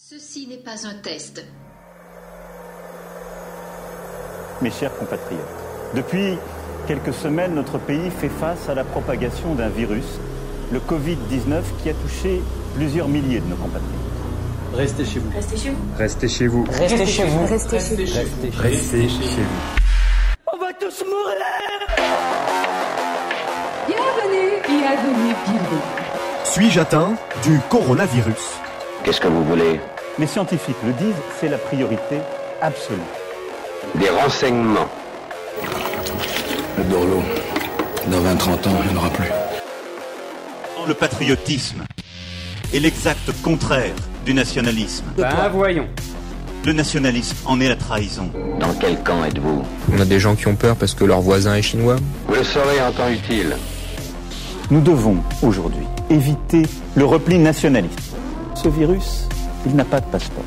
Ceci 0.00 0.46
n'est 0.46 0.58
pas 0.58 0.86
un 0.86 0.94
test. 1.02 1.44
Mes 4.62 4.70
chers 4.70 4.96
compatriotes, 4.96 5.40
depuis 5.92 6.38
quelques 6.86 7.12
semaines, 7.12 7.56
notre 7.56 7.78
pays 7.78 8.08
fait 8.10 8.28
face 8.28 8.68
à 8.68 8.76
la 8.76 8.84
propagation 8.84 9.56
d'un 9.56 9.68
virus, 9.68 10.04
le 10.72 10.78
Covid-19, 10.78 11.62
qui 11.82 11.90
a 11.90 11.94
touché 11.94 12.40
plusieurs 12.76 13.08
milliers 13.08 13.40
de 13.40 13.46
nos 13.46 13.56
compatriotes. 13.56 13.90
Restez 14.72 15.04
chez 15.04 15.18
vous. 15.18 15.32
Restez 15.34 15.56
chez 15.56 15.70
vous. 15.70 15.84
Restez 15.98 16.28
chez 16.28 16.46
vous. 16.46 16.64
Restez 16.64 17.06
chez 17.06 17.24
vous. 17.24 17.46
Restez 17.46 17.80
chez 17.80 18.06
vous. 18.06 18.62
Restez 18.62 19.08
chez 19.08 19.42
vous. 19.42 19.60
On 20.54 20.58
va 20.58 20.72
tous 20.74 21.02
mourir 21.04 21.44
Bienvenue, 23.88 24.62
bienvenue, 24.64 25.34
bienvenue. 25.44 25.82
Suis-je 26.44 26.78
atteint 26.78 27.16
du 27.42 27.58
coronavirus? 27.68 28.57
Qu'est-ce 29.08 29.22
que 29.22 29.28
vous 29.28 29.42
voulez 29.42 29.80
Les 30.18 30.26
scientifiques 30.26 30.76
le 30.84 30.92
disent, 30.92 31.16
c'est 31.40 31.48
la 31.48 31.56
priorité 31.56 32.18
absolue. 32.60 32.98
Des 33.94 34.10
renseignements. 34.10 34.86
Le 36.76 36.84
Dorlo, 36.84 37.22
dans 38.10 38.20
20-30 38.20 38.68
ans, 38.68 38.80
il 38.84 38.90
n'y 38.90 38.94
en 38.94 39.00
aura 39.00 39.08
plus. 39.08 39.30
Le 40.86 40.92
patriotisme 40.92 41.84
est 42.74 42.80
l'exact 42.80 43.32
contraire 43.42 43.94
du 44.26 44.34
nationalisme. 44.34 45.06
Ben 45.16 45.48
voyons. 45.54 45.88
Le 46.66 46.74
nationalisme 46.74 47.38
en 47.46 47.62
est 47.62 47.68
la 47.70 47.76
trahison. 47.76 48.30
Dans 48.60 48.74
quel 48.74 49.02
camp 49.02 49.24
êtes-vous 49.24 49.62
On 49.90 50.00
a 50.02 50.04
des 50.04 50.20
gens 50.20 50.36
qui 50.36 50.48
ont 50.48 50.54
peur 50.54 50.76
parce 50.76 50.92
que 50.92 51.04
leur 51.04 51.22
voisin 51.22 51.54
est 51.54 51.62
chinois. 51.62 51.96
Vous 52.26 52.34
le 52.34 52.44
saurez 52.44 52.82
en 52.82 52.92
temps 52.92 53.08
utile. 53.08 53.56
Nous 54.70 54.82
devons 54.82 55.16
aujourd'hui 55.40 55.86
éviter 56.10 56.64
le 56.94 57.06
repli 57.06 57.38
nationaliste. 57.38 58.08
Ce 58.60 58.68
virus, 58.68 59.28
il 59.66 59.76
n'a 59.76 59.84
pas 59.84 60.00
de 60.00 60.06
passeport. 60.06 60.42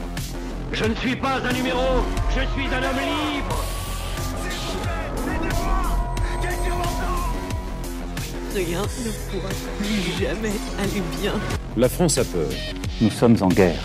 Je 0.74 0.84
ne 0.84 0.94
suis 0.96 1.16
pas 1.16 1.38
un 1.38 1.54
numéro, 1.54 2.04
je 2.30 2.42
suis 2.42 2.68
un 2.68 2.84
homme 2.84 3.00
libre. 3.00 3.64
Rien 8.54 8.82
ne 8.82 9.12
pourra 9.32 9.50
plus 9.80 10.02
jamais 10.20 10.52
aller 10.78 11.02
bien. 11.22 11.34
La 11.78 11.88
France 11.88 12.18
a 12.18 12.26
peur. 12.26 12.50
Nous 13.00 13.12
sommes 13.12 13.38
en 13.40 13.48
guerre. 13.48 13.80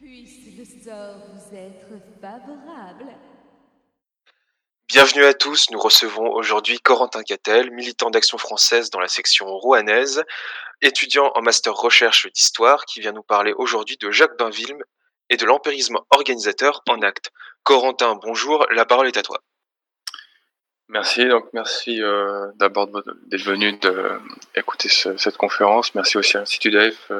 Puisse 0.00 0.56
le 0.56 0.64
sort 0.64 1.18
vous 1.34 1.54
être 1.54 2.00
favorable. 2.18 2.75
Bienvenue 4.88 5.24
à 5.24 5.34
tous, 5.34 5.68
nous 5.72 5.80
recevons 5.80 6.32
aujourd'hui 6.32 6.78
Corentin 6.78 7.24
Cattel, 7.24 7.72
militant 7.72 8.08
d'Action 8.08 8.38
française 8.38 8.88
dans 8.90 9.00
la 9.00 9.08
section 9.08 9.46
rouennaise, 9.46 10.22
étudiant 10.80 11.32
en 11.34 11.42
master 11.42 11.74
recherche 11.74 12.30
d'histoire, 12.30 12.84
qui 12.84 13.00
vient 13.00 13.10
nous 13.10 13.24
parler 13.24 13.52
aujourd'hui 13.52 13.96
de 13.96 14.12
Jacques 14.12 14.38
Bainville 14.38 14.84
et 15.28 15.36
de 15.36 15.44
l'empirisme 15.44 15.98
organisateur 16.10 16.82
en 16.88 17.02
acte. 17.02 17.32
Corentin, 17.64 18.14
bonjour, 18.14 18.64
la 18.70 18.84
parole 18.84 19.08
est 19.08 19.16
à 19.16 19.22
toi. 19.22 19.40
Merci, 20.88 21.26
donc 21.26 21.48
merci 21.52 22.00
euh, 22.00 22.46
d'abord 22.54 22.86
d'être 22.86 23.42
venu 23.42 23.76
de, 23.78 24.20
écouter 24.54 24.88
ce, 24.88 25.16
cette 25.16 25.36
conférence. 25.36 25.96
Merci 25.96 26.16
aussi 26.16 26.36
à 26.36 26.40
l'Institut 26.40 26.70
d'AF. 26.70 27.10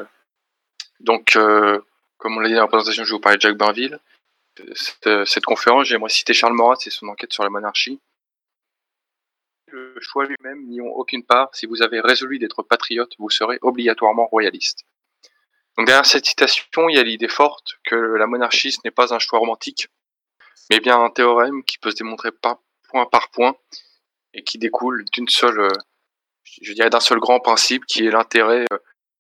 Donc, 1.00 1.34
euh, 1.34 1.80
comme 2.16 2.36
on 2.36 2.40
l'a 2.40 2.48
dit 2.48 2.54
dans 2.54 2.60
la 2.60 2.68
présentation, 2.68 3.02
je 3.02 3.08
vais 3.08 3.16
vous 3.16 3.20
parler 3.20 3.38
de 3.38 3.42
Jacques 3.42 3.58
Bainville. 3.58 3.98
Cette, 4.74 5.26
cette 5.26 5.44
conférence, 5.44 5.86
j'aimerais 5.86 6.10
citer 6.10 6.32
Charles 6.32 6.54
Maurras 6.54 6.82
et 6.86 6.90
son 6.90 7.08
enquête 7.08 7.32
sur 7.32 7.42
la 7.42 7.50
monarchie. 7.50 8.00
Le 9.68 10.00
choix 10.00 10.24
lui-même 10.24 10.66
n'y 10.66 10.80
ont 10.80 10.94
aucune 10.94 11.24
part. 11.24 11.54
Si 11.54 11.66
vous 11.66 11.82
avez 11.82 12.00
résolu 12.00 12.38
d'être 12.38 12.62
patriote, 12.62 13.14
vous 13.18 13.30
serez 13.30 13.58
obligatoirement 13.62 14.26
royaliste. 14.26 14.84
Donc 15.76 15.86
derrière 15.86 16.06
cette 16.06 16.24
citation, 16.24 16.88
il 16.88 16.96
y 16.96 16.98
a 16.98 17.02
l'idée 17.02 17.28
forte 17.28 17.78
que 17.84 17.94
la 17.94 18.26
monarchie, 18.26 18.72
ce 18.72 18.80
n'est 18.84 18.90
pas 18.90 19.12
un 19.12 19.18
choix 19.18 19.38
romantique, 19.38 19.88
mais 20.70 20.80
bien 20.80 20.98
un 21.02 21.10
théorème 21.10 21.62
qui 21.64 21.78
peut 21.78 21.90
se 21.90 21.96
démontrer 21.96 22.30
point 22.32 23.06
par 23.06 23.30
point 23.30 23.56
et 24.32 24.42
qui 24.42 24.58
découle 24.58 25.04
d'une 25.12 25.28
seule, 25.28 25.68
je 26.62 26.72
dirais 26.72 26.90
d'un 26.90 27.00
seul 27.00 27.18
grand 27.18 27.40
principe 27.40 27.84
qui 27.84 28.06
est 28.06 28.10
l'intérêt 28.10 28.64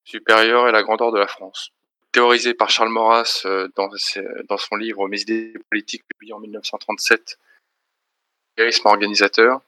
supérieur 0.04 0.68
et 0.68 0.72
la 0.72 0.82
grandeur 0.82 1.12
de 1.12 1.18
la 1.18 1.26
France. 1.26 1.72
Théorisé 2.16 2.54
par 2.54 2.70
Charles 2.70 2.88
Maurras 2.88 3.46
dans, 3.74 3.90
dans 4.48 4.56
son 4.56 4.76
livre 4.76 5.06
Mes 5.06 5.20
idées 5.20 5.52
politiques 5.70 6.02
publié 6.08 6.32
en 6.32 6.40
1937, 6.40 7.38
empirisme 8.54 8.88
organisateur. 8.88 9.60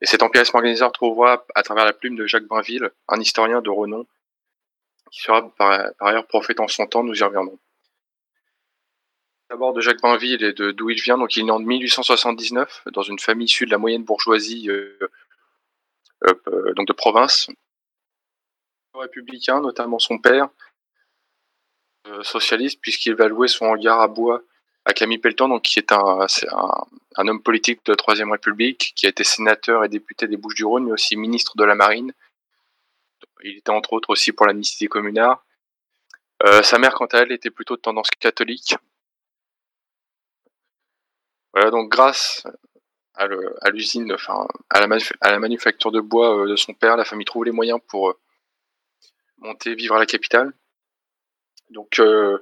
Et 0.00 0.06
cet 0.06 0.22
empirisme 0.22 0.56
organisateur 0.56 0.92
trouvera 0.92 1.44
à 1.54 1.62
travers 1.62 1.84
la 1.84 1.92
plume 1.92 2.16
de 2.16 2.26
Jacques 2.26 2.46
Bainville, 2.46 2.90
un 3.08 3.20
historien 3.20 3.60
de 3.60 3.68
renom, 3.68 4.06
qui 5.10 5.20
sera 5.20 5.46
par, 5.58 5.90
ailleurs 6.00 6.26
prophète 6.26 6.58
en 6.58 6.68
son 6.68 6.86
temps, 6.86 7.04
nous 7.04 7.18
y 7.18 7.22
reviendrons 7.22 7.58
d'abord 9.50 9.74
de 9.74 9.82
Jacques 9.82 10.00
Bainville 10.00 10.42
et 10.42 10.54
de 10.54 10.70
d'où 10.70 10.88
il 10.88 11.02
vient. 11.02 11.18
Donc, 11.18 11.36
il 11.36 11.40
est 11.40 11.44
né 11.44 11.50
en 11.50 11.58
1879 11.58 12.84
dans 12.94 13.02
une 13.02 13.18
famille 13.18 13.44
issue 13.44 13.66
de 13.66 13.70
la 13.70 13.76
moyenne 13.76 14.04
bourgeoisie 14.04 14.70
euh, 14.70 14.98
euh, 16.26 16.72
donc 16.72 16.88
de 16.88 16.94
province. 16.94 17.50
Républicain, 18.94 19.60
notamment 19.60 19.98
son 19.98 20.18
père, 20.18 20.44
euh, 20.44 20.63
socialiste, 22.22 22.80
puisqu'il 22.80 23.14
va 23.14 23.28
louer 23.28 23.48
son 23.48 23.66
hangar 23.66 24.00
à 24.00 24.08
bois 24.08 24.42
à 24.84 24.92
Camille 24.92 25.18
Pelletan, 25.18 25.48
donc 25.48 25.62
qui 25.62 25.78
est 25.78 25.92
un, 25.92 26.26
homme 27.16 27.42
politique 27.42 27.84
de 27.86 27.92
la 27.92 27.96
Troisième 27.96 28.30
République, 28.30 28.92
qui 28.94 29.06
a 29.06 29.08
été 29.08 29.24
sénateur 29.24 29.84
et 29.84 29.88
député 29.88 30.28
des 30.28 30.36
Bouches-du-Rhône, 30.36 30.84
mais 30.84 30.92
aussi 30.92 31.16
ministre 31.16 31.56
de 31.56 31.64
la 31.64 31.74
Marine. 31.74 32.12
Il 33.42 33.58
était 33.58 33.70
entre 33.70 33.94
autres 33.94 34.10
aussi 34.10 34.32
pour 34.32 34.46
l'amnistie 34.46 34.88
communard. 34.88 35.44
Euh, 36.44 36.62
sa 36.62 36.78
mère, 36.78 36.94
quant 36.94 37.06
à 37.06 37.18
elle, 37.18 37.32
était 37.32 37.50
plutôt 37.50 37.76
de 37.76 37.80
tendance 37.80 38.10
catholique. 38.18 38.76
Voilà, 41.52 41.70
donc 41.70 41.90
grâce 41.90 42.46
à 43.14 43.70
l'usine, 43.70 44.12
enfin 44.12 44.46
à 44.70 44.80
la, 44.80 45.38
manufacture 45.38 45.92
de 45.92 46.00
bois 46.00 46.36
euh, 46.36 46.48
de 46.48 46.56
son 46.56 46.74
père, 46.74 46.96
la 46.96 47.04
famille 47.04 47.24
trouve 47.24 47.44
les 47.44 47.52
moyens 47.52 47.78
pour 47.86 48.10
euh, 48.10 48.18
monter, 49.38 49.74
vivre 49.76 49.94
à 49.94 50.00
la 50.00 50.06
capitale. 50.06 50.52
Donc, 51.74 51.98
euh, 51.98 52.38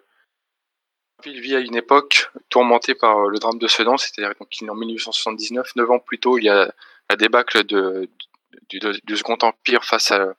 il 1.25 1.41
vit 1.41 1.57
à 1.57 1.61
une 1.61 1.75
époque 1.75 2.31
tourmentée 2.51 2.95
par 2.95 3.29
le 3.29 3.39
drame 3.39 3.59
de 3.59 3.67
Sedan, 3.67 3.97
c'est-à-dire 3.97 4.35
qu'il 4.51 4.67
est 4.67 4.71
en 4.71 4.75
1879, 4.75 5.77
neuf 5.77 5.91
ans 5.91 5.99
plus 5.99 6.21
tôt, 6.21 6.39
il 6.39 6.45
y 6.45 6.51
a 6.51 6.73
la 7.09 7.17
débâcle 7.17 7.65
du, 7.65 9.17
Second 9.17 9.39
Empire 9.41 9.85
face 9.85 10.11
à, 10.11 10.35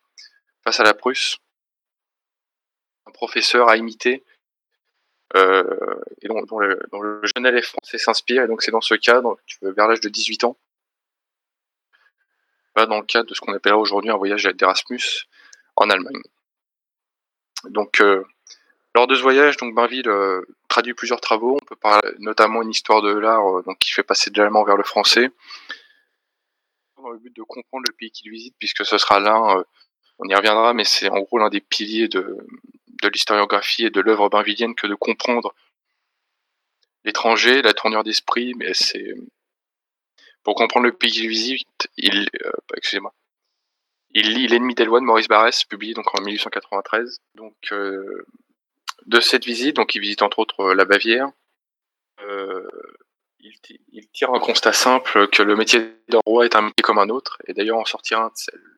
face 0.64 0.80
à 0.80 0.84
la 0.84 0.94
Prusse. 0.94 1.38
Un 3.08 3.12
professeur 3.12 3.68
a 3.68 3.78
imité 3.78 4.24
euh, 5.36 5.64
dont, 6.24 6.60
le, 6.60 7.22
jeune 7.36 7.46
élève 7.46 7.64
français 7.64 7.98
s'inspire. 7.98 8.44
Et 8.44 8.48
donc 8.48 8.62
c'est 8.62 8.72
dans 8.72 8.82
ce 8.82 8.94
donc, 9.22 9.40
vers 9.62 9.88
l'âge 9.88 10.02
de 10.02 10.10
18 10.10 10.44
ans, 10.44 10.58
dans 12.76 13.00
le 13.00 13.06
cadre 13.06 13.30
de 13.30 13.34
ce 13.34 13.42
qu'on 13.42 13.54
appelle 13.54 13.74
aujourd'hui 13.74 14.12
un 14.12 14.18
voyage 14.18 14.44
d'Erasmus 14.44 15.28
en 15.76 15.90
Allemagne. 15.90 16.22
Donc 17.70 18.02
euh, 18.02 18.24
lors 18.96 19.08
de 19.08 19.16
ce 19.16 19.22
voyage, 19.22 19.58
donc 19.58 19.74
Bainville 19.74 20.08
euh, 20.08 20.42
traduit 20.68 20.94
plusieurs 20.94 21.22
travaux. 21.22 21.58
On 21.62 21.66
peut 21.66 21.76
parler 21.76 22.12
notamment 22.20 22.62
une 22.62 22.70
histoire 22.70 23.02
de 23.02 23.12
l'art, 23.12 23.58
euh, 23.58 23.64
donc 23.64 23.80
qui 23.80 23.92
fait 23.92 24.04
passer 24.04 24.30
de 24.30 24.40
l'allemand 24.40 24.64
vers 24.64 24.78
le 24.78 24.84
français, 24.84 25.32
dans 26.98 27.10
le 27.10 27.18
but 27.18 27.36
de 27.36 27.42
comprendre 27.44 27.86
le 27.88 27.94
pays 27.94 28.12
qu'il 28.12 28.32
visite, 28.32 28.56
puisque 28.60 28.86
ce 28.86 28.98
sera 28.98 29.20
l'un, 29.20 29.58
euh, 29.58 29.64
on 30.20 30.28
y 30.28 30.36
reviendra, 30.36 30.74
mais 30.74 30.84
c'est 30.84 31.10
en 31.10 31.20
gros 31.22 31.40
l'un 31.40 31.50
des 31.50 31.62
piliers 31.62 32.08
de, 32.08 32.38
l'historiographie 33.12 33.84
et 33.84 33.90
de 33.90 34.00
l'œuvre 34.00 34.30
bainvillienne 34.30 34.76
que 34.76 34.88
de 34.88 34.96
comprendre 34.96 35.54
l'étranger, 37.04 37.62
la 37.62 37.74
tournure 37.74 38.06
d'esprit, 38.06 38.54
mais 38.56 38.74
c'est 38.74 39.14
pour 40.44 40.56
comprendre 40.56 40.86
le 40.86 40.94
pays 40.94 41.12
qu'il 41.12 41.28
visite, 41.28 41.90
il, 41.98 42.30
il 44.12 44.34
lit 44.34 44.48
L'ennemi 44.48 44.74
des 44.74 44.86
lois 44.86 45.02
de 45.02 45.06
Maurice 45.06 45.28
Barrès, 45.28 45.66
publié 45.66 45.94
donc 45.94 46.18
en 46.18 46.22
1893. 46.22 47.20
Donc 47.36 47.56
de 49.06 49.20
cette 49.20 49.46
visite, 49.46 49.76
donc 49.76 49.96
il 49.96 50.00
visite 50.00 50.22
entre 50.22 50.40
autres 50.40 50.74
la 50.74 50.86
Bavière. 50.86 51.32
Euh, 52.22 52.68
il, 53.40 54.08
tire 54.14 54.34
un 54.34 54.40
constat 54.40 54.74
simple 54.74 55.28
que 55.28 55.44
le 55.44 55.56
métier 55.56 55.80
d'un 56.08 56.20
roi 56.26 56.46
est 56.46 56.56
un 56.56 56.62
métier 56.62 56.82
comme 56.82 57.00
un 57.00 57.10
autre, 57.10 57.38
et 57.48 57.54
d'ailleurs 57.54 57.78
en 57.78 57.86
sortira 57.86 58.32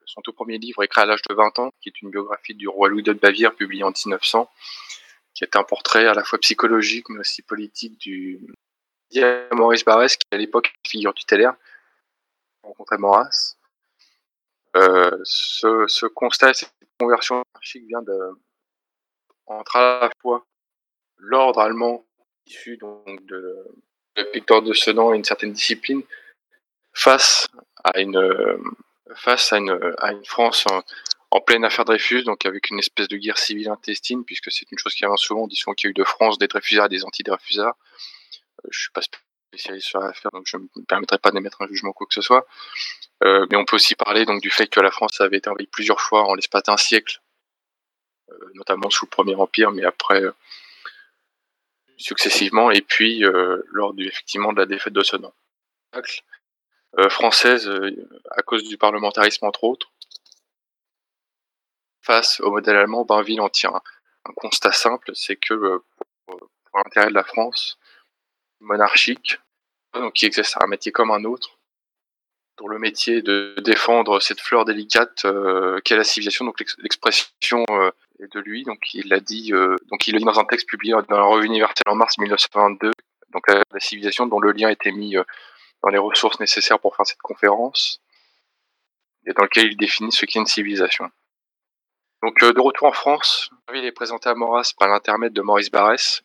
son 0.05 0.21
tout 0.21 0.33
premier 0.33 0.57
livre 0.57 0.83
écrit 0.83 1.01
à 1.01 1.05
l'âge 1.05 1.21
de 1.29 1.35
20 1.35 1.59
ans, 1.59 1.71
qui 1.81 1.89
est 1.89 2.01
une 2.01 2.09
biographie 2.09 2.55
du 2.55 2.67
roi 2.67 2.89
Louis 2.89 3.03
de 3.03 3.13
Bavière 3.13 3.53
publié 3.53 3.83
en 3.83 3.91
1900, 3.91 4.49
qui 5.33 5.43
est 5.43 5.55
un 5.55 5.63
portrait 5.63 6.07
à 6.07 6.13
la 6.13 6.23
fois 6.23 6.39
psychologique 6.39 7.09
mais 7.09 7.19
aussi 7.19 7.41
politique 7.41 7.99
du 7.99 8.39
Maurice 9.51 9.85
Barrès, 9.85 10.17
qui 10.17 10.25
à 10.31 10.37
l'époque 10.37 10.73
figure 10.87 11.13
tutélaire, 11.13 11.55
rencontrait 12.63 12.97
Maurras. 12.97 13.55
Euh, 14.75 15.17
ce, 15.23 16.05
constat, 16.07 16.53
cette 16.53 16.73
conversion 16.99 17.35
monarchique 17.35 17.85
vient 17.87 18.01
de 18.01 18.37
entre 19.47 19.75
à 19.75 19.99
la 20.01 20.09
fois 20.21 20.45
l'ordre 21.17 21.59
allemand 21.59 22.05
issu 22.45 22.77
donc 22.77 23.25
de 23.25 23.65
Victor 24.33 24.61
de 24.61 24.73
Sedan 24.73 25.13
et 25.13 25.17
une 25.17 25.23
certaine 25.23 25.53
discipline 25.53 26.03
face 26.93 27.47
à 27.83 27.99
une 27.99 28.19
face 29.15 29.53
à 29.53 29.57
une, 29.57 29.93
à 29.99 30.11
une 30.11 30.25
France 30.25 30.65
en, 31.31 31.41
pleine 31.41 31.65
affaire 31.65 31.85
Dreyfus, 31.85 32.23
donc 32.23 32.45
avec 32.45 32.69
une 32.69 32.79
espèce 32.79 33.09
de 33.09 33.17
guerre 33.17 33.37
civile 33.37 33.69
intestine, 33.69 34.23
puisque 34.23 34.51
c'est 34.51 34.71
une 34.71 34.77
chose 34.77 34.93
qui 34.93 35.05
revient 35.05 35.17
souvent, 35.17 35.43
on 35.43 35.47
dit 35.47 35.57
souvent 35.57 35.73
qu'il 35.73 35.87
y 35.87 35.89
a 35.89 35.91
eu 35.91 35.93
de 35.93 36.03
France 36.05 36.37
des 36.37 36.47
Dreyfusards 36.47 36.85
et 36.85 36.89
des 36.89 37.03
anti-Dreyfusards. 37.03 37.75
Euh, 38.63 38.67
je 38.71 38.79
suis 38.79 38.91
pas 38.91 39.01
spécialiste 39.01 39.87
sur 39.87 39.99
l'affaire, 39.99 40.31
donc 40.31 40.43
je 40.45 40.55
ne 40.55 40.63
me 40.63 40.85
permettrai 40.85 41.17
pas 41.17 41.31
d'émettre 41.31 41.61
un 41.61 41.67
jugement 41.67 41.91
quoi 41.91 42.07
que 42.07 42.13
ce 42.13 42.21
soit. 42.21 42.47
Euh, 43.23 43.45
mais 43.49 43.57
on 43.57 43.65
peut 43.65 43.75
aussi 43.75 43.95
parler 43.95 44.25
donc 44.25 44.41
du 44.41 44.49
fait 44.49 44.67
que 44.67 44.79
la 44.79 44.91
France 44.91 45.19
avait 45.19 45.37
été 45.37 45.49
envahie 45.49 45.67
plusieurs 45.67 45.99
fois 45.99 46.23
en 46.23 46.35
l'espace 46.35 46.63
d'un 46.63 46.77
siècle, 46.77 47.19
euh, 47.19 47.24
notamment 48.53 48.89
sous 48.89 49.05
le 49.05 49.09
Premier 49.09 49.35
Empire, 49.35 49.71
mais 49.71 49.85
après 49.85 50.21
euh, 50.23 50.31
successivement, 51.97 52.71
et 52.71 52.81
puis 52.81 53.23
euh, 53.23 53.61
lors 53.71 53.93
du, 53.93 54.07
effectivement 54.07 54.53
de 54.53 54.59
la 54.59 54.65
défaite 54.65 54.93
de 54.93 55.03
Sedan. 55.03 55.33
Euh, 56.97 57.09
française 57.09 57.67
euh, 57.67 57.91
à 58.31 58.41
cause 58.41 58.63
du 58.63 58.77
parlementarisme 58.77 59.45
entre 59.45 59.65
autres. 59.65 59.91
Face 62.01 62.39
au 62.39 62.51
modèle 62.51 62.77
allemand, 62.77 63.03
Bainville 63.03 63.41
en 63.41 63.49
tire 63.49 63.75
un, 63.75 63.81
constat 64.35 64.71
simple, 64.71 65.11
c'est 65.13 65.35
que 65.35 65.53
euh, 65.53 65.79
pour, 66.25 66.49
l'intérêt 66.73 67.07
de 67.07 67.13
la 67.13 67.23
France 67.23 67.77
monarchique, 68.59 69.39
donc 69.93 70.13
qui 70.13 70.25
exerce 70.25 70.55
un 70.61 70.67
métier 70.67 70.91
comme 70.91 71.11
un 71.11 71.23
autre, 71.25 71.57
dont 72.57 72.67
le 72.67 72.79
métier 72.79 73.21
de 73.21 73.55
défendre 73.59 74.21
cette 74.21 74.39
fleur 74.39 74.63
délicate 74.63 75.25
euh, 75.25 75.79
qu'est 75.81 75.97
la 75.97 76.03
civilisation, 76.03 76.45
donc 76.45 76.59
l'ex- 76.59 76.77
l'expression 76.79 77.65
euh, 77.71 77.91
est 78.19 78.33
de 78.33 78.39
lui, 78.39 78.63
donc 78.63 78.93
il 78.93 79.09
l'a 79.09 79.19
dit, 79.19 79.53
euh, 79.53 79.75
donc 79.89 80.07
il 80.07 80.17
dit 80.17 80.23
dans 80.23 80.39
un 80.39 80.45
texte 80.45 80.67
publié 80.67 80.93
dans 81.07 81.17
la 81.17 81.23
Revue 81.23 81.45
universelle 81.45 81.87
en 81.87 81.95
mars 81.95 82.17
1922, 82.17 82.91
donc 83.29 83.47
la, 83.47 83.63
civilisation 83.79 84.25
dont 84.25 84.39
le 84.39 84.51
lien 84.51 84.69
était 84.69 84.91
mis 84.91 85.17
euh, 85.17 85.23
dans 85.83 85.89
les 85.89 85.97
ressources 85.97 86.39
nécessaires 86.39 86.79
pour 86.79 86.95
faire 86.95 87.05
cette 87.05 87.21
conférence, 87.21 88.01
et 89.27 89.33
dans 89.33 89.43
lequel 89.43 89.71
il 89.71 89.77
définit 89.77 90.11
ce 90.11 90.25
qu'est 90.25 90.39
une 90.39 90.45
civilisation. 90.45 91.09
Donc 92.23 92.41
euh, 92.43 92.53
de 92.53 92.59
retour 92.59 92.87
en 92.87 92.93
France, 92.93 93.49
Bainville 93.67 93.85
est 93.85 93.91
présenté 93.91 94.29
à 94.29 94.35
Maurras 94.35 94.73
par 94.77 94.87
l'intermède 94.87 95.33
de 95.33 95.41
Maurice 95.41 95.69
Barrès. 95.69 96.23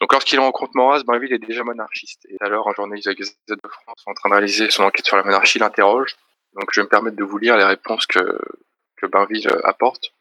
Donc 0.00 0.12
lorsqu'il 0.12 0.38
rencontre 0.38 0.72
Maurras, 0.74 1.02
Bainville 1.04 1.32
est 1.32 1.38
déjà 1.38 1.64
monarchiste. 1.64 2.26
Et 2.28 2.36
alors 2.40 2.68
un 2.68 2.74
journaliste 2.74 3.06
de 3.06 3.10
la 3.10 3.16
Gazette 3.16 3.38
de 3.48 3.68
France 3.68 4.02
en 4.06 4.14
train 4.14 4.28
de 4.28 4.34
réaliser 4.34 4.70
son 4.70 4.84
enquête 4.84 5.06
sur 5.06 5.16
la 5.16 5.24
monarchie 5.24 5.58
l'interroge. 5.58 6.16
Donc 6.54 6.68
je 6.72 6.80
vais 6.80 6.84
me 6.84 6.88
permettre 6.88 7.16
de 7.16 7.24
vous 7.24 7.38
lire 7.38 7.56
les 7.56 7.64
réponses 7.64 8.06
que, 8.06 8.38
que 8.96 9.06
Bainville 9.06 9.48
apporte. 9.64 10.12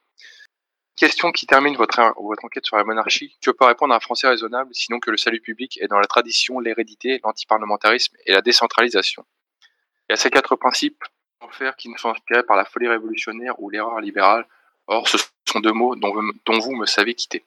Question 0.97 1.31
qui 1.31 1.47
termine 1.47 1.75
votre, 1.75 1.99
enquête 2.43 2.65
sur 2.65 2.77
la 2.77 2.83
monarchie. 2.83 3.37
Que 3.41 3.51
peut 3.51 3.65
répondre 3.65 3.93
un 3.93 3.99
Français 3.99 4.27
raisonnable 4.27 4.69
sinon 4.73 4.99
que 4.99 5.09
le 5.09 5.17
salut 5.17 5.41
public 5.41 5.79
est 5.81 5.87
dans 5.87 5.99
la 5.99 6.07
tradition, 6.07 6.59
l'hérédité, 6.59 7.19
l'antiparlementarisme 7.23 8.15
et 8.25 8.33
la 8.33 8.41
décentralisation 8.41 9.25
y 10.11 10.13
a 10.13 10.17
ces 10.17 10.29
quatre 10.29 10.55
principes 10.55 11.03
faire 11.51 11.75
qui 11.75 11.89
nous 11.89 11.97
sont 11.97 12.09
inspirés 12.09 12.43
par 12.43 12.55
la 12.55 12.65
folie 12.65 12.87
révolutionnaire 12.87 13.59
ou 13.61 13.69
l'erreur 13.69 13.99
libérale. 13.99 14.47
Or, 14.87 15.07
ce 15.07 15.17
sont 15.45 15.59
deux 15.59 15.73
mots 15.73 15.95
dont, 15.95 16.13
vous- 16.13 16.75
me 16.75 16.85
savez 16.85 17.13
quitter. 17.13 17.43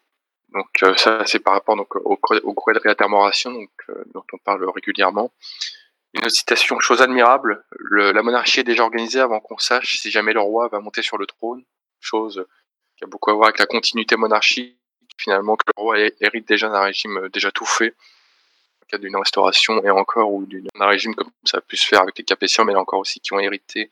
Donc 0.52 0.68
euh, 0.82 0.94
ça, 0.96 1.24
c'est 1.26 1.38
par 1.40 1.54
rapport 1.54 1.76
donc, 1.76 1.94
au, 1.96 2.18
au 2.42 2.54
quadrilatérmoration 2.54 3.50
donc, 3.52 3.70
euh, 3.88 4.04
dont 4.12 4.24
on 4.32 4.38
parle 4.38 4.68
régulièrement. 4.68 5.32
Une 6.12 6.24
autre 6.24 6.34
citation, 6.34 6.78
chose 6.80 7.02
admirable, 7.02 7.64
le- 7.70 8.12
la 8.12 8.22
monarchie 8.22 8.60
est 8.60 8.64
déjà 8.64 8.82
organisée 8.82 9.20
avant 9.20 9.40
qu'on 9.40 9.58
sache 9.58 9.98
si 9.98 10.10
jamais 10.10 10.32
le 10.32 10.40
roi 10.40 10.68
va 10.68 10.80
monter 10.80 11.02
sur 11.02 11.16
le 11.18 11.26
trône, 11.26 11.64
chose 12.00 12.46
qui 13.04 13.08
a 13.08 13.10
beaucoup 13.10 13.30
à 13.30 13.34
voir 13.34 13.48
avec 13.48 13.58
la 13.58 13.66
continuité 13.66 14.16
monarchique, 14.16 14.78
finalement 15.18 15.56
que 15.56 15.64
le 15.76 15.80
roi 15.80 16.00
hé- 16.00 16.14
hérite 16.20 16.48
déjà 16.48 16.68
d'un 16.68 16.80
régime 16.80 17.18
euh, 17.18 17.28
déjà 17.28 17.50
tout 17.50 17.66
fait, 17.66 17.90
dans 17.90 18.80
le 18.82 18.86
cadre 18.88 19.04
d'une 19.04 19.16
restauration 19.16 19.82
et 19.84 19.90
encore, 19.90 20.32
ou 20.32 20.46
d'un 20.46 20.86
régime 20.86 21.14
comme 21.14 21.30
ça 21.44 21.58
a 21.58 21.60
pu 21.60 21.76
se 21.76 21.86
faire 21.86 22.00
avec 22.00 22.16
les 22.18 22.24
Capétiens, 22.24 22.64
mais 22.64 22.72
là 22.72 22.80
encore 22.80 23.00
aussi 23.00 23.20
qui 23.20 23.32
ont 23.32 23.40
hérité 23.40 23.90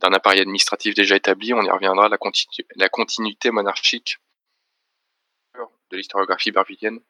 d'un 0.00 0.12
appareil 0.12 0.40
administratif 0.40 0.94
déjà 0.94 1.16
établi, 1.16 1.52
on 1.54 1.62
y 1.62 1.70
reviendra, 1.70 2.08
la, 2.08 2.16
continu- 2.16 2.66
la 2.76 2.88
continuité 2.88 3.50
monarchique 3.50 4.18
de 5.90 5.96
l'historiographie 5.96 6.50
barvillienne. 6.50 7.00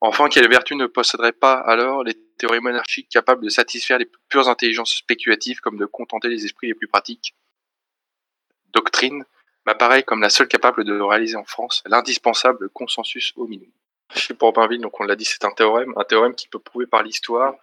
Enfin, 0.00 0.28
quelle 0.28 0.48
vertu 0.48 0.76
ne 0.76 0.86
posséderait 0.86 1.32
pas 1.32 1.54
alors 1.54 2.04
les 2.04 2.14
théories 2.36 2.60
monarchiques 2.60 3.08
capables 3.08 3.42
de 3.42 3.48
satisfaire 3.48 3.98
les 3.98 4.08
pures 4.28 4.48
intelligences 4.48 4.94
spéculatives 4.94 5.60
comme 5.60 5.76
de 5.76 5.86
contenter 5.86 6.28
les 6.28 6.44
esprits 6.44 6.68
les 6.68 6.74
plus 6.74 6.86
pratiques? 6.86 7.34
Doctrine 8.72 9.24
m'apparaît 9.68 10.02
comme 10.02 10.22
la 10.22 10.30
seule 10.30 10.48
capable 10.48 10.82
de 10.84 10.98
réaliser 10.98 11.36
en 11.36 11.44
France 11.44 11.82
l'indispensable 11.86 12.70
consensus 12.70 13.34
hominum. 13.36 13.68
Chez 14.14 14.32
pour 14.32 14.54
Bainville, 14.54 14.80
donc 14.80 14.98
on 14.98 15.04
l'a 15.04 15.14
dit, 15.14 15.26
c'est 15.26 15.44
un 15.44 15.50
théorème, 15.50 15.92
un 15.96 16.04
théorème 16.04 16.34
qui 16.34 16.48
peut 16.48 16.58
prouver 16.58 16.86
par 16.86 17.02
l'histoire. 17.02 17.54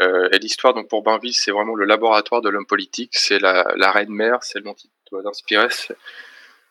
Euh, 0.00 0.30
et 0.32 0.38
l'histoire, 0.38 0.72
donc 0.72 0.88
pour 0.88 1.02
Bainville, 1.02 1.34
c'est 1.34 1.50
vraiment 1.50 1.74
le 1.74 1.84
laboratoire 1.84 2.40
de 2.40 2.48
l'homme 2.48 2.66
politique, 2.66 3.10
c'est 3.18 3.38
la, 3.38 3.92
reine 3.92 4.08
mère, 4.08 4.42
celle 4.42 4.62
dont 4.62 4.74
il 4.82 4.88
doit 5.10 5.28
inspirer, 5.28 5.68
c'est 5.68 5.94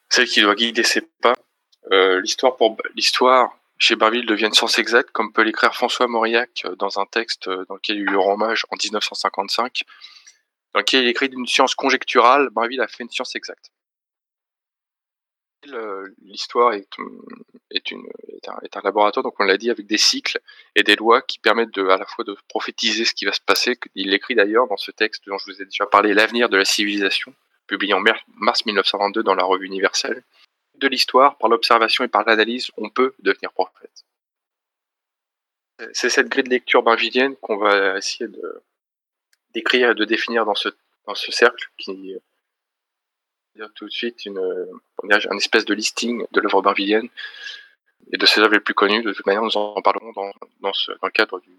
celle 0.09 0.25
qui 0.25 0.41
doit 0.41 0.55
guider 0.55 0.81
ses 0.81 1.01
pas. 1.01 1.35
Euh, 1.91 2.19
l'histoire 2.19 2.55
pour 2.55 2.75
l'histoire 2.95 3.51
chez 3.77 3.95
Bainville 3.95 4.25
devient 4.25 4.47
une 4.47 4.53
science 4.53 4.79
exacte, 4.79 5.11
comme 5.11 5.31
peut 5.31 5.43
l'écrire 5.43 5.75
François 5.75 6.07
Mauriac 6.07 6.65
dans 6.79 6.99
un 6.99 7.05
texte 7.05 7.47
dans 7.47 7.75
lequel 7.75 7.97
il 7.97 8.05
lui 8.05 8.17
rend 8.17 8.33
hommage 8.33 8.65
en 8.71 8.75
1955, 8.75 9.83
dans 10.73 10.79
lequel 10.79 11.03
il 11.03 11.07
écrit 11.07 11.29
d'une 11.29 11.45
science 11.45 11.75
conjecturale, 11.75 12.49
Bainville 12.49 12.81
a 12.81 12.87
fait 12.87 13.03
une 13.03 13.11
science 13.11 13.35
exacte. 13.35 13.69
L'histoire 16.21 16.73
est, 16.73 16.87
un, 17.01 18.81
laboratoire, 18.83 19.23
donc 19.23 19.39
on 19.39 19.43
l'a 19.43 19.57
dit, 19.57 19.69
avec 19.69 19.85
des 19.87 19.97
cycles 19.97 20.39
et 20.75 20.83
des 20.83 20.95
lois 20.95 21.21
qui 21.21 21.37
permettent 21.39 21.73
de, 21.73 21.85
à 21.87 21.97
la 21.97 22.05
fois 22.05 22.23
de 22.23 22.35
prophétiser 22.47 23.03
ce 23.03 23.13
qui 23.13 23.25
va 23.25 23.33
se 23.33 23.41
passer. 23.41 23.77
Il 23.95 24.09
l'écrit 24.09 24.35
d'ailleurs 24.35 24.67
dans 24.67 24.77
ce 24.77 24.91
texte 24.91 25.27
dont 25.27 25.37
je 25.37 25.51
vous 25.51 25.61
ai 25.61 25.65
déjà 25.65 25.85
parlé, 25.85 26.13
L'avenir 26.13 26.49
de 26.49 26.57
la 26.57 26.65
civilisation, 26.65 27.33
publié 27.67 27.93
en 27.93 28.01
mars 28.37 28.65
1922 28.65 29.23
dans 29.23 29.35
la 29.35 29.43
Revue 29.43 29.65
universelle. 29.65 30.23
De 30.75 30.87
l'histoire, 30.87 31.37
par 31.37 31.49
l'observation 31.49 32.05
et 32.05 32.07
par 32.07 32.23
l'analyse, 32.25 32.71
on 32.77 32.89
peut 32.89 33.13
devenir 33.19 33.51
prophète. 33.51 34.05
C'est 35.93 36.09
cette 36.09 36.29
grille 36.29 36.43
de 36.43 36.49
lecture 36.49 36.83
bainvillienne 36.83 37.35
qu'on 37.37 37.57
va 37.57 37.97
essayer 37.97 38.29
d'écrire 39.53 39.91
et 39.91 39.95
de 39.95 40.05
définir 40.05 40.45
dans 40.45 40.55
ce, 40.55 40.69
dans 41.05 41.15
ce 41.15 41.31
cercle 41.31 41.69
qui 41.77 42.15
dire 43.59 43.71
tout 43.75 43.85
de 43.85 43.91
suite 43.91 44.25
une, 44.25 44.39
un 45.03 45.37
espèce 45.37 45.65
de 45.65 45.73
listing 45.73 46.25
de 46.31 46.41
l'œuvre 46.41 46.61
bainvillienne 46.61 47.09
et 48.11 48.17
de 48.17 48.25
ses 48.25 48.41
œuvres 48.41 48.53
les 48.53 48.59
plus 48.59 48.73
connues. 48.73 49.03
De 49.03 49.13
toute 49.13 49.25
manière, 49.25 49.43
nous 49.43 49.57
en 49.57 49.81
parlerons 49.81 50.11
dans, 50.13 50.31
dans, 50.61 50.73
ce, 50.73 50.91
dans 50.91 51.07
le 51.07 51.11
cadre 51.11 51.39
du. 51.39 51.51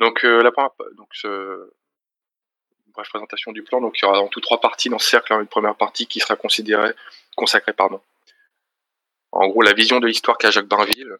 Donc, 0.00 0.24
euh, 0.24 0.42
la 0.42 0.50
première, 0.50 0.72
donc 0.96 1.10
bref 2.94 3.08
présentation 3.08 3.52
du 3.52 3.62
plan. 3.62 3.80
Donc, 3.80 3.98
il 3.98 4.04
y 4.04 4.08
aura 4.08 4.20
en 4.20 4.28
tout 4.28 4.40
trois 4.40 4.60
parties 4.60 4.88
dans 4.88 4.98
ce 4.98 5.08
cercle. 5.08 5.32
hein, 5.32 5.40
une 5.40 5.46
première 5.46 5.76
partie 5.76 6.06
qui 6.06 6.20
sera 6.20 6.36
considérée, 6.36 6.92
consacrée, 7.36 7.72
pardon. 7.72 8.00
En 9.30 9.48
gros, 9.48 9.62
la 9.62 9.72
vision 9.72 9.98
de 10.00 10.06
l'histoire 10.06 10.36
qu'a 10.36 10.50
Jacques 10.50 10.66
Bainville, 10.66 11.16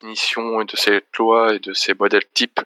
définition 0.00 0.64
de 0.64 0.76
ses 0.76 1.02
lois 1.18 1.54
et 1.54 1.58
de 1.58 1.74
ses 1.74 1.94
modèles 1.94 2.26
types. 2.32 2.60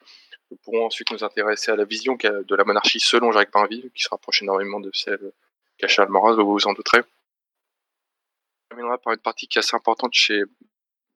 Nous 0.50 0.56
pourrons 0.58 0.86
ensuite 0.86 1.10
nous 1.10 1.24
intéresser 1.24 1.72
à 1.72 1.76
la 1.76 1.84
vision 1.84 2.14
de 2.16 2.54
la 2.54 2.64
monarchie 2.64 3.00
selon 3.00 3.32
Jacques 3.32 3.52
Bainville, 3.52 3.90
qui 3.94 4.02
se 4.02 4.08
rapproche 4.08 4.42
énormément 4.42 4.80
de 4.80 4.90
celle 4.92 5.32
qu'a 5.78 5.88
Charles 5.88 6.10
Maurras, 6.10 6.34
vous 6.34 6.52
vous 6.52 6.66
en 6.66 6.72
douterez. 6.72 7.00
On 7.00 8.68
terminera 8.68 8.98
par 8.98 9.12
une 9.12 9.20
partie 9.20 9.48
qui 9.48 9.58
est 9.58 9.60
assez 9.60 9.74
importante 9.76 10.12
chez 10.12 10.42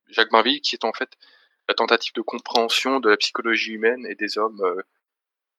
Jacques 0.09 0.31
Bainville, 0.31 0.61
qui 0.61 0.75
est 0.75 0.85
en 0.85 0.93
fait 0.93 1.11
la 1.69 1.75
tentative 1.75 2.13
de 2.15 2.23
compréhension 2.23 2.99
de 2.99 3.09
la 3.09 3.17
psychologie 3.17 3.73
humaine 3.73 4.05
et 4.07 4.17
des 4.17 4.39
hommes, 4.39 4.61
euh, 4.63 4.83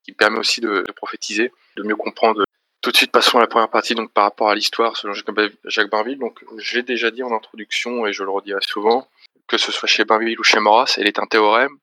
qui 0.04 0.12
permet 0.12 0.40
aussi 0.40 0.60
de, 0.60 0.84
de 0.86 0.92
prophétiser, 0.92 1.52
de 1.78 1.84
mieux 1.84 1.96
comprendre. 1.96 2.44
Tout 2.82 2.92
de 2.92 2.98
suite, 2.98 3.12
passons 3.12 3.38
à 3.38 3.42
la 3.42 3.48
première 3.48 3.70
partie, 3.70 3.94
donc 3.94 4.12
par 4.12 4.24
rapport 4.24 4.50
à 4.50 4.56
l'histoire 4.56 4.98
selon 4.98 5.14
Jacques 5.14 5.90
Bainville. 5.90 6.18
Donc, 6.18 6.44
j'ai 6.58 6.82
déjà 6.82 7.12
dit 7.12 7.24
en 7.24 7.32
introduction, 7.32 8.08
et 8.08 8.14
je 8.14 8.24
le 8.24 8.32
redirai 8.32 8.60
souvent, 8.62 9.08
que 9.48 9.58
ce 9.58 9.72
soit 9.72 9.88
chez 9.88 10.04
Bainville 10.04 10.40
ou 10.40 10.44
chez 10.44 10.60
Maurras, 10.60 10.96
elle 10.98 11.08
est 11.08 11.20
un 11.20 11.28
théorème. 11.28 11.78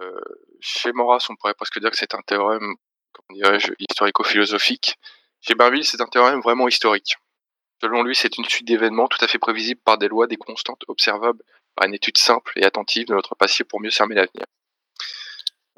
Euh, 0.00 0.20
chez 0.60 0.92
Maurras, 0.92 1.26
on 1.28 1.36
pourrait 1.36 1.54
presque 1.54 1.78
dire 1.78 1.90
que 1.90 1.96
c'est 1.96 2.14
un 2.14 2.22
théorème, 2.22 2.74
comment 3.12 3.38
dirais-je, 3.38 3.72
historico-philosophique. 3.78 4.96
Chez 5.40 5.54
Bainville, 5.54 5.84
c'est 5.84 6.00
un 6.00 6.06
théorème 6.06 6.40
vraiment 6.40 6.68
historique. 6.68 7.16
Selon 7.82 8.02
lui, 8.02 8.14
c'est 8.14 8.36
une 8.38 8.44
suite 8.44 8.66
d'événements 8.66 9.08
tout 9.08 9.22
à 9.22 9.28
fait 9.28 9.38
prévisibles 9.38 9.80
par 9.84 9.98
des 9.98 10.08
lois, 10.08 10.26
des 10.26 10.36
constantes 10.36 10.82
observables 10.88 11.42
par 11.74 11.86
une 11.86 11.94
étude 11.94 12.16
simple 12.16 12.52
et 12.56 12.64
attentive 12.64 13.06
de 13.06 13.14
notre 13.14 13.34
passé 13.34 13.64
pour 13.64 13.80
mieux 13.80 13.90
cerner 13.90 14.14
l'avenir. 14.14 14.46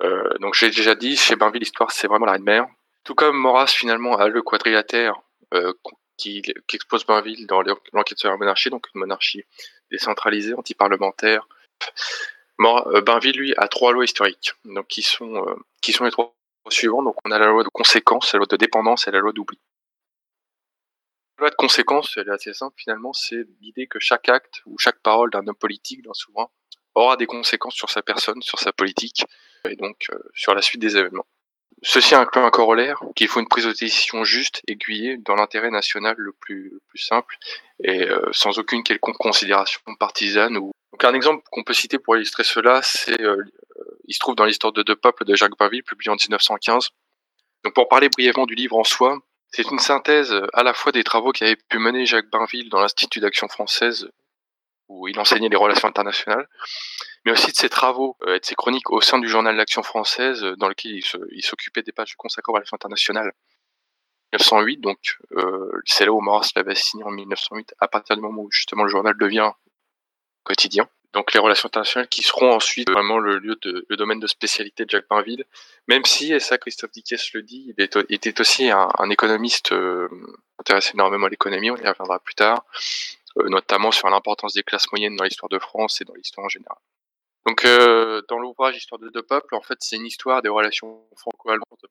Euh, 0.03 0.39
donc 0.41 0.55
j'ai 0.55 0.71
déjà 0.71 0.95
dit, 0.95 1.17
chez 1.17 1.35
Bainville, 1.35 1.61
l'histoire, 1.61 1.91
c'est 1.91 2.07
vraiment 2.07 2.27
la 2.27 2.33
reine. 2.33 2.67
Tout 3.05 3.15
comme 3.15 3.37
Maurras, 3.37 3.67
finalement, 3.67 4.17
a 4.17 4.29
le 4.29 4.43
quadrilatère 4.43 5.15
euh, 5.55 5.73
qui, 6.17 6.43
qui, 6.43 6.77
expose 6.77 7.05
Bainville 7.05 7.47
dans 7.47 7.63
l'enquête 7.93 8.19
sur 8.19 8.31
la 8.31 8.37
monarchie, 8.37 8.71
donc 8.71 8.87
une 8.95 9.01
monarchie 9.01 9.43
décentralisée, 9.91 10.55
antiparlementaire. 10.55 11.49
Euh, 12.61 13.01
Bainville, 13.01 13.37
lui, 13.37 13.55
a 13.57 13.69
trois 13.69 13.93
lois 13.93 14.05
historiques, 14.05 14.53
donc 14.65 14.87
qui 14.89 15.03
sont, 15.03 15.47
euh, 15.47 15.55
qui 15.81 15.93
sont 15.93 16.05
les 16.05 16.11
trois 16.11 16.35
suivants. 16.71 17.03
Donc 17.03 17.17
on 17.25 17.31
a 17.31 17.39
la 17.39 17.47
loi 17.47 17.63
de 17.63 17.69
conséquence, 17.69 18.33
la 18.33 18.39
loi 18.39 18.47
de 18.47 18.57
dépendance 18.57 19.07
et 19.07 19.11
la 19.11 19.21
loi 19.21 19.33
d'oubli. 19.33 19.59
La 21.39 21.43
loi 21.43 21.51
de 21.51 21.55
conséquence, 21.55 22.17
elle 22.17 22.29
est 22.29 22.33
assez 22.33 22.53
simple 22.53 22.75
finalement, 22.77 23.13
c'est 23.13 23.47
l'idée 23.61 23.87
que 23.87 24.01
chaque 24.01 24.29
acte 24.29 24.61
ou 24.67 24.77
chaque 24.79 25.01
parole 25.01 25.31
d'un 25.31 25.47
homme 25.47 25.55
politique, 25.55 26.03
d'un 26.03 26.15
souverain, 26.15 26.49
aura 26.97 27.17
des 27.17 27.27
conséquences 27.27 27.77
sur 27.77 27.91
sa 27.91 28.03
personne, 28.03 28.43
sur 28.43 28.59
sa 28.59 28.73
politique, 28.73 29.25
et 29.69 29.77
donc 29.77 30.07
euh, 30.11 30.19
sur 30.35 30.53
la 30.53 30.63
suite 30.63 30.81
des 30.81 30.97
événements. 30.97 31.27
Ceci 31.83 32.17
inclut 32.17 32.43
un 32.43 32.51
corollaire 32.51 33.01
qu'il 33.15 33.29
faut 33.29 33.39
une 33.39 33.47
prise 33.47 33.67
de 33.67 33.73
décision 33.73 34.25
juste, 34.25 34.63
aiguillée, 34.67 35.17
dans 35.19 35.37
l'intérêt 35.37 35.71
national 35.71 36.17
le 36.19 36.33
plus, 36.33 36.71
le 36.71 36.81
plus 36.89 36.99
simple 36.99 37.37
et 37.85 38.03
euh, 38.03 38.29
sans 38.33 38.59
aucune 38.59 38.83
quelconque 38.83 39.17
considération 39.17 39.81
partisane. 40.01 40.57
Ou... 40.57 40.73
Donc 40.93 41.05
un 41.05 41.15
exemple 41.15 41.43
qu'on 41.51 41.65
peut 41.65 41.75
citer 41.75 41.99
pour 41.99 42.17
illustrer 42.17 42.45
cela, 42.45 42.81
c'est 42.83 43.21
euh, 43.21 43.43
il 44.05 44.15
se 44.15 44.19
trouve 44.19 44.35
dans 44.35 44.45
l'histoire 44.45 44.73
de 44.73 44.83
deux 44.83 44.97
peuples 44.97 45.25
de 45.25 45.35
Jacques 45.35 45.57
Bainville, 45.59 45.83
publié 45.83 46.11
en 46.11 46.17
1915. 46.17 46.91
Donc 47.65 47.75
pour 47.75 47.89
parler 47.89 48.09
brièvement 48.09 48.47
du 48.47 48.55
livre 48.55 48.77
en 48.77 48.85
soi, 48.85 49.19
c'est 49.51 49.71
une 49.71 49.79
synthèse 49.79 50.35
à 50.53 50.63
la 50.63 50.75
fois 50.75 50.93
des 50.93 51.05
travaux 51.05 51.33
qu'avait 51.33 51.57
pu 51.57 51.79
mener 51.79 52.07
Jacques 52.07 52.31
Bainville 52.31 52.69
dans 52.69 52.81
l'Institut 52.81 53.21
d'action 53.21 53.49
française, 53.49 54.09
où 54.89 55.09
il 55.09 55.19
enseignait 55.19 55.49
les 55.49 55.57
relations 55.57 55.89
internationales, 55.89 56.49
mais 57.25 57.33
aussi 57.33 57.53
de 57.53 57.57
ses 57.57 57.69
travaux 57.69 58.17
euh, 58.27 58.37
et 58.37 58.41
de 58.41 58.45
ses 58.45 58.55
chroniques 58.55 58.91
au 58.91 59.01
sein 59.01 59.19
du 59.19 59.29
journal 59.29 59.55
L'Action 59.57 59.83
française, 59.83 60.43
euh, 60.43 60.57
dans 60.57 60.69
lequel 60.69 61.01
il 61.33 61.43
s'occupait 61.43 61.83
des 61.83 61.93
pages 61.93 62.17
consacrées 62.17 62.51
aux 62.51 62.55
relations 62.55 62.75
internationales. 62.75 63.33
1908, 64.33 64.81
donc 64.81 65.17
euh, 65.33 65.71
c'est 65.87 66.05
là 66.05 66.13
où 66.13 66.21
Maurras 66.21 66.51
l'avait 66.55 66.75
signé 66.75 67.05
en 67.05 67.11
1908, 67.11 67.75
à 67.81 67.89
partir 67.89 68.17
du 68.17 68.23
moment 68.23 68.43
où 68.43 68.51
justement 68.51 68.85
le 68.85 68.91
journal 68.91 69.17
devient 69.19 69.53
quotidien. 70.49 70.89
Donc 71.13 71.33
les 71.33 71.41
relations 71.41 71.67
internationales 71.67 72.09
qui 72.09 72.23
seront 72.23 72.53
ensuite 72.53 72.91
vraiment 72.91 73.19
le 73.19 73.39
lieu 73.39 73.57
de, 73.63 73.87
le 73.89 73.97
domaine 73.97 74.21
de 74.21 74.27
spécialité 74.27 74.85
de 74.85 74.91
Jacques 74.91 75.09
Bainville, 75.09 75.45
même 75.87 76.05
si, 76.05 76.33
et 76.33 76.41
ça 76.41 76.59
Christophe 76.59 76.91
Dickès 76.91 77.33
le 77.33 77.43
dit, 77.43 77.75
il 77.77 78.15
était 78.15 78.41
aussi 78.41 78.71
un, 78.71 79.11
économiste 79.11 79.73
intéressé 80.59 80.91
énormément 80.95 81.27
à 81.27 81.31
l'économie, 81.31 81.71
on 81.71 81.77
y 81.77 81.89
reviendra 81.89 82.19
plus 82.19 82.35
tard, 82.35 82.67
notamment 83.37 83.91
sur 83.91 84.11
l'importance 84.11 84.53
des 84.53 84.63
classes 84.63 84.91
moyennes 84.93 85.17
dans 85.17 85.25
l'histoire 85.25 85.49
de 85.49 85.59
France 85.59 86.01
et 86.03 86.05
dans 86.05 86.15
l'histoire 86.15 86.45
en 86.45 86.51
général. 86.51 86.79
Donc, 87.47 87.65
euh, 87.65 88.21
dans 88.29 88.39
l'ouvrage 88.39 88.77
Histoire 88.77 88.99
de 88.99 89.09
deux 89.09 89.23
peuples, 89.23 89.55
en 89.55 89.63
fait, 89.63 89.79
c'est 89.81 89.97
une 89.97 90.05
histoire 90.05 90.43
des 90.43 90.51
relations 90.51 91.03
franco-allemandes, 91.17 91.89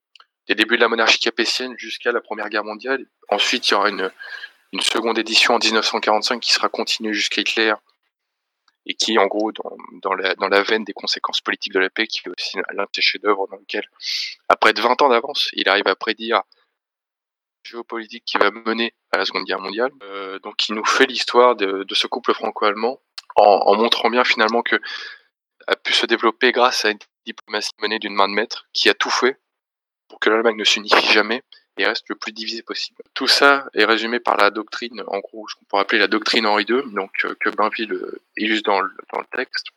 des 0.48 0.54
débuts 0.54 0.76
de 0.76 0.82
la 0.82 0.88
monarchie 0.88 1.20
capétienne 1.20 1.74
jusqu'à 1.80 2.12
la 2.12 2.22
Première 2.22 2.50
Guerre 2.50 2.64
mondiale. 2.64 3.08
Ensuite, 3.30 3.68
il 3.68 3.72
y 3.72 3.74
aura 3.74 3.90
une, 3.90 4.12
une 4.72 4.82
seconde 4.82 5.18
édition 5.18 5.56
en 5.56 5.58
1945 5.58 6.40
qui 6.40 6.54
sera 6.54 6.70
continuée 6.70 7.14
jusqu'à 7.14 7.42
Hitler 7.42 7.74
et 8.88 8.94
qui, 8.94 9.18
en 9.20 9.28
gros, 9.28 9.52
dans, 9.52 10.14
la, 10.14 10.64
veine 10.64 10.86
des 10.86 10.94
conséquences 10.94 11.42
politiques 11.42 11.74
de 11.74 11.80
la 11.80 11.90
paix, 11.90 12.08
qui 12.08 12.22
est 12.26 12.30
aussi 12.30 12.58
l'un 12.72 12.84
de 12.84 12.90
ses 12.96 13.02
chefs-d'œuvre 13.02 13.48
dans 13.48 13.58
lequel, 13.58 13.84
après 14.48 14.74
de 14.74 14.82
20 14.82 15.02
ans 15.02 15.10
d'avance, 15.10 15.50
il 15.54 15.68
arrive 15.68 15.88
à 15.88 15.96
prédire 15.96 16.42
géopolitique 17.64 18.24
qui 18.26 18.38
va 18.38 18.50
mener 18.50 18.94
à 19.12 19.18
la 19.18 19.26
Seconde 19.26 19.44
Guerre 19.44 19.60
mondiale. 19.60 19.92
Euh, 20.04 20.40
donc, 20.40 20.70
il 20.70 20.76
nous 20.76 20.86
fait 20.86 21.06
l'histoire 21.06 21.58
de, 21.58 21.84
de, 21.84 21.96
ce 21.96 22.08
couple 22.08 22.34
franco-allemand 22.34 23.02
en, 23.36 23.44
en, 23.44 23.76
montrant 23.76 24.10
bien 24.10 24.24
finalement 24.24 24.62
que 24.62 24.80
a 25.68 25.76
pu 25.76 25.92
se 25.92 26.06
développer 26.06 26.54
grâce 26.54 26.86
à 26.86 26.92
une 26.92 27.00
diplomatie 27.26 27.74
menée 27.82 28.00
d'une 28.00 28.14
main 28.14 28.30
de 28.30 28.34
maître 28.34 28.70
qui 28.72 28.88
a 28.88 28.94
tout 28.94 29.10
fait 29.10 29.38
pour 30.08 30.22
que 30.22 30.30
l'Allemagne 30.30 30.56
ne 30.56 30.64
s'unifie 30.64 31.12
jamais 31.12 31.44
et 31.78 31.86
reste 31.86 32.10
le 32.10 32.16
plus 32.16 32.32
divisé 32.32 32.62
possible. 32.62 33.02
Tout 33.14 33.28
ça 33.28 33.68
est 33.74 33.86
résumé 33.86 34.20
par 34.20 34.38
la 34.38 34.50
doctrine, 34.50 35.04
en 35.08 35.20
gros, 35.20 35.48
ce 35.48 35.56
qu'on 35.56 35.66
pourrait 35.66 35.82
appeler 35.84 36.00
la 36.00 36.08
doctrine 36.08 36.46
Henri 36.46 36.66
II, 36.68 36.82
donc 36.94 37.12
euh, 37.26 37.36
que 37.40 37.50
Bainville 37.50 37.94
euh, 37.94 38.22
illustre 38.36 38.70
dans 38.70 38.82
le, 38.82 38.92
texte. 39.36 39.68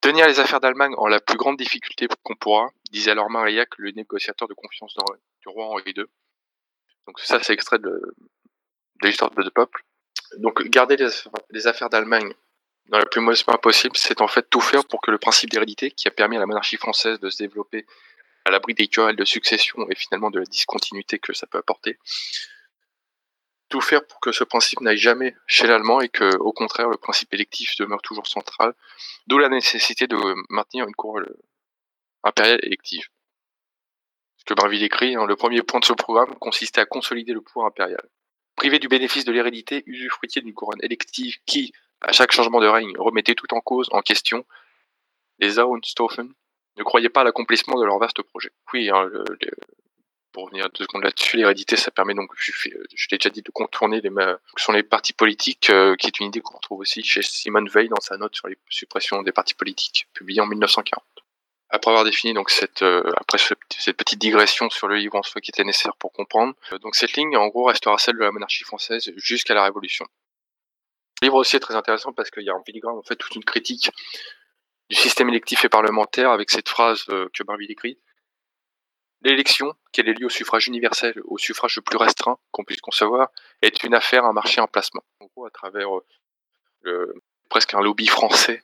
Tenir 0.00 0.26
les 0.26 0.40
affaires 0.40 0.60
d'Allemagne 0.60 0.94
en 0.98 1.06
la 1.06 1.20
plus 1.20 1.36
grande 1.36 1.56
difficulté 1.56 2.06
qu'on 2.22 2.34
pourra, 2.34 2.68
disait 2.90 3.12
alors 3.12 3.30
Marillac, 3.30 3.70
le 3.78 3.90
négociateur 3.92 4.48
de 4.48 4.54
confiance 4.54 4.94
du 5.40 5.48
roi 5.48 5.66
Henri 5.66 5.92
II. 5.96 6.04
Donc 7.06 7.20
ça, 7.20 7.42
c'est 7.42 7.52
extrait 7.52 7.78
de, 7.78 8.14
l'histoire 9.02 9.30
de 9.30 9.42
deux 9.42 9.50
peuples. 9.50 9.82
Donc 10.38 10.62
garder 10.64 10.96
les, 10.96 11.08
les 11.50 11.66
affaires 11.66 11.88
d'Allemagne 11.88 12.34
dans 12.88 12.98
le 12.98 13.06
plus 13.06 13.20
modestement 13.20 13.56
possible, 13.56 13.96
c'est 13.96 14.20
en 14.20 14.28
fait 14.28 14.48
tout 14.50 14.60
faire 14.60 14.84
pour 14.84 15.00
que 15.00 15.10
le 15.10 15.18
principe 15.18 15.50
d'hérédité, 15.50 15.90
qui 15.90 16.08
a 16.08 16.10
permis 16.10 16.36
à 16.36 16.40
la 16.40 16.46
monarchie 16.46 16.76
française 16.76 17.18
de 17.18 17.30
se 17.30 17.38
développer 17.38 17.86
à 18.44 18.50
l'abri 18.50 18.74
des 18.74 18.88
querelles 18.88 19.16
de 19.16 19.24
succession 19.24 19.86
et 19.90 19.94
finalement 19.94 20.30
de 20.30 20.38
la 20.38 20.44
discontinuité 20.44 21.18
que 21.18 21.32
ça 21.32 21.46
peut 21.46 21.58
apporter, 21.58 21.98
tout 23.68 23.80
faire 23.80 24.06
pour 24.06 24.20
que 24.20 24.32
ce 24.32 24.44
principe 24.44 24.80
n'aille 24.80 24.98
jamais 24.98 25.34
chez 25.46 25.66
l'allemand 25.66 26.00
et 26.00 26.08
que, 26.08 26.36
au 26.38 26.52
contraire, 26.52 26.88
le 26.88 26.96
principe 26.96 27.32
électif 27.34 27.76
demeure 27.78 28.02
toujours 28.02 28.26
central, 28.26 28.74
d'où 29.26 29.38
la 29.38 29.48
nécessité 29.48 30.06
de 30.06 30.16
maintenir 30.48 30.86
une 30.86 30.94
cour 30.94 31.18
impériale 32.22 32.60
élective. 32.62 33.08
Ce 34.36 34.44
que 34.44 34.54
Brinville 34.54 34.84
écrit, 34.84 35.16
hein, 35.16 35.26
le 35.26 35.36
premier 35.36 35.62
point 35.62 35.80
de 35.80 35.84
ce 35.84 35.94
programme 35.94 36.34
consistait 36.36 36.82
à 36.82 36.86
consolider 36.86 37.32
le 37.32 37.40
pouvoir 37.40 37.66
impérial. 37.66 38.08
Privé 38.56 38.78
du 38.78 38.88
bénéfice 38.88 39.24
de 39.24 39.32
l'hérédité, 39.32 39.82
usufruitier 39.86 40.42
d'une 40.42 40.54
couronne 40.54 40.78
élective 40.82 41.38
qui, 41.46 41.72
à 42.00 42.12
chaque 42.12 42.32
changement 42.32 42.60
de 42.60 42.66
règne, 42.66 42.96
remettait 42.98 43.34
tout 43.34 43.52
en 43.54 43.60
cause, 43.60 43.88
en 43.90 44.02
question. 44.02 44.44
Les 45.38 45.58
Auenstoffen 45.58 46.32
ne 46.76 46.82
croyaient 46.82 47.08
pas 47.08 47.22
à 47.22 47.24
l'accomplissement 47.24 47.78
de 47.78 47.84
leur 47.84 47.98
vaste 47.98 48.22
projet. 48.22 48.50
Oui, 48.72 48.90
hein, 48.90 49.10
pour 50.34 50.46
revenir 50.46 50.68
deux 50.70 50.84
secondes 50.84 51.04
là-dessus, 51.04 51.36
l'hérédité, 51.36 51.76
ça 51.76 51.92
permet 51.92 52.12
donc, 52.12 52.30
je, 52.36 52.50
je 52.52 53.08
l'ai 53.10 53.18
déjà 53.18 53.30
dit, 53.30 53.42
de 53.42 53.50
contourner 53.52 54.00
les, 54.00 54.10
sont 54.56 54.72
les 54.72 54.82
partis 54.82 55.12
politiques, 55.12 55.70
euh, 55.70 55.94
qui 55.94 56.08
est 56.08 56.18
une 56.18 56.26
idée 56.26 56.40
qu'on 56.40 56.56
retrouve 56.56 56.80
aussi 56.80 57.04
chez 57.04 57.22
Simone 57.22 57.68
Veil 57.68 57.88
dans 57.88 58.00
sa 58.00 58.16
note 58.16 58.34
sur 58.34 58.48
les 58.48 58.58
suppressions 58.68 59.22
des 59.22 59.30
partis 59.30 59.54
politiques, 59.54 60.08
publiée 60.12 60.40
en 60.40 60.46
1940. 60.46 61.04
Après 61.70 61.90
avoir 61.90 62.04
défini 62.04 62.34
donc 62.34 62.50
cette, 62.50 62.82
euh, 62.82 63.12
après 63.16 63.38
cette 63.38 63.96
petite 63.96 64.18
digression 64.18 64.68
sur 64.70 64.88
le 64.88 64.96
livre 64.96 65.14
en 65.14 65.22
soi 65.22 65.40
qui 65.40 65.50
était 65.50 65.64
nécessaire 65.64 65.96
pour 65.96 66.12
comprendre, 66.12 66.54
euh, 66.72 66.78
donc 66.78 66.96
cette 66.96 67.12
ligne 67.14 67.36
en 67.36 67.46
gros 67.46 67.64
restera 67.64 67.96
celle 67.98 68.16
de 68.16 68.20
la 68.20 68.32
monarchie 68.32 68.64
française 68.64 69.12
jusqu'à 69.16 69.54
la 69.54 69.62
Révolution. 69.62 70.04
Le 71.22 71.26
livre 71.26 71.36
aussi 71.36 71.56
est 71.56 71.60
très 71.60 71.76
intéressant 71.76 72.12
parce 72.12 72.30
qu'il 72.30 72.42
y 72.42 72.50
a 72.50 72.54
en 72.54 72.62
filigrane 72.64 72.98
en 72.98 73.02
fait 73.02 73.16
toute 73.16 73.36
une 73.36 73.44
critique 73.44 73.90
du 74.90 74.96
système 74.96 75.28
électif 75.28 75.64
et 75.64 75.68
parlementaire 75.68 76.30
avec 76.30 76.50
cette 76.50 76.68
phrase 76.68 77.04
euh, 77.08 77.28
que 77.32 77.42
Barville 77.42 77.70
écrit. 77.70 77.98
L'élection, 79.22 79.74
qu'elle 79.92 80.08
est 80.08 80.14
liée 80.14 80.26
au 80.26 80.30
suffrage 80.30 80.68
universel, 80.68 81.14
au 81.24 81.38
suffrage 81.38 81.76
le 81.76 81.82
plus 81.82 81.96
restreint 81.96 82.38
qu'on 82.50 82.64
puisse 82.64 82.82
concevoir, 82.82 83.30
est 83.62 83.82
une 83.82 83.94
affaire, 83.94 84.24
un 84.26 84.34
marché, 84.34 84.60
un 84.60 84.66
placement. 84.66 85.02
En 85.20 85.26
gros, 85.26 85.46
à 85.46 85.50
travers 85.50 85.88
euh, 86.84 87.14
presque 87.48 87.72
un 87.72 87.80
lobby 87.80 88.06
français 88.06 88.62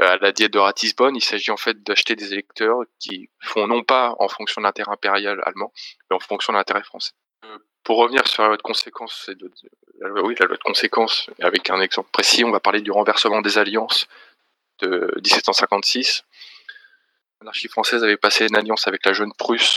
euh, 0.00 0.08
à 0.08 0.16
la 0.18 0.32
diète 0.32 0.52
de 0.52 0.58
Ratisbonne, 0.58 1.16
il 1.16 1.22
s'agit 1.22 1.50
en 1.50 1.56
fait 1.56 1.82
d'acheter 1.82 2.14
des 2.14 2.32
électeurs 2.34 2.80
qui 2.98 3.30
font 3.40 3.66
non 3.66 3.82
pas 3.82 4.14
en 4.18 4.28
fonction 4.28 4.60
de 4.60 4.66
l'intérêt 4.66 4.92
impérial 4.92 5.40
allemand, 5.46 5.72
mais 6.10 6.16
en 6.16 6.20
fonction 6.20 6.52
de 6.52 6.58
l'intérêt 6.58 6.82
français. 6.82 7.12
Pour 7.84 7.96
revenir 7.96 8.26
sur 8.28 8.42
la 8.44 8.48
loi, 8.48 8.58
oui, 10.24 10.34
la 10.38 10.46
loi 10.46 10.56
de 10.56 10.62
conséquences, 10.62 11.30
avec 11.40 11.68
un 11.68 11.80
exemple 11.80 12.10
précis, 12.12 12.44
on 12.44 12.52
va 12.52 12.60
parler 12.60 12.80
du 12.80 12.92
renversement 12.92 13.40
des 13.40 13.58
alliances 13.58 14.06
de 14.82 15.12
1756. 15.16 16.24
La 17.40 17.44
monarchie 17.44 17.68
française 17.68 18.04
avait 18.04 18.16
passé 18.16 18.46
une 18.46 18.56
alliance 18.56 18.86
avec 18.86 19.04
la 19.06 19.12
jeune 19.12 19.32
Prusse 19.38 19.76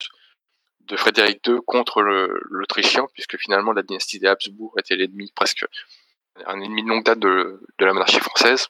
de 0.82 0.96
Frédéric 0.98 1.46
II 1.48 1.60
contre 1.66 2.02
l'Autrichien, 2.02 3.08
puisque 3.14 3.38
finalement 3.38 3.72
la 3.72 3.82
dynastie 3.82 4.20
des 4.20 4.28
Habsbourg 4.28 4.74
était 4.78 4.96
l'ennemi 4.96 5.32
presque 5.36 5.66
un 6.46 6.62
ennemi 6.62 6.84
de 6.84 6.90
longue 6.90 7.04
date 7.04 7.20
de, 7.20 7.60
la 7.80 7.94
monarchie 7.94 8.20
française. 8.20 8.68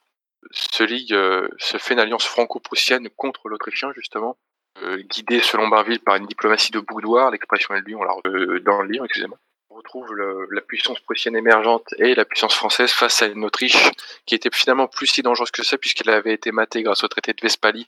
Se 0.52 0.84
ligue, 0.84 1.14
euh, 1.14 1.48
se 1.58 1.78
fait 1.78 1.96
une 1.96 2.00
alliance 2.00 2.26
franco-prussienne 2.26 3.10
contre 3.10 3.50
l'Autrichien 3.50 3.92
justement, 3.96 4.38
euh, 4.84 5.02
guidé 5.02 5.40
selon 5.40 5.68
Barville 5.68 6.00
par 6.00 6.16
une 6.16 6.28
diplomatie 6.28 6.72
de 6.72 6.80
boudoir, 6.80 7.32
l'expression 7.32 7.74
est 7.74 7.82
lui, 7.82 7.96
on 7.96 8.04
l'a 8.04 8.14
euh, 8.28 8.60
dans 8.60 8.82
le 8.82 8.92
livre, 8.92 9.06
excusez-moi. 9.06 9.40
On 9.76 9.80
retrouve 9.80 10.16
la 10.52 10.62
puissance 10.62 11.02
prussienne 11.02 11.36
émergente 11.36 11.94
et 11.98 12.16
la 12.16 12.24
puissance 12.24 12.56
française 12.56 12.92
face 12.92 13.22
à 13.22 13.26
une 13.26 13.44
Autriche 13.44 13.92
qui 14.26 14.34
était 14.34 14.50
finalement 14.50 14.88
plus 14.88 15.08
si 15.08 15.22
dangereuse 15.22 15.52
que 15.52 15.64
ça 15.64 15.78
puisqu'elle 15.78 16.12
avait 16.12 16.34
été 16.34 16.54
matée 16.54 16.82
grâce 16.82 17.04
au 17.04 17.10
traité 17.10 17.34
de 17.34 17.40
Westphalie 17.44 17.86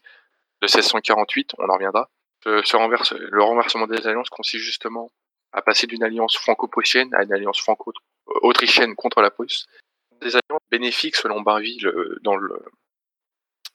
de 0.62 0.65
1648, 0.65 1.53
on 1.58 1.70
en 1.70 1.74
reviendra. 1.74 2.10
Le 2.44 3.41
renversement 3.41 3.88
des 3.88 4.06
alliances 4.06 4.29
consiste 4.29 4.65
justement 4.65 5.13
à 5.53 5.62
passer 5.62 5.88
d'une 5.88 6.03
alliance 6.03 6.36
franco-prussienne 6.36 7.15
à 7.15 7.24
une 7.24 7.32
alliance 7.32 7.62
franco-autrichienne 7.62 8.94
contre 8.96 9.22
la 9.22 9.32
Prusse. 9.32 9.65
Des 10.20 10.36
alliances 10.36 10.67
bénéfiques 10.70 11.15
selon 11.15 11.39
Barville 11.39 11.88
euh, 11.88 12.20
dans 12.22 12.36
le, 12.36 12.60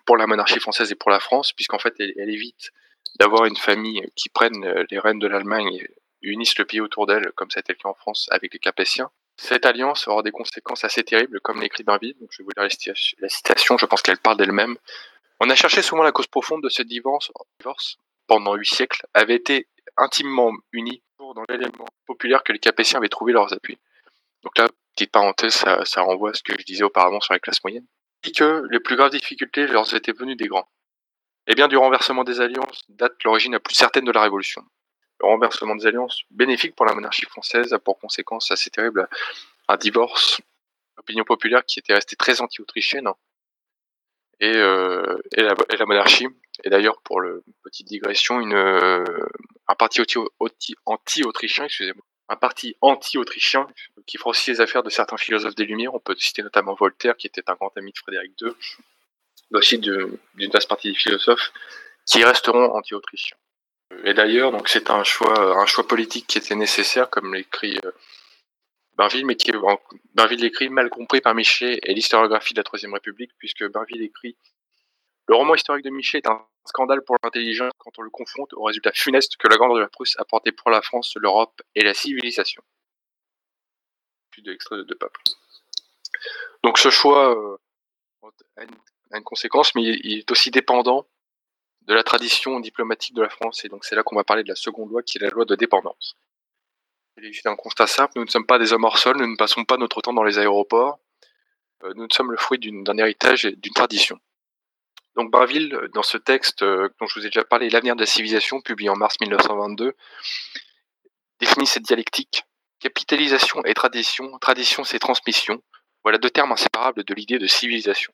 pour 0.04 0.18
la 0.18 0.26
monarchie 0.26 0.60
française 0.60 0.92
et 0.92 0.96
pour 0.96 1.10
la 1.10 1.18
France, 1.18 1.54
puisqu'en 1.54 1.78
fait 1.78 1.94
elle, 1.98 2.12
elle 2.18 2.28
évite 2.28 2.72
d'avoir 3.18 3.46
une 3.46 3.56
famille 3.56 4.06
qui 4.16 4.28
prenne 4.28 4.84
les 4.90 4.98
rênes 4.98 5.18
de 5.18 5.28
l'Allemagne 5.28 5.82
et 6.22 6.28
unisse 6.28 6.56
le 6.58 6.64
pays 6.64 6.80
autour 6.80 7.06
d'elle, 7.06 7.32
comme 7.32 7.50
ça 7.50 7.58
a 7.58 7.60
été 7.60 7.72
le 7.72 7.78
cas 7.78 7.88
en 7.88 7.94
France 7.94 8.28
avec 8.30 8.52
les 8.52 8.58
Capétiens. 8.58 9.10
Cette 9.36 9.66
alliance 9.66 10.06
aura 10.08 10.22
des 10.22 10.30
conséquences 10.30 10.84
assez 10.84 11.02
terribles, 11.02 11.40
comme 11.40 11.60
l'écrit 11.60 11.84
Bainville, 11.84 12.14
donc 12.20 12.28
je 12.32 12.38
vais 12.38 12.44
vous 12.44 12.50
lire 12.56 12.68
la 13.20 13.28
citation, 13.28 13.78
je 13.78 13.86
pense 13.86 14.02
qu'elle 14.02 14.18
parle 14.18 14.36
d'elle-même. 14.36 14.76
On 15.40 15.50
a 15.50 15.54
cherché 15.54 15.82
souvent 15.82 16.02
la 16.02 16.12
cause 16.12 16.26
profonde 16.26 16.62
de 16.62 16.68
ce 16.68 16.82
divorce, 16.82 17.32
divorce 17.58 17.98
pendant 18.26 18.54
huit 18.54 18.72
siècles, 18.72 19.06
avait 19.14 19.34
été 19.34 19.66
intimement 19.96 20.52
unis 20.72 21.02
dans 21.18 21.44
l'élément 21.48 21.86
populaire 22.06 22.42
que 22.42 22.52
les 22.52 22.58
Capétiens 22.58 22.98
avaient 22.98 23.08
trouvé 23.08 23.32
leurs 23.32 23.52
appuis. 23.52 23.78
Donc 24.42 24.58
là, 24.58 24.68
petite 24.94 25.12
parenthèse, 25.12 25.54
ça, 25.54 25.84
ça 25.84 26.02
renvoie 26.02 26.30
à 26.30 26.34
ce 26.34 26.42
que 26.42 26.52
je 26.58 26.64
disais 26.64 26.84
auparavant 26.84 27.20
sur 27.20 27.32
la 27.32 27.40
classe 27.40 27.62
moyenne. 27.64 27.86
Et 28.24 28.32
que 28.32 28.62
les 28.70 28.80
plus 28.80 28.96
graves 28.96 29.10
difficultés 29.10 29.66
leur 29.66 29.92
étaient 29.94 30.12
venues 30.12 30.36
des 30.36 30.46
grands. 30.46 30.68
Eh 31.46 31.54
bien, 31.54 31.68
du 31.68 31.76
renversement 31.76 32.22
des 32.22 32.40
alliances 32.40 32.82
date 32.88 33.22
l'origine 33.24 33.52
la 33.52 33.60
plus 33.60 33.74
certaine 33.74 34.04
de 34.04 34.12
la 34.12 34.22
Révolution. 34.22 34.62
Renversement 35.22 35.76
des 35.76 35.86
alliances, 35.86 36.22
bénéfique 36.30 36.74
pour 36.74 36.86
la 36.86 36.94
monarchie 36.94 37.26
française, 37.26 37.72
a 37.72 37.78
pour 37.78 37.98
conséquence 37.98 38.50
assez 38.50 38.70
terrible 38.70 39.08
un 39.68 39.76
divorce, 39.76 40.40
opinion 40.98 41.24
populaire 41.24 41.64
qui 41.64 41.78
était 41.78 41.94
restée 41.94 42.16
très 42.16 42.40
anti-autrichienne, 42.40 43.08
et, 44.40 44.56
euh, 44.56 45.16
et, 45.36 45.42
la, 45.42 45.86
monarchie, 45.86 46.26
Et 46.64 46.70
d'ailleurs, 46.70 47.00
pour 47.02 47.20
le 47.20 47.44
petite 47.62 47.86
digression, 47.86 48.40
une, 48.40 48.54
un 49.68 49.74
parti 49.76 50.00
anti-autrichien, 50.86 51.64
excusez-moi, 51.66 52.04
un 52.28 52.36
parti 52.36 52.76
anti-autrichien 52.80 53.66
qui 54.06 54.16
fera 54.16 54.30
aussi 54.30 54.50
les 54.50 54.60
affaires 54.60 54.82
de 54.82 54.90
certains 54.90 55.16
philosophes 55.16 55.54
des 55.54 55.64
Lumières. 55.64 55.94
On 55.94 56.00
peut 56.00 56.16
citer 56.18 56.42
notamment 56.42 56.74
Voltaire, 56.74 57.16
qui 57.16 57.26
était 57.26 57.48
un 57.48 57.54
grand 57.54 57.72
ami 57.76 57.92
de 57.92 57.98
Frédéric 57.98 58.32
II, 58.40 58.50
mais 59.50 59.58
aussi 59.58 59.78
d'une 59.78 60.18
vaste 60.52 60.68
partie 60.68 60.90
des 60.92 60.98
philosophes 60.98 61.52
qui 62.06 62.24
resteront 62.24 62.74
anti-autrichiens. 62.74 63.36
Et 64.04 64.14
d'ailleurs, 64.14 64.52
donc 64.52 64.68
c'est 64.68 64.90
un 64.90 65.04
choix, 65.04 65.60
un 65.60 65.66
choix 65.66 65.86
politique 65.86 66.26
qui 66.26 66.38
était 66.38 66.54
nécessaire, 66.54 67.10
comme 67.10 67.34
l'écrit 67.34 67.78
euh, 67.84 67.92
Bainville, 68.96 69.26
mais 69.26 69.36
qui 69.36 69.50
est, 69.50 70.36
l'écrit 70.36 70.68
mal 70.68 70.90
compris 70.90 71.20
par 71.20 71.34
Michelet 71.34 71.78
et 71.82 71.94
l'historiographie 71.94 72.54
de 72.54 72.60
la 72.60 72.64
Troisième 72.64 72.94
République, 72.94 73.32
puisque 73.38 73.64
Bainville 73.68 74.02
écrit 74.02 74.36
le 75.28 75.36
roman 75.36 75.54
historique 75.54 75.84
de 75.84 75.90
Michelet 75.90 76.18
est 76.18 76.28
un 76.28 76.44
scandale 76.66 77.02
pour 77.02 77.16
l'intelligence 77.22 77.72
quand 77.78 77.98
on 77.98 78.02
le 78.02 78.10
confronte 78.10 78.52
aux 78.54 78.64
résultats 78.64 78.92
funestes 78.92 79.36
que 79.36 79.48
la 79.48 79.56
Grande 79.56 79.74
de 79.76 79.80
la 79.80 79.88
Prusse 79.88 80.16
a 80.18 80.24
porté 80.24 80.52
pour 80.52 80.70
la 80.70 80.82
France, 80.82 81.14
l'Europe 81.16 81.62
et 81.74 81.82
la 81.82 81.94
civilisation. 81.94 82.62
Plus 84.30 84.42
d'extrait 84.42 84.76
de 84.76 84.82
deux. 84.82 84.98
Donc 86.64 86.78
ce 86.78 86.90
choix 86.90 87.36
euh, 87.36 87.56
a, 88.56 88.64
une, 89.16 89.24
conséquence, 89.24 89.74
mais 89.74 89.82
il 89.82 90.18
est 90.18 90.30
aussi 90.30 90.50
dépendant 90.50 91.06
de 91.86 91.94
la 91.94 92.02
tradition 92.02 92.60
diplomatique 92.60 93.14
de 93.14 93.22
la 93.22 93.28
France. 93.28 93.64
Et 93.64 93.68
donc 93.68 93.84
c'est 93.84 93.94
là 93.94 94.02
qu'on 94.02 94.16
va 94.16 94.24
parler 94.24 94.42
de 94.42 94.48
la 94.48 94.54
seconde 94.54 94.90
loi, 94.90 95.02
qui 95.02 95.18
est 95.18 95.20
la 95.20 95.30
loi 95.30 95.44
de 95.44 95.54
dépendance. 95.54 96.16
C'est 97.16 97.46
un 97.46 97.56
constat 97.56 97.86
simple, 97.86 98.12
nous 98.16 98.24
ne 98.24 98.30
sommes 98.30 98.46
pas 98.46 98.58
des 98.58 98.72
hommes 98.72 98.84
hors 98.84 98.98
sol, 98.98 99.18
nous 99.18 99.26
ne 99.26 99.36
passons 99.36 99.64
pas 99.64 99.76
notre 99.76 100.00
temps 100.00 100.14
dans 100.14 100.24
les 100.24 100.38
aéroports, 100.38 100.98
euh, 101.84 101.92
nous 101.94 102.08
sommes 102.10 102.30
le 102.30 102.38
fruit 102.38 102.58
d'un 102.58 102.96
héritage 102.96 103.44
et 103.44 103.54
d'une 103.54 103.72
tradition. 103.72 104.18
Donc 105.14 105.30
Barville, 105.30 105.78
dans 105.92 106.02
ce 106.02 106.16
texte 106.16 106.62
euh, 106.62 106.88
dont 106.98 107.06
je 107.06 107.20
vous 107.20 107.26
ai 107.26 107.28
déjà 107.28 107.44
parlé, 107.44 107.68
L'avenir 107.68 107.96
de 107.96 108.00
la 108.00 108.06
civilisation, 108.06 108.62
publié 108.62 108.88
en 108.88 108.96
mars 108.96 109.16
1922, 109.20 109.94
définit 111.38 111.66
cette 111.66 111.82
dialectique. 111.82 112.44
Capitalisation 112.80 113.62
et 113.64 113.74
tradition, 113.74 114.38
tradition 114.38 114.84
c'est 114.84 114.98
transmission. 114.98 115.62
Voilà 116.02 116.18
deux 116.18 116.30
termes 116.30 116.52
inséparables 116.52 117.04
de 117.04 117.14
l'idée 117.14 117.38
de 117.38 117.46
civilisation. 117.46 118.12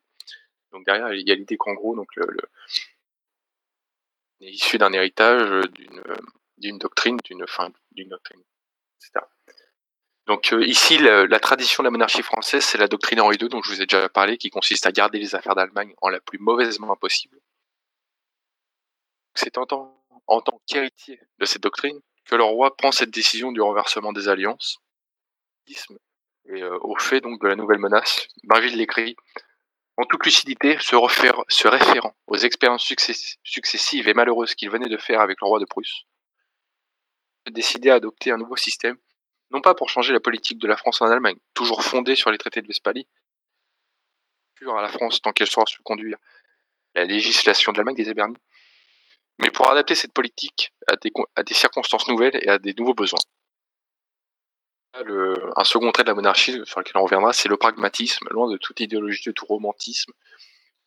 Donc 0.73 0.85
derrière, 0.85 1.15
il 1.15 1.27
y 1.27 1.31
a 1.31 1.35
l'idée 1.35 1.57
qu'en 1.57 1.73
gros, 1.73 1.95
donc 1.95 2.09
le, 2.17 2.37
issu 4.41 4.79
d'un 4.79 4.93
héritage, 4.93 5.69
d'une 6.57 6.79
doctrine, 6.79 7.19
d'une 7.25 7.47
fin, 7.47 7.71
d'une 7.93 8.09
doctrine, 8.09 8.41
etc. 8.97 9.27
Donc 10.29 10.53
euh, 10.53 10.63
ici, 10.65 10.99
la, 10.99 11.41
tradition 11.41 11.83
de 11.83 11.87
la 11.87 11.91
monarchie 11.91 12.23
française, 12.23 12.63
c'est 12.63 12.77
la 12.77 12.87
doctrine 12.87 13.21
Henri 13.21 13.39
II 13.41 13.49
dont 13.49 13.63
je 13.63 13.71
vous 13.71 13.81
ai 13.81 13.87
déjà 13.87 14.11
parlé, 14.11 14.37
qui 14.37 14.51
consiste 14.51 14.85
à 14.85 14.93
garder 14.93 15.19
les 15.19 15.35
affaires 15.35 15.55
d'Allemagne 15.55 15.95
en 16.03 16.11
la 16.11 16.21
plus 16.21 16.39
mauvaise 16.39 16.79
main 16.81 16.95
possible. 16.97 17.41
C'est 19.35 19.57
en 19.57 19.65
tant, 19.65 20.05
qu'héritier 20.67 21.19
de 21.39 21.45
cette 21.47 21.63
doctrine 21.63 21.99
que 22.27 22.37
le 22.37 22.45
roi 22.45 22.77
prend 22.77 22.93
cette 22.93 23.11
décision 23.11 23.53
du 23.53 23.63
renversement 23.63 24.13
des 24.13 24.29
alliances, 24.29 24.79
et 25.67 26.63
euh, 26.63 26.79
au 26.83 26.97
fait 26.99 27.23
donc 27.23 27.41
de 27.41 27.49
la 27.49 27.57
nouvelle 27.57 27.79
menace. 27.79 28.27
Bainville 28.45 28.77
l'écrit 28.77 29.17
en 29.99 30.05
toute 30.05 30.25
lucidité, 30.25 30.79
se, 30.79 31.67
référant 31.67 32.15
aux 32.29 32.37
expériences 32.37 32.85
successives 33.43 34.07
et 34.07 34.15
malheureuses 34.15 34.55
qu'il 34.55 34.71
venait 34.71 34.89
de 34.89 34.97
faire 34.97 35.21
avec 35.21 35.39
le 35.43 35.49
roi 35.49 35.59
de 35.59 35.65
Prusse, 35.65 36.05
décidé 37.51 37.91
à 37.91 37.97
adopter 37.97 38.31
un 38.31 38.39
nouveau 38.39 38.57
système 38.57 38.97
non 39.51 39.61
pas 39.61 39.75
pour 39.75 39.89
changer 39.89 40.13
la 40.13 40.21
politique 40.21 40.59
de 40.59 40.69
la 40.69 40.77
France 40.77 41.03
en 41.03 41.07
Allemagne, 41.07 41.39
toujours 41.55 41.83
fondée 41.83 42.15
sur 42.15 42.31
les 42.31 42.39
traités 42.39 42.63
de 42.63 42.69
Westphalie, 42.69 43.09
à 44.61 44.83
la 44.83 44.89
France 44.89 45.21
tant 45.21 45.33
qu'elle 45.33 45.49
saura 45.49 45.67
se 45.67 45.79
conduire 45.83 46.19
la 46.95 47.05
législation 47.05 47.73
de 47.73 47.79
l'Allemagne 47.79 47.97
des 47.97 48.11
Ébernies, 48.11 48.37
mais 49.41 49.51
pour 49.51 49.71
adapter 49.71 49.95
cette 49.95 50.13
politique 50.13 50.73
à 50.87 50.97
des, 51.43 51.55
circonstances 51.55 52.09
nouvelles 52.09 52.39
et 52.43 52.49
à 52.49 52.59
des 52.59 52.75
nouveaux 52.75 52.95
besoins. 52.95 53.21
Un 54.95 55.65
second 55.65 55.93
trait 55.93 56.03
de 56.03 56.09
la 56.09 56.15
monarchie 56.15 56.61
sur 56.65 56.81
lequel 56.81 56.97
on 56.97 57.05
reviendra, 57.05 57.33
c'est 57.33 57.49
le 57.49 57.57
pragmatisme, 57.57 58.27
loin 58.31 58.51
de 58.51 58.57
toute 58.57 58.81
idéologie, 58.81 59.23
de 59.27 59.33
tout 59.33 59.47
romantisme, 59.47 60.13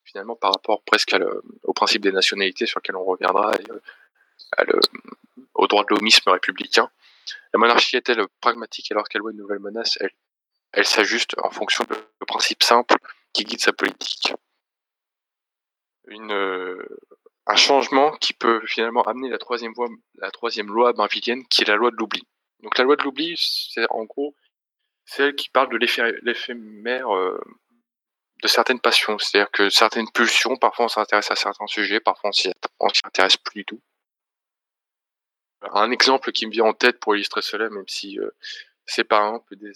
finalement 0.03 0.35
par 0.35 0.51
rapport 0.51 0.81
presque 0.83 1.15
au 1.63 1.73
principe 1.73 2.01
des 2.01 2.11
nationalités 2.11 2.65
sur 2.65 2.79
lequel 2.79 2.95
on 2.95 3.03
reviendra, 3.03 3.51
le, 4.67 4.79
au 5.53 5.67
droit 5.67 5.83
de 5.83 5.95
l'homisme 5.95 6.29
républicain. 6.29 6.89
La 7.53 7.59
monarchie 7.59 7.95
est-elle 7.95 8.25
pragmatique 8.41 8.91
alors 8.91 9.07
qu'elle 9.07 9.21
voit 9.21 9.31
une 9.31 9.37
nouvelle 9.37 9.59
menace? 9.59 9.97
Elle, 10.73 10.85
s'ajuste 10.85 11.35
en 11.43 11.51
fonction 11.51 11.85
de 11.89 12.25
principes 12.25 12.63
simples 12.63 12.95
qui 13.33 13.43
guident 13.43 13.61
sa 13.61 13.73
politique. 13.73 14.33
Une, 16.07 16.31
un 17.45 17.55
changement 17.55 18.11
qui 18.17 18.33
peut 18.33 18.61
finalement 18.65 19.03
amener 19.03 19.29
la 19.29 19.37
troisième, 19.37 19.73
la 20.15 20.31
troisième 20.31 20.67
loi 20.67 20.93
bainvillienne, 20.93 21.45
qui 21.47 21.61
est 21.61 21.67
la 21.67 21.75
loi 21.75 21.91
de 21.91 21.95
l'oubli. 21.97 22.23
Donc 22.61 22.77
la 22.77 22.83
loi 22.83 22.95
de 22.95 23.03
l'oubli, 23.03 23.35
c'est 23.37 23.85
en 23.89 24.05
gros 24.05 24.35
celle 25.05 25.35
qui 25.35 25.49
parle 25.49 25.69
de 25.69 25.77
l'éphémère 26.23 27.13
euh, 27.13 27.39
de 28.41 28.47
certaines 28.47 28.79
passions. 28.79 29.17
C'est-à-dire 29.19 29.51
que 29.51 29.69
certaines 29.69 30.09
pulsions, 30.11 30.55
parfois 30.57 30.85
on 30.85 30.89
s'intéresse 30.89 31.31
à 31.31 31.35
certains 31.35 31.67
sujets, 31.67 31.99
parfois 31.99 32.29
on 32.29 32.89
s'y 32.89 33.01
intéresse 33.03 33.37
plus 33.37 33.61
du 33.61 33.65
tout. 33.65 33.81
Un 35.73 35.91
exemple 35.91 36.31
qui 36.31 36.47
me 36.47 36.51
vient 36.51 36.65
en 36.65 36.73
tête 36.73 36.99
pour 36.99 37.15
illustrer 37.15 37.41
cela, 37.41 37.69
même 37.69 37.87
si 37.87 38.19
euh, 38.19 38.29
c'est 38.85 39.11
un 39.13 39.39
peu 39.39 39.55
des, 39.55 39.71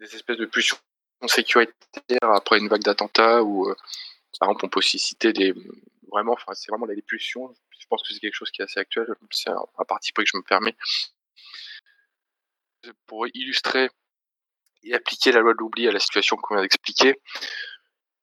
espèces 0.00 0.36
de 0.36 0.46
pulsions 0.46 0.76
sécuritaires 1.26 1.74
après 2.22 2.58
une 2.58 2.68
vague 2.68 2.82
d'attentats 2.82 3.42
ou 3.42 3.68
euh, 3.68 3.74
par 4.38 4.48
exemple 4.48 4.66
on 4.66 4.68
peut 4.68 4.78
aussi 4.78 5.00
citer 5.00 5.32
des 5.32 5.52
vraiment 6.12 6.34
enfin 6.34 6.54
c'est 6.54 6.70
vraiment 6.70 6.86
des 6.86 7.02
pulsions 7.02 7.52
je 7.76 7.86
pense 7.88 8.06
que 8.06 8.14
c'est 8.14 8.20
quelque 8.20 8.34
chose 8.34 8.52
qui 8.52 8.62
est 8.62 8.64
assez 8.64 8.78
actuel 8.78 9.08
c'est 9.32 9.50
un, 9.50 9.84
parti 9.88 10.12
pris 10.12 10.24
que 10.24 10.30
je 10.32 10.36
me 10.36 10.42
permets 10.42 10.76
pour 13.06 13.26
illustrer 13.34 13.88
et 14.82 14.94
appliquer 14.94 15.32
la 15.32 15.40
loi 15.40 15.52
de 15.52 15.58
l'oubli 15.58 15.88
à 15.88 15.92
la 15.92 15.98
situation 15.98 16.36
qu'on 16.36 16.54
vient 16.54 16.62
d'expliquer 16.62 17.16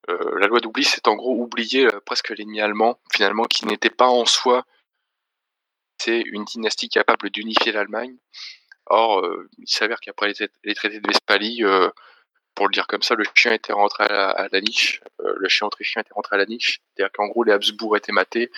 euh, 0.09 0.39
la 0.39 0.47
loi 0.47 0.59
d'oubli 0.59 0.83
c'est 0.83 1.07
en 1.07 1.15
gros 1.15 1.35
oublier 1.35 1.87
presque 2.05 2.29
l'ennemi 2.29 2.61
allemand 2.61 2.99
finalement 3.11 3.43
qui 3.45 3.65
n'était 3.65 3.89
pas 3.89 4.07
en 4.07 4.25
soi 4.25 4.65
c'est 5.97 6.21
une 6.21 6.45
dynastie 6.45 6.89
capable 6.89 7.29
d'unifier 7.29 7.71
l'Allemagne. 7.71 8.15
Or, 8.87 9.19
euh, 9.19 9.49
il 9.57 9.67
s'avère 9.67 9.99
qu'après 9.99 10.33
les, 10.63 10.75
traités 10.75 10.99
de 10.99 11.07
Westphalie, 11.07 11.63
euh, 11.63 11.89
pour 12.53 12.67
le 12.67 12.71
dire 12.71 12.87
comme 12.87 13.01
ça, 13.01 13.15
le 13.15 13.25
chien 13.33 13.53
était 13.53 13.73
rentré 13.73 14.03
à 14.03 14.47
la, 14.51 14.61
niche. 14.61 15.01
Euh, 15.21 15.33
le 15.37 15.49
chien 15.49 15.67
autrichien 15.67 16.01
était 16.01 16.13
rentré 16.13 16.35
à 16.35 16.39
la 16.39 16.45
niche. 16.45 16.81
C'est-à-dire 16.95 17.11
qu'en 17.11 17.27
gros, 17.27 17.43
les 17.43 17.53
Habsbourg 17.53 17.97
étaient 17.97 18.11
matés. 18.11 18.51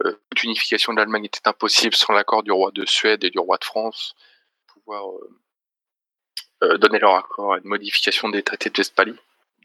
toute 0.00 0.42
unification 0.44 0.92
de 0.92 0.98
l'Allemagne 0.98 1.24
était 1.26 1.46
impossible 1.46 1.94
sans 1.94 2.12
l'accord 2.12 2.42
du 2.42 2.52
roi 2.52 2.70
de 2.72 2.86
Suède 2.86 3.24
et 3.24 3.30
du 3.30 3.38
roi 3.38 3.56
de 3.58 3.64
France 3.64 4.14
pouvoir 4.84 5.06
donner 6.78 6.98
leur 6.98 7.14
accord 7.14 7.54
à 7.54 7.58
une 7.58 7.66
modification 7.66 8.28
des 8.28 8.42
traités 8.42 8.70
de 8.70 8.78
Westphalie. 8.78 9.18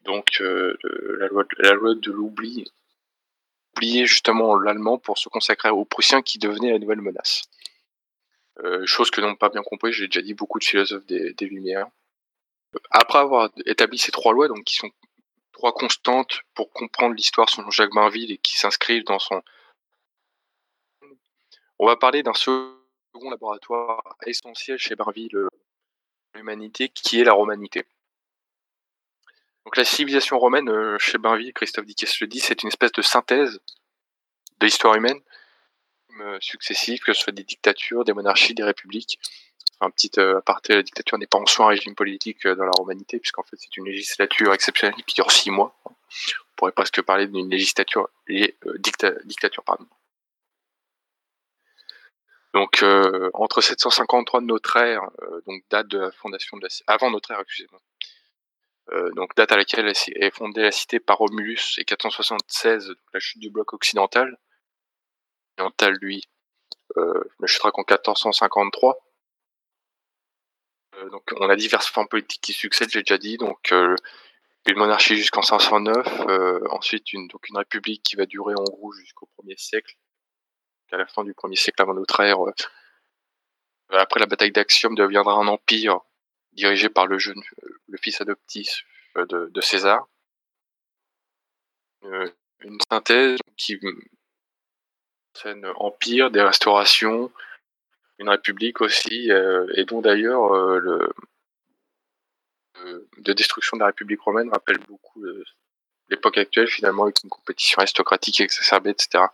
Donc, 0.06 0.40
la 0.40 1.28
loi 1.74 1.96
de 1.96 2.12
l'oubli 2.12 2.66
oublier 3.78 4.08
justement 4.08 4.58
l'allemand 4.58 4.98
pour 4.98 5.18
se 5.18 5.30
consacrer 5.30 5.70
aux 5.70 5.86
Prussiens 5.86 6.22
qui 6.22 6.40
devenaient 6.40 6.72
la 6.72 6.80
nouvelle 6.80 7.02
menace. 7.02 7.44
Euh, 8.64 8.86
chose 8.86 9.12
que 9.12 9.22
n'ont 9.22 9.36
pas 9.36 9.50
bien 9.50 9.62
compris, 9.62 9.94
j'ai 9.94 10.08
déjà 10.08 10.22
dit 10.22 10.34
beaucoup 10.34 10.58
de 10.58 10.64
philosophes 10.64 11.06
des, 11.06 11.34
Lumières. 11.42 11.88
Après 12.90 13.20
avoir 13.20 13.50
établi 13.66 13.98
ces 14.00 14.12
trois 14.12 14.34
lois, 14.34 14.48
donc 14.48 14.64
qui 14.64 14.76
sont 14.76 14.90
trois 15.52 15.74
constantes 15.74 16.42
pour 16.56 16.72
comprendre 16.72 17.16
l'histoire 17.16 17.50
selon 17.50 17.70
Jacques 17.70 17.94
Bainville 17.94 18.32
et 18.32 18.38
qui 18.38 18.58
s'inscrivent 18.58 19.06
dans 19.06 19.20
son... 19.20 19.44
On 21.80 21.86
va 21.86 21.96
parler 21.96 22.24
d'un 22.24 22.34
laboratoire 23.26 24.02
essentiel 24.26 24.78
chez 24.78 24.96
Bainville, 24.96 25.36
euh, 25.36 25.48
l'humanité, 26.36 26.90
qui 26.90 27.20
est 27.20 27.24
la 27.24 27.34
romanité. 27.34 27.86
Donc 29.66 29.76
la 29.76 29.84
civilisation 29.84 30.40
romaine, 30.40 30.70
euh, 30.70 30.98
chez 31.00 31.18
Bainville, 31.18 31.54
Christophe 31.54 31.86
Dickès 31.86 32.20
le 32.22 32.28
dit, 32.28 32.40
c'est 32.40 32.64
une 32.64 32.70
espèce 32.70 32.92
de 32.94 33.02
synthèse 33.02 33.60
de 34.60 34.66
l'histoire 34.66 34.96
humaine 34.96 35.20
euh, 36.22 36.38
successive, 36.40 37.00
que 37.00 37.14
ce 37.14 37.22
soit 37.22 37.34
des 37.34 37.44
dictatures, 37.44 38.06
des 38.06 38.14
monarchies, 38.14 38.54
des 38.54 38.64
républiques. 38.64 39.20
un 39.82 39.92
petit 39.92 40.20
aparté, 40.20 40.74
la 40.76 40.82
dictature 40.82 41.18
n'est 41.20 41.28
pas 41.28 41.38
en 41.38 41.46
soi 41.46 41.66
un 41.66 41.70
régime 41.70 41.94
politique 41.94 42.48
dans 42.48 42.66
la 42.66 42.72
romanité, 42.72 43.20
puisqu'en 43.20 43.44
fait 43.44 43.58
c'est 43.58 43.78
une 43.78 43.86
législature 43.86 44.54
exceptionnelle 44.54 44.96
qui 45.06 45.16
dure 45.16 45.30
six 45.32 45.52
mois. 45.52 45.76
On 45.86 45.94
pourrait 46.56 46.72
presque 46.72 47.02
parler 47.04 47.28
d'une 47.28 47.50
législature, 47.50 48.10
dictature, 48.28 49.64
pardon. 49.64 49.86
Donc 52.58 52.84
entre 53.34 53.62
753 53.62 54.42
de 54.42 54.46
notre 54.46 54.78
ère, 54.78 55.10
donc 55.46 55.62
date 55.70 55.88
de 55.90 56.00
la 56.00 56.12
fondation 56.12 56.58
de 56.58 56.64
la 56.64 56.70
avant 56.88 57.12
notre 57.12 57.30
ère, 57.32 57.40
excusez-moi, 57.40 57.80
euh, 58.94 59.12
donc 59.14 59.36
date 59.36 59.52
à 59.52 59.58
laquelle 59.58 59.88
est 59.88 60.36
fondée 60.36 60.62
la 60.62 60.72
cité 60.72 61.00
par 61.00 61.18
Romulus 61.18 61.78
et 61.78 61.84
476, 61.84 62.94
la 63.14 63.20
chute 63.20 63.40
du 63.42 63.50
bloc 63.50 63.74
occidental. 63.74 64.38
Occidental, 65.58 65.98
lui, 66.02 66.24
euh, 66.98 67.24
ne 67.40 67.48
chutera 67.48 67.72
qu'en 67.72 67.82
1453. 67.82 68.98
Euh, 70.96 71.10
donc 71.10 71.24
on 71.38 71.50
a 71.50 71.56
diverses 71.56 71.88
formes 71.88 72.08
politiques 72.08 72.42
qui 72.42 72.54
succèdent, 72.54 72.90
j'ai 72.92 73.02
déjà 73.04 73.18
dit. 73.18 73.38
Donc 73.38 73.72
euh, 73.74 73.96
une 74.68 74.78
monarchie 74.78 75.18
jusqu'en 75.18 75.42
509, 75.42 76.22
euh, 76.30 76.60
ensuite 76.70 77.12
une, 77.14 77.28
donc 77.28 77.50
une 77.50 77.58
république 77.58 78.04
qui 78.04 78.16
va 78.16 78.26
durer 78.26 78.54
en 78.56 78.64
gros 78.64 78.94
jusqu'au 78.94 79.30
1er 79.44 79.58
siècle, 79.58 79.96
à 80.92 80.98
la 80.98 81.06
fin 81.06 81.24
du 81.24 81.34
1er 81.34 81.56
siècle 81.56 81.82
avant 81.82 81.94
notre 81.94 82.20
ère. 82.20 82.40
Euh, 82.42 82.54
après 83.92 84.20
la 84.20 84.26
bataille 84.26 84.52
d'Axiom 84.52 84.96
deviendra 84.96 85.34
un 85.34 85.48
empire 85.48 86.02
dirigé 86.54 86.90
par 86.90 87.08
le 87.08 87.18
jeune, 87.20 87.42
le 87.88 87.98
fils 87.98 88.20
adoptif 88.22 88.84
de, 89.16 89.62
César. 89.62 90.08
une 92.04 92.80
synthèse 92.90 93.40
qui 93.56 93.80
scène 95.34 95.66
empire, 95.76 96.32
des 96.32 96.42
restaurations, 96.42 97.32
une 98.18 98.30
république 98.30 98.82
aussi, 98.82 99.30
et 99.76 99.86
dont 99.86 100.02
d'ailleurs 100.02 100.54
le 100.80 101.10
de 103.18 103.34
destruction 103.34 103.78
de 103.78 103.82
la 103.82 103.88
République 103.88 104.22
romaine 104.22 104.50
rappelle 104.50 104.80
beaucoup 104.80 105.24
l'époque 106.10 106.38
actuelle 106.38 106.68
finalement 106.68 107.04
avec 107.04 107.24
une 107.24 107.30
compétition 107.30 107.80
aristocratique 107.80 108.42
exacerbée, 108.42 108.92
etc. 108.92 109.26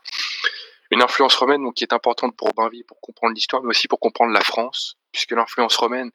Une 0.93 1.01
influence 1.01 1.34
romaine 1.34 1.63
donc, 1.63 1.73
qui 1.73 1.84
est 1.84 1.91
importante 1.91 2.38
pour 2.38 2.53
Bainville 2.53 2.86
pour 2.86 3.01
comprendre 3.01 3.34
l'histoire, 3.34 3.63
mais 3.63 3.69
aussi 3.69 3.88
pour 3.88 3.99
comprendre 3.99 4.32
la 4.32 4.41
France, 4.41 4.95
puisque 5.12 5.32
l'influence 5.32 5.75
romaine, 5.75 6.12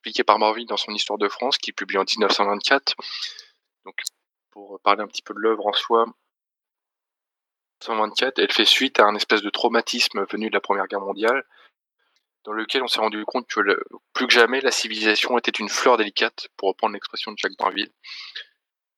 appliquée 0.00 0.24
par 0.24 0.40
Marville 0.40 0.66
dans 0.66 0.76
son 0.76 0.90
Histoire 0.92 1.16
de 1.16 1.28
France, 1.28 1.56
qui 1.56 1.70
est 1.70 1.72
publié 1.72 2.00
en 2.00 2.02
1924, 2.02 2.96
donc 3.84 4.02
pour 4.50 4.80
parler 4.80 5.02
un 5.02 5.06
petit 5.06 5.22
peu 5.22 5.32
de 5.32 5.38
l'œuvre 5.38 5.64
en 5.64 5.72
soi, 5.72 6.06
1924, 7.82 8.40
elle 8.40 8.50
fait 8.50 8.64
suite 8.64 8.98
à 8.98 9.04
un 9.04 9.14
espèce 9.14 9.42
de 9.42 9.50
traumatisme 9.50 10.26
venu 10.28 10.48
de 10.48 10.54
la 10.54 10.60
Première 10.60 10.88
Guerre 10.88 11.00
mondiale, 11.00 11.44
dans 12.42 12.52
lequel 12.52 12.82
on 12.82 12.88
s'est 12.88 12.98
rendu 12.98 13.24
compte 13.24 13.46
que 13.46 13.60
plus 14.12 14.26
que 14.26 14.32
jamais 14.32 14.60
la 14.60 14.72
civilisation 14.72 15.38
était 15.38 15.52
une 15.52 15.68
fleur 15.68 15.98
délicate, 15.98 16.48
pour 16.56 16.66
reprendre 16.70 16.94
l'expression 16.94 17.30
de 17.30 17.38
Jacques 17.38 17.56
Bainville. 17.60 17.92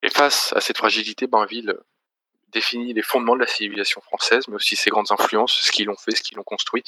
Et 0.03 0.09
face 0.09 0.55
à 0.55 0.63
cette 0.63 0.79
fragilité, 0.79 1.27
Bainville 1.27 1.79
définit 2.57 2.95
les 2.95 3.03
fondements 3.03 3.35
de 3.35 3.41
la 3.41 3.47
civilisation 3.47 4.01
française, 4.01 4.49
mais 4.49 4.57
aussi 4.57 4.77
ses 4.77 4.91
grandes 4.91 5.11
influences, 5.11 5.53
ce 5.53 5.71
qu'ils 5.71 5.91
ont 5.91 5.97
fait, 5.97 6.17
ce 6.17 6.23
qu'ils 6.23 6.39
ont 6.39 6.43
construit. 6.43 6.83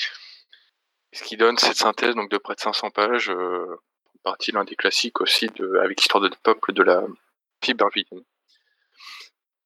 Ce 1.12 1.22
qui 1.22 1.37
donne 1.37 1.59
cette 1.59 1.76
synthèse 1.76 2.14
donc 2.14 2.31
de 2.31 2.38
près 2.38 2.54
de 2.54 2.61
500 2.61 2.90
pages, 2.90 3.31
euh, 3.31 3.76
partie 4.22 4.52
l'un 4.52 4.64
des 4.64 4.76
classiques 4.76 5.20
aussi 5.20 5.46
de, 5.48 5.78
avec 5.83 6.00
l'histoire 6.00 6.22
de 6.22 6.31
peuple 6.42 6.72
de 6.72 6.83
la 6.83 7.02
fille 7.62 7.74
barvillienne. 7.74 8.24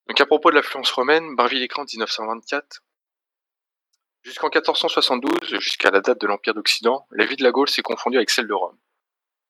Donc 0.08 0.20
à 0.20 0.26
propos 0.26 0.50
de 0.50 0.56
l'influence 0.56 0.90
romaine, 0.90 1.36
Barville 1.36 1.62
écrit 1.62 1.80
en 1.80 1.84
1924 1.84 2.82
Jusqu'en 4.22 4.48
1472, 4.48 5.58
jusqu'à 5.58 5.90
la 5.90 6.00
date 6.00 6.20
de 6.20 6.28
l'Empire 6.28 6.54
d'Occident, 6.54 7.06
la 7.10 7.24
vie 7.24 7.34
de 7.34 7.42
la 7.42 7.50
Gaule 7.50 7.68
s'est 7.68 7.82
confondue 7.82 8.18
avec 8.18 8.30
celle 8.30 8.46
de 8.46 8.54
Rome. 8.54 8.78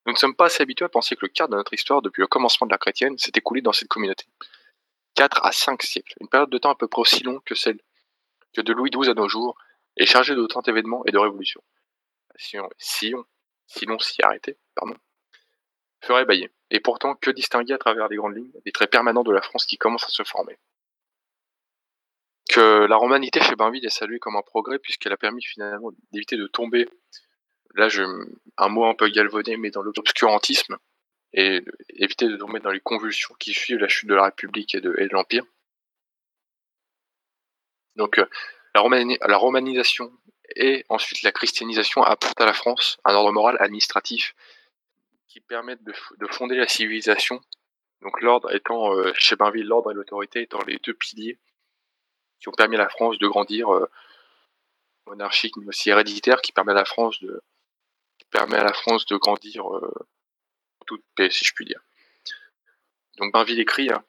Nous 0.06 0.14
ne 0.14 0.18
sommes 0.18 0.34
pas 0.34 0.46
assez 0.46 0.62
habitués 0.62 0.86
à 0.86 0.88
penser 0.88 1.14
que 1.14 1.26
le 1.26 1.28
quart 1.28 1.48
de 1.48 1.56
notre 1.56 1.74
histoire 1.74 2.00
depuis 2.00 2.22
le 2.22 2.26
commencement 2.26 2.66
de 2.66 2.72
la 2.72 2.78
chrétienne 2.78 3.18
s'est 3.18 3.32
écoulé 3.34 3.60
dans 3.60 3.72
cette 3.72 3.88
communauté. 3.88 4.24
4 5.14 5.44
à 5.44 5.52
5 5.52 5.82
siècles, 5.82 6.14
une 6.20 6.28
période 6.28 6.50
de 6.50 6.58
temps 6.58 6.70
à 6.70 6.74
peu 6.74 6.88
près 6.88 7.00
aussi 7.00 7.22
longue 7.22 7.42
que 7.44 7.54
celle 7.54 7.80
que 8.52 8.60
de 8.60 8.72
Louis 8.72 8.90
XII 8.90 9.10
à 9.10 9.14
nos 9.14 9.28
jours, 9.28 9.56
est 9.96 10.06
chargée 10.06 10.34
d'autant 10.34 10.60
d'événements 10.60 11.04
et 11.06 11.10
de 11.10 11.18
révolutions. 11.18 11.62
Si 12.36 12.58
on, 12.58 13.24
l'on 13.86 13.98
s'y 13.98 14.22
arrêtait, 14.22 14.58
pardon, 14.74 14.94
ferait 16.00 16.24
bailler. 16.24 16.50
Et 16.70 16.80
pourtant, 16.80 17.14
que 17.14 17.30
distinguer 17.30 17.74
à 17.74 17.78
travers 17.78 18.08
les 18.08 18.16
grandes 18.16 18.36
lignes 18.36 18.52
des 18.64 18.72
traits 18.72 18.90
permanents 18.90 19.22
de 19.22 19.32
la 19.32 19.42
France 19.42 19.66
qui 19.66 19.78
commencent 19.78 20.04
à 20.04 20.08
se 20.08 20.22
former? 20.24 20.58
Que 22.48 22.86
la 22.86 22.96
romanité 22.96 23.40
chez 23.40 23.56
Bainville 23.56 23.84
est 23.86 23.90
saluée 23.90 24.18
comme 24.18 24.36
un 24.36 24.42
progrès 24.42 24.78
puisqu'elle 24.78 25.12
a 25.12 25.16
permis 25.16 25.42
finalement 25.42 25.90
d'éviter 26.10 26.36
de 26.36 26.46
tomber, 26.46 26.88
là 27.74 27.88
je, 27.88 28.02
un 28.56 28.68
mot 28.68 28.84
un 28.86 28.94
peu 28.94 29.08
galvaudé, 29.08 29.56
mais 29.56 29.70
dans 29.70 29.82
l'obscurantisme 29.82 30.76
et 31.34 31.64
éviter 31.88 32.28
de 32.28 32.36
tomber 32.36 32.60
dans 32.60 32.70
les 32.70 32.80
convulsions 32.80 33.34
qui 33.38 33.52
suivent 33.52 33.78
la 33.78 33.88
chute 33.88 34.08
de 34.08 34.14
la 34.14 34.24
République 34.24 34.74
et 34.74 34.80
de, 34.80 34.90
l'Empire. 35.12 35.44
Donc 37.96 38.18
euh, 38.18 38.26
la, 38.74 39.36
romanisation 39.36 40.12
et 40.56 40.84
ensuite 40.88 41.22
la 41.22 41.32
christianisation 41.32 42.02
apportent 42.02 42.40
à 42.40 42.46
la 42.46 42.52
France 42.52 42.98
un 43.04 43.14
ordre 43.14 43.32
moral 43.32 43.56
administratif 43.60 44.34
qui 45.28 45.40
permettent 45.40 45.84
de, 45.84 45.94
fonder 46.30 46.56
la 46.56 46.68
civilisation. 46.68 47.40
Donc 48.02 48.20
l'ordre 48.20 48.54
étant, 48.54 48.94
euh, 48.94 49.12
chez 49.14 49.36
Bainville, 49.36 49.66
l'ordre 49.66 49.90
et 49.90 49.94
l'autorité 49.94 50.42
étant 50.42 50.62
les 50.66 50.78
deux 50.78 50.94
piliers 50.94 51.38
qui 52.40 52.48
ont 52.48 52.52
permis 52.52 52.76
à 52.76 52.80
la 52.80 52.88
France 52.88 53.18
de 53.18 53.28
grandir 53.28 53.72
euh, 53.72 53.88
monarchique 55.06 55.56
mais 55.56 55.68
aussi 55.68 55.90
héréditaire, 55.90 56.42
qui 56.42 56.52
permet 56.52 56.72
à 56.72 56.76
la 56.76 56.84
France 56.84 57.20
de, 57.20 57.42
permet 58.30 58.56
à 58.56 58.64
la 58.64 58.72
France 58.72 59.06
de 59.06 59.16
grandir 59.16 59.64
toute 60.84 61.04
paix, 61.14 61.30
si 61.30 61.44
je 61.44 61.52
puis 61.54 61.64
dire. 61.64 61.80
Donc 63.18 63.32
Bainville 63.32 63.60
écrit, 63.60 63.90
hein, 63.90 64.04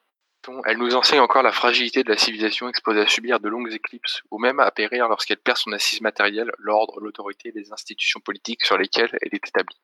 elle 0.66 0.78
nous 0.78 0.94
enseigne 0.94 1.20
encore 1.20 1.42
la 1.42 1.52
fragilité 1.52 2.02
de 2.02 2.08
la 2.08 2.16
civilisation 2.16 2.68
exposée 2.68 3.00
à 3.00 3.06
subir 3.06 3.40
de 3.40 3.48
longues 3.48 3.72
éclipses, 3.72 4.22
ou 4.30 4.38
même 4.38 4.60
à 4.60 4.70
périr 4.70 5.08
lorsqu'elle 5.08 5.38
perd 5.38 5.58
son 5.58 5.72
assise 5.72 6.00
matérielle, 6.00 6.52
l'ordre, 6.58 7.00
l'autorité 7.00 7.52
les 7.54 7.72
institutions 7.72 8.20
politiques 8.20 8.64
sur 8.64 8.76
lesquelles 8.76 9.16
elle 9.22 9.34
est 9.34 9.46
établie. 9.46 9.80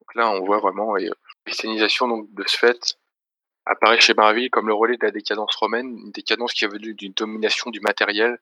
Donc 0.00 0.14
là, 0.14 0.30
on 0.30 0.44
voit 0.44 0.58
vraiment 0.58 0.94
la 0.94 1.10
christianisation 1.44 2.28
de 2.30 2.44
ce 2.46 2.56
fait 2.56 2.96
apparaît 3.66 4.00
chez 4.00 4.14
Bainville 4.14 4.50
comme 4.50 4.66
le 4.66 4.74
relais 4.74 4.96
de 4.96 5.04
la 5.04 5.12
décadence 5.12 5.54
romaine, 5.56 5.88
une 5.88 6.12
décadence 6.12 6.52
qui 6.52 6.64
est 6.64 6.68
venue 6.68 6.94
d'une 6.94 7.12
domination 7.12 7.70
du 7.70 7.80
matériel, 7.80 8.38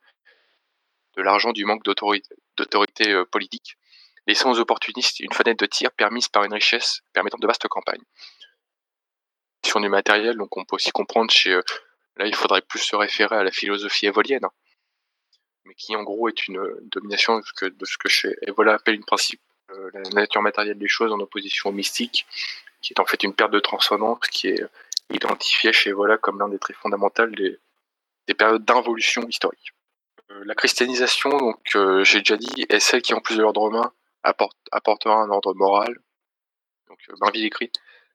de 1.16 1.22
l'argent, 1.22 1.52
du 1.52 1.64
manque 1.64 1.84
d'autorité 1.84 3.12
euh, 3.12 3.24
politique, 3.24 3.76
laissant 4.28 4.52
aux 4.52 4.60
opportunistes 4.60 5.20
une 5.20 5.32
fenêtre 5.32 5.64
de 5.64 5.66
tir 5.66 5.90
permise 5.90 6.28
par 6.28 6.44
une 6.44 6.52
richesse 6.52 7.00
permettant 7.12 7.38
de 7.38 7.46
vastes 7.46 7.66
campagnes. 7.66 8.04
Sur 9.66 9.80
du 9.80 9.88
matériel, 9.88 10.36
donc 10.36 10.56
on 10.56 10.64
peut 10.64 10.76
aussi 10.76 10.92
comprendre 10.92 11.32
euh, 11.46 11.62
là 12.16 12.26
il 12.26 12.34
faudrait 12.34 12.62
plus 12.62 12.78
se 12.78 12.94
référer 12.94 13.36
à 13.36 13.42
la 13.42 13.50
philosophie 13.50 14.06
évolienne, 14.06 14.44
hein, 14.44 14.52
mais 15.64 15.74
qui 15.74 15.96
en 15.96 16.04
gros 16.04 16.28
est 16.28 16.46
une 16.46 16.62
domination 16.92 17.38
de 17.38 17.44
ce 17.84 17.98
que, 17.98 18.08
chez 18.08 18.36
Evola 18.42 18.74
appelle 18.74 18.94
une 18.94 19.04
principe, 19.04 19.40
euh, 19.70 19.90
la 19.92 20.02
nature 20.10 20.42
matérielle 20.42 20.78
des 20.78 20.88
choses 20.88 21.12
en 21.12 21.18
opposition 21.18 21.70
au 21.70 21.72
mystique, 21.72 22.26
qui 22.82 22.92
est 22.92 23.00
en 23.00 23.06
fait 23.06 23.24
une 23.24 23.34
perte 23.34 23.50
de 23.50 23.60
transcendance 23.60 24.20
qui 24.30 24.48
est 24.48 24.62
identifié 25.10 25.72
chez 25.72 25.92
Voilà 25.92 26.18
comme 26.18 26.38
l'un 26.38 26.48
des 26.48 26.58
traits 26.58 26.76
fondamentaux 26.76 27.26
des, 27.26 27.58
des 28.26 28.34
périodes 28.34 28.64
d'involution 28.64 29.26
historique. 29.26 29.72
Euh, 30.30 30.42
la 30.44 30.54
christianisation, 30.54 31.30
donc 31.30 31.60
euh, 31.74 32.04
j'ai 32.04 32.18
déjà 32.18 32.36
dit, 32.36 32.66
est 32.68 32.80
celle 32.80 33.02
qui, 33.02 33.14
en 33.14 33.20
plus 33.20 33.36
de 33.36 33.42
l'ordre 33.42 33.62
romain, 33.62 33.92
apporte, 34.28 34.56
apportera 34.72 35.14
un 35.16 35.30
ordre 35.30 35.54
moral. 35.54 35.98
Donc 36.88 36.98
euh, 37.10 37.30
vie 37.32 37.46
écrit. 37.46 37.70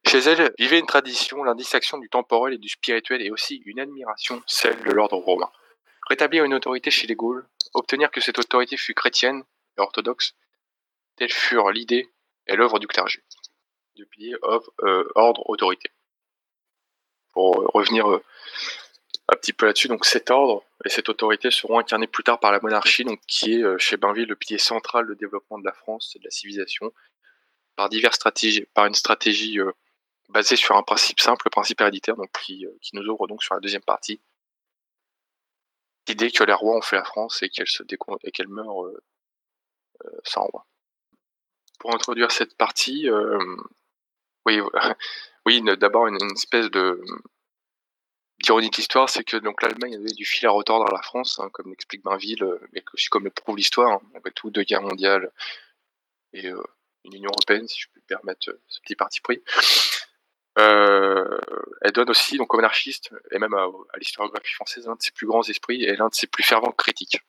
Chez 0.06 0.20
elle 0.20 0.54
vivait 0.58 0.80
une 0.80 0.86
tradition, 0.86 1.44
l'indistinction 1.44 1.98
du 1.98 2.10
temporel 2.10 2.54
et 2.54 2.58
du 2.58 2.68
spirituel, 2.68 3.22
et 3.22 3.32
aussi 3.32 3.62
une 3.66 3.80
admiration, 3.80 4.44
celle 4.48 4.82
de 4.84 4.92
l'ordre 4.92 5.18
romain. 5.18 5.50
Rétablir 6.10 6.44
une 6.44 6.54
autorité 6.54 6.92
chez 6.92 7.08
les 7.08 7.16
Gaules, 7.16 7.48
obtenir 7.74 8.12
que 8.12 8.20
cette 8.20 8.38
autorité 8.38 8.76
fût 8.76 8.94
chrétienne 8.94 9.44
et 9.78 9.82
orthodoxe, 9.82 10.36
telles 11.16 11.32
furent 11.32 11.72
l'idée 11.72 12.10
et 12.48 12.56
l'œuvre 12.56 12.80
du 12.80 12.88
clergé. 12.88 13.24
Du 13.96 14.06
pilier 14.08 14.36
of, 14.42 14.68
ordre, 15.16 15.50
autorité 15.50 15.90
pour 17.34 17.56
revenir 17.74 18.10
euh, 18.10 18.24
un 19.30 19.36
petit 19.38 19.54
peu 19.54 19.66
là-dessus, 19.66 19.88
donc 19.88 20.06
cet 20.06 20.32
ordre 20.32 20.64
et 20.86 20.90
cette 20.90 21.10
autorité 21.10 21.50
seront 21.50 21.80
incarnés 21.80 22.08
plus 22.08 22.24
tard 22.24 22.40
par 22.40 22.52
la 22.52 22.60
monarchie, 22.60 23.06
donc 23.06 23.22
qui 23.28 23.54
est 23.54 23.64
euh, 23.64 23.78
chez 23.78 23.98
Bainville 23.98 24.28
le 24.28 24.36
pilier 24.36 24.58
central 24.58 25.08
de 25.08 25.14
développement 25.14 25.58
de 25.58 25.66
la 25.66 25.72
France 25.72 26.14
et 26.16 26.20
de 26.20 26.26
la 26.26 26.32
civilisation, 26.32 26.94
par 27.76 27.90
diverses 27.90 28.18
stratégies, 28.18 28.66
par 28.74 28.86
une 28.86 28.94
stratégie 28.94 29.60
euh, 29.60 29.72
basée 30.30 30.56
sur 30.56 30.76
un 30.76 30.84
principe 30.84 31.20
simple, 31.22 31.44
le 31.46 31.52
principe 31.52 31.80
héréditaire, 31.82 32.16
donc 32.18 32.32
qui, 32.44 32.66
qui 32.82 32.96
nous 32.96 33.04
ouvre 33.08 33.28
donc 33.28 33.44
sur 33.44 33.54
la 33.54 33.62
deuxième 33.62 33.84
partie. 33.84 34.22
L'idée 36.08 36.32
que 36.32 36.44
les 36.44 36.54
rois 36.54 36.78
ont 36.78 36.82
fait 36.82 36.98
la 36.98 37.06
France 37.06 37.42
et 37.44 37.50
qu'elle 37.50 37.68
se 37.68 37.84
et 38.24 38.32
qu'elle 38.32 38.50
meurt 38.50 38.88
sans 40.24 40.44
roi. 40.44 40.66
Pour 41.80 41.94
introduire 41.94 42.32
cette 42.32 42.58
partie, 42.58 43.10
oui, 44.46 44.60
oui, 45.46 45.62
d'abord 45.78 46.08
une, 46.08 46.18
espèce 46.34 46.70
de 46.72 47.02
d'ironie 48.44 48.70
de 48.70 48.76
l'histoire, 48.76 49.10
c'est 49.10 49.24
que 49.24 49.38
donc 49.38 49.62
l'Allemagne 49.62 49.96
avait 49.96 50.12
du 50.12 50.26
fil 50.26 50.46
à 50.46 50.52
retordre 50.52 50.86
à 50.86 50.94
la 50.94 51.02
France, 51.02 51.40
hein, 51.40 51.50
comme 51.52 51.70
l'explique 51.70 52.04
Bainville, 52.04 52.44
euh, 52.44 52.60
mais 52.74 52.84
aussi 52.94 53.08
comme 53.08 53.24
le 53.24 53.32
prouve 53.32 53.58
l'histoire, 53.58 53.94
hein, 53.94 54.02
après 54.16 54.32
tout, 54.32 54.52
deux 54.52 54.64
guerres 54.64 54.82
mondiales 54.82 55.32
et 56.34 56.48
euh, 56.48 56.62
une 57.06 57.16
Union 57.16 57.32
européenne, 57.32 57.68
si 57.68 57.80
je 57.80 57.88
peux 57.94 58.00
me 58.02 58.06
permettre 58.06 58.50
euh, 58.50 58.62
ce 58.68 58.82
petit 58.82 58.96
parti 58.96 59.22
pris. 59.22 59.42
elle 60.56 61.92
donne 61.94 62.10
aussi 62.10 62.38
donc 62.38 62.54
aux 62.54 62.58
monarchistes 62.58 63.12
et 63.32 63.40
même 63.40 63.54
à, 63.54 63.68
l'historiographie 63.98 64.54
française 64.54 64.86
l'un 64.88 64.96
de 64.96 65.02
ses 65.02 65.12
plus 65.12 65.26
grands 65.26 65.44
esprits 65.44 65.84
et 65.84 65.96
l'un 65.96 66.10
de 66.10 66.14
ses 66.14 66.28
plus 66.28 66.44
fervents 66.44 66.72
critiques. 66.72 67.20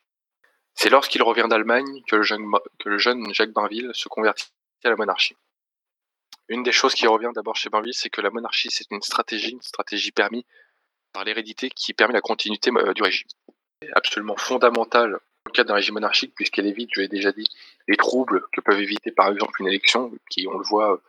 C'est 0.75 0.91
lorsqu'il 0.91 1.23
revient 1.23 1.47
d'Allemagne 1.49 2.03
que, 2.09 2.17
que 2.17 2.89
le 2.89 2.99
jeune 2.99 3.33
Jacques 3.33 3.53
Bainville 3.53 3.93
se 3.95 4.09
convertit 4.09 4.51
à 4.83 4.91
la 4.91 4.97
monarchie. 4.97 5.37
Une 6.49 6.63
des 6.63 6.73
choses 6.73 6.95
qui 6.95 7.07
revient 7.07 7.31
d'abord 7.35 7.57
chez 7.57 7.71
Bainville, 7.71 7.95
c'est 7.95 8.11
que 8.11 8.21
la 8.21 8.31
monarchie, 8.31 8.69
c'est 8.71 8.91
une 8.91 9.01
stratégie, 9.01 9.53
une 9.53 9.63
stratégie 9.63 10.13
permise 10.13 10.45
par 11.15 11.25
l'hérédité 11.25 11.71
qui 11.71 11.95
permet 11.95 12.13
la 12.13 12.21
continuité 12.21 12.71
euh, 12.71 12.93
du 12.93 13.03
régime. 13.03 13.29
Absolument 13.95 14.37
fondamentale 14.37 15.13
dans 15.13 15.51
le 15.51 15.53
cadre 15.53 15.69
d'un 15.69 15.75
régime 15.75 15.95
monarchique, 15.95 16.35
puisqu'elle 16.35 16.67
évite, 16.67 16.91
je 16.93 17.01
l'ai 17.01 17.09
déjà 17.09 17.33
dit, 17.33 17.49
les 17.89 17.97
troubles 17.97 18.47
que 18.53 18.61
peuvent 18.61 18.81
éviter 18.81 19.11
par 19.11 19.31
exemple 19.31 19.61
une 19.61 19.69
élection, 19.69 20.13
qui, 20.31 20.47
on 20.47 20.59
le 20.59 20.65
voit, 20.65 21.01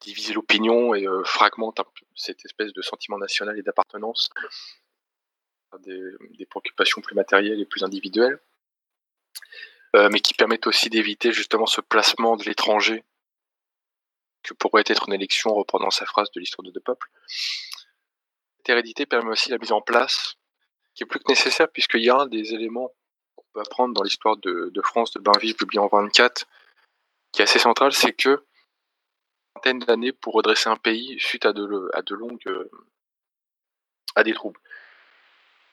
diviser 0.00 0.32
l'opinion 0.32 0.94
et 0.94 1.06
fragmente 1.24 1.80
cette 2.14 2.44
espèce 2.44 2.72
de 2.72 2.80
sentiment 2.80 3.18
national 3.18 3.58
et 3.58 3.62
d'appartenance 3.62 4.30
des, 5.80 6.00
des, 6.38 6.46
préoccupations 6.46 7.02
plus 7.02 7.14
matérielles 7.14 7.60
et 7.60 7.66
plus 7.66 7.82
individuelles, 7.82 8.40
mais 9.94 10.20
qui 10.20 10.34
permettent 10.34 10.66
aussi 10.66 10.88
d'éviter 10.88 11.32
justement 11.32 11.66
ce 11.66 11.82
placement 11.82 12.36
de 12.36 12.44
l'étranger 12.44 13.04
que 14.42 14.54
pourrait 14.54 14.84
être 14.86 15.08
une 15.08 15.14
élection, 15.14 15.52
reprenant 15.54 15.90
sa 15.90 16.06
phrase 16.06 16.30
de 16.32 16.40
l'histoire 16.40 16.64
de 16.64 16.70
deux 16.70 16.80
peuples. 16.80 17.08
Cette 18.60 18.68
hérédité 18.68 19.06
permet 19.06 19.30
aussi 19.30 19.48
la 19.48 19.56
mise 19.56 19.72
en 19.72 19.80
place, 19.80 20.34
qui 20.94 21.02
est 21.02 21.06
plus 21.06 21.18
que 21.18 21.30
nécessaire, 21.30 21.72
puisqu'il 21.72 22.02
y 22.02 22.10
a 22.10 22.16
un 22.16 22.26
des 22.26 22.52
éléments 22.52 22.92
qu'on 23.34 23.46
peut 23.54 23.60
apprendre 23.60 23.94
dans 23.94 24.02
l'histoire 24.02 24.36
de, 24.36 24.70
France 24.84 25.12
de 25.12 25.18
Bainville, 25.18 25.56
publié 25.56 25.78
en 25.78 25.86
24, 25.86 26.46
qui 27.32 27.40
est 27.40 27.44
assez 27.44 27.58
central, 27.58 27.94
c'est 27.94 28.12
que 28.12 28.44
vingtaine 29.54 29.78
d'années 29.78 30.12
pour 30.12 30.34
redresser 30.34 30.68
un 30.68 30.76
pays 30.76 31.18
suite 31.20 31.46
à 31.46 31.54
de, 31.54 31.62
longues 32.14 32.68
à 34.14 34.24
des 34.24 34.34
troubles. 34.34 34.60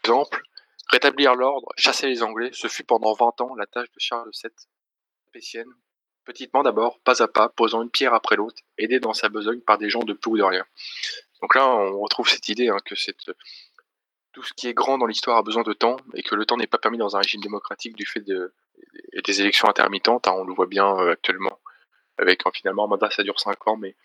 Exemple, 0.06 0.42
rétablir 0.90 1.36
l'ordre, 1.36 1.68
chasser 1.76 2.08
les 2.08 2.24
Anglais, 2.24 2.52
ce 2.54 2.70
fut 2.70 2.86
pendant 2.86 3.12
20 3.12 3.42
ans 3.42 3.56
la 3.56 3.66
tâche 3.66 3.92
de 3.92 4.00
Charles 4.00 4.32
VII, 4.42 4.54
Pétienne, 5.34 5.74
petitement 6.28 6.62
d'abord, 6.62 7.00
pas 7.00 7.24
à 7.24 7.28
pas, 7.28 7.48
posant 7.48 7.82
une 7.82 7.90
pierre 7.90 8.14
après 8.14 8.36
l'autre, 8.36 8.62
aidé 8.78 9.00
dans 9.00 9.14
sa 9.14 9.30
besogne 9.30 9.62
par 9.62 9.78
des 9.78 9.90
gens 9.90 10.04
de 10.04 10.14
peu 10.14 10.30
ou 10.30 10.38
de 10.38 10.44
rien. 10.44 10.66
Donc 11.42 11.56
là, 11.56 11.68
on 11.68 12.00
retrouve 12.00 12.30
cette 12.30 12.50
idée 12.50 12.68
hein, 12.68 12.78
que 12.86 12.96
tout 14.34 14.44
ce 14.44 14.54
qui 14.54 14.68
est 14.68 14.74
grand 14.74 14.98
dans 14.98 15.06
l'histoire 15.06 15.38
a 15.38 15.42
besoin 15.42 15.64
de 15.64 15.74
temps 15.74 15.96
et 16.14 16.24
que 16.24 16.36
le 16.36 16.46
temps 16.46 16.58
n'est 16.58 16.68
pas 16.68 16.78
permis 16.78 16.98
dans 16.98 17.16
un 17.16 17.20
régime 17.20 17.42
démocratique 17.42 17.96
du 17.96 18.06
fait 18.06 18.20
de, 18.20 18.54
des 19.26 19.42
élections 19.42 19.70
intermittentes. 19.70 20.28
Hein, 20.28 20.34
on 20.36 20.44
le 20.44 20.54
voit 20.54 20.68
bien 20.68 20.88
euh, 21.00 21.14
actuellement 21.14 21.60
avec 22.18 22.44
finalement 22.54 22.86
un 22.86 22.88
mandat 22.88 23.10
ça 23.12 23.24
dure 23.24 23.40
5 23.40 23.68
ans, 23.68 23.78
mais 23.78 23.96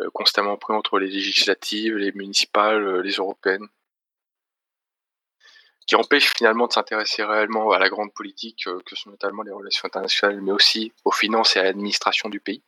euh, 0.00 0.08
constamment 0.14 0.56
pris 0.56 0.72
entre 0.72 0.98
les 0.98 1.08
législatives, 1.08 1.96
les 1.96 2.12
municipales, 2.12 2.82
euh, 2.82 3.02
les 3.02 3.14
européennes 3.14 3.68
qui 5.86 5.96
empêche 5.96 6.32
finalement 6.36 6.66
de 6.66 6.72
s'intéresser 6.72 7.24
réellement 7.24 7.70
à 7.72 7.78
la 7.78 7.88
grande 7.88 8.12
politique, 8.12 8.66
euh, 8.66 8.80
que 8.86 8.94
sont 8.96 9.10
notamment 9.10 9.42
les 9.42 9.52
relations 9.52 9.86
internationales, 9.86 10.40
mais 10.40 10.52
aussi 10.52 10.92
aux 11.04 11.12
finances 11.12 11.56
et 11.56 11.60
à 11.60 11.64
l'administration 11.64 12.28
du 12.28 12.40
pays. 12.40 12.62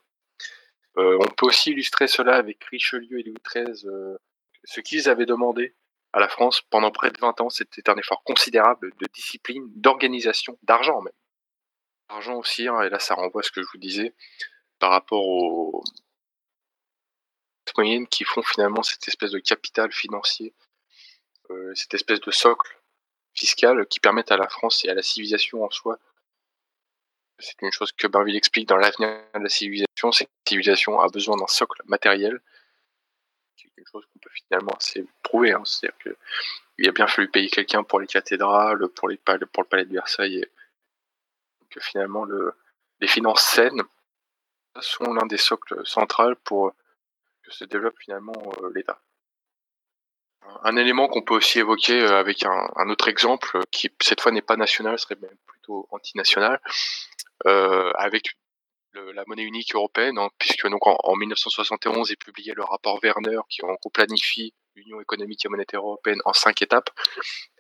Euh, 0.99 1.19
on 1.21 1.29
peut 1.29 1.47
aussi 1.47 1.71
illustrer 1.71 2.09
cela 2.09 2.37
avec 2.37 2.63
Richelieu 2.65 3.21
et 3.21 3.23
Louis 3.23 3.35
XIII. 3.49 3.87
Euh, 3.87 4.17
ce 4.65 4.81
qu'ils 4.81 5.09
avaient 5.09 5.27
demandé 5.27 5.75
à 6.13 6.21
la 6.21 6.29
France 6.29 6.61
pendant 6.63 6.91
près 6.91 7.11
de 7.11 7.19
20 7.19 7.41
ans, 7.41 7.51
c'était 7.51 7.89
un 7.89 7.97
effort 7.97 8.23
considérable 8.25 8.93
de 8.99 9.07
discipline, 9.13 9.67
d'organisation, 9.77 10.59
d'argent 10.63 11.01
même. 11.01 11.15
Argent 12.09 12.35
aussi, 12.35 12.69
hein, 12.69 12.83
et 12.83 12.91
là 12.91 12.99
ça 12.99 13.15
renvoie 13.15 13.41
à 13.41 13.45
ce 13.45 13.51
que 13.51 13.63
je 13.63 13.69
vous 13.73 13.79
disais 13.79 14.15
par 14.79 14.91
rapport 14.91 15.25
aux 15.25 15.83
moyennes 17.79 18.07
qui 18.07 18.25
font 18.25 18.43
finalement 18.43 18.83
cette 18.83 19.09
espèce 19.09 19.31
de 19.31 19.39
capital 19.39 19.91
financier, 19.93 20.53
cette 21.75 21.95
espèce 21.95 22.21
de 22.21 22.31
socle 22.31 22.82
fiscales 23.35 23.87
qui 23.87 24.01
permettent 24.01 24.33
à 24.33 24.37
la 24.37 24.49
France 24.49 24.85
et 24.85 24.89
à 24.89 24.95
la 24.95 25.03
civilisation 25.03 25.65
en 25.65 25.71
soi. 25.71 25.99
C'est 27.39 27.61
une 27.63 27.73
chose 27.73 27.93
que 27.93 28.07
Barville 28.07 28.37
explique 28.37 28.69
dans 28.69 28.77
l'avenir 28.77 29.09
de 29.35 29.41
la 29.41 29.49
civilisation, 29.49 30.13
c'est 30.13 30.27
que 30.27 30.31
la 30.31 30.49
civilisation 30.49 31.01
a 31.01 31.09
besoin 31.09 31.37
d'un 31.37 31.47
socle 31.49 31.83
matériel. 31.87 32.41
C'est 33.57 33.69
quelque 33.75 33.91
chose 33.91 34.07
qu'on 34.13 34.19
peut 34.21 34.31
finalement 34.31 34.73
assez 34.79 35.05
prouver. 35.23 35.53
Hein. 35.53 35.63
C'est-à-dire 35.65 35.99
qu'il 36.77 36.89
a 36.89 36.93
bien 36.93 37.09
fallu 37.09 37.29
payer 37.29 37.49
quelqu'un 37.49 37.83
pour 37.83 38.01
les 38.01 38.07
cathédrales, 38.07 38.89
pour, 38.91 39.09
les, 39.09 39.17
pour 39.17 39.63
le 39.63 39.69
palais 39.69 39.85
de 39.85 39.93
Versailles. 39.93 40.39
Et 40.39 40.51
que 41.71 41.81
finalement, 41.81 42.25
le, 42.25 42.55
les 43.01 43.09
finances 43.09 43.43
saines 43.43 43.83
sont 44.81 45.13
l'un 45.13 45.27
des 45.27 45.37
socles 45.37 45.85
centraux 45.85 46.35
pour 46.45 46.73
que 47.43 47.51
se 47.51 47.65
développe 47.65 47.99
finalement 47.99 48.41
euh, 48.63 48.71
l'État. 48.75 49.01
Un 50.65 50.77
élément 50.77 51.09
qu'on 51.09 51.23
peut 51.23 51.35
aussi 51.35 51.59
évoquer 51.59 52.01
euh, 52.01 52.19
avec 52.19 52.45
un, 52.45 52.89
autre 52.89 53.09
exemple, 53.09 53.57
euh, 53.57 53.63
qui 53.71 53.91
cette 54.01 54.21
fois 54.21 54.33
n'est 54.33 54.43
pas 54.43 54.57
national, 54.57 54.99
serait 54.99 55.19
même 55.21 55.37
plutôt 55.47 55.89
antinational, 55.91 56.61
euh, 57.47 57.93
avec 57.97 58.37
la 59.15 59.25
monnaie 59.27 59.43
unique 59.43 59.75
européenne, 59.75 60.19
hein, 60.19 60.29
puisque 60.39 60.69
donc 60.69 60.87
en, 60.87 61.17
1971 61.17 62.13
est 62.13 62.17
publié 62.17 62.53
le 62.55 62.63
rapport 62.63 63.01
Werner 63.03 63.41
qui 63.49 63.63
en 63.65 63.77
planifie 63.91 64.53
l'Union 64.75 65.01
économique 65.01 65.45
et 65.47 65.49
monétaire 65.49 65.81
européenne 65.81 66.21
en 66.27 66.35
cinq 66.35 66.61
étapes, 66.61 66.91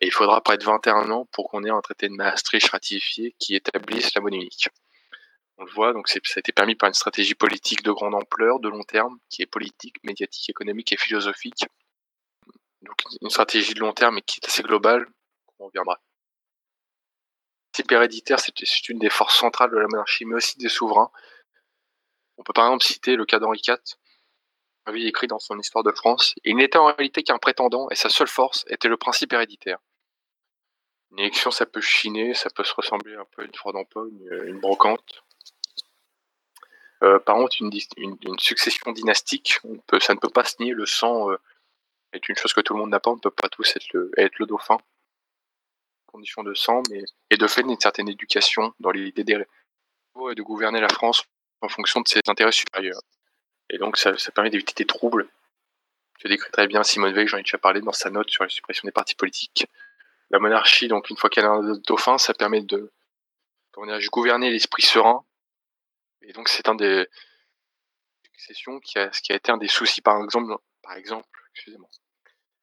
et 0.00 0.06
il 0.06 0.12
faudra 0.12 0.42
près 0.42 0.58
de 0.58 0.64
21 0.64 1.10
ans 1.10 1.26
pour 1.32 1.48
qu'on 1.48 1.64
ait 1.64 1.70
un 1.70 1.80
traité 1.80 2.08
de 2.08 2.14
Maastricht 2.14 2.68
ratifié 2.68 3.34
qui 3.38 3.54
établisse 3.54 4.14
la 4.14 4.20
monnaie 4.20 4.36
unique. 4.36 4.68
On 5.56 5.64
le 5.64 5.72
voit, 5.72 5.92
donc 5.92 6.08
ça 6.08 6.18
a 6.18 6.40
été 6.40 6.52
permis 6.52 6.74
par 6.74 6.88
une 6.88 6.94
stratégie 6.94 7.34
politique 7.34 7.82
de 7.82 7.92
grande 7.92 8.14
ampleur, 8.14 8.60
de 8.60 8.68
long 8.68 8.82
terme, 8.82 9.18
qui 9.30 9.42
est 9.42 9.46
politique, 9.46 9.96
médiatique, 10.04 10.50
économique 10.50 10.92
et 10.92 10.96
philosophique, 10.96 11.64
donc 12.82 12.96
une 13.20 13.30
stratégie 13.30 13.74
de 13.74 13.80
long 13.80 13.92
terme 13.92 14.18
et 14.18 14.22
qui 14.22 14.40
est 14.40 14.46
assez 14.46 14.62
globale, 14.62 15.06
on 15.58 15.66
reviendra. 15.66 16.00
Le 17.66 17.76
type 17.76 17.92
héréditaire, 17.92 18.38
c'est 18.40 18.88
une 18.88 18.98
des 18.98 19.10
forces 19.10 19.38
centrales 19.38 19.70
de 19.70 19.78
la 19.78 19.86
monarchie, 19.88 20.24
mais 20.24 20.34
aussi 20.34 20.58
des 20.58 20.68
souverains. 20.68 21.10
On 22.36 22.42
peut 22.42 22.52
par 22.52 22.66
exemple 22.66 22.84
citer 22.84 23.16
le 23.16 23.24
cas 23.24 23.38
d'Henri 23.38 23.62
IV, 23.66 23.76
avait 24.84 25.02
écrit 25.02 25.26
dans 25.26 25.38
son 25.38 25.58
Histoire 25.58 25.84
de 25.84 25.92
France. 25.92 26.34
Il 26.44 26.56
n'était 26.56 26.78
en 26.78 26.86
réalité 26.86 27.22
qu'un 27.22 27.38
prétendant, 27.38 27.88
et 27.90 27.94
sa 27.94 28.08
seule 28.08 28.28
force 28.28 28.64
était 28.68 28.88
le 28.88 28.96
principe 28.96 29.32
héréditaire. 29.32 29.78
Une 31.12 31.20
élection, 31.20 31.50
ça 31.50 31.66
peut 31.66 31.80
chiner, 31.80 32.34
ça 32.34 32.50
peut 32.50 32.64
se 32.64 32.74
ressembler 32.74 33.14
un 33.14 33.26
peu 33.30 33.42
à 33.42 33.44
une 33.44 33.54
fois 33.54 33.72
d'empoigne, 33.72 34.26
une, 34.46 34.60
brocante. 34.60 35.24
Euh, 37.02 37.18
par 37.18 37.36
contre, 37.36 37.56
une, 37.60 37.70
succession 38.38 38.92
dynastique, 38.92 39.60
ça 40.00 40.14
ne 40.14 40.18
peut 40.18 40.30
pas 40.30 40.44
se 40.44 40.56
nier 40.60 40.72
le 40.72 40.86
sang 40.86 41.30
euh, 41.30 41.36
est 42.12 42.28
une 42.28 42.36
chose 42.36 42.52
que 42.52 42.60
tout 42.60 42.74
le 42.74 42.80
monde 42.80 42.90
n'a 42.90 43.00
pas. 43.00 43.10
On 43.10 43.16
ne 43.16 43.20
peut 43.20 43.30
pas 43.30 43.48
tous 43.48 43.76
être 43.76 43.92
le, 43.92 44.46
dauphin. 44.46 44.78
Condition 46.06 46.42
de 46.42 46.54
sang, 46.54 46.82
mais 46.90 47.02
et 47.30 47.36
de 47.36 47.46
fait 47.46 47.62
une 47.62 47.78
certaine 47.80 48.08
éducation 48.08 48.74
dans 48.80 48.90
l'idée 48.90 49.24
des 49.24 49.44
et 50.30 50.34
de 50.34 50.42
gouverner 50.42 50.80
la 50.80 50.88
France 50.88 51.24
en 51.60 51.68
fonction 51.68 52.00
de 52.00 52.08
ses 52.08 52.20
intérêts 52.28 52.52
supérieurs. 52.52 53.00
Et 53.70 53.78
donc 53.78 53.96
ça, 53.96 54.12
permet 54.34 54.50
d'éviter 54.50 54.74
des 54.76 54.86
troubles. 54.86 55.28
Je 56.20 56.28
décrit 56.28 56.50
très 56.50 56.66
bien 56.66 56.82
Simone 56.82 57.12
Veil, 57.12 57.26
j'en 57.26 57.38
ai 57.38 57.42
déjà 57.42 57.58
parlé 57.58 57.80
dans 57.80 57.92
sa 57.92 58.10
note 58.10 58.30
sur 58.30 58.44
la 58.44 58.50
suppression 58.50 58.86
des 58.86 58.92
partis 58.92 59.14
politiques. 59.14 59.66
La 60.30 60.38
monarchie, 60.38 60.88
donc 60.88 61.10
une 61.10 61.16
fois 61.16 61.30
qu'elle 61.30 61.44
a 61.44 61.50
un 61.50 61.76
dauphin, 61.86 62.18
ça 62.18 62.34
permet 62.34 62.60
de, 62.62 62.92
gouverner 64.10 64.50
l'esprit 64.50 64.82
serein. 64.82 65.24
Et 66.22 66.32
donc 66.32 66.48
c'est 66.48 66.68
un 66.68 66.74
des 66.74 67.08
successions 68.24 68.78
qui 68.80 68.98
a, 68.98 69.08
qui 69.08 69.32
a 69.32 69.36
été 69.36 69.50
un 69.50 69.56
des 69.56 69.68
soucis 69.68 70.00
par 70.00 70.22
exemple, 70.22 70.54
par 70.82 70.94
exemple, 70.94 71.26
excusez-moi, 71.54 71.88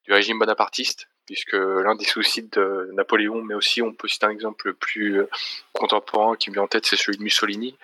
du 0.09 0.15
régime 0.15 0.39
bonapartiste, 0.39 1.07
puisque 1.27 1.53
l'un 1.53 1.93
des 1.93 2.03
soucis 2.03 2.41
de 2.41 2.89
Napoléon, 2.93 3.43
mais 3.43 3.53
aussi 3.53 3.83
on 3.83 3.93
peut 3.93 4.07
citer 4.07 4.25
un 4.25 4.31
exemple 4.31 4.73
plus 4.73 5.19
euh, 5.19 5.29
contemporain 5.73 6.35
qui 6.35 6.49
me 6.49 6.55
vient 6.55 6.63
en 6.63 6.67
tête, 6.67 6.87
c'est 6.87 6.95
celui 6.95 7.19
de 7.19 7.23
Mussolini. 7.23 7.77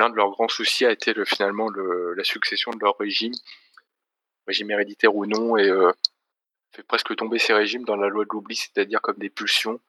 L'un 0.00 0.10
de 0.10 0.16
leurs 0.16 0.30
grands 0.30 0.48
soucis 0.48 0.84
a 0.86 0.90
été 0.90 1.14
le, 1.14 1.24
finalement 1.24 1.68
le, 1.68 2.14
la 2.14 2.24
succession 2.24 2.72
de 2.72 2.80
leur 2.80 2.98
régime, 2.98 3.32
régime 4.48 4.72
héréditaire 4.72 5.14
ou 5.14 5.24
non, 5.24 5.56
et 5.56 5.68
euh, 5.68 5.92
fait 6.72 6.82
presque 6.82 7.14
tomber 7.14 7.38
ces 7.38 7.54
régimes 7.54 7.84
dans 7.84 7.96
la 7.96 8.08
loi 8.08 8.24
de 8.24 8.30
l'oubli, 8.32 8.56
c'est-à-dire 8.56 9.00
comme 9.00 9.18
des 9.18 9.30
pulsions 9.30 9.80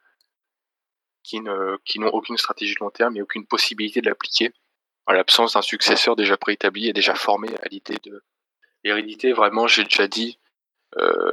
qui, 1.23 1.41
qui 1.85 1.99
n'ont 1.99 2.09
aucune 2.09 2.37
stratégie 2.37 2.75
de 2.75 2.79
long 2.81 2.91
terme 2.91 3.17
et 3.17 3.21
aucune 3.23 3.47
possibilité 3.47 4.01
de 4.01 4.07
l'appliquer, 4.07 4.51
en 5.07 5.13
l'absence 5.13 5.53
d'un 5.53 5.63
successeur 5.63 6.15
déjà 6.15 6.37
préétabli 6.37 6.87
et 6.87 6.93
déjà 6.93 7.15
formé 7.15 7.49
à 7.63 7.67
l'idée 7.67 7.97
de 8.03 8.23
l'hérédité. 8.83 9.33
Vraiment, 9.33 9.65
j'ai 9.65 9.83
déjà 9.83 10.07
dit, 10.07 10.37
euh, 10.97 11.31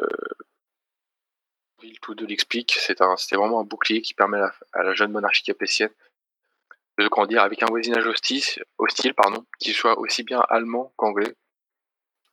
tout 2.06 2.14
deux 2.14 2.26
l'explique, 2.26 2.72
c'était 2.78 3.04
vraiment 3.34 3.58
un 3.58 3.64
bouclier 3.64 4.00
qui 4.00 4.14
permet 4.14 4.38
à 4.72 4.82
la, 4.84 4.94
jeune 4.94 5.10
monarchie 5.10 5.42
capétienne 5.42 5.90
de 6.98 7.08
grandir 7.08 7.42
avec 7.42 7.64
un 7.64 7.66
voisinage 7.66 8.06
hostile, 8.06 9.14
pardon, 9.14 9.44
qui 9.58 9.72
soit 9.72 9.98
aussi 9.98 10.22
bien 10.22 10.38
allemand 10.48 10.92
qu'anglais. 10.96 11.34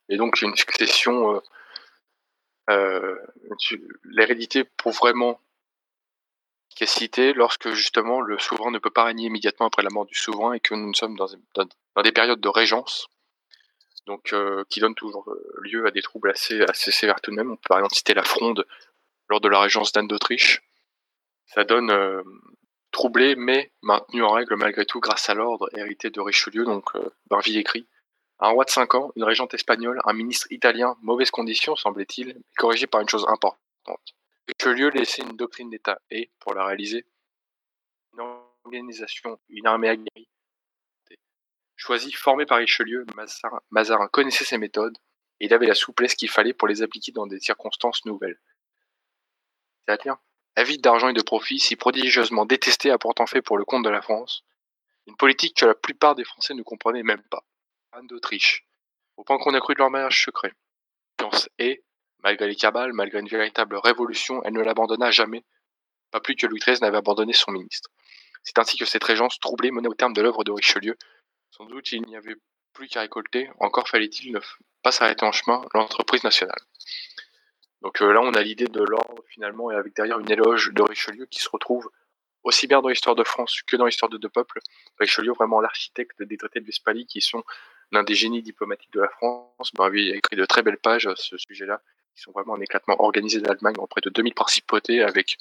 Et 0.10 0.18
donc 0.18 0.44
une 0.44 0.56
succession, 0.56 1.36
euh, 1.36 1.40
euh, 2.70 3.18
l'hérédité 4.04 4.64
pour 4.64 4.92
vraiment 4.92 5.42
efficacité 6.70 7.34
lorsque 7.34 7.72
justement 7.72 8.22
le 8.22 8.38
souverain 8.38 8.70
ne 8.70 8.78
peut 8.78 8.92
pas 8.92 9.06
régner 9.06 9.26
immédiatement 9.26 9.66
après 9.66 9.82
la 9.82 9.90
mort 9.90 10.06
du 10.06 10.16
souverain 10.16 10.54
et 10.54 10.60
que 10.60 10.76
nous 10.76 10.94
sommes 10.94 11.16
dans, 11.16 12.04
des 12.04 12.12
périodes 12.12 12.42
de 12.42 12.50
régence 12.50 13.08
donc 14.06 14.34
euh, 14.34 14.66
qui 14.70 14.82
donne 14.82 14.96
toujours 14.96 15.34
lieu 15.62 15.88
à 15.88 15.92
des 15.92 16.02
troubles 16.02 16.30
assez 16.30 16.92
sévères 16.92 17.22
tout 17.22 17.32
de 17.32 17.38
même. 17.38 17.52
On 17.52 17.56
peut 17.56 17.70
par 17.70 17.80
exemple 17.80 17.96
citer 17.96 18.14
la 18.14 18.24
fronde 18.24 18.66
lors 19.30 19.42
de 19.42 19.50
la 19.50 19.60
régence 19.60 19.92
d'Anne 19.92 20.08
d'Autriche. 20.08 20.62
Ça 21.46 21.64
donne 21.64 21.92
euh, 21.92 22.24
troublé, 22.92 23.36
mais 23.36 23.72
maintenu 23.82 24.24
en 24.24 24.32
règle 24.32 24.56
malgré 24.56 24.86
tout 24.86 25.00
grâce 25.00 25.30
à 25.30 25.34
l'ordre 25.34 25.70
hérité 25.78 26.10
de 26.10 26.22
Richelieu, 26.22 26.66
donc 26.66 26.96
euh, 26.96 27.10
Barville 27.30 27.58
écrit. 27.58 27.88
Un 28.40 28.50
roi 28.50 28.66
de 28.66 28.70
5 28.70 28.96
ans, 28.96 29.12
une 29.16 29.24
régente 29.24 29.54
espagnole, 29.54 30.02
un 30.06 30.14
ministre 30.14 30.48
italien, 30.52 30.96
mauvaise 31.02 31.32
condition 31.32 31.76
semblait-il, 31.76 32.42
corrigé 32.58 32.88
par 32.88 33.02
une 33.02 33.10
chose 33.10 33.26
importante. 33.28 34.16
Richelieu 34.48 34.90
laissait 34.90 35.22
une 35.22 35.38
doctrine 35.38 35.70
d'État 35.70 36.00
et, 36.10 36.32
pour 36.40 36.54
la 36.54 36.66
réaliser, 36.66 37.06
une 38.14 38.22
organisation, 38.66 39.40
une 39.50 39.68
armée 39.68 39.90
aguerrie, 39.90 40.28
Choisi, 41.76 42.14
formé 42.14 42.46
par 42.46 42.60
Richelieu, 42.60 43.06
Mazarin 43.72 44.08
connaissait 44.08 44.46
ses 44.46 44.58
méthodes 44.58 44.98
et 45.42 45.48
il 45.48 45.54
avait 45.54 45.68
la 45.68 45.74
souplesse 45.74 46.16
qu'il 46.16 46.30
fallait 46.30 46.54
pour 46.54 46.70
les 46.70 46.82
appliquer 46.82 47.12
dans 47.12 47.28
des 47.28 47.42
circonstances 47.42 48.06
nouvelles. 48.06 48.40
C'est-à-dire, 49.86 50.18
avide 50.56 50.82
d'argent 50.82 51.10
et 51.10 51.14
de 51.14 51.22
profit, 51.22 51.60
si 51.60 51.76
prodigieusement 51.76 52.46
détesté 52.46 52.92
à 52.92 52.98
pourtant 52.98 53.26
fait 53.26 53.42
pour 53.42 53.58
le 53.58 53.66
compte 53.66 53.84
de 53.84 53.90
la 53.90 54.02
France, 54.02 54.44
une 55.08 55.16
politique 55.16 55.58
que 55.58 55.66
la 55.66 55.76
plupart 55.76 56.16
des 56.16 56.24
Français 56.24 56.54
ne 56.54 56.64
comprenaient 56.64 57.04
même 57.04 57.24
pas. 57.24 57.44
Anne 57.92 58.08
d'Autriche, 58.08 58.66
au 59.18 59.24
point 59.24 59.38
qu'on 59.38 59.54
a 59.54 59.60
cru 59.60 59.74
de 59.74 59.80
leur 59.80 59.90
mariage 59.90 60.24
secret. 60.24 60.54
Et, 61.58 61.84
malgré 62.24 62.48
les 62.48 62.56
cabales, 62.56 62.94
malgré 62.94 63.20
une 63.20 63.28
véritable 63.28 63.78
révolution, 63.78 64.42
elle 64.44 64.54
ne 64.54 64.62
l'abandonna 64.62 65.12
jamais, 65.12 65.44
pas 66.12 66.20
plus 66.20 66.36
que 66.36 66.48
Louis 66.48 66.60
XIII 66.60 66.80
n'avait 66.82 66.98
abandonné 66.98 67.34
son 67.34 67.52
ministre. 67.52 67.90
C'est 68.44 68.60
ainsi 68.60 68.78
que 68.78 68.86
cette 68.86 69.04
régence 69.04 69.40
troublée 69.40 69.72
menait 69.72 69.88
au 69.88 69.94
terme 69.94 70.14
de 70.14 70.22
l'œuvre 70.22 70.44
de 70.44 70.52
Richelieu. 70.52 70.98
Sans 71.52 71.66
doute 71.66 71.92
il 71.92 72.02
n'y 72.04 72.18
avait 72.18 72.36
plus 72.74 72.88
qu'à 72.88 73.02
récolter, 73.02 73.50
encore 73.60 73.88
fallait-il 73.88 74.34
ne 74.34 74.40
pas 74.82 74.92
s'arrêter 74.92 75.26
en 75.26 75.32
chemin, 75.32 75.66
l'entreprise 75.74 76.24
nationale. 76.24 76.60
Donc 77.84 78.02
euh, 78.02 78.14
là, 78.14 78.22
on 78.22 78.34
a 78.34 78.42
l'idée 78.42 78.68
de 78.68 78.82
l'ordre 78.82 79.24
finalement, 79.28 79.70
et 79.70 79.76
avec 79.76 79.96
derrière 79.96 80.18
une 80.20 80.32
éloge 80.32 80.72
de 80.74 80.82
Richelieu 80.82 81.26
qui 81.26 81.40
se 81.40 81.50
retrouve 81.50 81.90
aussi 82.44 82.66
bien 82.66 82.82
dans 82.82 82.90
l'histoire 82.90 83.16
de 83.16 83.24
France 83.24 83.62
que 83.68 83.76
dans 83.76 83.86
l'histoire 83.86 84.10
de 84.10 84.18
deux 84.18 84.30
peuples. 84.30 84.60
Richelieu, 85.00 85.34
vraiment 85.34 85.62
l'architecte 85.62 86.24
des 86.24 86.38
traités 86.38 86.62
de 86.62 86.66
Westphalie, 86.66 87.06
qui 87.06 87.22
sont 87.22 87.44
l'un 87.92 88.04
des 88.04 88.16
génies 88.16 88.42
diplomatiques 88.42 88.92
de 88.94 89.02
la 89.02 89.10
France. 89.10 89.72
Ben, 89.76 89.90
lui 89.90 90.12
a 90.12 90.16
écrit 90.16 90.36
de 90.36 90.46
très 90.46 90.62
belles 90.62 90.78
pages 90.78 91.08
à 91.08 91.16
ce 91.16 91.38
sujet-là, 91.38 91.82
qui 92.16 92.22
sont 92.22 92.32
vraiment 92.32 92.56
un 92.56 92.62
éclatement 92.62 93.02
organisé 93.02 93.42
d'Allemagne 93.42 93.76
en 93.80 93.88
près 93.88 94.02
de 94.02 94.10
2000 94.10 94.34
principautés, 94.34 95.04
avec 95.04 95.38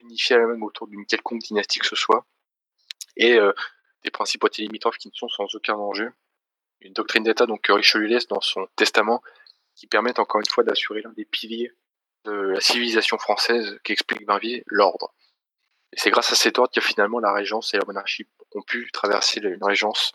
unifié 0.00 0.36
l'Allemagne 0.36 0.62
autour 0.62 0.86
d'une 0.86 1.06
quelconque 1.06 1.40
dynastie 1.40 1.78
que 1.78 1.86
ce 1.86 1.96
soit, 1.96 2.24
et 3.16 3.34
euh, 3.34 3.52
des 4.02 4.10
principautés 4.10 4.62
limitrophes 4.62 4.98
qui 4.98 5.08
ne 5.08 5.14
sont 5.14 5.28
sans 5.28 5.52
aucun 5.54 5.76
danger. 5.76 6.08
Une 6.80 6.92
doctrine 6.92 7.22
d'État 7.22 7.46
donc 7.46 7.62
que 7.62 7.72
Richelieu 7.72 8.06
laisse 8.06 8.26
dans 8.26 8.40
son 8.40 8.66
testament, 8.76 9.22
qui 9.74 9.86
permet 9.86 10.18
encore 10.18 10.40
une 10.40 10.50
fois 10.50 10.64
d'assurer 10.64 11.02
l'un 11.02 11.12
des 11.12 11.24
piliers 11.24 11.72
de 12.24 12.32
la 12.32 12.60
civilisation 12.60 13.18
française 13.18 13.78
qu'explique 13.84 14.24
Bainvier, 14.26 14.64
l'ordre. 14.66 15.12
Et 15.92 15.98
c'est 15.98 16.10
grâce 16.10 16.32
à 16.32 16.34
cet 16.34 16.58
ordre 16.58 16.72
que 16.74 16.80
finalement 16.80 17.20
la 17.20 17.32
régence 17.32 17.74
et 17.74 17.78
la 17.78 17.84
monarchie 17.84 18.26
ont 18.54 18.62
pu 18.62 18.90
traverser 18.92 19.40
une 19.40 19.62
régence, 19.62 20.12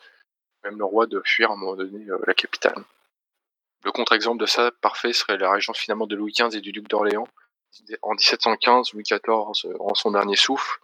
même 0.64 0.78
le 0.78 0.86
roi 0.86 1.06
de 1.06 1.22
fuir 1.24 1.52
à 1.52 1.54
un 1.54 1.58
moment 1.58 1.76
donné 1.76 2.10
euh, 2.10 2.18
la 2.26 2.34
capitale. 2.34 2.84
Le 3.84 3.92
contre-exemple 3.92 4.42
de 4.42 4.46
ça 4.46 4.72
parfait 4.82 5.14
serait 5.14 5.38
la 5.38 5.52
régence 5.52 5.78
finalement 5.78 6.08
de 6.08 6.16
Louis 6.16 6.34
XV 6.34 6.58
et 6.58 6.62
du 6.62 6.72
duc 6.72 6.88
d'Orléans. 6.90 7.28
En 8.02 8.12
1715, 8.12 8.94
Louis 8.94 9.04
XIV 9.04 9.20
rend 9.80 9.96
son 9.96 10.12
dernier 10.12 10.36
souffle. 10.36 10.80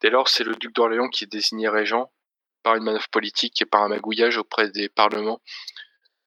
Dès 0.00 0.10
lors, 0.10 0.28
c'est 0.28 0.42
le 0.42 0.56
duc 0.56 0.74
d'Orléans 0.74 1.08
qui 1.08 1.24
est 1.24 1.28
désigné 1.28 1.68
régent 1.68 2.10
par 2.62 2.74
une 2.74 2.82
manœuvre 2.82 3.08
politique 3.08 3.62
et 3.62 3.66
par 3.66 3.82
un 3.82 3.88
magouillage 3.88 4.36
auprès 4.36 4.68
des 4.68 4.88
parlements, 4.88 5.40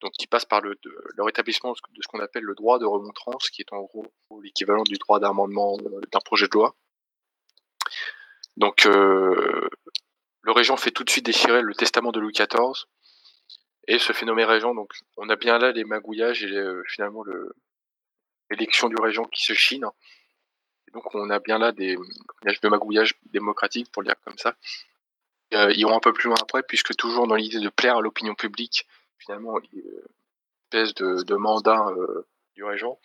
donc 0.02 0.14
qui 0.14 0.28
passe 0.28 0.46
par 0.46 0.62
le, 0.62 0.78
rétablissement 1.20 1.72
de 1.72 2.02
ce 2.02 2.08
qu'on 2.08 2.20
appelle 2.20 2.44
le 2.44 2.56
droit 2.56 2.80
de 2.80 2.86
remontrance, 2.86 3.50
qui 3.50 3.62
est 3.62 3.72
en 3.72 3.82
gros 3.82 4.06
l'équivalent 4.42 4.84
du 4.84 4.96
droit 4.96 5.20
d'amendement 5.20 5.78
d'un 5.78 6.20
projet 6.20 6.48
de 6.48 6.54
loi. 6.54 6.76
Donc, 8.58 8.86
euh, 8.86 9.70
le 10.42 10.52
régent 10.52 10.76
fait 10.76 10.92
tout 10.92 11.04
de 11.04 11.10
suite 11.10 11.26
déchirer 11.26 11.62
le 11.62 11.76
testament 11.76 12.12
de 12.12 12.20
Louis 12.20 12.34
XIV 12.34 12.86
et 13.88 14.00
se 14.00 14.12
fait 14.12 14.26
nommer 14.26 14.44
régent. 14.44 14.74
Donc, 14.74 14.92
on 15.18 15.30
a 15.30 15.36
bien 15.36 15.60
là 15.60 15.72
les 15.72 15.84
magouillages 15.84 16.44
et 16.44 16.58
euh, 16.58 16.84
finalement 16.88 17.24
l'élection 18.50 18.90
du 18.90 18.96
régent 19.00 19.26
qui 19.32 19.44
se 19.44 19.54
chine. 19.54 19.86
donc, 20.94 21.16
on 21.16 21.30
a 21.30 21.40
bien 21.40 21.60
là 21.60 21.72
des 21.72 21.96
de 21.96 22.70
magouillage 22.70 23.16
démocratique, 23.26 23.92
pour 23.92 24.02
le 24.02 24.08
dire 24.08 24.20
comme 24.26 24.38
ça. 24.38 24.56
Euh, 25.54 25.72
ils 25.76 25.86
vont 25.86 25.96
un 25.96 26.00
peu 26.00 26.14
plus 26.14 26.28
loin 26.28 26.38
après, 26.42 26.64
puisque 26.64 26.96
toujours 26.96 27.28
dans 27.28 27.36
l'idée 27.36 27.60
de 27.60 27.70
plaire 27.70 27.98
à 27.98 28.02
l'opinion 28.02 28.36
publique, 28.36 28.88
finalement, 29.24 29.60
une 29.74 29.84
espèce 30.72 30.94
de, 30.96 31.36
mandat 31.36 31.88
euh, 31.90 32.28
du 32.56 32.64
régent, 32.64 33.00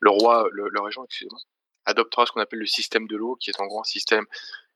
le 0.00 0.10
roi, 0.10 0.48
le, 0.52 0.80
régent, 0.80 1.04
excusez-moi, 1.04 1.38
adoptera 1.86 2.26
ce 2.26 2.32
qu'on 2.32 2.40
appelle 2.40 2.58
le 2.58 2.66
système 2.66 3.06
de 3.06 3.16
l'eau, 3.16 3.36
qui 3.36 3.50
est 3.50 3.60
en 3.60 3.66
gros 3.66 3.80
un 3.80 3.84
système 3.84 4.26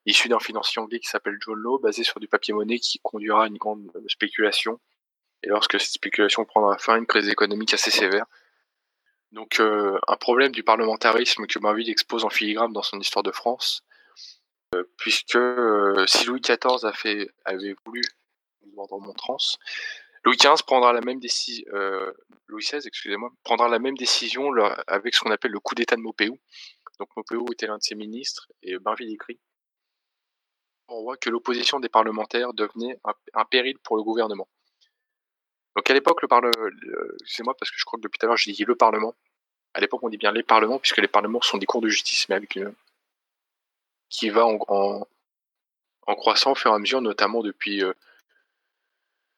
issu 0.07 0.29
d'un 0.29 0.39
financier 0.39 0.81
anglais 0.81 1.01
qui 1.01 1.09
s'appelle 1.09 1.39
John 1.41 1.59
Law, 1.59 1.79
basé 1.79 2.03
sur 2.03 2.21
du 2.21 2.29
papier-monnaie 2.29 2.79
qui 2.79 2.99
conduira 3.03 3.45
à 3.45 3.47
une 3.47 3.59
grande 3.59 3.91
spéculation. 4.09 4.81
Et 5.43 5.49
lorsque 5.49 5.79
cette 5.79 5.93
spéculation 5.93 6.45
prendra 6.45 6.79
fin, 6.79 6.97
une 6.97 7.07
crise 7.07 7.29
économique 7.29 7.75
assez 7.75 7.91
sévère. 7.91 8.25
Donc 9.33 9.61
euh, 9.61 9.99
un 10.09 10.17
problème 10.17 10.53
du 10.53 10.63
parlementarisme 10.63 11.47
que 11.47 11.59
Marville 11.59 11.91
expose 11.91 12.25
en 12.25 12.31
filigrane 12.31 12.73
dans 12.73 12.83
son 12.83 12.99
histoire 12.99 13.23
de 13.23 13.31
France, 13.31 13.83
euh, 14.75 14.85
puisque 14.97 15.37
euh, 15.37 16.07
si 16.07 16.25
Louis 16.25 16.41
XIV 16.41 17.29
avait 17.45 17.77
voulu 17.85 18.01
de 18.63 18.75
remontrance, 18.77 19.59
Louis 20.25 20.37
XV 20.37 20.63
prendra 20.67 20.93
la 20.93 21.01
même 21.01 21.21
décision, 21.21 21.65
euh, 21.73 22.13
Louis 22.49 22.63
XVI, 22.63 22.87
excusez-moi, 22.87 23.31
prendra 23.45 23.69
la 23.69 23.79
même 23.79 23.97
décision 23.97 24.53
avec 24.87 25.15
ce 25.15 25.21
qu'on 25.21 25.31
appelle 25.31 25.53
le 25.53 25.61
coup 25.61 25.75
d'État 25.75 25.97
de 25.97 26.01
Maupeou, 26.01 26.39
donc 26.99 27.09
Maupeou 27.17 27.53
était 27.53 27.67
l'un 27.67 27.79
de 27.79 27.83
ses 27.83 27.95
ministres 27.95 28.49
et 28.63 28.79
Bainville 28.79 29.13
écrit 29.13 29.39
on 30.89 31.03
voit 31.03 31.17
que 31.17 31.31
l'opposition 31.31 31.81
des 31.81 31.89
parlementaires 31.89 32.53
devenait 32.55 32.99
un, 33.35 33.45
péril 33.45 33.79
pour 33.79 33.97
le 33.97 34.03
gouvernement. 34.03 34.49
Donc 35.77 35.89
à 35.89 35.95
l'époque, 35.95 36.23
le 36.23 36.29
Parlement, 36.29 36.55
excusez-moi 37.21 37.55
parce 37.59 37.71
que 37.71 37.79
je 37.79 37.85
crois 37.85 37.99
que 37.99 38.03
depuis 38.03 38.19
tout 38.19 38.27
à 38.27 38.29
l'heure 38.29 38.37
j'ai 38.37 38.53
dit 38.53 38.65
le 38.65 38.75
Parlement. 38.75 39.15
À 39.75 39.81
l'époque, 39.81 40.03
on 40.03 40.09
dit 40.09 40.17
bien 40.17 40.33
les 40.33 40.43
parlements 40.43 40.79
puisque 40.79 40.99
les 40.99 41.09
parlements 41.09 41.43
sont 41.43 41.59
des 41.59 41.67
cours 41.67 41.83
de 41.83 41.89
justice, 41.89 42.29
mais 42.29 42.35
avec 42.35 42.57
une 42.57 42.75
qui 44.09 44.31
va 44.31 44.47
en, 44.47 44.59
en, 46.07 46.15
croissant 46.15 46.53
au 46.53 46.55
fur 46.55 46.71
et 46.71 46.75
à 46.75 46.79
mesure, 46.79 47.03
notamment 47.03 47.43
depuis 47.43 47.85
euh, 47.85 47.93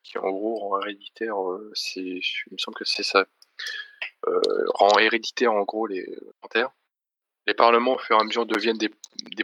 qui 0.02 0.18
en 0.18 0.30
gros 0.30 0.56
rend 0.56 0.80
héréditaire, 0.80 1.40
euh, 1.42 1.72
il 1.96 2.22
me 2.50 2.58
semble 2.58 2.76
que 2.76 2.84
c'est 2.84 3.02
ça, 3.02 3.26
euh, 4.26 4.40
rend 4.74 4.98
héréditaire 4.98 5.52
en 5.52 5.62
gros 5.62 5.86
les 5.86 6.04
parlementaires 6.40 6.72
les 7.46 7.54
parlements, 7.54 7.94
au 7.94 7.98
fur 7.98 8.16
et 8.16 8.20
à 8.20 8.24
mesure, 8.24 8.46
deviennent 8.46 8.78
des, 8.78 8.90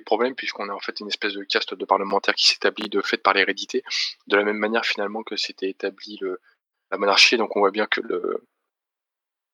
problèmes, 0.01 0.35
puisqu'on 0.35 0.69
a 0.69 0.73
en 0.73 0.79
fait 0.79 1.01
une 1.01 1.09
espèce 1.09 1.33
de 1.33 1.43
caste 1.43 1.75
de 1.75 1.85
parlementaires 1.85 2.35
qui 2.35 2.47
s'établit 2.47 2.89
de 2.89 3.01
fait 3.01 3.17
par 3.17 3.35
l'hérédité, 3.35 3.83
de 4.29 4.37
la 4.37 4.45
même 4.45 4.59
manière 4.59 4.85
finalement 4.85 5.25
que 5.25 5.37
s'était 5.37 5.71
établi 5.71 6.21
la 6.91 6.99
monarchie. 6.99 7.37
Donc 7.37 7.57
on 7.57 7.61
voit 7.61 7.73
bien 7.73 7.87
que 7.87 8.01
le, 8.01 8.47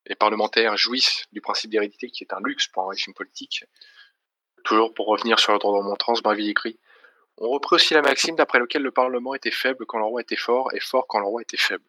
les 0.05 0.15
parlementaires 0.15 0.77
jouissent 0.77 1.25
du 1.31 1.41
principe 1.41 1.71
d'hérédité, 1.71 2.09
qui 2.09 2.23
est 2.23 2.33
un 2.33 2.41
luxe 2.43 2.67
pour 2.67 2.83
un 2.83 2.89
régime 2.89 3.13
politique. 3.13 3.65
Toujours 4.63 4.93
pour 4.93 5.07
revenir 5.07 5.39
sur 5.39 5.53
le 5.53 5.59
droit 5.59 5.73
de 5.73 5.83
remontrance, 5.83 6.21
Braville 6.21 6.49
écrit 6.49 6.79
On 7.37 7.49
reprit 7.49 7.75
aussi 7.75 7.93
la 7.93 8.01
maxime 8.01 8.35
d'après 8.35 8.59
laquelle 8.59 8.83
le 8.83 8.91
Parlement 8.91 9.33
était 9.33 9.51
faible 9.51 9.85
quand 9.85 9.97
le 9.97 10.05
roi 10.05 10.21
était 10.21 10.35
fort, 10.35 10.73
et 10.73 10.79
fort 10.79 11.07
quand 11.07 11.19
le 11.19 11.25
roi 11.25 11.41
était 11.41 11.57
faible. 11.57 11.83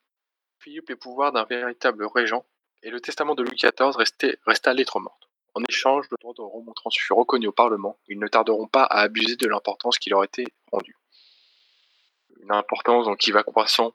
Philippe 0.58 0.88
les 0.88 0.96
pouvoirs 0.96 1.32
d'un 1.32 1.44
véritable 1.44 2.06
régent, 2.06 2.44
et 2.82 2.90
le 2.90 3.00
testament 3.00 3.34
de 3.34 3.42
Louis 3.42 3.56
XIV 3.56 3.96
resta 4.46 4.72
lettre 4.72 5.00
morte. 5.00 5.28
En 5.54 5.62
échange, 5.68 6.06
le 6.10 6.16
droit 6.20 6.34
de 6.34 6.42
remontrance 6.42 6.96
fut 6.96 7.12
reconnu 7.12 7.46
au 7.46 7.52
Parlement. 7.52 7.98
Ils 8.08 8.18
ne 8.18 8.26
tarderont 8.26 8.66
pas 8.66 8.82
à 8.84 9.00
abuser 9.00 9.36
de 9.36 9.46
l'importance 9.46 9.98
qui 9.98 10.10
leur 10.10 10.24
était 10.24 10.46
rendue. 10.72 10.96
Une 12.40 12.50
importance 12.50 13.06
qui 13.18 13.30
va 13.30 13.42
croissant 13.42 13.94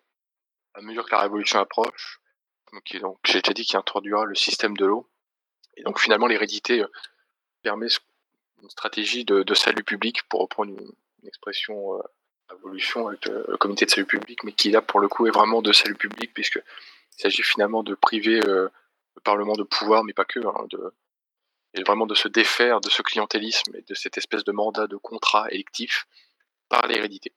à 0.74 0.82
mesure 0.82 1.06
que 1.06 1.12
la 1.12 1.22
révolution 1.22 1.60
approche. 1.60 2.22
Donc, 2.72 2.84
j'ai 3.26 3.42
déjà 3.42 3.54
dit 3.54 3.66
qu'il 3.66 3.78
introduira 3.78 4.26
le 4.26 4.36
système 4.36 4.78
de 4.78 4.86
l'eau. 4.86 5.10
Et 5.76 5.84
donc 5.84 6.00
finalement, 6.00 6.28
l'hérédité 6.28 6.82
euh, 6.82 6.88
permet 7.64 7.88
une 8.62 8.70
stratégie 8.70 9.26
de, 9.26 9.54
salut 9.54 9.84
public, 9.84 10.24
pour 10.30 10.42
reprendre 10.42 10.72
une, 10.72 10.92
expression 11.28 11.96
euh, 11.98 12.02
évolution 12.56 13.08
avec 13.08 13.28
euh, 13.28 13.44
le, 13.48 13.58
comité 13.58 13.86
de 13.86 13.92
salut 13.92 14.08
public, 14.08 14.44
mais 14.44 14.52
qui 14.52 14.72
là 14.72 14.82
pour 14.82 15.00
le 15.00 15.08
coup 15.08 15.28
est 15.28 15.32
vraiment 15.32 15.62
de 15.62 15.72
salut 15.72 15.96
public, 15.96 16.34
puisqu'il 16.34 16.62
s'agit 17.10 17.44
finalement 17.44 17.84
de 17.84 17.96
priver 17.96 18.40
le 18.40 18.72
Parlement 19.24 19.54
de 19.54 19.64
pouvoir, 19.64 20.04
mais 20.04 20.14
pas 20.14 20.26
que, 20.26 20.40
hein, 20.40 20.66
de, 20.70 20.94
et 21.74 21.84
vraiment 21.84 22.08
de 22.08 22.16
se 22.16 22.28
défaire 22.28 22.82
de 22.82 22.90
ce 22.90 23.02
clientélisme 23.02 23.76
et 23.76 23.82
de 23.82 23.94
cette 23.94 24.18
espèce 24.18 24.44
de 24.44 24.52
mandat 24.52 24.88
de 24.88 24.98
contrat 24.98 25.50
électif 25.52 26.08
par 26.68 26.88
l'hérédité. 26.88 27.34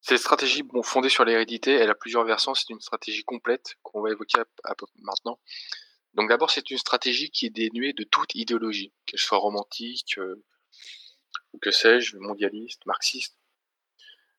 Cette 0.00 0.18
stratégie 0.18 0.64
bon, 0.64 0.82
fondée 0.82 1.08
sur 1.08 1.24
l'hérédité, 1.24 1.72
elle 1.72 1.90
a 1.90 1.94
plusieurs 1.94 2.24
versants, 2.24 2.54
c'est 2.54 2.70
une 2.70 2.80
stratégie 2.80 3.22
complète 3.22 3.76
qu'on 3.82 4.00
va 4.00 4.10
évoquer 4.10 4.40
à, 4.64 4.74
maintenant. 4.96 5.38
Donc 6.14 6.28
d'abord, 6.28 6.50
c'est 6.50 6.70
une 6.70 6.78
stratégie 6.78 7.30
qui 7.30 7.46
est 7.46 7.50
dénuée 7.50 7.92
de 7.92 8.02
toute 8.02 8.34
idéologie, 8.34 8.92
qu'elle 9.06 9.20
soit 9.20 9.38
romantique, 9.38 10.18
euh, 10.18 10.42
ou 11.52 11.58
que 11.58 11.70
sais-je, 11.70 12.16
mondialiste, 12.18 12.84
marxiste, 12.86 13.36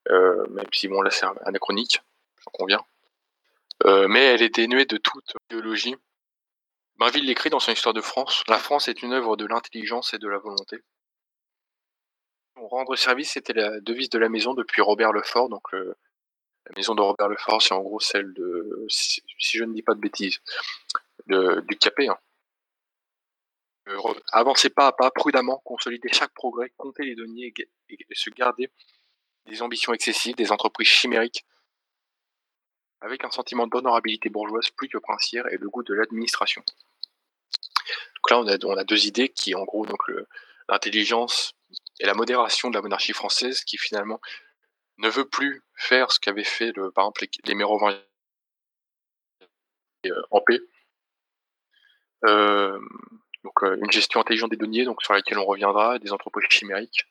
euh, 0.10 0.46
même 0.50 0.68
si 0.72 0.88
bon 0.88 1.02
là 1.02 1.12
c'est 1.12 1.26
anachronique, 1.46 2.02
j'en 2.44 2.52
conviens. 2.52 2.84
Euh, 3.86 4.08
mais 4.08 4.24
elle 4.24 4.42
est 4.42 4.56
dénuée 4.56 4.86
de 4.86 4.98
toute 4.98 5.34
idéologie, 5.50 5.96
Bainville 6.98 7.26
l'écrit 7.26 7.50
dans 7.50 7.60
son 7.60 7.72
Histoire 7.72 7.94
de 7.94 8.02
France, 8.02 8.44
la 8.48 8.60
France 8.60 8.88
est 8.88 9.02
une 9.02 9.14
œuvre 9.14 9.36
de 9.36 9.46
l'intelligence 9.46 10.14
et 10.14 10.20
de 10.20 10.28
la 10.28 10.38
volonté. 10.38 10.84
Rendre 12.56 12.96
service, 12.96 13.32
c'était 13.32 13.54
la 13.54 13.80
devise 13.80 14.10
de 14.10 14.20
la 14.20 14.30
maison 14.30 14.54
depuis 14.54 14.82
Robert 14.82 15.12
Lefort. 15.12 15.50
Donc, 15.50 15.74
la 15.74 16.72
maison 16.78 16.94
de 16.96 17.02
Robert 17.02 17.28
Lefort, 17.30 17.62
c'est 17.62 17.74
en 17.74 17.82
gros 17.82 18.00
celle 18.00 18.32
de, 18.34 18.86
si, 18.90 19.24
je 19.38 19.64
ne 19.64 19.74
dis 19.74 19.82
pas 19.82 19.96
de 19.96 20.00
bêtises, 20.00 20.40
du 21.28 21.78
Capet. 21.78 22.08
Hein. 22.08 22.18
Euh, 23.90 24.14
avancez 24.32 24.70
pas 24.70 24.88
à 24.88 24.92
pas, 24.94 25.12
prudemment, 25.12 25.62
consolider 25.66 26.10
chaque 26.12 26.34
progrès, 26.34 26.72
compter 26.78 27.04
les 27.04 27.16
deniers 27.16 27.54
et, 27.90 28.16
se 28.16 28.30
garder 28.30 28.72
des 29.46 29.62
ambitions 29.62 29.94
excessives, 29.94 30.36
des 30.36 30.52
entreprises 30.52 30.88
chimériques, 30.88 31.46
avec 33.02 33.26
un 33.26 33.32
sentiment 33.32 33.68
d'honorabilité 33.68 34.30
bourgeoise 34.30 34.70
plus 34.70 34.88
que 34.88 34.98
princière 34.98 35.48
et 35.48 35.58
le 35.58 35.70
goût 35.70 35.84
de 35.84 35.94
l'administration. 35.94 36.64
Donc 38.16 38.32
là, 38.32 38.40
on 38.40 38.48
a, 38.48 38.58
on 38.66 38.78
a 38.78 38.86
deux 38.86 39.06
idées 39.06 39.28
qui, 39.28 39.54
en 39.54 39.66
gros, 39.66 39.86
donc 39.86 40.00
l'intelligence 40.70 41.56
et 42.00 42.06
la 42.06 42.14
modération 42.14 42.70
de 42.70 42.76
la 42.76 42.82
monarchie 42.82 43.12
française, 43.12 43.66
qui 43.66 43.78
finalement 43.78 44.22
ne 44.98 45.10
veut 45.10 45.28
plus 45.28 45.62
faire 45.76 46.12
ce 46.12 46.20
qu'avaient 46.20 46.46
fait, 46.46 46.72
le, 46.78 46.92
par 46.92 47.06
exemple, 47.06 47.24
les, 47.24 47.30
les 47.46 47.56
Mérovingiens 47.56 48.00
euh, 50.06 50.22
en 50.32 50.42
paix. 50.42 50.60
Euh, 52.26 52.80
donc 53.44 53.64
euh, 53.64 53.78
une 53.82 53.92
gestion 53.92 54.20
intelligente 54.22 54.52
des 54.52 54.58
données, 54.58 54.86
donc 54.86 55.02
sur 55.02 55.14
laquelle 55.14 55.38
on 55.38 55.46
reviendra, 55.46 56.00
des 56.00 56.12
entreprises 56.12 56.50
chimériques. 56.50 57.06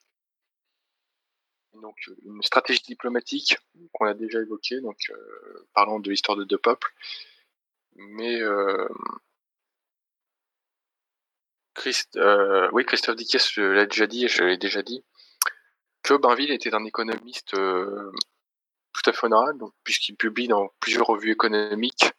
Donc 1.74 1.96
une 2.24 2.42
stratégie 2.42 2.82
diplomatique 2.82 3.58
qu'on 3.92 4.06
a 4.06 4.14
déjà 4.14 4.40
évoquée, 4.40 4.80
donc 4.80 4.98
parlant 5.72 6.00
de 6.00 6.10
l'histoire 6.10 6.36
de 6.36 6.44
deux 6.44 6.58
peuples, 6.58 6.92
mais 7.96 8.40
Christ, 11.74 12.18
oui, 12.72 12.84
Christophe 12.84 13.16
Dickès 13.16 13.56
l'a 13.56 13.86
déjà 13.86 14.06
dit, 14.06 14.26
et 14.26 14.28
je 14.28 14.44
l'ai 14.44 14.58
déjà 14.58 14.82
dit, 14.82 15.02
que 16.02 16.14
Bainville 16.14 16.52
était 16.52 16.74
un 16.74 16.84
économiste 16.84 17.52
tout 17.52 19.02
à 19.06 19.12
fait 19.12 19.26
honorable, 19.26 19.64
puisqu'il 19.82 20.16
publie 20.16 20.48
dans 20.48 20.68
plusieurs 20.78 21.06
revues 21.06 21.32
économiques 21.32 22.12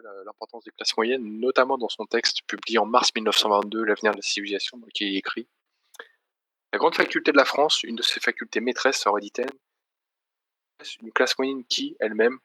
l'importance 0.00 0.64
des 0.64 0.70
classes 0.70 0.96
moyennes, 0.96 1.40
notamment 1.40 1.78
dans 1.78 1.88
son 1.88 2.06
texte 2.06 2.42
publié 2.46 2.78
en 2.78 2.86
mars 2.86 3.10
1922, 3.14 3.84
L'avenir 3.84 4.12
de 4.12 4.16
la 4.16 4.22
civilisation, 4.22 4.80
qui 4.94 5.04
est 5.04 5.14
écrit 5.14 5.46
La 6.72 6.78
grande 6.78 6.94
faculté 6.94 7.32
de 7.32 7.36
la 7.36 7.44
France, 7.44 7.82
une 7.82 7.96
de 7.96 8.02
ses 8.02 8.20
facultés 8.20 8.60
maîtresses, 8.60 9.06
aurait 9.06 9.20
dit-elle, 9.20 9.50
une 11.00 11.12
classe 11.12 11.38
moyenne 11.38 11.64
qui, 11.64 11.96
elle-même, 12.00 12.38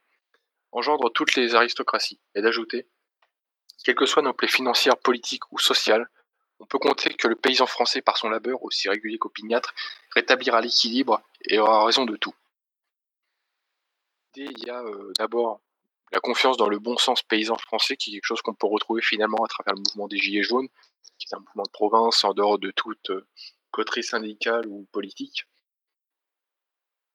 engendre 0.72 1.12
toutes 1.12 1.36
les 1.36 1.56
aristocraties, 1.56 2.20
et 2.36 2.42
d'ajouter 2.42 2.88
Quelles 3.84 3.96
que 3.96 4.06
soient 4.06 4.24
nos 4.24 4.34
plaies 4.34 4.48
financières, 4.48 4.98
politiques 4.98 5.52
ou 5.52 5.60
sociales, 5.60 6.10
on 6.60 6.66
peut 6.66 6.80
compter 6.80 7.14
que 7.14 7.28
le 7.28 7.36
paysan 7.36 7.68
français, 7.68 8.02
par 8.02 8.18
son 8.18 8.30
labeur, 8.30 8.64
aussi 8.64 8.90
régulier 8.90 9.18
qu'opiniâtre, 9.18 9.74
rétablira 10.16 10.60
l'équilibre 10.60 11.22
et 11.46 11.60
aura 11.60 11.86
raison 11.86 12.06
de 12.06 12.16
tout. 12.16 12.34
Il 14.36 14.66
y 14.66 14.70
a 14.70 14.82
euh, 14.82 15.12
d'abord 15.18 15.62
la 16.12 16.20
confiance 16.20 16.58
dans 16.58 16.70
le 16.70 16.80
bon 16.80 16.98
sens 16.98 17.22
paysan 17.22 17.58
français, 17.58 17.98
qui 17.98 18.12
est 18.12 18.14
quelque 18.14 18.26
chose 18.26 18.42
qu'on 18.42 18.54
peut 18.54 18.68
retrouver 18.68 19.02
finalement 19.02 19.44
à 19.44 19.48
travers 19.48 19.74
le 19.74 19.82
mouvement 19.82 20.08
des 20.08 20.18
Gilets 20.18 20.44
jaunes, 20.44 20.70
qui 21.18 21.28
est 21.30 21.36
un 21.36 21.40
mouvement 21.40 21.64
de 21.64 21.72
province 21.72 22.24
en 22.24 22.34
dehors 22.34 22.60
de 22.60 22.72
toute 22.72 23.10
euh, 23.10 23.28
coterie 23.72 24.04
syndicale 24.04 24.66
ou 24.68 24.88
politique. 24.92 25.46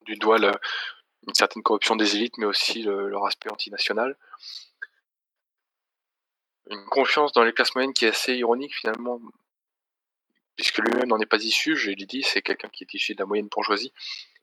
Du 0.03 0.17
doigt 0.17 0.39
une 0.39 1.35
certaine 1.35 1.63
corruption 1.63 1.97
des 1.97 2.17
élites, 2.17 2.37
mais 2.39 2.47
aussi 2.47 2.83
leur 2.83 3.25
aspect 3.25 3.51
antinational. 3.51 4.17
Une 6.71 6.85
confiance 6.87 7.33
dans 7.33 7.45
les 7.45 7.53
classes 7.53 7.75
moyennes 7.75 7.93
qui 7.93 8.05
est 8.05 8.09
assez 8.09 8.35
ironique 8.35 8.75
finalement, 8.75 9.21
puisque 10.57 10.79
lui-même 10.79 11.09
n'en 11.09 11.21
est 11.21 11.27
pas 11.27 11.43
issu, 11.43 11.77
je 11.77 11.91
l'ai 11.91 12.07
dit, 12.07 12.23
c'est 12.23 12.43
quelqu'un 12.43 12.69
qui 12.69 12.85
est 12.85 12.95
issu 12.95 13.15
de 13.15 13.21
la 13.21 13.27
moyenne 13.27 13.49
bourgeoisie, 13.49 13.93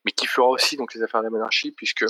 mais 0.06 0.12
qui 0.12 0.28
fera 0.28 0.48
aussi 0.48 0.78
donc 0.78 0.94
les 0.94 1.04
affaires 1.04 1.22
de 1.22 1.26
la 1.26 1.32
monarchie, 1.32 1.72
puisque 1.72 2.06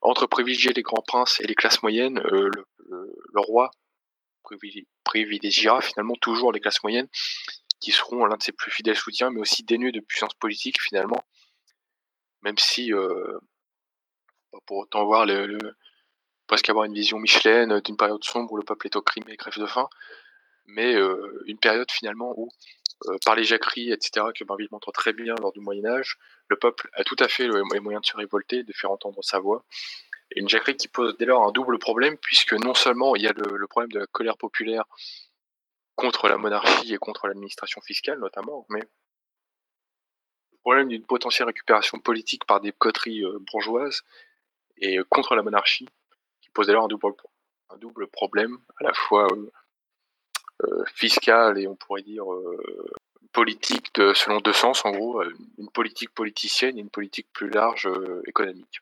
entre 0.00 0.26
privilégier 0.26 0.72
les 0.72 0.82
grands 0.82 1.02
princes 1.02 1.40
et 1.40 1.46
les 1.46 1.54
classes 1.54 1.82
moyennes, 1.82 2.18
euh, 2.18 2.50
le, 2.88 3.40
roi 3.40 3.70
privilégiera 5.04 5.80
finalement 5.80 6.16
toujours 6.16 6.52
les 6.52 6.60
classes 6.60 6.82
moyennes, 6.82 7.08
qui 7.80 7.92
seront 7.92 8.26
l'un 8.26 8.36
de 8.36 8.42
ses 8.42 8.52
plus 8.52 8.70
fidèles 8.70 8.96
soutiens, 8.96 9.30
mais 9.30 9.40
aussi 9.40 9.62
dénués 9.62 9.92
de 9.92 10.00
puissance 10.00 10.34
politique 10.34 10.80
finalement, 10.80 11.24
même 12.42 12.58
si, 12.58 12.92
euh, 12.92 13.38
pour 14.66 14.78
autant 14.78 15.04
voir 15.04 15.26
presque 16.46 16.68
avoir 16.68 16.84
une 16.84 16.94
vision 16.94 17.18
Michelin 17.18 17.80
d'une 17.80 17.96
période 17.96 18.24
sombre 18.24 18.52
où 18.52 18.56
le 18.56 18.64
peuple 18.64 18.86
est 18.88 18.96
occrimé 18.96 19.32
et 19.32 19.36
crève 19.36 19.58
de 19.58 19.66
faim, 19.66 19.88
mais 20.66 20.94
euh, 20.94 21.42
une 21.46 21.58
période 21.58 21.90
finalement 21.90 22.32
où 22.36 22.48
euh, 22.48 22.79
par 23.24 23.34
les 23.34 23.44
jacqueries, 23.44 23.92
etc., 23.92 24.26
que 24.34 24.44
Bainville 24.44 24.68
montre 24.70 24.92
très 24.92 25.12
bien 25.12 25.34
lors 25.40 25.52
du 25.52 25.60
Moyen 25.60 25.86
Âge, 25.86 26.18
le 26.48 26.56
peuple 26.56 26.88
a 26.94 27.04
tout 27.04 27.16
à 27.18 27.28
fait 27.28 27.48
les 27.48 27.80
moyens 27.80 28.02
de 28.02 28.06
se 28.06 28.16
révolter, 28.16 28.62
de 28.62 28.72
faire 28.72 28.90
entendre 28.90 29.22
sa 29.22 29.38
voix. 29.38 29.64
Et 30.32 30.40
une 30.40 30.48
jacquerie 30.48 30.76
qui 30.76 30.88
pose 30.88 31.16
dès 31.16 31.24
lors 31.24 31.44
un 31.44 31.52
double 31.52 31.78
problème, 31.78 32.16
puisque 32.18 32.52
non 32.52 32.74
seulement 32.74 33.16
il 33.16 33.22
y 33.22 33.26
a 33.26 33.32
le, 33.32 33.66
problème 33.66 33.90
de 33.90 33.98
la 34.00 34.06
colère 34.06 34.36
populaire 34.36 34.84
contre 35.96 36.28
la 36.28 36.38
monarchie 36.38 36.94
et 36.94 36.98
contre 36.98 37.26
l'administration 37.26 37.80
fiscale 37.80 38.18
notamment, 38.20 38.64
mais 38.70 38.80
le 40.52 40.58
problème 40.62 40.88
d'une 40.88 41.04
potentielle 41.04 41.46
récupération 41.46 41.98
politique 41.98 42.44
par 42.44 42.60
des 42.60 42.72
coteries 42.72 43.24
euh, 43.24 43.38
bourgeoises 43.50 44.02
et 44.78 44.98
euh, 44.98 45.04
contre 45.04 45.34
la 45.34 45.42
monarchie, 45.42 45.88
qui 46.40 46.50
pose 46.50 46.66
dès 46.66 46.72
lors 46.72 46.84
un 46.84 46.88
double, 47.78 48.06
problème, 48.08 48.58
à 48.78 48.84
la 48.84 48.94
fois 48.94 49.26
euh, 49.32 49.50
fiscale 50.94 51.58
et 51.58 51.66
on 51.66 51.76
pourrait 51.76 52.02
dire 52.02 52.30
euh, 52.32 52.92
politique 53.32 53.90
selon 53.96 54.40
deux 54.40 54.52
sens, 54.52 54.84
en 54.84 54.90
gros, 54.90 55.22
euh, 55.22 55.32
une 55.58 55.70
politique 55.70 56.10
politicienne 56.10 56.76
et 56.76 56.80
une 56.80 56.90
politique 56.90 57.28
plus 57.32 57.48
large 57.48 57.88
économique. 58.26 58.80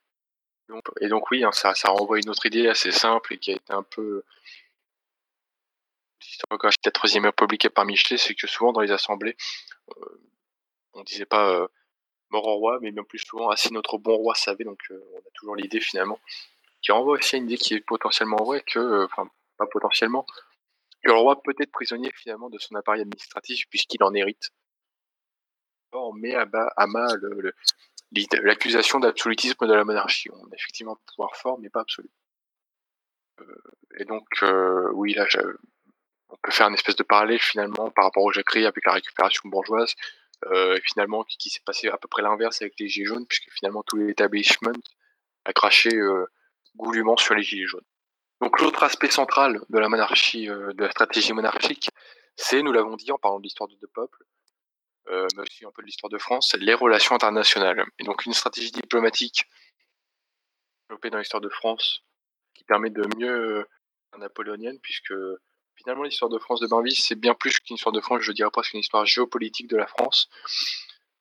Et 1.01 1.09
donc 1.09 1.31
oui, 1.31 1.45
hein, 1.45 1.53
ça, 1.53 1.74
ça 1.74 1.89
renvoie 1.91 2.16
à 2.16 2.20
une 2.20 2.29
autre 2.29 2.45
idée 2.45 2.68
assez 2.68 2.91
simple 2.91 3.35
et 3.35 3.39
qui 3.39 3.53
a 3.53 3.55
été 3.55 3.72
un 3.72 3.83
peu 3.83 4.22
de 6.51 6.59
la 6.85 6.91
troisième 6.93 7.24
république 7.24 7.68
par 7.70 7.85
Michelet, 7.85 8.18
c'est 8.18 8.35
que 8.35 8.47
souvent 8.47 8.72
dans 8.72 8.81
les 8.81 8.93
assemblées, 8.93 9.37
on 10.93 11.03
disait 11.03 11.24
pas 11.24 11.66
mort 12.31 12.47
au 12.47 12.57
roi, 12.57 12.79
mais 12.83 12.91
bien 12.91 13.03
plus 13.03 13.18
souvent, 13.18 13.49
ah 13.49 13.57
si 13.57 13.72
notre 13.72 13.97
bon 13.99 14.16
roi 14.16 14.35
savait, 14.35 14.64
donc 14.64 14.79
on 14.91 15.18
a 15.18 15.31
toujours 15.35 15.57
l'idée 15.57 15.81
finalement, 15.81 16.20
qui 16.83 16.93
renvoie 16.93 17.14
aussi 17.14 17.37
à 17.37 17.39
une 17.39 17.47
idée 17.47 17.57
qui 17.57 17.74
est 17.74 17.81
potentiellement 17.81 18.43
vraie, 18.45 18.61
que, 18.61 19.05
enfin, 19.05 19.29
pas 19.57 19.66
potentiellement, 19.66 20.26
que 21.03 21.11
le 21.11 21.18
roi 21.18 21.42
peut 21.42 21.55
être 21.59 21.72
prisonnier 21.72 22.11
finalement 22.14 22.51
de 22.51 22.59
son 22.59 22.74
appareil 22.74 23.03
administratif 23.03 23.66
puisqu'il 23.70 24.03
en 24.03 24.14
hérite. 24.14 24.51
On 25.92 26.12
met 26.12 26.34
à, 26.34 26.44
bas, 26.44 26.72
à 26.76 26.86
mal 26.86 27.20
l'accusation 28.42 29.01
d'absolutisme 29.01 29.66
de 29.66 29.72
la 29.72 29.84
monarchie. 29.84 30.30
On 30.32 30.44
a 30.44 30.55
effectivement 30.55 30.92
un 30.92 31.01
pouvoir 31.07 31.36
fort, 31.36 31.59
mais 31.59 31.70
pas 31.70 31.80
absolu. 31.80 32.11
Euh, 33.40 33.44
et 33.99 34.05
donc, 34.05 34.26
euh, 34.42 34.90
oui, 34.94 35.14
là, 35.14 35.26
on 36.28 36.36
peut 36.42 36.51
faire 36.51 36.68
une 36.68 36.74
espèce 36.74 36.96
de 36.96 37.03
parallèle 37.03 37.40
finalement 37.40 37.90
par 37.90 38.05
rapport 38.05 38.22
au 38.22 38.32
Jacquerie 38.32 38.66
avec 38.66 38.84
la 38.86 38.92
récupération 38.92 39.49
bourgeoise. 39.49 39.94
Euh, 40.46 40.78
finalement, 40.84 41.24
qui, 41.24 41.51
s'est 41.51 41.62
passé 41.64 41.88
à 41.88 41.99
peu 41.99 42.07
près 42.07 42.22
l'inverse 42.22 42.62
avec 42.62 42.78
les 42.78 42.88
Gilets 42.88 43.07
jaunes, 43.07 43.26
puisque 43.26 43.51
finalement 43.51 43.82
tout 43.82 43.96
l'établissement 43.96 44.72
a 45.44 45.53
craché 45.53 45.90
goulûment 46.76 47.16
sur 47.16 47.34
les 47.34 47.42
Gilets 47.42 47.66
jaunes. 47.66 47.84
Donc 48.41 48.61
l'autre 48.61 48.82
aspect 48.84 49.11
central 49.11 49.61
de 49.68 49.78
la 49.78 49.89
monarchie, 49.89 50.49
euh, 50.49 50.72
de 50.72 50.84
la 50.84 50.91
stratégie 50.91 51.32
monarchique, 51.32 51.91
c'est, 52.36 52.62
nous 52.62 52.72
l'avons 52.72 52.97
dit 52.97 53.11
en 53.11 53.18
parlant 53.18 53.39
de 53.39 53.43
l'histoire 53.43 53.68
de 53.68 53.74
deux 53.76 53.89
peuples, 53.89 54.24
euh, 55.09 55.26
mais 55.34 55.43
aussi 55.43 55.64
un 55.64 55.72
peu 55.72 55.82
de 55.82 55.86
l'histoire 55.86 56.11
de 56.11 56.18
France, 56.18 56.55
les 56.61 56.74
relations 56.74 57.14
internationales. 57.14 57.84
Et 57.99 58.05
donc 58.05 58.26
une 58.26 58.34
stratégie 58.34 58.70
diplomatique 58.70 59.45
développée 60.89 61.11
dans 61.11 61.18
l'histoire 61.18 61.41
de 61.41 61.49
France 61.49 62.05
qui 62.55 62.64
permet 62.64 62.91
de 62.91 63.03
mieux 63.16 63.59
euh, 63.59 63.68
napoléonienne, 64.18 64.78
puisque 64.80 65.14
finalement 65.74 66.05
l'histoire 66.05 66.30
de 66.30 66.39
France 66.39 66.61
de 66.61 66.68
Bainville, 66.68 66.97
c'est 66.97 67.16
bien 67.16 67.34
plus 67.34 67.59
qu'une 67.59 67.74
histoire 67.74 67.93
de 67.93 68.01
France, 68.01 68.20
je 68.22 68.32
dirais 68.32 68.51
presque 68.53 68.72
une 68.72 68.80
histoire 68.80 69.05
géopolitique 69.05 69.68
de 69.68 69.76
la 69.76 69.86
France, 69.86 70.28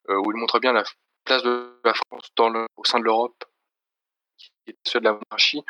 où 0.10 0.32
il 0.32 0.38
montre 0.38 0.60
bien 0.60 0.72
la 0.72 0.84
place 1.26 1.44
de 1.44 1.78
la 1.84 1.94
France 1.94 2.32
au 2.78 2.86
sein 2.86 3.00
de 3.00 3.04
l'Europe, 3.04 3.44
qui 4.38 4.52
est 4.68 4.78
celle 4.86 5.02
de 5.02 5.10
la 5.10 5.14
monarchie, 5.14 5.64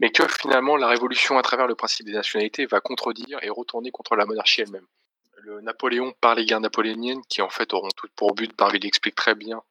mais 0.00 0.10
que 0.10 0.26
finalement 0.28 0.76
la 0.76 0.88
révolution 0.88 1.38
à 1.38 1.42
travers 1.42 1.66
le 1.66 1.74
principe 1.74 2.06
des 2.06 2.12
nationalités 2.12 2.66
va 2.66 2.80
contredire 2.80 3.38
et 3.42 3.50
retourner 3.50 3.90
contre 3.90 4.16
la 4.16 4.26
monarchie 4.26 4.62
elle-même. 4.62 4.86
Le 5.38 5.60
Napoléon 5.60 6.12
par 6.20 6.34
les 6.34 6.44
guerres 6.44 6.60
napoléoniennes, 6.60 7.22
qui 7.28 7.40
en 7.40 7.48
fait 7.48 7.72
auront 7.72 7.88
toutes 7.96 8.12
pour 8.12 8.34
but, 8.34 8.54
Barville 8.56 8.84
explique 8.84 9.14
très 9.14 9.34
bien, 9.34 9.62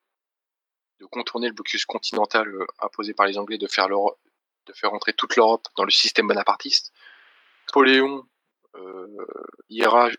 de 1.00 1.06
contourner 1.06 1.48
le 1.48 1.54
blocus 1.54 1.86
continental 1.86 2.48
euh, 2.48 2.66
imposé 2.80 3.14
par 3.14 3.26
les 3.26 3.38
Anglais, 3.38 3.58
de 3.58 3.68
faire, 3.68 3.90
de 3.90 4.74
faire 4.74 4.94
entrer 4.94 5.14
toute 5.14 5.36
l'Europe 5.36 5.68
dans 5.76 5.84
le 5.84 5.92
système 5.92 6.28
bonapartiste. 6.28 6.94
Napoléon 7.68 8.26
euh, 8.76 9.28
ira 9.70 10.10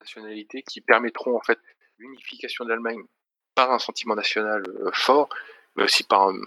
nationalités 0.00 0.62
qui 0.62 0.80
permettront 0.80 1.36
en 1.36 1.40
fait 1.40 1.58
l'unification 1.98 2.64
de 2.64 2.70
l'Allemagne 2.70 3.02
par 3.54 3.72
un 3.72 3.78
sentiment 3.78 4.14
national 4.14 4.62
euh, 4.68 4.90
fort, 4.92 5.28
mais 5.74 5.84
aussi 5.84 6.04
par 6.04 6.28
un, 6.28 6.38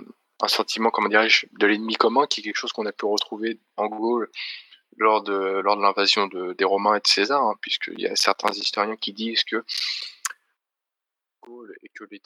un 0.44 0.48
sentiment, 0.48 0.90
comment 0.90 1.10
dirais-je, 1.10 1.46
de 1.52 1.68
l'ennemi 1.68 1.96
commun, 1.96 2.28
qui 2.28 2.42
est 2.42 2.44
quelque 2.44 2.58
chose 2.58 2.74
qu'on 2.74 2.86
a 2.86 2.92
pu 2.92 3.06
retrouver 3.06 3.60
en 3.78 3.88
Gaule 3.88 4.30
lors 4.98 5.24
de, 5.24 5.34
lors 5.34 5.78
de 5.78 5.82
l'invasion 5.82 6.28
de, 6.28 6.54
des 6.54 6.66
Romains 6.66 6.96
et 6.96 7.00
de 7.00 7.08
César, 7.08 7.42
hein, 7.42 7.56
puisqu'il 7.62 8.00
y 8.00 8.08
a 8.08 8.16
certains 8.16 8.52
historiens 8.52 8.96
qui 8.98 9.14
disent 9.14 9.44
que 9.44 9.64
Gaule 11.42 11.76
et 11.84 11.90
que 11.90 12.04
les, 12.12 12.22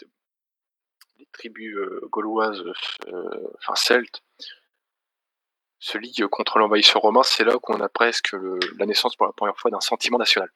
tribus 1.32 1.76
euh, 1.76 2.02
gauloises, 2.10 2.64
euh, 3.08 3.48
enfin 3.58 3.76
celtes, 3.76 4.22
se 5.80 5.98
liguent 5.98 6.28
contre 6.28 6.58
l'envahisseur 6.58 7.02
romain, 7.02 7.24
c'est 7.24 7.44
là 7.44 7.58
qu'on 7.62 7.80
a 7.82 7.90
presque 7.90 8.36
la 8.78 8.86
naissance 8.86 9.16
pour 9.16 9.28
la 9.28 9.34
première 9.34 9.58
fois 9.58 9.70
d'un 9.70 9.82
sentiment 9.82 10.18
national. 10.18 10.50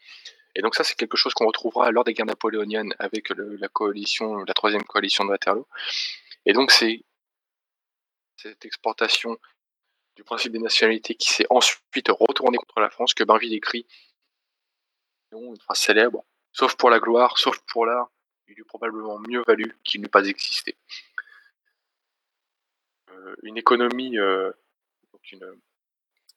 Et 0.55 0.61
donc 0.61 0.75
ça, 0.75 0.83
c'est 0.83 0.95
quelque 0.95 1.17
chose 1.17 1.33
qu'on 1.33 1.45
retrouvera 1.45 1.91
lors 1.91 2.03
des 2.03 2.13
guerres 2.13 2.25
napoléoniennes 2.25 2.93
avec 2.97 3.29
la 3.37 3.67
coalition, 3.67 4.37
la 4.37 4.53
troisième 4.53 4.83
coalition 4.83 5.25
de 5.25 5.29
Waterloo. 5.29 5.67
Et 6.45 6.53
donc 6.53 6.71
c'est 6.71 7.03
cette 8.41 8.65
exportation 8.65 9.37
du 10.15 10.23
principe 10.23 10.53
des 10.53 10.59
nationalités 10.59 11.15
qui 11.15 11.29
s'est 11.29 11.47
ensuite 11.49 12.09
retournée 12.09 12.57
contre 12.57 12.79
la 12.79 12.89
France 12.89 13.13
que 13.13 13.23
Bainville 13.23 13.53
écrit 13.53 13.85
une 15.31 15.59
phrase 15.59 15.79
célèbre, 15.79 16.25
sauf 16.51 16.75
pour 16.75 16.89
la 16.89 16.99
gloire, 16.99 17.37
sauf 17.37 17.59
pour 17.67 17.85
l'art, 17.85 18.09
il 18.47 18.59
eût 18.59 18.63
probablement 18.63 19.19
mieux 19.19 19.43
valu 19.45 19.77
qu'il 19.83 20.01
n'eût 20.01 20.07
pas 20.07 20.25
existé. 20.25 20.75
Euh, 23.11 23.35
une 23.43 23.57
économie, 23.57 24.17
euh, 24.17 24.51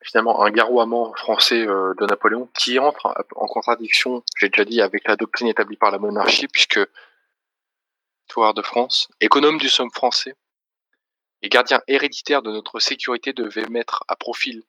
finalement 0.03 0.43
un 0.43 0.51
garroiement 0.51 1.15
français 1.15 1.67
euh, 1.67 1.95
de 1.95 2.05
Napoléon 2.05 2.49
qui 2.59 2.79
entre 2.79 3.15
en 3.37 3.47
contradiction, 3.47 4.23
j'ai 4.37 4.51
déjà 4.51 4.65
dit, 4.65 4.83
avec 4.83 5.09
la 5.09 5.17
doctrine 5.17 5.49
établie 5.49 5.77
par 5.77 5.91
la 5.91 5.99
monarchie, 5.99 6.49
puisque 6.49 6.81
l'histoire 8.27 8.53
de 8.53 8.63
France, 8.63 9.09
économe 9.21 9.59
du 9.59 9.71
somme 9.71 9.91
français 9.91 10.35
et 11.43 11.49
gardien 11.49 11.83
héréditaire 11.89 12.43
de 12.43 12.51
notre 12.51 12.79
sécurité 12.79 13.33
devait 13.33 13.67
mettre 13.69 14.05
à 14.09 14.17
profil 14.17 14.63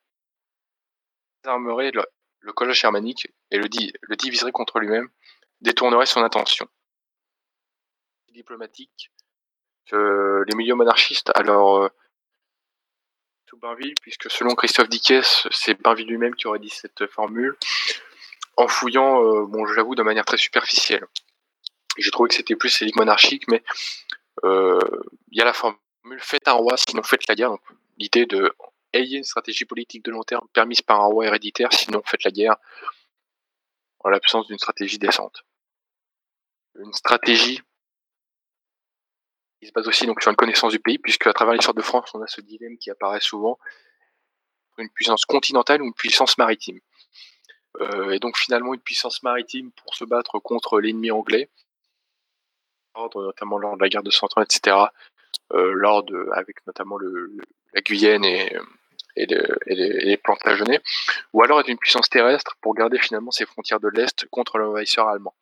armerait 1.46 1.92
le, 1.92 2.06
le 2.40 2.74
germanique 2.74 3.28
et 3.52 3.58
le, 3.58 3.68
le 4.02 4.16
diviserait 4.16 4.54
contre 4.54 4.80
lui-même, 4.80 5.10
détournerait 5.60 6.06
son 6.06 6.24
attention. 6.24 6.68
Diplomatique 8.30 9.12
que 9.88 10.44
les 10.48 10.56
milieux 10.56 10.76
monarchistes 10.76 11.32
alors 11.36 11.90
Bainville, 13.58 13.96
puisque 14.02 14.30
selon 14.30 14.56
Christophe 14.56 14.90
Dickès, 14.90 15.48
c'est 15.52 15.82
Bainville 15.82 16.08
lui-même 16.08 16.36
qui 16.36 16.48
aurait 16.48 16.60
dit 16.60 16.70
cette 16.70 17.08
formule, 17.08 17.56
en 18.58 18.68
fouillant, 18.68 19.24
euh, 19.24 19.46
bon, 19.46 19.66
je 19.66 19.74
l'avoue, 19.74 19.96
de 19.96 20.04
manière 20.04 20.26
très 20.26 20.38
superficielle. 20.38 21.06
J'ai 21.98 22.12
trouvé 22.12 22.30
que 22.30 22.36
c'était 22.36 22.56
plus 22.56 22.82
élique 22.82 22.96
monarchique, 22.96 23.48
mais 23.48 23.64
euh, 24.44 24.80
il 25.32 25.38
y 25.38 25.42
a 25.42 25.46
la 25.46 25.54
formule 25.54 25.80
faites 26.20 26.48
un 26.48 26.54
roi, 26.54 26.78
sinon 26.78 27.04
faites 27.04 27.28
la 27.28 27.36
guerre. 27.36 27.56
l'idée 27.98 28.26
de 28.26 28.54
ayez 28.94 29.18
une 29.18 29.24
stratégie 29.24 29.66
politique 29.66 30.06
de 30.06 30.12
long 30.12 30.24
terme 30.24 30.48
permise 30.54 30.82
par 30.82 31.02
un 31.02 31.06
roi 31.06 31.26
héréditaire, 31.26 31.74
sinon 31.74 32.02
faites 32.06 32.24
la 32.24 32.32
guerre, 32.32 32.56
en 34.00 34.10
l'absence 34.10 34.48
d'une 34.48 34.60
stratégie 34.60 35.00
décente. 35.00 35.44
Une 36.76 36.94
stratégie 36.94 37.62
il 39.64 39.68
se 39.68 39.72
base 39.72 39.88
aussi 39.88 40.06
donc 40.06 40.22
sur 40.22 40.30
une 40.30 40.36
connaissance 40.36 40.74
du 40.74 40.80
pays, 40.80 41.00
puisque 41.00 41.26
à 41.26 41.32
travers 41.32 41.54
l'histoire 41.54 41.74
de 41.74 41.82
France, 41.82 42.12
on 42.14 42.22
a 42.22 42.28
ce 42.28 42.42
dilemme 42.42 42.78
qui 42.78 42.92
apparaît 42.92 43.22
souvent 43.22 43.58
une 44.78 44.90
puissance 44.90 45.24
continentale 45.24 45.82
ou 45.82 45.86
une 45.86 45.94
puissance 45.94 46.38
maritime. 46.38 46.80
Euh, 47.80 48.12
et 48.12 48.20
donc 48.20 48.38
finalement 48.38 48.74
une 48.74 48.82
puissance 48.82 49.24
maritime 49.24 49.72
pour 49.72 49.96
se 49.96 50.04
battre 50.04 50.38
contre 50.40 50.82
l'ennemi 50.82 51.12
anglais, 51.12 51.50
notamment 53.16 53.58
lors 53.58 53.78
de 53.78 53.82
la 53.82 53.90
guerre 53.90 54.04
de 54.04 54.12
Cent 54.12 54.28
Ans, 54.38 54.42
etc., 54.42 54.76
lors 55.52 56.04
de, 56.04 56.30
avec 56.34 56.66
notamment 56.66 56.98
la 57.74 57.82
Guyenne 57.82 58.26
et, 58.26 58.58
et, 59.16 59.26
les, 59.68 60.18
Plantagenets, 60.18 60.82
ou 61.34 61.44
alors 61.44 61.60
être 61.60 61.70
une 61.70 61.78
puissance 61.78 62.10
terrestre 62.10 62.58
pour 62.62 62.74
garder 62.74 63.00
finalement 63.00 63.32
ses 63.32 63.46
frontières 63.46 63.80
de 63.80 63.90
l'Est 63.90 64.26
contre 64.30 64.58
l'envahisseur 64.58 65.08
allemand. 65.08 65.36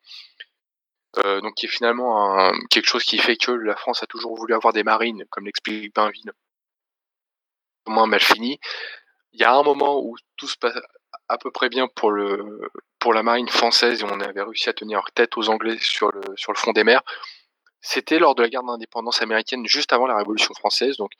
Euh, 1.18 1.42
donc 1.42 1.54
qui 1.54 1.66
est 1.66 1.68
finalement 1.68 2.52
quelque 2.70 2.88
chose 2.88 3.04
qui 3.04 3.18
fait 3.18 3.36
que 3.36 3.50
la 3.52 3.76
France 3.76 4.02
a 4.02 4.06
toujours 4.06 4.34
voulu 4.34 4.54
avoir 4.54 4.72
des 4.72 4.82
marines, 4.82 5.24
comme 5.30 5.44
l'explique 5.44 5.94
Bainville, 5.94 6.32
au 7.86 7.90
moins 7.90 8.06
mal 8.06 8.20
fini. 8.20 8.58
Il 9.32 9.40
y 9.40 9.44
a 9.44 9.54
un 9.54 9.62
moment 9.62 10.00
où 10.00 10.16
tout 10.36 10.48
se 10.48 10.56
passe 10.56 10.74
à 11.28 11.38
peu 11.38 11.50
près 11.50 11.68
bien 11.68 11.86
pour 11.86 12.12
la 12.12 13.22
marine 13.22 13.48
française 13.48 14.00
et 14.00 14.04
on 14.04 14.20
avait 14.20 14.42
réussi 14.42 14.68
à 14.68 14.72
tenir 14.72 15.02
tête 15.14 15.36
aux 15.36 15.48
Anglais 15.48 15.76
sur 15.80 16.12
le, 16.12 16.22
sur 16.36 16.52
le 16.52 16.58
fond 16.58 16.72
des 16.72 16.84
mers. 16.84 17.02
C'était 17.82 18.18
lors 18.18 18.34
de 18.34 18.42
la 18.42 18.48
guerre 18.48 18.62
d'indépendance 18.62 19.20
américaine, 19.20 19.66
juste 19.66 19.92
avant 19.92 20.06
la 20.06 20.16
Révolution 20.16 20.54
française. 20.54 20.96
Donc, 20.96 21.12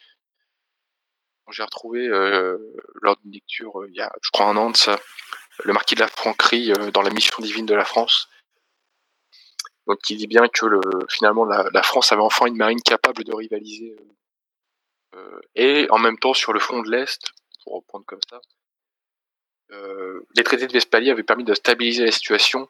j'ai 1.50 1.62
retrouvé 1.62 2.06
euh, 2.06 2.56
lors 3.02 3.16
d'une 3.18 3.32
lecture, 3.32 3.82
euh, 3.82 3.88
il 3.90 3.94
y 3.94 4.00
a, 4.00 4.10
je 4.22 4.30
crois, 4.30 4.46
un 4.46 4.56
an 4.56 4.70
de 4.70 4.76
ça, 4.76 4.98
le 5.64 5.74
marquis 5.74 5.94
de 5.94 6.00
la 6.00 6.08
Franquerie 6.08 6.72
dans 6.94 7.02
la 7.02 7.10
mission 7.10 7.36
divine 7.42 7.66
de 7.66 7.74
la 7.74 7.84
France, 7.84 8.28
donc 9.86 9.98
qui 9.98 10.16
dit 10.16 10.26
bien 10.26 10.48
que 10.48 10.66
le, 10.66 10.80
finalement 11.08 11.44
la, 11.44 11.82
France 11.82 12.12
avait 12.12 12.22
enfin 12.22 12.46
une 12.46 12.56
marine 12.56 12.82
capable 12.82 13.24
de 13.24 13.34
rivaliser 13.34 13.96
euh, 15.14 15.18
euh, 15.18 15.40
et 15.54 15.86
en 15.90 15.98
même 15.98 16.18
temps 16.18 16.34
sur 16.34 16.52
le 16.52 16.60
front 16.60 16.82
de 16.82 16.90
l'Est, 16.90 17.32
pour 17.62 17.74
reprendre 17.74 18.04
comme 18.06 18.20
ça, 18.28 18.40
euh, 19.72 20.20
les 20.36 20.44
traités 20.44 20.66
de 20.66 20.72
Westphalie 20.72 21.10
avaient 21.10 21.22
permis 21.22 21.44
de 21.44 21.54
stabiliser 21.54 22.04
la 22.04 22.12
situation 22.12 22.68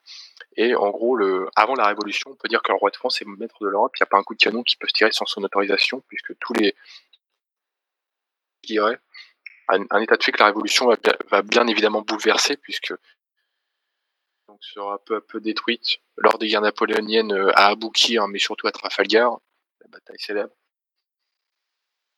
et 0.57 0.75
en 0.75 0.91
gros, 0.91 1.17
le, 1.17 1.49
avant 1.57 1.75
la 1.75 1.87
Révolution, 1.87 2.31
on 2.31 2.37
peut 2.37 2.49
dire 2.49 2.63
que 2.63 2.73
le 2.73 2.79
roi 2.79 2.91
de 2.91 2.97
France 2.97 3.21
est 3.23 3.25
maître 3.25 3.57
de 3.61 3.69
l'Europe, 3.69 3.93
il 3.97 4.03
n'y 4.03 4.05
a 4.05 4.07
pas 4.07 4.19
un 4.19 4.23
coup 4.23 4.35
de 4.35 4.43
canon 4.43 4.63
qui 4.63 4.77
peut 4.77 4.89
se 4.89 4.95
tirer 4.95 5.13
sans 5.13 5.27
son 5.27 5.43
autorisation, 5.43 6.03
puisque 6.09 6.37
tous 6.39 6.53
les... 6.55 6.75
dirais 8.65 8.99
un, 9.69 9.85
un 9.91 10.01
état 10.01 10.17
de 10.17 10.23
fait 10.23 10.33
que 10.33 10.39
la 10.39 10.47
Révolution 10.47 10.89
va, 11.31 11.43
bien 11.43 11.67
évidemment 11.67 12.03
bouleverser, 12.03 12.57
puisque 12.57 12.95
sera 14.63 14.99
peu 15.05 15.17
à 15.17 15.21
peu 15.21 15.41
détruite 15.41 15.99
lors 16.17 16.39
des 16.39 16.49
guerres 16.49 16.63
napoléoniennes 16.63 17.33
euh, 17.33 17.51
à 17.55 17.69
Aboukir, 17.69 18.29
mais 18.29 18.39
surtout 18.39 18.67
à 18.67 18.73
Trafalgar, 18.73 19.39
la 19.81 19.89
bataille 19.89 20.19
célèbre. 20.19 20.53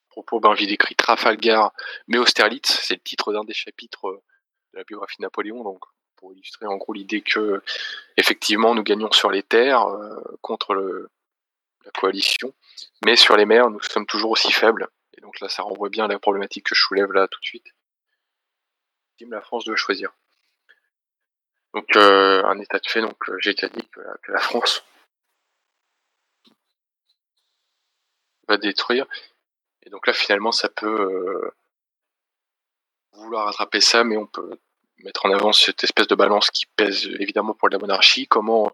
À 0.08 0.10
propos, 0.10 0.40
Bainville 0.40 0.72
écrit 0.72 0.94
Trafalgar, 0.94 1.72
mais 2.06 2.18
Austerlitz, 2.18 2.70
c'est 2.70 2.94
le 2.94 3.00
titre 3.00 3.32
d'un 3.32 3.44
des 3.44 3.54
chapitres 3.54 4.08
euh, 4.08 4.22
de 4.72 4.78
la 4.78 4.84
biographie 4.84 5.16
de 5.18 5.22
Napoléon, 5.22 5.62
donc 5.64 5.80
pour 6.16 6.32
illustrer 6.32 6.66
en 6.66 6.76
gros 6.76 6.92
l'idée 6.92 7.22
que 7.22 7.62
effectivement 8.16 8.74
nous 8.74 8.82
gagnons 8.82 9.12
sur 9.12 9.30
les 9.30 9.42
terres 9.42 9.86
euh, 9.86 10.20
contre 10.40 10.74
la 11.84 11.90
coalition, 11.92 12.54
mais 13.04 13.16
sur 13.16 13.36
les 13.36 13.46
mers 13.46 13.70
nous 13.70 13.82
sommes 13.82 14.06
toujours 14.06 14.32
aussi 14.32 14.52
faibles. 14.52 14.88
Et 15.16 15.20
donc 15.20 15.38
là, 15.40 15.48
ça 15.48 15.62
renvoie 15.62 15.88
bien 15.88 16.04
à 16.04 16.08
la 16.08 16.18
problématique 16.18 16.66
que 16.66 16.74
je 16.74 16.82
soulève 16.82 17.12
là 17.12 17.28
tout 17.28 17.40
de 17.40 17.44
suite. 17.44 17.66
La 19.20 19.40
France 19.40 19.64
doit 19.64 19.76
choisir. 19.76 20.12
Donc 21.72 21.96
euh, 21.96 22.44
un 22.44 22.58
état 22.58 22.78
de 22.78 22.86
fait, 22.86 23.00
donc 23.00 23.16
j'ai 23.38 23.54
déjà 23.54 23.68
dit 23.68 23.88
que, 23.88 24.00
la 24.28 24.38
France 24.38 24.84
va 28.48 28.56
détruire. 28.56 29.06
Et 29.82 29.90
donc 29.90 30.06
là 30.06 30.12
finalement 30.12 30.52
ça 30.52 30.68
peut 30.68 30.86
euh, 30.86 31.50
vouloir 33.12 33.46
rattraper 33.46 33.80
ça, 33.80 34.04
mais 34.04 34.16
on 34.16 34.26
peut 34.26 34.58
mettre 34.98 35.26
en 35.26 35.32
avant 35.32 35.52
cette 35.52 35.84
espèce 35.84 36.06
de 36.06 36.14
balance 36.14 36.50
qui 36.50 36.66
pèse 36.66 37.06
évidemment 37.18 37.54
pour 37.54 37.68
la 37.68 37.78
monarchie. 37.78 38.26
Comment 38.26 38.70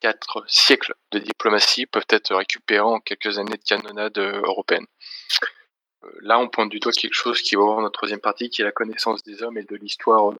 quatre 0.00 0.44
siècles 0.46 0.94
de 1.12 1.18
diplomatie 1.18 1.86
peuvent 1.86 2.06
être 2.10 2.34
récupérés 2.34 2.80
en 2.80 3.00
quelques 3.00 3.38
années 3.38 3.56
de 3.56 3.64
canonnade 3.64 4.18
européenne. 4.18 4.86
Là, 6.20 6.38
on 6.38 6.48
pointe 6.48 6.68
du 6.68 6.78
doigt 6.78 6.92
quelque 6.92 7.14
chose 7.14 7.40
qui 7.40 7.54
va 7.54 7.62
avoir 7.62 7.80
notre 7.80 7.94
troisième 7.94 8.20
partie, 8.20 8.50
qui 8.50 8.60
est 8.60 8.64
la 8.64 8.72
connaissance 8.72 9.22
des 9.22 9.42
hommes 9.42 9.56
et 9.56 9.64
de 9.64 9.76
l'histoire 9.76 10.34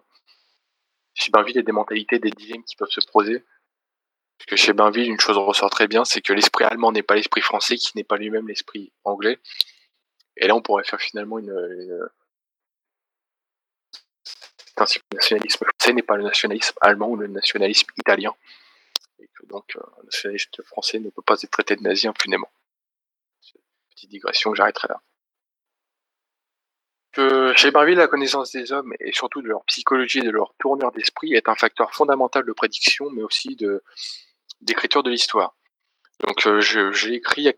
chez 1.15 1.31
Bainville, 1.31 1.59
a 1.59 1.62
des 1.62 1.73
mentalités, 1.73 2.19
des 2.19 2.31
dilemmes 2.31 2.65
qui 2.65 2.77
peuvent 2.77 2.91
se 2.91 3.01
poser. 3.12 3.45
Parce 4.37 4.47
que 4.47 4.57
chez 4.57 4.73
Bainville, 4.73 5.09
une 5.09 5.21
chose 5.21 5.39
ressort 5.39 5.71
très 5.71 5.87
bien, 5.87 6.05
c'est 6.05 6.21
que 6.21 6.33
l'esprit 6.33 6.65
allemand 6.65 6.93
n'est 6.93 7.05
pas 7.05 7.15
l'esprit 7.15 7.41
français, 7.41 7.77
qui 7.77 7.93
n'est 7.97 8.05
pas 8.05 8.17
lui-même 8.17 8.49
l'esprit 8.49 8.93
anglais. 9.05 9.39
Et 10.37 10.49
là, 10.49 10.57
on 10.57 10.62
pourrait 10.62 10.85
faire 10.85 11.01
finalement 11.01 11.39
une. 11.39 11.51
une... 11.51 12.09
Ainsi 14.77 14.99
le 15.11 15.16
nationalisme 15.16 15.64
français 15.64 15.93
n'est 15.93 16.03
pas 16.03 16.16
le 16.16 16.25
nationalisme 16.25 16.75
allemand 16.81 17.09
ou 17.09 17.16
le 17.16 17.29
nationalisme 17.29 17.87
italien. 17.97 18.35
Et 19.20 19.29
que 19.29 19.47
donc, 19.47 19.77
euh, 19.77 19.81
un 20.01 20.05
nationaliste 20.05 20.62
français 20.64 20.99
ne 20.99 21.11
peut 21.11 21.22
pas 21.22 21.41
être 21.41 21.51
traité 21.51 21.77
de 21.77 21.83
nazi 21.83 22.09
impunément. 22.09 22.51
Petite 23.91 24.11
digression 24.11 24.51
que 24.51 24.57
j'arrêterai 24.57 24.89
là 24.89 25.01
que 27.14 27.55
chez 27.57 27.70
Bainville, 27.70 27.97
la 27.97 28.09
connaissance 28.09 28.51
des 28.51 28.72
hommes 28.72 28.93
et 29.01 29.12
surtout 29.12 29.41
de 29.41 29.49
leur 29.49 29.64
psychologie 29.64 30.18
et 30.18 30.22
de 30.22 30.31
leur 30.31 30.53
tournure 30.59 30.93
d'esprit 30.93 31.33
est 31.35 31.49
un 31.49 31.55
facteur 31.55 31.95
fondamental 31.95 32.45
de 32.45 32.53
prédiction, 32.53 33.09
mais 33.11 33.22
aussi 33.22 33.57
de 33.57 33.83
d'écriture 34.61 35.03
de 35.03 35.11
l'histoire. 35.11 35.57
Donc, 36.20 36.47
euh, 36.47 36.61
j'ai 36.61 37.14
écrit 37.14 37.49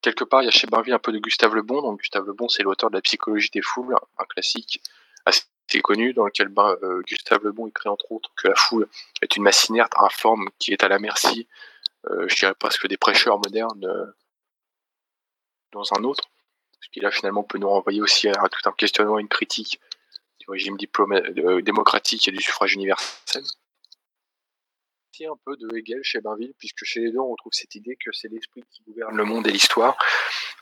quelque 0.00 0.24
part, 0.24 0.42
il 0.42 0.46
y 0.46 0.48
a 0.48 0.52
chez 0.52 0.66
Bainville 0.66 0.94
un 0.94 0.98
peu 0.98 1.12
de 1.12 1.18
Gustave 1.18 1.54
Le 1.54 1.62
Bon. 1.62 1.82
Donc, 1.82 2.00
Gustave 2.00 2.26
Le 2.26 2.32
Bon, 2.32 2.48
c'est 2.48 2.62
l'auteur 2.62 2.90
de 2.90 2.96
la 2.96 3.02
psychologie 3.02 3.50
des 3.50 3.62
foules, 3.62 3.94
un 4.18 4.24
classique 4.24 4.82
assez 5.26 5.42
connu 5.80 6.12
dans 6.14 6.24
lequel 6.24 6.48
ben, 6.48 6.76
euh, 6.82 7.02
Gustave 7.02 7.44
Le 7.44 7.52
Bon 7.52 7.66
écrit 7.66 7.88
entre 7.88 8.10
autres 8.12 8.32
que 8.36 8.48
la 8.48 8.54
foule 8.54 8.88
est 9.22 9.36
une 9.36 9.42
masse 9.42 9.68
inerte, 9.68 9.92
informe, 9.98 10.48
qui 10.58 10.72
est 10.72 10.82
à 10.82 10.88
la 10.88 10.98
merci, 10.98 11.46
euh, 12.10 12.26
je 12.28 12.36
dirais 12.36 12.54
presque 12.54 12.86
des 12.86 12.96
prêcheurs 12.96 13.38
modernes 13.38 14.14
dans 15.72 15.84
un 15.94 16.04
autre 16.04 16.24
ce 16.80 16.88
qui 16.90 17.00
là 17.00 17.10
finalement 17.10 17.42
peut 17.42 17.58
nous 17.58 17.68
renvoyer 17.68 18.00
aussi 18.00 18.28
à, 18.28 18.48
tout 18.48 18.68
un 18.68 18.72
questionnement, 18.72 19.18
une 19.18 19.28
critique 19.28 19.80
du 20.40 20.46
régime 20.48 20.76
euh, 20.98 21.62
démocratique 21.62 22.28
et 22.28 22.30
du 22.30 22.40
suffrage 22.40 22.74
universel. 22.74 23.44
Un 25.20 25.36
peu 25.44 25.56
de 25.56 25.76
Hegel 25.76 25.98
chez 26.04 26.20
Bainville, 26.20 26.54
puisque 26.58 26.84
chez 26.84 27.00
les 27.00 27.10
deux 27.10 27.18
on 27.18 27.30
retrouve 27.30 27.52
cette 27.52 27.74
idée 27.74 27.96
que 27.96 28.12
c'est 28.12 28.28
l'esprit 28.28 28.62
qui 28.70 28.84
gouverne 28.84 29.16
le 29.16 29.24
monde 29.24 29.48
et 29.48 29.50
l'histoire, 29.50 29.98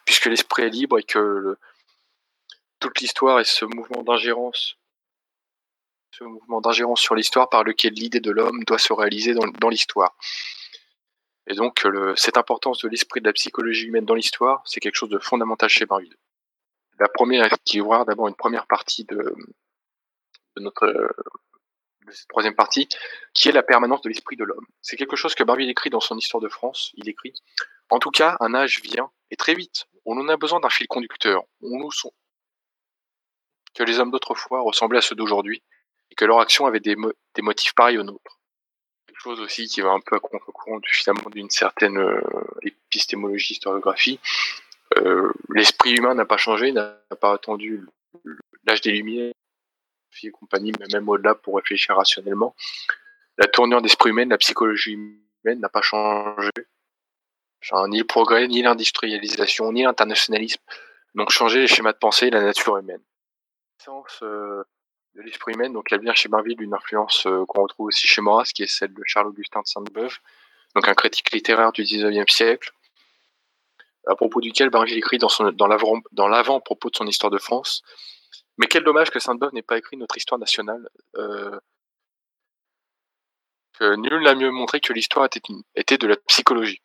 puisque 0.07 0.25
l'esprit 0.25 0.63
est 0.63 0.71
libre 0.71 0.99
et 0.99 1.03
que 1.03 1.59
toute 2.81 2.99
l'histoire 3.01 3.39
est 3.39 3.45
ce 3.45 3.67
mouvement 3.67 4.03
d'ingérence 4.03 4.79
ce 6.19 6.25
mouvement 6.25 6.61
d'ingérence 6.61 7.01
sur 7.01 7.15
l'histoire 7.15 7.51
par 7.51 7.63
lequel 7.63 7.93
l'idée 7.93 8.21
de 8.21 8.31
l'homme 8.31 8.65
doit 8.65 8.79
se 8.79 8.93
réaliser 8.93 9.35
dans, 9.35 9.69
l'histoire. 9.69 10.17
Et 11.47 11.55
donc, 11.55 11.87
cette 12.17 12.39
importance 12.39 12.79
de 12.79 12.89
l'esprit 12.89 13.21
de 13.21 13.27
la 13.27 13.35
psychologie 13.35 13.87
humaine 13.87 14.07
dans 14.07 14.15
l'histoire, 14.15 14.63
c'est 14.65 14.81
quelque 14.81 14.97
chose 14.97 15.11
de 15.11 15.19
fondamental 15.19 15.69
chez 15.69 15.85
Barville. 15.85 16.17
La 16.99 17.09
première, 17.09 17.49
qui 17.65 17.81
ouvre 17.81 18.05
d'abord 18.07 18.29
une 18.29 18.35
première 18.35 18.67
partie 18.67 19.05
de, 19.05 19.35
notre 20.57 20.87
de 20.87 22.13
cette 22.13 22.29
troisième 22.29 22.55
partie, 22.55 22.89
qui 23.35 23.49
est 23.49 23.53
la 23.53 23.63
permanence 23.63 24.01
de 24.01 24.09
l'esprit 24.09 24.37
de 24.37 24.45
l'homme. 24.45 24.67
C'est 24.81 24.97
quelque 24.97 25.17
chose 25.17 25.35
que 25.35 25.45
Barville 25.45 25.69
écrit 25.69 25.91
dans 25.91 26.01
son 26.01 26.17
Histoire 26.17 26.41
de 26.41 26.49
France. 26.49 26.93
Il 26.95 27.09
écrit 27.11 27.35
En 27.91 27.99
tout 27.99 28.11
cas, 28.11 28.37
un 28.41 28.55
âge 28.55 28.81
vient, 28.81 29.11
et 29.31 29.37
très 29.37 29.55
vite. 29.55 29.87
On 30.07 30.19
en 30.19 30.29
a 30.29 30.37
besoin 30.39 30.61
d'un 30.61 30.71
fil 30.71 30.87
conducteur. 30.87 31.43
On 31.61 31.79
nous 31.79 31.91
sont 31.91 32.13
que 33.75 33.83
les 33.83 33.99
hommes 33.99 34.11
d'autrefois 34.11 34.63
ressemblaient 34.63 34.99
à 34.99 35.03
ceux 35.03 35.17
d'aujourd'hui, 35.17 35.63
que 36.17 36.25
leur 36.25 36.41
action 36.41 36.67
avait 36.67 36.81
des, 36.81 36.97
mo 36.97 37.13
des 37.35 37.43
motifs 37.43 37.75
pareils 37.75 37.99
aux 37.99 38.03
nôtres. 38.03 38.41
Quelque 39.07 39.21
chose 39.21 39.41
aussi 39.41 39.67
qui 39.67 39.81
va 39.81 39.91
un 39.91 40.01
peu 40.01 40.17
à 40.17 40.21
contre-courant 40.21 40.81
finalement 40.87 41.31
d'une 41.31 41.51
certaine 41.51 41.99
euh, 41.99 42.21
épistémologie, 42.63 43.55
historiographie. 43.55 44.19
Euh, 44.99 45.33
L'esprit 45.51 45.95
humain 45.95 46.15
n'a 46.15 46.25
pas 46.25 46.37
changé, 46.37 46.73
n'a 46.73 46.99
pas 47.21 47.33
attendu 47.33 47.87
l'âge 48.65 48.81
des 48.81 48.93
Lumières 48.93 49.33
et 50.23 50.31
compagnie, 50.31 50.73
mais 50.81 50.87
même 50.93 51.09
au-delà 51.09 51.35
pour 51.35 51.57
réfléchir 51.57 51.97
rationnellement. 51.97 52.55
La 53.37 53.47
tournure 53.47 53.83
d'esprit 53.83 54.11
humain, 54.11 54.27
la 54.27 54.39
psychologie 54.39 54.93
humaine 55.45 55.61
n'a 55.61 55.69
pas 55.69 55.83
changé. 55.83 56.51
Ni 57.89 57.99
le 57.99 58.05
progrès, 58.05 58.49
ni 58.49 58.63
l'industrialisation, 58.63 59.73
ni 59.73 59.83
l'internationalisme 59.83 60.63
n'ont 61.15 61.29
changé 61.29 61.61
les 61.61 61.67
schémas 61.67 61.93
de 61.93 61.99
pensée 61.99 62.29
et 62.29 62.31
la 62.31 62.43
nature 62.43 62.79
humaine. 62.79 63.03
De 65.17 65.23
l'esprit 65.23 65.55
humain, 65.55 65.71
donc 65.71 65.91
elle 65.93 66.01
vient 66.01 66.15
chez 66.15 66.29
Barville 66.29 66.57
d'une 66.57 66.75
influence 66.75 67.27
euh, 67.27 67.45
qu'on 67.47 67.63
retrouve 67.63 67.87
aussi 67.87 68.07
chez 68.07 68.21
Maurras, 68.21 68.51
qui 68.55 68.63
est 68.63 68.67
celle 68.67 68.93
de 68.95 69.03
Charles-Augustin 69.05 69.61
de 69.63 69.67
Sainte-Beuve, 69.67 70.19
donc 70.75 70.89
un 70.89 70.95
critique 70.95 71.33
littéraire 71.33 71.73
du 71.73 71.83
19e 71.83 72.31
siècle, 72.31 72.73
à 74.07 74.15
propos 74.15 74.41
duquel 74.41 74.71
Barville 74.71 74.99
écrit 74.99 75.19
dans, 75.19 75.29
dans 75.53 76.29
l'avant-propos 76.29 76.91
de 76.91 76.97
son 76.97 77.07
histoire 77.07 77.31
de 77.31 77.39
France, 77.39 77.83
mais 78.59 78.67
quel 78.67 78.85
dommage 78.85 79.11
que 79.11 79.19
Sainte-Beuve 79.19 79.53
n'ait 79.53 79.63
pas 79.63 79.79
écrit 79.79 79.97
notre 79.97 80.17
histoire 80.17 80.39
nationale. 80.39 80.89
Euh, 81.17 81.59
que 83.79 83.97
nul 83.97 84.23
n'a 84.23 84.35
mieux 84.35 84.51
montré 84.51 84.81
que 84.81 84.93
l'histoire 84.93 85.29
était, 85.75 85.99
de 85.99 86.07
la 86.07 86.17
psychologie. 86.29 86.81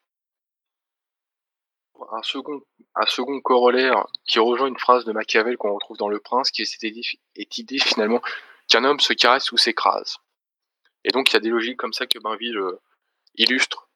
Un 2.11 2.23
second, 2.23 2.61
un 2.95 3.05
second 3.05 3.39
corollaire 3.41 4.07
qui 4.25 4.39
rejoint 4.39 4.67
une 4.67 4.79
phrase 4.79 5.05
de 5.05 5.11
Machiavel 5.11 5.57
qu'on 5.57 5.73
retrouve 5.73 5.97
dans 5.97 6.09
Le 6.09 6.19
Prince, 6.19 6.51
qui 6.51 6.63
est 6.63 6.65
cette 6.65 6.83
idée, 6.83 7.01
est 7.35 7.57
idée 7.57 7.79
finalement 7.79 8.21
qu'un 8.67 8.83
homme 8.83 8.99
se 8.99 9.13
caresse 9.13 9.51
ou 9.51 9.57
s'écrase. 9.57 10.17
Et 11.03 11.09
donc 11.09 11.29
il 11.29 11.33
y 11.33 11.37
a 11.37 11.39
des 11.39 11.49
logiques 11.49 11.77
comme 11.77 11.93
ça 11.93 12.07
que 12.07 12.19
Bainville 12.19 12.57
euh, 12.57 12.79
illustre, 13.35 13.89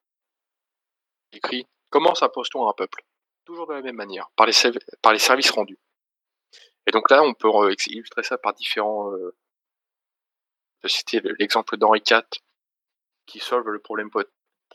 écrit. 1.32 1.68
Comment 1.89 2.16
s'impose-t-on 2.16 2.68
à 2.68 2.72
un 2.72 2.74
peuple? 2.74 3.06
Toujours 3.45 3.68
de 3.68 3.74
la 3.74 3.82
même 3.82 3.95
manière, 3.95 4.30
par 4.36 4.47
les, 4.47 4.53
services 5.20 5.51
rendus. 5.51 5.80
Et 6.88 6.91
donc 6.91 7.10
là, 7.10 7.24
on 7.24 7.34
peut 7.34 7.49
illustrer 7.88 8.24
ça 8.24 8.38
par 8.38 8.53
différents. 8.53 9.12
Euh, 9.14 9.36
je 10.84 10.89
citer 10.89 11.22
l'exemple 11.39 11.78
d'Henri 11.78 12.01
IV 12.06 12.22
qui 13.26 13.39
solve 13.39 13.70
le 13.70 13.80
problème 13.80 14.10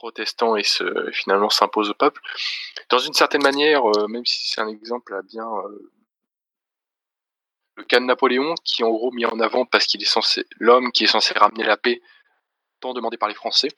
protestant 0.01 0.57
et 0.57 0.64
finalement 1.12 1.51
s'impose 1.51 1.90
au 1.90 1.94
peuple. 1.94 2.22
Dans 2.88 2.98
une 2.98 3.12
certaine 3.12 3.42
manière, 3.42 3.84
euh, 3.84 4.09
même 4.09 4.24
si 4.24 4.48
c'est 4.48 4.62
un 4.62 4.68
exemple 4.68 5.14
à 5.14 5.20
bien. 5.22 5.46
Euh, 5.46 5.92
le 7.76 7.84
cas 7.84 8.01
de 8.01 8.05
Napoléon, 8.05 8.55
qui 8.64 8.82
est 8.82 8.84
en 8.84 8.90
gros 8.90 9.11
mis 9.12 9.24
en 9.26 9.40
avant 9.40 9.64
parce 9.64 9.86
qu'il 9.86 10.03
est 10.03 10.12
censé 10.16 10.44
l'homme 10.59 10.90
qui 10.92 11.05
est 11.05 11.07
censé 11.07 11.32
ramener 11.34 11.64
la 11.64 11.76
paix, 11.76 12.01
tant 12.80 12.94
demandé 12.94 13.16
par 13.16 13.28
les 13.28 13.34
Français. 13.34 13.68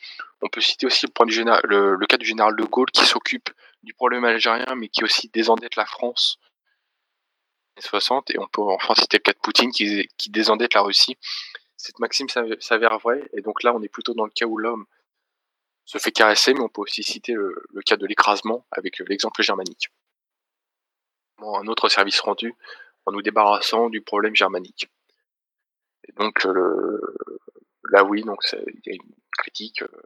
On 0.42 0.48
peut 0.48 0.60
citer 0.60 0.86
aussi 0.86 1.06
le, 1.06 1.26
du 1.26 1.32
général, 1.32 1.60
le 1.64 2.06
cas 2.06 2.16
du 2.16 2.26
général 2.26 2.56
de 2.56 2.64
Gaulle 2.64 2.90
qui 2.90 3.04
s'occupe 3.04 3.50
du 3.82 3.94
problème 3.94 4.24
algérien, 4.24 4.74
mais 4.76 4.88
qui 4.88 5.04
aussi 5.04 5.28
désendette 5.28 5.76
la 5.76 5.86
France 5.86 6.38
60, 7.80 8.30
et 8.30 8.38
on 8.38 8.46
peut 8.46 8.62
enfin 8.62 8.94
citer 8.94 9.18
le 9.18 9.22
cas 9.22 9.32
de 9.32 9.38
Poutine 9.38 9.72
qui, 9.72 10.08
qui 10.18 10.30
désendette 10.30 10.74
la 10.74 10.82
Russie. 10.82 11.16
Cette 11.76 11.98
maxime 11.98 12.28
s'avère 12.28 12.98
vraie, 12.98 13.28
et 13.32 13.40
donc 13.40 13.62
là 13.62 13.74
on 13.74 13.82
est 13.82 13.88
plutôt 13.88 14.14
dans 14.14 14.24
le 14.24 14.30
cas 14.30 14.46
où 14.46 14.58
l'homme 14.58 14.86
se 15.85 15.99
fait 15.99 16.12
caresser, 16.12 16.55
mais 16.55 16.61
on 16.61 16.68
peut 16.68 16.83
aussi 16.83 17.03
citer 17.03 17.35
le, 17.35 17.64
cas 17.85 17.97
de 17.97 18.07
l'écrasement 18.07 18.66
avec 18.70 18.99
l'exemple 19.01 19.43
germanique. 19.43 19.91
un 21.39 21.66
autre 21.66 21.89
service 21.89 22.20
rendu 22.20 22.55
en 23.05 23.12
nous 23.12 23.22
débarrassant 23.22 23.91
du 23.91 24.01
problème 24.01 24.35
germanique. 24.35 24.89
Et 26.09 26.12
donc 26.12 26.45
le, 26.45 27.01
là 27.91 28.05
oui, 28.05 28.22
donc 28.22 28.41
il 28.53 28.80
y 28.87 28.91
a 28.91 28.95
une 28.95 29.14
critique 29.39 29.83
euh, 29.83 30.03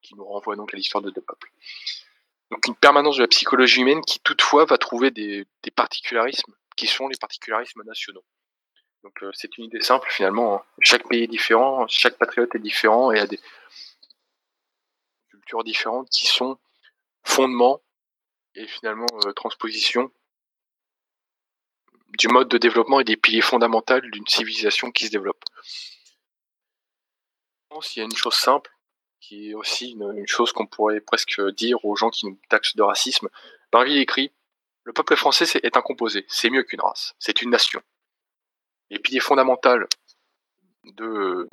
qui 0.00 0.14
nous 0.14 0.24
renvoie 0.24 0.56
donc 0.56 0.74
à 0.74 0.76
l'histoire 0.76 1.02
de 1.02 1.10
deux 1.10 1.20
peuples. 1.20 1.50
Donc 2.50 2.66
une 2.66 2.76
permanence 2.76 3.16
de 3.16 3.22
la 3.22 3.28
psychologie 3.28 3.80
humaine 3.80 4.02
qui 4.02 4.20
toutefois 4.20 4.64
va 4.64 4.78
trouver 4.78 5.10
des, 5.10 5.46
particularismes 5.74 6.54
qui 6.76 6.86
sont 6.86 7.08
les 7.08 7.16
particularismes 7.16 7.82
nationaux. 7.84 8.24
Donc 9.02 9.22
euh, 9.22 9.30
c'est 9.32 9.56
une 9.58 9.64
idée 9.64 9.82
simple 9.82 10.08
finalement. 10.10 10.56
Hein. 10.56 10.62
Chaque 10.80 11.08
pays 11.08 11.24
est 11.24 11.28
différent, 11.28 11.86
chaque 11.88 12.18
patriote 12.18 12.54
est 12.54 12.60
différent 12.60 13.10
et 13.10 13.18
a 13.18 13.26
des 13.26 13.40
différentes 15.60 16.08
qui 16.08 16.26
sont 16.26 16.58
fondements 17.24 17.82
et 18.54 18.66
finalement 18.66 19.06
euh, 19.24 19.32
transposition 19.32 20.10
du 22.18 22.28
mode 22.28 22.48
de 22.48 22.58
développement 22.58 23.00
et 23.00 23.04
des 23.04 23.16
piliers 23.16 23.40
fondamentaux 23.40 24.00
d'une 24.00 24.26
civilisation 24.26 24.90
qui 24.90 25.06
se 25.06 25.10
développe. 25.10 25.42
Il 27.70 27.98
y 27.98 28.02
a 28.02 28.04
une 28.04 28.14
chose 28.14 28.34
simple, 28.34 28.70
qui 29.20 29.50
est 29.50 29.54
aussi 29.54 29.92
une, 29.92 30.26
chose 30.26 30.52
qu'on 30.52 30.66
pourrait 30.66 31.00
presque 31.00 31.40
dire 31.52 31.82
aux 31.84 31.96
gens 31.96 32.10
qui 32.10 32.26
nous 32.26 32.38
taxent 32.50 32.76
de 32.76 32.82
racisme. 32.82 33.28
Barville 33.70 33.98
écrit 33.98 34.30
Le 34.84 34.92
peuple 34.92 35.16
français 35.16 35.46
est 35.62 35.76
un 35.76 35.82
composé, 35.82 36.26
c'est 36.28 36.50
mieux 36.50 36.64
qu'une 36.64 36.82
race, 36.82 37.14
c'est 37.18 37.40
une 37.40 37.50
nation. 37.50 37.80
Les 38.90 38.98
piliers 38.98 39.20
fondamentaux 39.20 39.78
de, 40.84 41.48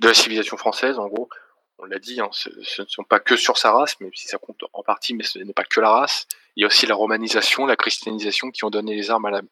de 0.00 0.06
la 0.06 0.14
civilisation 0.14 0.58
française, 0.58 0.98
en 0.98 1.08
gros, 1.08 1.30
on 1.78 1.84
l'a 1.84 1.98
dit, 1.98 2.20
hein, 2.20 2.28
ce, 2.32 2.50
ne 2.50 2.86
sont 2.86 3.04
pas 3.04 3.20
que 3.20 3.36
sur 3.36 3.56
sa 3.56 3.72
race, 3.72 3.98
même 4.00 4.14
si 4.14 4.26
ça 4.26 4.38
compte 4.38 4.64
en 4.72 4.82
partie, 4.82 5.14
mais 5.14 5.22
ce 5.24 5.38
n'est 5.38 5.52
pas 5.52 5.64
que 5.64 5.80
la 5.80 5.90
race. 5.90 6.26
Il 6.56 6.62
y 6.62 6.64
a 6.64 6.66
aussi 6.66 6.86
la 6.86 6.94
romanisation, 6.94 7.66
la 7.66 7.76
christianisation 7.76 8.50
qui 8.50 8.64
ont 8.64 8.70
donné 8.70 8.94
les 8.96 9.10
armes 9.10 9.26
à 9.26 9.30
la 9.30 9.42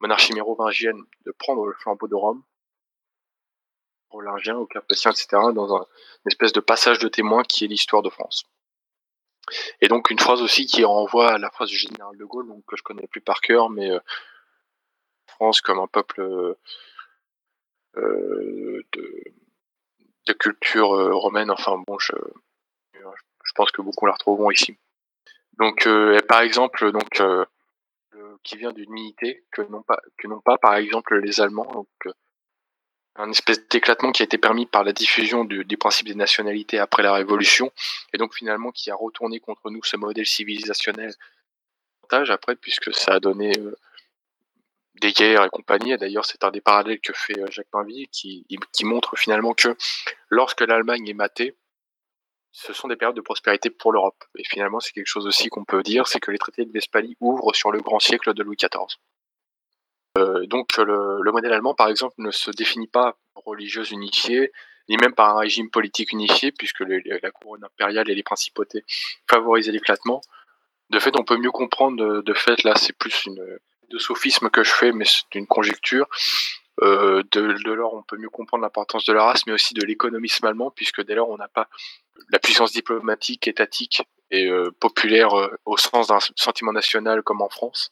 monarchie 0.00 0.34
mérovingienne 0.34 1.02
de 1.24 1.32
prendre 1.32 1.66
le 1.66 1.72
flambeau 1.74 2.06
de 2.06 2.14
Rome 2.14 2.42
au 4.10 4.66
Capétien, 4.66 5.10
etc., 5.10 5.28
dans 5.54 5.74
un, 5.74 5.80
une 5.80 6.28
espèce 6.28 6.52
de 6.52 6.60
passage 6.60 6.98
de 6.98 7.08
témoin 7.08 7.42
qui 7.42 7.64
est 7.64 7.68
l'histoire 7.68 8.02
de 8.02 8.10
France. 8.10 8.44
Et 9.80 9.88
donc 9.88 10.10
une 10.10 10.18
phrase 10.18 10.42
aussi 10.42 10.66
qui 10.66 10.84
renvoie 10.84 11.32
à 11.32 11.38
la 11.38 11.50
phrase 11.50 11.70
du 11.70 11.76
général 11.76 12.16
de 12.16 12.24
Gaulle, 12.24 12.46
que 12.66 12.76
je 12.76 12.82
connais 12.82 13.06
plus 13.06 13.20
par 13.20 13.40
cœur, 13.40 13.70
mais 13.70 13.90
euh, 13.90 14.00
France 15.26 15.60
comme 15.60 15.78
un 15.78 15.86
peuple 15.86 16.20
euh, 17.96 18.82
de, 18.92 19.24
de, 20.28 20.32
culture 20.32 20.94
euh, 20.94 21.14
romaine, 21.14 21.50
enfin 21.50 21.82
bon, 21.86 21.98
je, 21.98 22.12
je 22.94 23.52
pense 23.54 23.70
que 23.70 23.82
beaucoup 23.82 24.06
la 24.06 24.12
retrouveront 24.12 24.50
ici. 24.50 24.76
Donc 25.58 25.88
par 26.28 26.42
exemple, 26.42 26.92
donc 26.92 27.20
qui 28.44 28.56
vient 28.56 28.72
d'une 28.72 28.92
unité 28.92 29.44
que 29.50 29.62
non 29.62 29.82
pas 29.82 30.00
que 30.16 30.28
non 30.28 30.40
pas 30.40 30.56
par 30.56 30.76
exemple 30.76 31.18
les 31.18 31.40
Allemands, 31.40 31.68
donc 31.72 31.88
un 33.16 33.30
espèce 33.30 33.66
d'éclatement 33.68 34.12
qui 34.12 34.22
a 34.22 34.24
été 34.24 34.38
permis 34.38 34.66
par 34.66 34.84
la 34.84 34.92
diffusion 34.92 35.44
du, 35.44 35.64
du, 35.64 35.76
principe 35.76 36.06
des 36.06 36.14
nationalités 36.14 36.78
après 36.78 37.02
la 37.02 37.12
Révolution, 37.12 37.72
et 38.12 38.18
donc 38.18 38.34
finalement 38.34 38.70
qui 38.70 38.92
a 38.92 38.94
retourné 38.94 39.40
contre 39.40 39.70
nous 39.70 39.82
ce 39.82 39.96
modèle 39.96 40.26
civilisationnel 40.26 41.12
après, 42.10 42.56
puisque 42.56 42.94
ça 42.94 43.14
a 43.14 43.20
donné 43.20 43.52
euh, 43.58 43.76
des 45.00 45.12
guerres 45.12 45.44
et 45.44 45.48
compagnie. 45.48 45.96
D'ailleurs, 45.96 46.24
c'est 46.24 46.44
un 46.44 46.50
des 46.50 46.60
parallèles 46.60 47.00
que 47.00 47.12
fait 47.12 47.38
euh, 47.38 47.50
Jacques 47.50 47.70
Pinville, 47.70 48.08
qui, 48.08 48.44
montre 48.82 49.16
finalement 49.16 49.54
que 49.54 49.76
lorsque 50.28 50.60
l'Allemagne 50.60 51.08
est 51.08 51.14
matée, 51.14 51.56
ce 52.52 52.72
sont 52.72 52.88
des 52.88 52.96
périodes 52.96 53.16
de 53.16 53.20
prospérité 53.20 53.70
pour 53.70 53.92
l'Europe. 53.92 54.24
Et 54.36 54.44
finalement, 54.44 54.80
c'est 54.80 54.92
quelque 54.92 55.06
chose 55.06 55.26
aussi 55.26 55.48
qu'on 55.48 55.64
peut 55.64 55.82
dire, 55.82 56.06
c'est 56.06 56.20
que 56.20 56.30
les 56.30 56.38
traités 56.38 56.64
de 56.64 56.70
Westphalie 56.72 57.16
ouvrent 57.20 57.54
sur 57.54 57.70
le 57.70 57.80
grand 57.80 58.00
siècle 58.00 58.34
de 58.34 58.42
Louis 58.42 58.56
XIV. 58.56 58.98
Euh, 60.16 60.46
donc 60.46 60.76
le, 60.78 61.30
modèle 61.30 61.52
allemand, 61.52 61.74
par 61.74 61.88
exemple, 61.88 62.14
ne 62.18 62.30
se 62.30 62.50
définit 62.50 62.88
pas 62.88 63.18
religieuse 63.34 63.90
unifiée, 63.90 64.52
ni 64.88 64.96
même 64.96 65.14
par 65.14 65.36
un 65.36 65.40
régime 65.40 65.70
politique 65.70 66.12
unifié, 66.12 66.50
puisque 66.50 66.80
la 66.80 67.30
couronne 67.30 67.64
impériale 67.64 68.10
et 68.10 68.14
les 68.14 68.22
principautés 68.22 68.84
favorisaient 69.30 69.72
l'éclatement. 69.72 70.22
De 70.90 70.98
fait, 70.98 71.16
on 71.18 71.24
peut 71.24 71.36
mieux 71.36 71.50
comprendre, 71.50 72.22
de, 72.22 72.34
fait, 72.34 72.62
là, 72.64 72.74
c'est 72.76 72.96
plus 72.96 73.26
une, 73.26 73.58
de 73.90 73.98
sophisme 73.98 74.50
que 74.50 74.62
je 74.62 74.72
fais, 74.72 74.92
mais 74.92 75.04
c'est 75.04 75.34
une 75.34 75.46
conjecture. 75.46 76.08
Euh, 76.82 77.24
de, 77.32 77.54
de 77.64 77.72
lors, 77.72 77.94
on 77.94 78.02
peut 78.02 78.16
mieux 78.16 78.28
comprendre 78.28 78.62
l'importance 78.62 79.04
de 79.04 79.12
la 79.12 79.24
race, 79.24 79.46
mais 79.46 79.52
aussi 79.52 79.74
de 79.74 79.84
l'économisme 79.84 80.46
allemand, 80.46 80.70
puisque 80.70 81.02
dès 81.04 81.14
lors, 81.14 81.28
on 81.28 81.36
n'a 81.36 81.48
pas 81.48 81.68
la 82.30 82.38
puissance 82.38 82.72
diplomatique, 82.72 83.48
étatique 83.48 84.02
et 84.30 84.46
euh, 84.46 84.70
populaire 84.78 85.30
au 85.64 85.76
sens 85.76 86.08
d'un 86.08 86.18
sentiment 86.36 86.72
national 86.72 87.22
comme 87.22 87.42
en 87.42 87.48
France, 87.48 87.90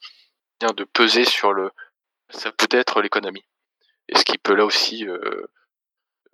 de 0.61 0.85
peser 0.85 1.25
sur 1.25 1.53
le, 1.53 1.71
ça 2.29 2.53
peut 2.53 2.69
être 2.71 3.03
l'économie. 3.03 3.45
et 4.09 4.17
ce 4.17 4.25
qui 4.25 4.39
peut 4.39 4.55
là 4.55 4.65
aussi 4.65 5.07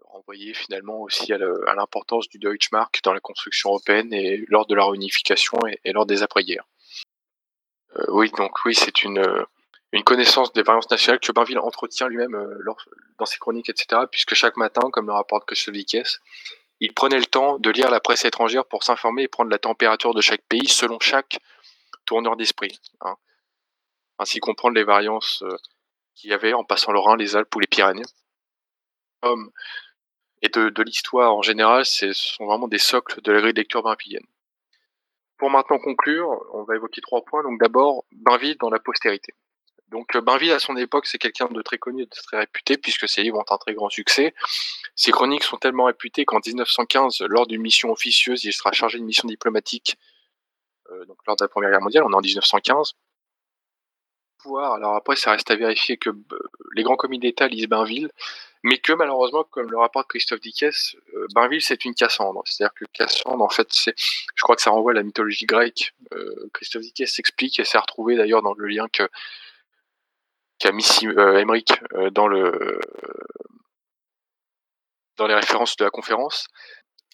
renvoyer 0.04 0.52
finalement 0.52 1.00
aussi 1.00 1.32
à 1.32 1.38
l'importance 1.74 2.28
du 2.28 2.38
Deutschmark 2.38 3.00
dans 3.02 3.14
la 3.14 3.20
construction 3.20 3.70
européenne 3.70 4.12
et 4.12 4.44
lors 4.48 4.66
de 4.66 4.74
la 4.74 4.84
réunification 4.84 5.58
et, 5.84 5.92
lors 5.92 6.04
des 6.04 6.22
après-guerres. 6.22 6.68
oui, 8.08 8.30
donc 8.32 8.64
oui, 8.64 8.74
c'est 8.74 9.04
une, 9.04 9.22
une 9.92 10.04
connaissance 10.04 10.52
des 10.52 10.62
variances 10.62 10.90
nationales 10.90 11.20
que 11.20 11.32
Bainville 11.32 11.58
entretient 11.58 12.08
lui-même 12.08 12.36
dans 13.18 13.26
ses 13.26 13.38
chroniques, 13.38 13.68
etc., 13.68 14.02
puisque 14.10 14.34
chaque 14.34 14.56
matin, 14.56 14.90
comme 14.90 15.06
le 15.06 15.12
rapporte 15.12 15.46
Kostovikes, 15.46 16.20
il 16.80 16.92
prenait 16.94 17.18
le 17.18 17.26
temps 17.26 17.58
de 17.58 17.70
lire 17.70 17.90
la 17.90 18.00
presse 18.00 18.24
étrangère 18.24 18.64
pour 18.64 18.82
s'informer 18.82 19.22
et 19.22 19.28
prendre 19.28 19.50
la 19.50 19.58
température 19.58 20.14
de 20.14 20.20
chaque 20.20 20.42
pays 20.42 20.66
selon 20.66 20.98
chaque 20.98 21.38
tourneur 22.06 22.36
d'esprit. 22.36 22.80
Hein. 23.02 23.14
Ainsi 24.18 24.40
comprendre 24.40 24.74
les 24.74 24.82
variances 24.82 25.42
euh, 25.42 25.56
qu'il 26.14 26.30
y 26.30 26.32
avait 26.32 26.54
en 26.54 26.64
passant 26.64 26.90
le 26.90 26.98
Rhin, 26.98 27.16
les 27.16 27.36
Alpes 27.36 27.54
ou 27.54 27.60
les 27.60 27.66
Pyrénées. 27.66 28.02
Et 30.42 30.48
de, 30.48 30.82
l'histoire 30.82 31.36
en 31.36 31.42
général, 31.42 31.84
ce 31.84 32.12
sont 32.12 32.46
vraiment 32.46 32.66
des 32.66 32.78
socles 32.78 33.20
de 33.22 33.30
la 33.30 33.40
grille 33.40 33.52
de 33.52 33.60
lecture 33.60 33.84
bainvillienne. 33.84 34.26
Pour 35.38 35.50
maintenant 35.50 35.78
conclure, 35.78 36.28
on 36.52 36.64
va 36.64 36.74
évoquer 36.74 37.00
trois 37.00 37.24
points. 37.24 37.44
Donc 37.44 37.60
d'abord, 37.60 38.04
Bainville 38.10 38.56
dans 38.58 38.70
la 38.70 38.80
postérité. 38.80 39.34
Donc 39.92 40.16
euh, 40.16 40.20
Bainville 40.20 40.52
à 40.52 40.58
son 40.58 40.76
époque, 40.76 41.06
c'est 41.06 41.18
quelqu'un 41.18 41.46
de 41.46 41.62
très 41.62 41.78
connu, 41.78 42.04
de 42.04 42.10
très 42.10 42.38
réputé, 42.38 42.76
puisque 42.78 43.08
ses 43.08 43.22
livres 43.22 43.38
ont 43.38 43.54
un 43.54 43.58
très 43.58 43.74
grand 43.74 43.90
succès. 43.90 44.34
Ses 44.96 45.12
chroniques 45.12 45.44
sont 45.44 45.58
tellement 45.58 45.84
réputées 45.84 46.24
qu'en 46.24 46.40
1915, 46.44 47.20
lors 47.28 47.46
d'une 47.46 47.62
mission 47.62 47.90
officieuse, 47.92 48.44
il 48.44 48.52
sera 48.52 48.72
chargé 48.72 48.98
d'une 48.98 49.06
mission 49.06 49.28
diplomatique 49.28 49.96
euh, 50.90 51.04
donc 51.06 51.18
lors 51.26 51.36
de 51.36 51.44
la 51.44 51.48
Première 51.48 51.70
Guerre 51.70 51.80
mondiale, 51.80 52.04
on 52.04 52.12
est 52.12 52.16
en 52.16 52.20
1915. 52.20 52.94
Alors 54.44 54.96
après, 54.96 55.14
ça 55.14 55.30
reste 55.30 55.52
à 55.52 55.56
vérifier 55.56 55.96
que 55.96 56.10
euh, 56.10 56.38
les 56.74 56.82
grands 56.82 56.96
comités 56.96 57.28
d'État 57.28 57.46
lisent 57.46 57.68
Bainville, 57.68 58.10
mais 58.64 58.78
que 58.78 58.92
malheureusement, 58.92 59.44
comme 59.44 59.70
le 59.70 59.78
rapporte 59.78 60.08
Christophe 60.08 60.40
Dickès, 60.40 60.96
Bainville 61.32 61.62
c'est 61.62 61.84
une 61.84 61.94
Cassandre. 61.94 62.42
C'est-à-dire 62.44 62.74
que 62.74 62.84
Cassandre, 62.92 63.44
en 63.44 63.48
fait, 63.48 63.68
c'est, 63.70 63.94
je 63.96 64.42
crois 64.42 64.56
que 64.56 64.62
ça 64.62 64.70
renvoie 64.70 64.92
à 64.92 64.94
la 64.94 65.04
mythologie 65.04 65.46
grecque. 65.46 65.94
Christophe 66.52 66.82
Dickès 66.82 67.12
s'explique 67.12 67.60
et 67.60 67.64
s'est 67.64 67.78
retrouvé 67.78 68.16
d'ailleurs 68.16 68.42
dans 68.42 68.54
le 68.54 68.66
lien 68.66 68.88
que 68.92 69.08
qu'a 70.62 70.70
mis 70.70 70.86
euh, 71.04 71.44
euh, 71.94 72.10
dans 72.10 72.28
le 72.28 72.78
dans 75.16 75.26
les 75.26 75.34
références 75.34 75.76
de 75.76 75.84
la 75.84 75.90
conférence. 75.90 76.46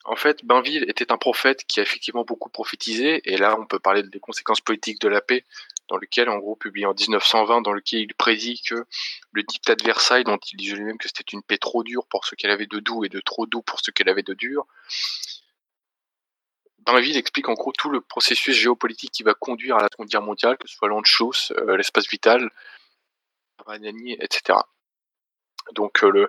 En 0.05 0.17
fait, 0.17 0.45
Bainville 0.45 0.85
était 0.89 1.13
un 1.13 1.19
prophète 1.19 1.65
qui 1.67 1.81
a 1.81 1.83
effectivement 1.83 2.25
beaucoup 2.25 2.51
prophétisé, 2.51 3.21
et 3.25 3.37
là 3.37 3.57
on 3.59 3.67
peut 3.67 3.79
parler 3.79 4.03
des 4.03 4.21
conséquences 4.21 4.61
politiques 4.61 5.01
de 5.01 5.09
la 5.09 5.21
paix, 5.21 5.45
dans 5.89 5.97
lequel, 5.97 6.29
en 6.29 6.39
gros, 6.39 6.57
publié 6.57 6.87
en 6.87 6.95
1920, 6.95 7.63
dans 7.63 7.73
lequel 7.73 8.01
il 8.01 8.15
prédit 8.15 8.63
que 8.63 8.87
le 9.33 9.43
dictat 9.43 9.75
de 9.75 9.85
Versailles, 9.85 10.25
dont 10.25 10.39
il 10.53 10.57
disait 10.57 10.77
lui-même 10.77 10.99
que 10.99 11.09
c'était 11.09 11.33
une 11.33 11.43
paix 11.43 11.59
trop 11.59 11.83
dure 11.83 12.07
pour 12.07 12.27
ce 12.27 12.35
qu'elle 12.35 12.51
avait 12.51 12.67
de 12.67 12.79
doux 12.79 13.05
et 13.05 13.09
de 13.09 13.21
trop 13.21 13.47
doux 13.47 13.63
pour 13.63 13.81
ce 13.81 13.91
qu'elle 13.91 14.09
avait 14.09 14.23
de 14.23 14.35
dur, 14.35 14.67
Bainville 16.81 17.17
explique 17.17 17.49
en 17.49 17.55
gros 17.55 17.73
tout 17.73 17.91
le 17.91 18.01
processus 18.01 18.57
géopolitique 18.57 19.11
qui 19.11 19.23
va 19.23 19.35
conduire 19.35 19.77
à 19.77 19.83
la 19.83 19.89
Seconde 19.91 20.09
Guerre 20.09 20.23
mondiale, 20.23 20.57
que 20.57 20.69
ce 20.69 20.75
soit 20.75 20.89
l'Anschluss, 20.89 21.53
euh, 21.53 21.77
l'espace 21.77 22.09
vital, 22.09 22.51
etc. 24.21 24.59
Donc, 25.73 26.03
euh, 26.03 26.29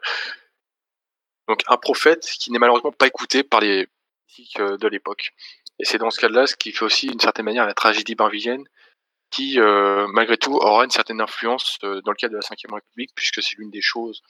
donc 1.47 1.63
un 1.67 1.77
prophète 1.77 2.25
qui 2.39 2.51
n'est 2.51 2.59
malheureusement 2.59 2.91
pas 2.91 3.07
écouté 3.07 3.43
par 3.43 3.61
les 3.61 3.87
politiques 4.27 4.59
euh, 4.59 4.77
de 4.77 4.87
l'époque. 4.87 5.33
Et 5.79 5.85
c'est 5.85 5.97
dans 5.97 6.09
ce 6.09 6.19
cas-là 6.19 6.47
ce 6.47 6.55
qui 6.55 6.71
fait 6.71 6.85
aussi 6.85 7.07
d'une 7.07 7.19
certaine 7.19 7.45
manière 7.45 7.65
la 7.65 7.73
tragédie 7.73 8.15
bainvillienne, 8.15 8.65
qui 9.31 9.59
euh, 9.59 10.07
malgré 10.07 10.37
tout 10.37 10.55
aura 10.55 10.83
une 10.83 10.91
certaine 10.91 11.21
influence 11.21 11.79
dans 11.81 12.11
le 12.11 12.15
cadre 12.15 12.33
de 12.33 12.39
la 12.39 12.41
Ve 12.41 12.73
République, 12.73 13.11
puisque 13.15 13.41
c'est 13.41 13.57
l'une 13.57 13.71
des 13.71 13.81
choses 13.81 14.21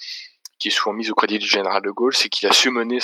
qui 0.60 0.68
est 0.68 0.72
souvent 0.72 0.94
mise 0.94 1.10
au 1.10 1.16
crédit 1.16 1.40
du 1.40 1.48
général 1.48 1.82
de 1.82 1.90
Gaulle, 1.90 2.16
c'est 2.16 2.30
qu'il 2.30 2.48
a 2.48 2.52
su 2.52 2.70
mener 2.70 3.00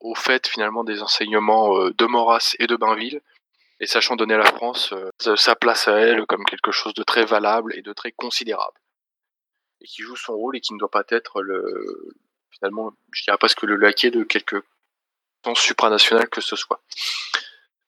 au 0.00 0.14
fait 0.14 0.46
finalement 0.46 0.84
des 0.84 1.02
enseignements 1.02 1.88
de 1.88 2.04
Maurras 2.04 2.54
et 2.58 2.66
de 2.66 2.76
Bainville, 2.76 3.22
et 3.80 3.86
sachant 3.86 4.16
donner 4.16 4.34
à 4.34 4.38
la 4.38 4.52
France 4.52 4.92
euh, 4.92 5.36
sa 5.36 5.56
place 5.56 5.88
à 5.88 5.98
elle 5.98 6.26
comme 6.26 6.44
quelque 6.44 6.70
chose 6.70 6.94
de 6.94 7.02
très 7.02 7.24
valable 7.24 7.74
et 7.76 7.82
de 7.82 7.92
très 7.92 8.12
considérable. 8.12 8.78
Et 9.80 9.86
qui 9.86 10.02
joue 10.02 10.16
son 10.16 10.34
rôle 10.34 10.56
et 10.56 10.60
qui 10.60 10.74
ne 10.74 10.78
doit 10.78 10.90
pas 10.90 11.04
être 11.08 11.42
le, 11.42 12.14
finalement, 12.50 12.92
je 13.12 13.24
dirais 13.24 13.38
presque 13.38 13.62
le 13.62 13.76
laquais 13.76 14.10
de 14.10 14.22
quelque 14.22 14.62
sens 15.44 15.58
supranational 15.58 16.28
que 16.28 16.42
ce 16.42 16.56
soit. 16.56 16.82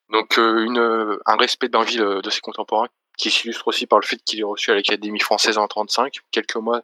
Donc 0.09 0.38
euh, 0.38 0.64
une, 0.64 1.18
un 1.26 1.36
respect 1.36 1.68
d'Anville 1.68 2.20
de 2.22 2.30
ses 2.30 2.40
contemporains 2.40 2.88
qui 3.18 3.30
s'illustre 3.30 3.68
aussi 3.68 3.86
par 3.86 4.01
le 4.01 4.07
fait 4.07 4.16
qu'il 4.24 4.40
est 4.40 4.45
reçu 4.45 4.70
à 4.70 4.74
l'Académie 4.74 5.20
française 5.20 5.59
en 5.59 5.68
1935, 5.68 6.20
quelques 6.30 6.57
mois 6.57 6.82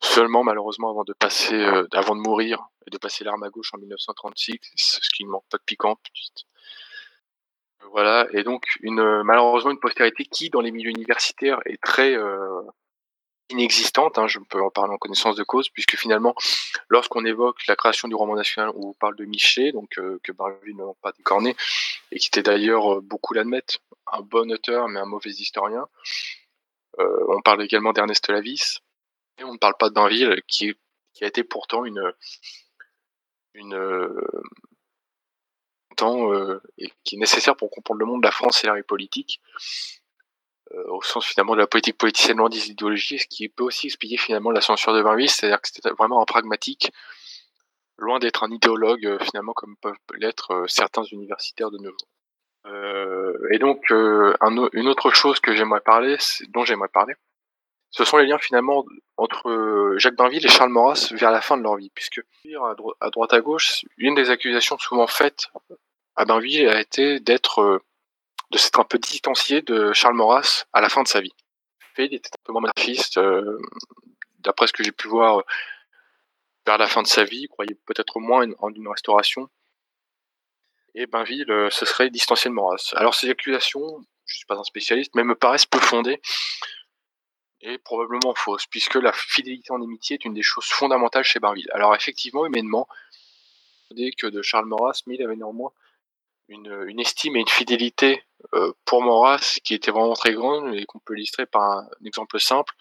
seulement 0.00 0.44
malheureusement 0.44 0.90
avant 0.90 1.04
de 1.04 1.12
passer, 1.12 1.54
euh, 1.54 1.86
avant 1.92 2.14
de 2.14 2.20
mourir 2.20 2.68
et 2.86 2.90
de 2.90 2.98
passer 2.98 3.24
l'arme 3.24 3.42
à 3.42 3.50
gauche 3.50 3.70
en 3.74 3.78
1936, 3.78 4.58
ce 4.76 5.10
qui 5.10 5.24
ne 5.24 5.30
manque 5.30 5.44
pas 5.50 5.58
de 5.58 5.62
piquant. 5.64 5.98
Voilà, 7.92 8.26
et 8.32 8.42
donc 8.42 8.64
une 8.80 9.22
malheureusement 9.22 9.70
une 9.70 9.80
postérité 9.80 10.24
qui, 10.24 10.50
dans 10.50 10.60
les 10.60 10.70
milieux 10.70 10.90
universitaires, 10.90 11.60
est 11.66 11.80
très 11.82 12.14
euh, 12.14 12.62
inexistante. 13.50 14.18
Hein, 14.18 14.26
je 14.26 14.38
peux 14.38 14.60
en 14.60 14.70
parler 14.70 14.92
en 14.92 14.98
connaissance 14.98 15.36
de 15.36 15.44
cause, 15.44 15.68
puisque 15.68 15.96
finalement, 15.96 16.34
lorsqu'on 16.88 17.24
évoque 17.24 17.66
la 17.66 17.76
création 17.76 18.08
du 18.08 18.14
roman 18.14 18.34
national, 18.34 18.70
on 18.74 18.92
parle 18.94 19.16
de 19.16 19.24
Michelet, 19.24 19.72
donc 19.72 19.98
euh, 19.98 20.18
que 20.22 20.32
Barville 20.32 20.76
n'a 20.76 20.84
pas 21.02 21.12
décorné, 21.12 21.56
et 22.12 22.18
qui 22.18 22.28
était 22.28 22.42
d'ailleurs, 22.42 22.94
euh, 22.94 23.00
beaucoup 23.00 23.34
l'admettent, 23.34 23.78
un 24.12 24.20
bon 24.20 24.50
auteur, 24.52 24.88
mais 24.88 25.00
un 25.00 25.06
mauvais 25.06 25.30
historien. 25.30 25.86
on 26.98 27.40
parle 27.42 27.62
également 27.62 27.92
d'Ernest 27.92 28.28
Lavis, 28.28 28.80
et 29.38 29.44
on 29.44 29.52
ne 29.54 29.58
parle 29.58 29.76
pas 29.78 29.90
de 29.90 29.94
Bainville, 29.94 30.42
qui, 30.48 30.74
qui 31.12 31.24
a 31.24 31.26
été 31.28 31.44
pourtant 31.44 31.84
une, 31.84 32.12
une 33.54 33.74
euh, 36.02 36.60
et 36.78 36.90
qui 37.04 37.16
est 37.16 37.18
nécessaire 37.18 37.56
pour 37.56 37.70
comprendre 37.70 38.00
le 38.00 38.06
monde, 38.06 38.24
la 38.24 38.30
France 38.30 38.62
et 38.64 38.66
la 38.66 38.82
politique, 38.82 39.40
euh, 40.72 40.84
au 40.88 41.02
sens 41.02 41.26
finalement 41.26 41.54
de 41.54 41.60
la 41.60 41.66
politique 41.66 41.98
politicienne 41.98 42.38
loin 42.38 42.48
des 42.48 42.70
idéologies, 42.70 43.18
ce 43.18 43.26
qui 43.26 43.48
peut 43.48 43.64
aussi 43.64 43.86
expliquer 43.86 44.16
finalement 44.16 44.50
la 44.50 44.60
censure 44.60 44.94
de 44.94 45.02
Bainville, 45.02 45.30
c'est-à-dire 45.30 45.60
que 45.60 45.68
c'était 45.68 45.90
vraiment 45.90 46.20
un 46.20 46.24
pragmatique, 46.24 46.90
loin 47.98 48.18
d'être 48.18 48.42
un 48.44 48.50
idéologue 48.50 49.06
euh, 49.06 49.18
finalement 49.20 49.52
comme 49.52 49.76
peuvent 49.76 49.94
l'être 50.16 50.64
certains 50.68 51.04
universitaires 51.04 51.70
de 51.70 51.78
nos 51.78 51.90
jours. 51.90 52.08
et 53.52 53.58
donc 53.58 53.90
une 53.90 54.88
autre 54.88 55.10
chose 55.10 55.40
que 55.40 55.54
j'aimerais 55.54 55.80
parler, 55.80 56.16
dont 56.48 56.64
j'aimerais 56.64 56.88
parler, 56.88 57.14
ce 57.90 58.04
sont 58.04 58.18
les 58.18 58.26
liens 58.26 58.38
finalement 58.38 58.84
entre 59.16 59.94
Jacques 59.96 60.16
Bainville 60.16 60.44
et 60.44 60.48
Charles 60.48 60.70
Maurras 60.70 61.12
vers 61.12 61.30
la 61.30 61.40
fin 61.40 61.56
de 61.56 61.62
leur 61.62 61.76
vie, 61.76 61.90
puisque 61.94 62.20
à, 63.00 63.10
droite 63.10 63.32
à 63.32 63.40
gauche, 63.40 63.84
une 63.96 64.14
des 64.14 64.30
accusations 64.30 64.76
souvent 64.78 65.06
faites 65.06 65.48
à 66.16 66.24
Bainville 66.24 66.68
a 66.68 66.80
été 66.80 67.20
d'être 67.20 67.60
euh, 67.60 67.78
de 68.50 68.58
s'être 68.58 68.80
un 68.80 68.84
peu 68.84 68.98
distancié 68.98 69.62
de 69.62 69.92
Charles 69.92 70.14
Maurras 70.14 70.66
à 70.72 70.80
la 70.80 70.88
fin 70.88 71.02
de 71.02 71.08
sa 71.08 71.20
vie. 71.20 71.34
Il 71.98 72.14
était 72.14 72.28
un 72.28 72.42
peu 72.44 72.52
moins 72.52 72.60
monarchiste, 72.60 73.18
euh, 73.18 73.58
d'après 74.40 74.66
ce 74.66 74.72
que 74.72 74.84
j'ai 74.84 74.92
pu 74.92 75.08
voir 75.08 75.42
vers 76.66 76.78
la 76.78 76.88
fin 76.88 77.02
de 77.02 77.06
sa 77.06 77.24
vie, 77.24 77.42
il 77.42 77.48
croyait 77.48 77.76
peut-être 77.86 78.18
moins 78.18 78.46
en 78.58 78.70
une 78.70 78.88
restauration. 78.88 79.48
Et 80.94 81.06
Bainville 81.06 81.50
euh, 81.50 81.70
se 81.70 81.86
serait 81.86 82.10
distancié 82.10 82.50
de 82.50 82.54
Maurras. 82.54 82.92
Alors 82.96 83.14
ces 83.14 83.30
accusations, 83.30 83.86
je 84.24 84.34
ne 84.34 84.36
suis 84.36 84.46
pas 84.46 84.56
un 84.56 84.64
spécialiste, 84.64 85.14
mais 85.14 85.24
me 85.24 85.34
paraissent 85.34 85.66
peu 85.66 85.78
fondées 85.78 86.20
et 87.60 87.78
probablement 87.78 88.34
fausses, 88.34 88.66
puisque 88.66 88.96
la 88.96 89.12
fidélité 89.12 89.72
en 89.72 89.82
amitié 89.82 90.14
est 90.14 90.24
une 90.24 90.34
des 90.34 90.42
choses 90.42 90.66
fondamentales 90.66 91.24
chez 91.24 91.40
Bainville. 91.40 91.70
Alors 91.72 91.94
effectivement, 91.94 92.44
humainement, 92.46 92.86
que 94.18 94.26
de 94.26 94.42
Charles 94.42 94.66
Maurras, 94.66 95.02
mais 95.06 95.14
il 95.14 95.22
avait 95.22 95.36
néanmoins 95.36 95.72
une, 96.48 97.00
estime 97.00 97.36
et 97.36 97.40
une 97.40 97.48
fidélité 97.48 98.22
euh, 98.54 98.72
pour 98.84 99.02
Maurras 99.02 99.58
qui 99.64 99.74
était 99.74 99.90
vraiment 99.90 100.14
très 100.14 100.32
grande 100.32 100.74
et 100.74 100.84
qu'on 100.84 100.98
peut 100.98 101.14
illustrer 101.14 101.46
par 101.46 101.62
un, 101.62 101.88
exemple 102.04 102.38
simple, 102.38 102.74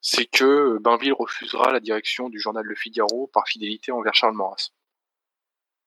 c'est 0.00 0.26
que 0.26 0.78
Bainville 0.78 1.12
refusera 1.12 1.72
la 1.72 1.80
direction 1.80 2.28
du 2.28 2.38
journal 2.38 2.64
Le 2.64 2.74
Figaro 2.74 3.28
par 3.32 3.48
fidélité 3.48 3.92
envers 3.92 4.14
Charles 4.14 4.34
Maurras. 4.34 4.70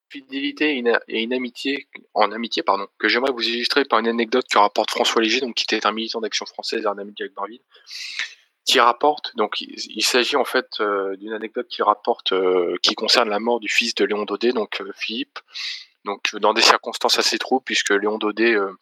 Fidélité 0.10 0.76
et 0.76 1.24
une, 1.24 1.34
amitié, 1.34 1.88
en 2.16 2.32
amitié 2.32 2.64
pardon, 2.64 2.88
que 2.98 3.08
j'aimerais 3.08 3.32
vous 3.32 3.48
illustrer 3.48 3.86
par 3.86 4.00
une 4.00 4.08
anecdote 4.08 4.48
que 4.50 4.58
rapporte 4.58 4.90
François 4.90 5.22
Léger, 5.22 5.40
donc 5.40 5.56
qui 5.56 5.64
était 5.64 5.86
un 5.86 5.92
militant 5.92 6.20
d'action 6.20 6.48
française 6.48 6.84
et 6.84 6.88
un 6.88 6.98
ami 6.98 7.14
avec 7.20 7.34
Bainville, 7.36 7.62
qui 8.66 8.80
rapporte, 8.80 9.36
donc 9.36 9.62
il, 9.62 10.04
s'agit 10.04 10.36
en 10.36 10.46
fait 10.46 10.80
euh, 10.80 11.16
d'une 11.18 11.34
anecdote 11.34 11.68
qui 11.68 11.82
rapporte, 11.82 12.34
euh, 12.34 12.76
qui 12.82 12.96
concerne 12.96 13.30
la 13.30 13.40
mort 13.40 13.60
du 13.60 13.70
fils 13.70 13.96
de 13.96 14.06
Léon 14.06 14.26
Daudet, 14.26 14.52
donc 14.52 14.82
Philippe, 14.96 15.40
donc 16.10 16.36
dans 16.42 16.54
des 16.54 16.62
circonstances 16.62 17.20
assez 17.20 17.38
troubles, 17.38 17.64
puisque 17.64 17.92
Léon 17.92 18.18
Daudet 18.18 18.56
euh, 18.56 18.74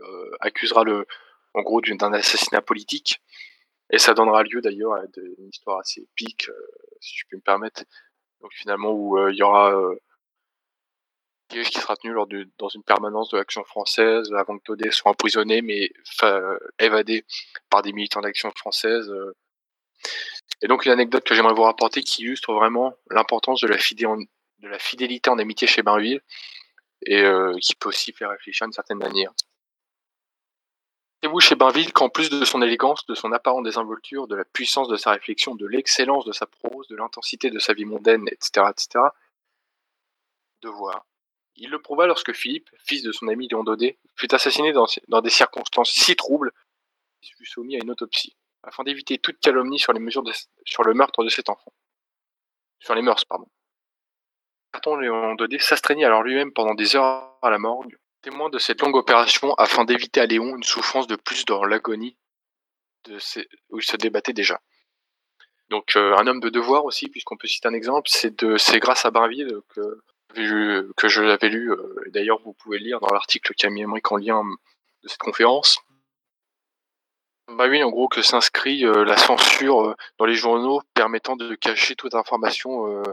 euh, 0.00 0.36
accusera 0.40 0.82
le, 0.84 1.06
en 1.54 1.62
gros 1.62 1.80
d'un 1.80 2.12
assassinat 2.12 2.60
politique, 2.60 3.22
et 3.90 3.98
ça 3.98 4.14
donnera 4.14 4.42
lieu 4.42 4.60
d'ailleurs 4.60 4.94
à 4.94 5.02
une 5.16 5.48
histoire 5.48 5.78
assez 5.78 6.00
épique, 6.00 6.48
euh, 6.48 6.68
si 7.00 7.16
je 7.18 7.24
puis 7.28 7.36
me 7.36 7.42
permettre. 7.42 7.84
Donc 8.40 8.52
finalement 8.52 8.92
où 8.92 9.16
il 9.28 9.36
y 9.36 9.42
aura 9.42 9.72
qui 11.48 11.62
sera 11.78 11.96
tenu 11.96 12.12
lors 12.12 12.26
de, 12.26 12.48
dans 12.58 12.68
une 12.68 12.82
permanence 12.82 13.30
de 13.30 13.38
l'action 13.38 13.64
française 13.64 14.30
avant 14.36 14.58
que 14.58 14.64
Daudet 14.66 14.90
soit 14.90 15.12
emprisonné 15.12 15.62
mais 15.62 15.90
évadé 16.78 17.24
par 17.70 17.82
des 17.82 17.92
militants 17.92 18.20
d'action 18.20 18.50
française 18.50 19.10
Et 20.60 20.66
donc 20.66 20.84
une 20.84 20.92
anecdote 20.92 21.24
que 21.24 21.34
j'aimerais 21.34 21.54
vous 21.54 21.62
rapporter 21.62 22.02
qui 22.02 22.22
illustre 22.22 22.52
vraiment 22.52 22.94
l'importance 23.10 23.60
de 23.60 23.68
la, 23.68 23.78
de 24.58 24.68
la 24.68 24.78
fidélité 24.78 25.30
en 25.30 25.38
amitié 25.38 25.66
chez 25.66 25.82
Bainville 25.82 26.22
et 27.02 27.22
euh, 27.22 27.56
qui 27.60 27.74
peut 27.74 27.88
aussi 27.88 28.12
faire 28.12 28.30
réfléchir 28.30 28.66
d'une 28.66 28.72
certaine 28.72 28.98
manière. 28.98 29.32
C'est-vous 31.22 31.40
chez 31.40 31.54
Bainville 31.54 31.92
qu'en 31.92 32.10
plus 32.10 32.28
de 32.28 32.44
son 32.44 32.60
élégance, 32.60 33.06
de 33.06 33.14
son 33.14 33.32
apparente 33.32 33.64
désinvolture, 33.64 34.26
de 34.26 34.34
la 34.34 34.44
puissance 34.44 34.88
de 34.88 34.96
sa 34.96 35.12
réflexion, 35.12 35.54
de 35.54 35.66
l'excellence 35.66 36.26
de 36.26 36.32
sa 36.32 36.46
prose, 36.46 36.86
de 36.88 36.96
l'intensité 36.96 37.50
de 37.50 37.58
sa 37.58 37.72
vie 37.72 37.86
mondaine, 37.86 38.28
etc., 38.28 38.66
etc., 38.70 39.06
de 40.60 40.68
voir. 40.68 41.06
Il 41.56 41.70
le 41.70 41.80
prouva 41.80 42.06
lorsque 42.06 42.34
Philippe, 42.34 42.68
fils 42.78 43.02
de 43.02 43.10
son 43.12 43.28
ami 43.28 43.48
Léon 43.48 43.64
Daudet, 43.64 43.98
fut 44.16 44.34
assassiné 44.34 44.72
dans, 44.72 44.86
des 45.22 45.30
circonstances 45.30 45.92
si 45.92 46.16
troubles 46.16 46.52
qu'il 47.22 47.34
fut 47.36 47.46
soumis 47.46 47.76
à 47.76 47.78
une 47.78 47.90
autopsie, 47.90 48.36
afin 48.62 48.82
d'éviter 48.82 49.18
toute 49.18 49.38
calomnie 49.38 49.78
sur, 49.78 49.92
les 49.92 50.00
mesures 50.00 50.24
sur 50.66 50.82
le 50.82 50.94
meurtre 50.94 51.24
de 51.24 51.28
cet 51.28 51.48
enfant. 51.48 51.72
Sur 52.80 52.94
les 52.94 53.02
mœurs, 53.02 53.24
pardon. 53.24 53.48
Carton 54.74 54.96
Léon 54.96 55.36
Daudet 55.36 55.60
s'astreignit 55.60 56.04
alors 56.04 56.24
lui-même 56.24 56.52
pendant 56.52 56.74
des 56.74 56.96
heures 56.96 57.38
à 57.42 57.48
la 57.48 57.60
morgue, 57.60 57.96
témoin 58.22 58.50
de 58.50 58.58
cette 58.58 58.82
longue 58.82 58.96
opération 58.96 59.54
afin 59.54 59.84
d'éviter 59.84 60.20
à 60.20 60.26
Léon 60.26 60.56
une 60.56 60.64
souffrance 60.64 61.06
de 61.06 61.14
plus 61.14 61.44
dans 61.44 61.64
l'agonie 61.64 62.16
où 63.70 63.78
il 63.78 63.84
se 63.84 63.96
débattait 63.96 64.32
déjà. 64.32 64.60
Donc 65.68 65.94
euh, 65.94 66.16
un 66.16 66.26
homme 66.26 66.40
de 66.40 66.48
devoir 66.48 66.86
aussi, 66.86 67.08
puisqu'on 67.08 67.36
peut 67.36 67.46
citer 67.46 67.68
un 67.68 67.72
exemple, 67.72 68.08
c'est 68.10 68.36
de 68.42 68.56
c'est 68.56 68.80
grâce 68.80 69.04
à 69.04 69.12
Bainville 69.12 69.60
que 69.68 70.02
que 70.96 71.06
je 71.06 71.22
l'avais 71.22 71.50
lu. 71.50 71.70
Euh, 71.70 71.94
d'ailleurs, 72.08 72.40
vous 72.40 72.54
pouvez 72.54 72.80
lire 72.80 72.98
dans 72.98 73.14
l'article 73.14 73.54
qu'a 73.54 73.70
mis 73.70 73.82
Emmerich 73.82 74.10
en 74.10 74.16
lien 74.16 74.42
de 75.04 75.08
cette 75.08 75.20
conférence. 75.20 75.78
Bah 77.46 77.68
oui, 77.68 77.80
en 77.84 77.90
gros, 77.90 78.08
que 78.08 78.22
s'inscrit 78.22 78.84
euh, 78.84 79.04
la 79.04 79.18
censure 79.18 79.94
dans 80.18 80.24
les 80.24 80.34
journaux 80.34 80.82
permettant 80.94 81.36
de 81.36 81.54
cacher 81.54 81.94
toute 81.94 82.16
information 82.16 83.04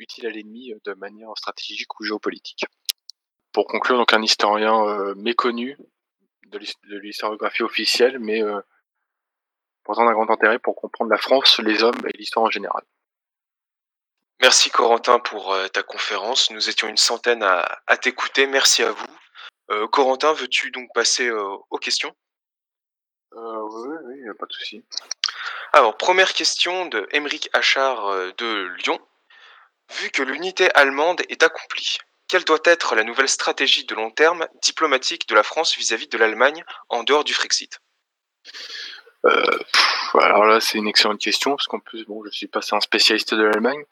utile 0.00 0.26
à 0.26 0.30
l'ennemi 0.30 0.72
de 0.84 0.94
manière 0.94 1.30
stratégique 1.36 1.98
ou 2.00 2.04
géopolitique. 2.04 2.64
Pour 3.52 3.66
conclure, 3.66 3.98
donc 3.98 4.12
un 4.12 4.22
historien 4.22 5.14
méconnu 5.16 5.76
de 6.46 6.98
l'historiographie 6.98 7.62
officielle, 7.62 8.18
mais 8.18 8.42
pourtant 9.84 10.04
d'un 10.04 10.12
grand 10.12 10.30
intérêt 10.30 10.58
pour 10.58 10.76
comprendre 10.76 11.10
la 11.10 11.18
France, 11.18 11.58
les 11.58 11.82
hommes 11.82 12.00
et 12.06 12.16
l'histoire 12.16 12.46
en 12.46 12.50
général. 12.50 12.82
Merci 14.40 14.70
Corentin 14.70 15.18
pour 15.18 15.54
ta 15.72 15.82
conférence. 15.82 16.50
Nous 16.50 16.70
étions 16.70 16.88
une 16.88 16.96
centaine 16.96 17.42
à, 17.42 17.96
t'écouter. 18.00 18.46
Merci 18.46 18.82
à 18.82 18.92
vous. 18.92 19.86
Corentin, 19.88 20.32
veux-tu 20.32 20.70
donc 20.70 20.88
passer 20.94 21.30
aux 21.30 21.78
questions? 21.78 22.14
Oui, 23.32 23.96
oui, 24.04 24.34
pas 24.38 24.46
de 24.46 24.52
souci. 24.52 24.82
Alors, 25.72 25.96
première 25.96 26.32
question 26.32 26.86
de 26.86 27.06
Émeric 27.12 27.48
Achard 27.52 28.10
de 28.36 28.74
Lyon. 28.82 28.98
Vu 29.98 30.10
que 30.10 30.22
l'unité 30.22 30.70
allemande 30.74 31.22
est 31.28 31.42
accomplie, 31.42 31.98
quelle 32.28 32.44
doit 32.44 32.60
être 32.64 32.94
la 32.94 33.02
nouvelle 33.02 33.28
stratégie 33.28 33.84
de 33.84 33.94
long 33.94 34.10
terme 34.10 34.46
diplomatique 34.62 35.28
de 35.28 35.34
la 35.34 35.42
France 35.42 35.76
vis-à-vis 35.76 36.06
de 36.06 36.16
l'Allemagne 36.16 36.64
en 36.88 37.02
dehors 37.02 37.24
du 37.24 37.34
Frexit? 37.34 37.80
Euh, 39.26 39.58
Alors 40.14 40.44
là, 40.44 40.60
c'est 40.60 40.78
une 40.78 40.86
excellente 40.86 41.20
question, 41.20 41.56
parce 41.56 41.66
qu'en 41.66 41.80
plus, 41.80 42.04
bon, 42.04 42.24
je 42.24 42.30
suis 42.30 42.46
pas 42.46 42.60
un 42.70 42.80
spécialiste 42.80 43.34
de 43.34 43.42
l'Allemagne. 43.42 43.84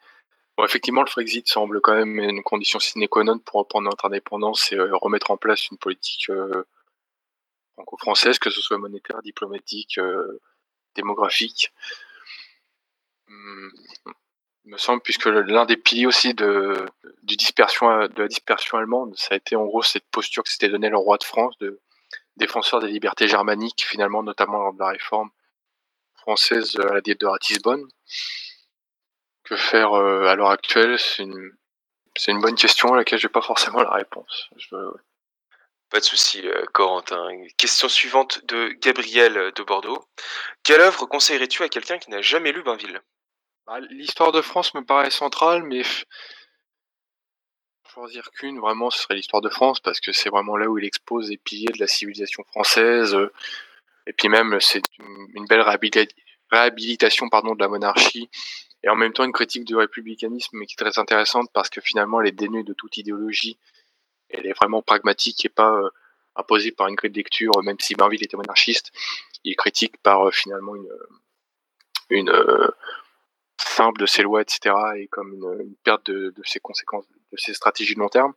Bon, 0.57 0.63
effectivement, 0.63 1.01
le 1.01 1.09
Frexit 1.09 1.47
semble 1.47 1.81
quand 1.81 1.95
même 1.95 2.17
une 2.19 2.43
condition 2.43 2.79
sine 2.79 3.07
qua 3.09 3.23
non 3.23 3.39
pour 3.39 3.59
reprendre 3.59 3.89
notre 3.89 4.05
indépendance 4.05 4.71
et 4.71 4.75
euh, 4.75 4.95
remettre 4.95 5.31
en 5.31 5.37
place 5.37 5.67
une 5.69 5.77
politique 5.77 6.29
euh, 6.29 6.63
franco-française, 7.73 8.39
que 8.39 8.49
ce 8.49 8.61
soit 8.61 8.77
monétaire, 8.77 9.21
diplomatique, 9.21 9.99
démographique. 10.95 11.73
Hum, 13.27 13.71
me 14.65 14.77
semble, 14.77 15.01
puisque 15.01 15.25
l'un 15.25 15.65
des 15.65 15.77
piliers 15.77 16.05
aussi 16.05 16.33
de, 16.33 16.85
la 17.23 18.27
dispersion 18.27 18.77
allemande, 18.77 19.15
ça 19.17 19.29
a 19.31 19.37
été 19.37 19.55
en 19.55 19.65
gros 19.65 19.81
cette 19.81 20.07
posture 20.11 20.43
que 20.43 20.49
s'était 20.49 20.69
donnée 20.69 20.89
le 20.89 20.97
roi 20.97 21.17
de 21.17 21.23
France, 21.23 21.57
de 21.59 21.79
défenseur 22.37 22.79
des 22.79 22.87
libertés 22.87 23.27
germaniques, 23.27 23.85
finalement, 23.85 24.23
notamment 24.23 24.59
lors 24.59 24.73
de 24.73 24.79
la 24.79 24.89
réforme 24.89 25.29
française 26.15 26.77
à 26.79 26.93
la 26.93 27.01
diète 27.01 27.19
de 27.19 27.25
Ratisbonne. 27.25 27.87
Que 29.43 29.55
faire 29.55 29.93
euh, 29.93 30.25
à 30.25 30.35
l'heure 30.35 30.51
actuelle? 30.51 30.99
C'est 30.99 31.23
une, 31.23 31.51
c'est 32.15 32.31
une 32.31 32.41
bonne 32.41 32.55
question 32.55 32.93
à 32.93 32.97
laquelle 32.97 33.19
j'ai 33.19 33.29
pas 33.29 33.41
forcément 33.41 33.81
la 33.81 33.91
réponse. 33.91 34.49
Pas 35.89 35.99
de 35.99 36.05
souci, 36.05 36.47
euh, 36.47 36.65
Corentin. 36.73 37.27
Question 37.57 37.89
suivante 37.89 38.45
de 38.45 38.69
Gabriel 38.79 39.51
de 39.55 39.63
Bordeaux. 39.63 40.05
Quelle 40.63 40.81
œuvre 40.81 41.05
conseillerais-tu 41.07 41.63
à 41.63 41.69
quelqu'un 41.69 41.97
qui 41.97 42.11
n'a 42.11 42.21
jamais 42.21 42.51
lu 42.51 42.61
Bainville? 42.61 43.01
Bah, 43.69 43.79
l'histoire 43.91 44.31
de 44.31 44.41
France 44.41 44.73
me 44.73 44.83
paraît 44.83 45.11
centrale, 45.11 45.61
mais 45.61 45.83
choisir 47.93 48.31
qu'une, 48.31 48.59
vraiment, 48.59 48.89
ce 48.89 48.99
serait 48.99 49.13
l'histoire 49.13 49.43
de 49.43 49.49
France, 49.49 49.79
parce 49.79 49.99
que 49.99 50.11
c'est 50.11 50.29
vraiment 50.29 50.57
là 50.57 50.67
où 50.67 50.79
il 50.79 50.85
expose 50.85 51.29
les 51.29 51.37
piliers 51.37 51.71
de 51.71 51.79
la 51.79 51.85
civilisation 51.85 52.43
française. 52.45 53.15
Et 54.07 54.13
puis 54.13 54.27
même, 54.27 54.57
c'est 54.59 54.81
une 54.97 55.45
belle 55.45 55.61
réhabilitation 56.51 57.29
pardon, 57.29 57.53
de 57.53 57.59
la 57.59 57.67
monarchie, 57.67 58.31
et 58.81 58.89
en 58.89 58.95
même 58.95 59.13
temps 59.13 59.23
une 59.23 59.33
critique 59.33 59.65
du 59.65 59.75
républicanisme, 59.75 60.57
mais 60.57 60.65
qui 60.65 60.73
est 60.73 60.83
très 60.83 60.97
intéressante, 60.97 61.49
parce 61.53 61.69
que 61.69 61.79
finalement, 61.79 62.21
elle 62.21 62.29
est 62.29 62.31
dénuée 62.31 62.63
de 62.63 62.73
toute 62.73 62.97
idéologie. 62.97 63.59
Elle 64.29 64.47
est 64.47 64.53
vraiment 64.53 64.81
pragmatique 64.81 65.45
et 65.45 65.49
pas 65.49 65.73
euh, 65.73 65.89
imposée 66.35 66.71
par 66.71 66.87
une 66.87 66.95
grille 66.95 67.11
de 67.11 67.17
lecture, 67.17 67.61
même 67.61 67.79
si 67.79 67.93
Bainville 67.93 68.23
était 68.23 68.37
monarchiste. 68.37 68.91
Il 69.43 69.55
critique 69.55 69.97
par 70.01 70.27
euh, 70.27 70.31
finalement 70.31 70.75
une, 70.75 70.89
une 72.09 72.29
euh, 72.29 72.67
simple 73.79 73.99
de 73.99 74.05
ses 74.05 74.23
lois, 74.23 74.41
etc., 74.41 74.75
et 74.97 75.07
comme 75.07 75.33
une, 75.33 75.75
perte 75.85 76.05
de, 76.07 76.33
ses 76.43 76.59
conséquences, 76.59 77.05
de 77.31 77.37
ses 77.37 77.53
stratégies 77.53 77.95
de 77.95 77.99
long 77.99 78.09
terme. 78.09 78.33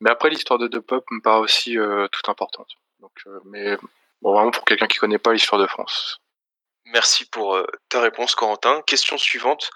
Mais 0.00 0.10
après, 0.10 0.28
l'histoire 0.28 0.58
de 0.58 0.68
deux 0.68 0.82
peuples 0.82 1.14
me 1.14 1.22
paraît 1.22 1.40
aussi 1.40 1.78
euh, 1.78 2.06
toute 2.08 2.28
importante. 2.28 2.68
Donc, 3.00 3.12
euh, 3.26 3.40
mais 3.46 3.76
bon, 4.20 4.34
vraiment 4.34 4.50
pour 4.50 4.64
quelqu'un 4.64 4.86
qui 4.86 4.98
connaît 4.98 5.18
pas 5.18 5.32
l'histoire 5.32 5.60
de 5.60 5.66
France. 5.66 6.18
Merci 6.92 7.24
pour 7.24 7.56
euh, 7.56 7.66
ta 7.88 8.00
réponse, 8.00 8.34
Corentin. 8.34 8.82
Question 8.86 9.16
suivante 9.16 9.70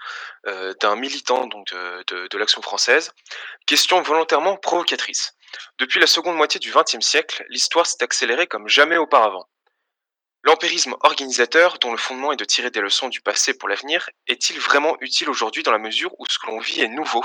d'un 0.80 0.96
militant 0.96 1.46
donc 1.46 1.66
de, 1.72 2.28
de 2.28 2.38
l'Action 2.38 2.62
française. 2.62 3.12
Question 3.66 4.02
volontairement 4.02 4.56
provocatrice. 4.56 5.34
Depuis 5.78 5.98
la 5.98 6.06
seconde 6.06 6.36
moitié 6.36 6.60
du 6.60 6.70
XXe 6.72 7.04
siècle, 7.04 7.44
l'histoire 7.48 7.86
s'est 7.86 8.02
accélérée 8.02 8.46
comme 8.46 8.68
jamais 8.68 8.96
auparavant. 8.96 9.46
L'empirisme 10.42 10.96
organisateur, 11.00 11.78
dont 11.78 11.92
le 11.92 11.98
fondement 11.98 12.32
est 12.32 12.36
de 12.36 12.44
tirer 12.44 12.70
des 12.70 12.80
leçons 12.80 13.08
du 13.08 13.20
passé 13.20 13.52
pour 13.52 13.68
l'avenir, 13.68 14.08
est-il 14.26 14.58
vraiment 14.58 14.96
utile 15.00 15.28
aujourd'hui 15.28 15.62
dans 15.62 15.72
la 15.72 15.78
mesure 15.78 16.18
où 16.18 16.24
ce 16.28 16.38
que 16.38 16.46
l'on 16.46 16.58
vit 16.58 16.80
est 16.80 16.88
nouveau? 16.88 17.24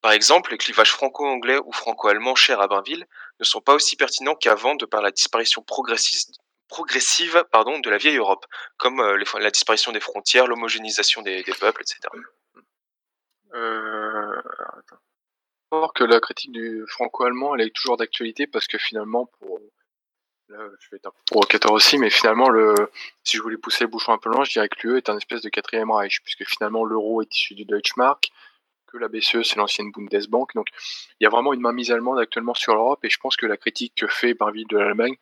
Par 0.00 0.10
exemple, 0.10 0.50
les 0.50 0.58
clivages 0.58 0.90
franco-anglais 0.90 1.58
ou 1.64 1.70
franco-allemands 1.70 2.34
chers 2.34 2.60
à 2.60 2.66
Bainville 2.66 3.06
ne 3.38 3.44
sont 3.44 3.60
pas 3.60 3.74
aussi 3.74 3.94
pertinents 3.94 4.34
qu'avant 4.34 4.74
de 4.74 4.84
par 4.84 5.00
la 5.00 5.12
disparition 5.12 5.62
progressive 5.62 7.44
de 7.48 7.90
la 7.90 7.98
vieille 7.98 8.16
Europe, 8.16 8.44
comme 8.76 9.00
euh, 9.00 9.22
la 9.38 9.50
disparition 9.52 9.92
des 9.92 10.00
frontières, 10.00 10.48
l'homogénéisation 10.48 11.22
des, 11.22 11.44
peuples, 11.60 11.82
etc. 11.82 12.00
Euh... 13.54 14.42
Or 15.70 15.94
que 15.94 16.02
la 16.02 16.18
critique 16.18 16.52
du 16.52 16.84
franco-allemand, 16.88 17.54
elle 17.54 17.68
est 17.68 17.74
toujours 17.74 17.96
d'actualité 17.96 18.48
parce 18.48 18.66
que 18.66 18.78
finalement, 18.78 19.26
pour 19.38 19.60
je 20.80 20.90
vais 20.90 20.96
être 20.96 21.06
un 21.06 21.12
provocateur 21.26 21.72
aussi, 21.72 21.98
mais 21.98 22.10
finalement, 22.10 22.48
le, 22.48 22.90
si 23.24 23.36
je 23.36 23.42
voulais 23.42 23.56
pousser 23.56 23.84
le 23.84 23.90
bouchon 23.90 24.12
un 24.12 24.18
peu 24.18 24.30
loin, 24.30 24.44
je 24.44 24.52
dirais 24.52 24.68
que 24.68 24.86
l'UE 24.86 24.98
est 24.98 25.08
un 25.08 25.16
espèce 25.16 25.42
de 25.42 25.48
quatrième 25.48 25.90
Reich, 25.90 26.20
puisque 26.22 26.44
finalement 26.44 26.84
l'euro 26.84 27.22
est 27.22 27.34
issu 27.34 27.54
du 27.54 27.64
Deutschmark, 27.64 28.30
que 28.86 28.98
la 28.98 29.08
BCE 29.08 29.42
c'est 29.42 29.56
l'ancienne 29.56 29.90
Bundesbank. 29.92 30.54
Donc 30.54 30.68
il 31.20 31.24
y 31.24 31.26
a 31.26 31.30
vraiment 31.30 31.52
une 31.52 31.60
mainmise 31.60 31.90
allemande 31.90 32.18
actuellement 32.18 32.54
sur 32.54 32.74
l'Europe, 32.74 33.04
et 33.04 33.10
je 33.10 33.18
pense 33.18 33.36
que 33.36 33.46
la 33.46 33.56
critique 33.56 33.94
que 33.96 34.06
fait 34.06 34.34
Barville 34.34 34.66
de 34.68 34.78
l'Allemagne, 34.78 35.16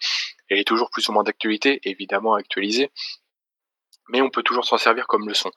elle 0.49 0.59
est 0.59 0.67
toujours 0.67 0.91
plus 0.91 1.09
ou 1.09 1.13
moins 1.13 1.23
d'actualité, 1.23 1.81
évidemment 1.85 2.35
actualisée, 2.35 2.91
mais 4.09 4.21
on 4.21 4.31
peut 4.31 4.43
toujours 4.43 4.65
s'en 4.65 4.79
servir 4.79 5.07
comme 5.07 5.29
leçon. 5.29 5.51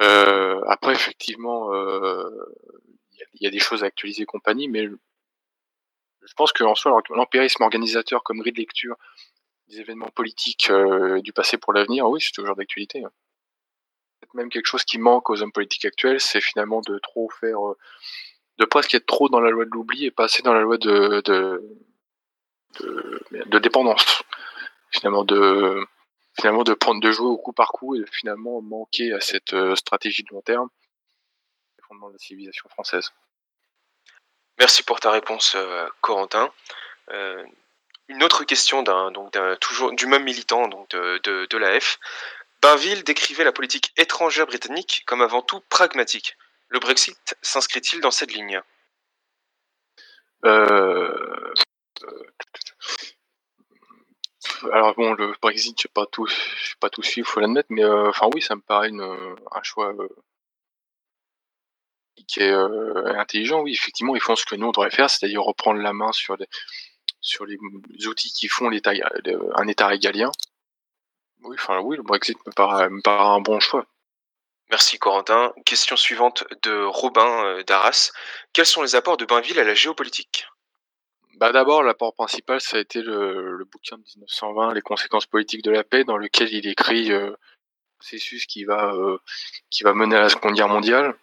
Euh, 0.00 0.60
après, 0.66 0.92
effectivement, 0.92 1.72
euh, 1.72 2.28
il 3.34 3.42
y, 3.42 3.46
a 3.46 3.50
des 3.50 3.60
choses 3.60 3.84
à 3.84 3.86
actualiser 3.86 4.22
et 4.22 4.26
compagnie, 4.26 4.68
mais 4.68 4.88
je 6.26 6.34
pense 6.34 6.52
qu'en 6.52 6.74
soi, 6.74 7.00
l'empirisme 7.10 7.62
organisateur 7.62 8.22
comme 8.22 8.40
grille 8.40 8.52
de 8.52 8.58
lecture 8.58 8.96
des 9.68 9.80
événements 9.80 10.10
politiques 10.10 10.70
euh, 10.70 11.20
du 11.20 11.32
passé 11.32 11.58
pour 11.58 11.72
l'avenir, 11.72 12.08
oui, 12.08 12.20
c'est 12.20 12.32
toujours 12.32 12.56
d'actualité. 12.56 13.04
Hein. 13.04 13.10
Même 14.34 14.48
quelque 14.48 14.66
chose 14.66 14.84
qui 14.84 14.98
manque 14.98 15.30
aux 15.30 15.42
hommes 15.42 15.52
politiques 15.52 15.84
actuels, 15.84 16.20
c'est 16.20 16.40
finalement 16.40 16.80
de 16.80 16.98
trop 16.98 17.30
faire, 17.30 17.68
euh, 17.68 17.76
de 18.58 18.64
presque 18.64 18.94
être 18.94 19.06
trop 19.06 19.28
dans 19.28 19.40
la 19.40 19.50
loi 19.50 19.64
de 19.64 19.70
l'oubli 19.70 20.06
et 20.06 20.10
pas 20.10 20.24
assez 20.24 20.42
dans 20.42 20.54
la 20.54 20.60
loi 20.60 20.76
de, 20.76 21.20
de, 21.20 21.62
dépendance. 23.58 24.24
Finalement, 24.90 25.24
de, 25.24 25.86
finalement, 26.36 26.64
de 26.64 26.74
prendre, 26.74 27.00
de 27.00 27.12
jouer 27.12 27.28
au 27.28 27.36
coup 27.36 27.52
par 27.52 27.68
coup 27.68 27.94
et 27.94 28.00
de 28.00 28.10
finalement 28.10 28.60
manquer 28.60 29.12
à 29.12 29.20
cette 29.20 29.54
euh, 29.54 29.76
stratégie 29.76 30.24
de 30.24 30.32
long 30.32 30.42
terme, 30.42 30.68
les 31.78 31.84
fondements 31.86 32.08
de 32.08 32.14
la 32.14 32.18
civilisation 32.18 32.68
française. 32.68 33.12
Merci 34.58 34.82
pour 34.82 35.00
ta 35.00 35.10
réponse, 35.10 35.54
euh, 35.56 35.88
Corentin. 36.00 36.52
Euh, 37.10 37.44
une 38.08 38.22
autre 38.22 38.44
question 38.44 38.82
d'un, 38.82 39.10
donc 39.10 39.36
toujours 39.60 39.92
du 39.92 40.06
même 40.06 40.24
militant 40.24 40.68
donc 40.68 40.90
de, 40.90 41.46
de, 41.46 41.58
l'AF. 41.58 41.98
Bainville 42.60 43.02
décrivait 43.02 43.44
la 43.44 43.52
politique 43.52 43.92
étrangère 43.96 44.46
britannique 44.46 45.04
comme 45.06 45.22
avant 45.22 45.40
tout 45.40 45.60
pragmatique. 45.70 46.36
Le 46.68 46.78
Brexit 46.80 47.34
s'inscrit-il 47.40 48.00
dans 48.00 48.10
cette 48.10 48.34
ligne? 48.34 48.60
Euh, 50.44 51.54
alors 54.70 54.94
bon, 54.94 55.14
le 55.14 55.32
Brexit, 55.40 55.78
je 55.78 55.82
sais 55.82 55.88
pas 55.88 56.06
tout, 56.06 56.26
je 56.26 57.02
suivre, 57.02 57.28
faut 57.28 57.40
l'admettre, 57.40 57.68
mais 57.70 57.84
euh, 57.84 58.10
enfin 58.10 58.28
oui, 58.34 58.42
ça 58.42 58.54
me 58.54 58.60
paraît 58.60 58.90
une, 58.90 59.02
un 59.02 59.62
choix 59.62 59.94
qui 62.26 62.40
est 62.40 62.50
euh, 62.50 63.18
intelligent. 63.18 63.60
Oui, 63.62 63.72
effectivement, 63.72 64.14
ils 64.14 64.22
font 64.22 64.36
ce 64.36 64.46
que 64.46 64.54
nous 64.54 64.66
on 64.66 64.72
devrait 64.72 64.90
faire, 64.90 65.10
c'est-à-dire 65.10 65.42
reprendre 65.42 65.80
la 65.80 65.92
main 65.92 66.12
sur 66.12 66.36
les 66.36 66.46
sur 67.20 67.46
les 67.46 67.56
outils 68.06 68.32
qui 68.32 68.48
font 68.48 68.68
l'état, 68.68 68.92
un 69.54 69.66
État 69.66 69.86
régalien. 69.86 70.30
Oui, 71.42 71.56
enfin 71.58 71.80
oui, 71.80 71.96
le 71.96 72.02
Brexit 72.02 72.36
me 72.46 72.52
paraît, 72.52 72.90
me 72.90 73.00
paraît 73.00 73.34
un 73.34 73.40
bon 73.40 73.60
choix. 73.60 73.86
Merci 74.70 74.98
Corentin. 74.98 75.52
Question 75.64 75.96
suivante 75.96 76.44
de 76.62 76.84
Robin 76.84 77.62
d'Arras. 77.66 78.12
Quels 78.52 78.66
sont 78.66 78.82
les 78.82 78.94
apports 78.94 79.16
de 79.16 79.24
Bainville 79.24 79.58
à 79.58 79.64
la 79.64 79.74
géopolitique? 79.74 80.46
Bah 81.36 81.50
D'abord, 81.52 81.82
l'apport 81.82 82.14
principal, 82.14 82.60
ça 82.60 82.76
a 82.76 82.80
été 82.80 83.02
le, 83.02 83.56
le, 83.56 83.64
bouquin 83.64 83.96
de 83.96 84.02
1920, 84.02 84.72
Les 84.74 84.82
conséquences 84.82 85.26
politiques 85.26 85.64
de 85.64 85.70
la 85.72 85.82
paix, 85.82 86.04
dans 86.04 86.16
lequel 86.16 86.52
il 86.52 86.66
écrit 86.68 87.10
euh, 87.10 87.32
processus 87.98 88.46
qui 88.46 88.64
va, 88.64 88.94
euh, 88.94 89.18
qui 89.70 89.82
va 89.82 89.94
mener 89.94 90.16
à 90.16 90.20
la 90.20 90.28
Seconde 90.28 90.54
Guerre 90.54 90.68
mondiale. 90.68 91.14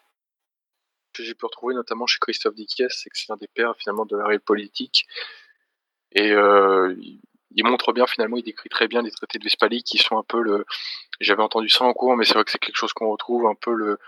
Que 1.14 1.24
j'ai 1.24 1.34
pu 1.34 1.46
retrouver 1.46 1.76
notamment 1.76 2.08
chez 2.08 2.20
Christophe 2.20 2.56
Dickès, 2.56 2.90
c'est 2.90 3.10
que 3.10 3.18
c'est 3.18 3.32
un 3.32 3.38
des 3.38 3.48
pères 3.48 3.76
finalement 3.78 4.06
de 4.06 4.16
la 4.16 4.28
réelle 4.28 4.40
politique. 4.42 5.06
Et 6.14 6.32
euh, 6.32 6.96
il 7.54 7.66
montre 7.66 7.94
bien 7.94 8.08
finalement, 8.08 8.38
il 8.38 8.44
décrit 8.44 8.70
très 8.70 8.88
bien 8.88 9.02
les 9.02 9.12
traités 9.12 9.40
de 9.40 9.44
Westphalie 9.44 9.84
qui 9.84 9.98
sont 9.98 10.18
un 10.18 10.24
peu 10.24 10.42
le. 10.42 10.66
J'avais 11.20 11.44
entendu 11.44 11.70
ça 11.70 11.84
en 11.84 11.94
cours, 11.94 12.16
mais 12.16 12.26
c'est 12.26 12.34
vrai 12.34 12.44
que 12.44 12.52
c'est 12.52 12.60
quelque 12.60 12.78
chose 12.78 12.94
qu'on 12.94 13.10
retrouve 13.10 13.46
un 13.46 13.56
peu 13.56 13.74
le 13.74 14.00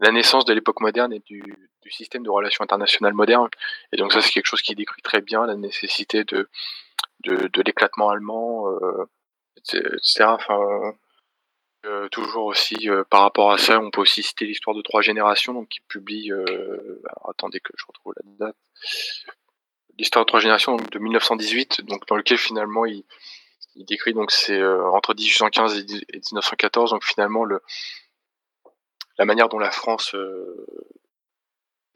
la 0.00 0.12
naissance 0.12 0.44
de 0.44 0.52
l'époque 0.52 0.80
moderne 0.80 1.12
et 1.12 1.20
du, 1.20 1.42
système 1.90 2.22
de 2.22 2.28
relations 2.28 2.62
internationales 2.62 3.14
moderne. 3.14 3.48
Et 3.92 3.96
donc 3.96 4.12
ça, 4.12 4.20
c'est 4.20 4.30
quelque 4.30 4.44
chose 4.44 4.60
qui 4.60 4.74
décrit 4.74 5.00
très 5.00 5.22
bien 5.22 5.46
la 5.46 5.56
nécessité 5.56 6.22
de, 6.24 6.50
de, 7.20 7.48
de 7.48 7.62
l'éclatement 7.62 8.10
allemand, 8.10 8.68
euh, 8.68 9.06
etc. 9.56 10.24
Enfin, 10.26 10.92
euh, 11.88 12.08
toujours 12.08 12.44
aussi 12.44 12.90
euh, 12.90 13.02
par 13.04 13.22
rapport 13.22 13.50
à 13.50 13.58
ça, 13.58 13.80
on 13.80 13.90
peut 13.90 14.02
aussi 14.02 14.22
citer 14.22 14.44
l'histoire 14.44 14.76
de 14.76 14.82
trois 14.82 15.00
générations, 15.00 15.54
donc 15.54 15.68
qui 15.68 15.80
publie. 15.88 16.30
Euh, 16.30 17.00
attendez 17.28 17.60
que 17.60 17.72
je 17.76 17.84
retrouve 17.86 18.12
la 18.16 18.46
date. 18.46 18.56
L'histoire 19.98 20.24
de 20.24 20.28
trois 20.28 20.40
générations 20.40 20.76
de 20.76 20.98
1918, 20.98 21.82
donc 21.86 22.06
dans 22.06 22.16
lequel 22.16 22.36
finalement 22.36 22.84
il, 22.84 23.04
décrit 23.76 24.12
donc 24.12 24.32
c'est 24.32 24.62
entre 24.64 25.14
1815 25.14 25.78
et 25.78 25.84
1914, 25.84 26.90
donc 26.90 27.04
finalement 27.04 27.44
le 27.44 27.62
la 29.18 29.24
manière 29.24 29.48
dont 29.48 29.58
la 29.58 29.70
France, 29.70 30.14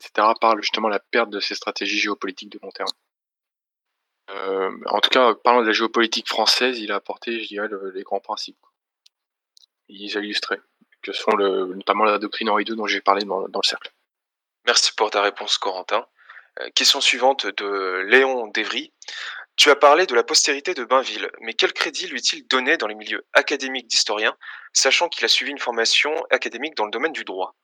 etc., 0.01 0.29
parle 0.41 0.61
justement 0.63 0.89
de 0.89 0.95
la 0.95 1.01
perte 1.01 1.31
de 1.31 1.39
ses 1.39 1.55
stratégies 1.55 1.99
géopolitiques 1.99 2.51
de 2.51 2.59
long 2.63 2.71
terme. 2.71 2.89
En 4.87 5.01
tout 5.01 5.11
cas, 5.11 5.35
parlant 5.35 5.63
de 5.63 5.67
la 5.67 5.73
géopolitique 5.73 6.29
française, 6.29 6.81
il 6.81 6.91
a 6.91 6.97
apporté, 6.97 7.41
je 7.41 7.49
dirais, 7.49 7.69
les 7.95 8.03
grands 8.03 8.21
principes. 8.21 8.57
A 9.91 10.21
illustrés, 10.21 10.61
que 11.03 11.13
sont 11.13 11.33
le, 11.33 11.75
notamment 11.75 12.05
la 12.05 12.19
doctrine 12.19 12.51
Henri 12.51 12.65
II 12.65 12.77
dont 12.77 12.87
j'ai 12.87 13.01
parlé 13.01 13.25
dans, 13.25 13.49
dans, 13.49 13.61
le 13.63 13.67
cercle. 13.67 13.93
Merci 14.67 14.93
pour 14.95 15.11
ta 15.11 15.23
réponse, 15.23 15.59
Corentin. 15.59 16.07
Euh, 16.61 16.69
question 16.75 17.01
suivante 17.01 17.47
de 17.47 18.05
Léon 18.07 18.47
Dévry. 18.49 18.93
Tu 19.57 19.71
as 19.71 19.77
parlé 19.77 20.07
de 20.07 20.15
la 20.15 20.25
postérité 20.25 20.75
de 20.75 20.85
Bainville, 20.85 21.31
mais 21.41 21.53
quel 21.55 21.73
crédit 21.73 22.07
lui 22.07 22.19
est-il 22.19 22.47
donné 22.49 22.79
dans 22.79 22.87
les 22.87 22.95
milieux 22.95 23.25
académiques 23.35 23.87
d'historiens, 23.87 24.35
sachant 24.73 25.09
qu'il 25.09 25.25
a 25.25 25.29
suivi 25.29 25.51
une 25.51 25.59
formation 25.59 26.15
académique 26.31 26.75
dans 26.77 26.87
le 26.87 26.91
domaine 26.91 27.13
du 27.13 27.25
droit? 27.25 27.55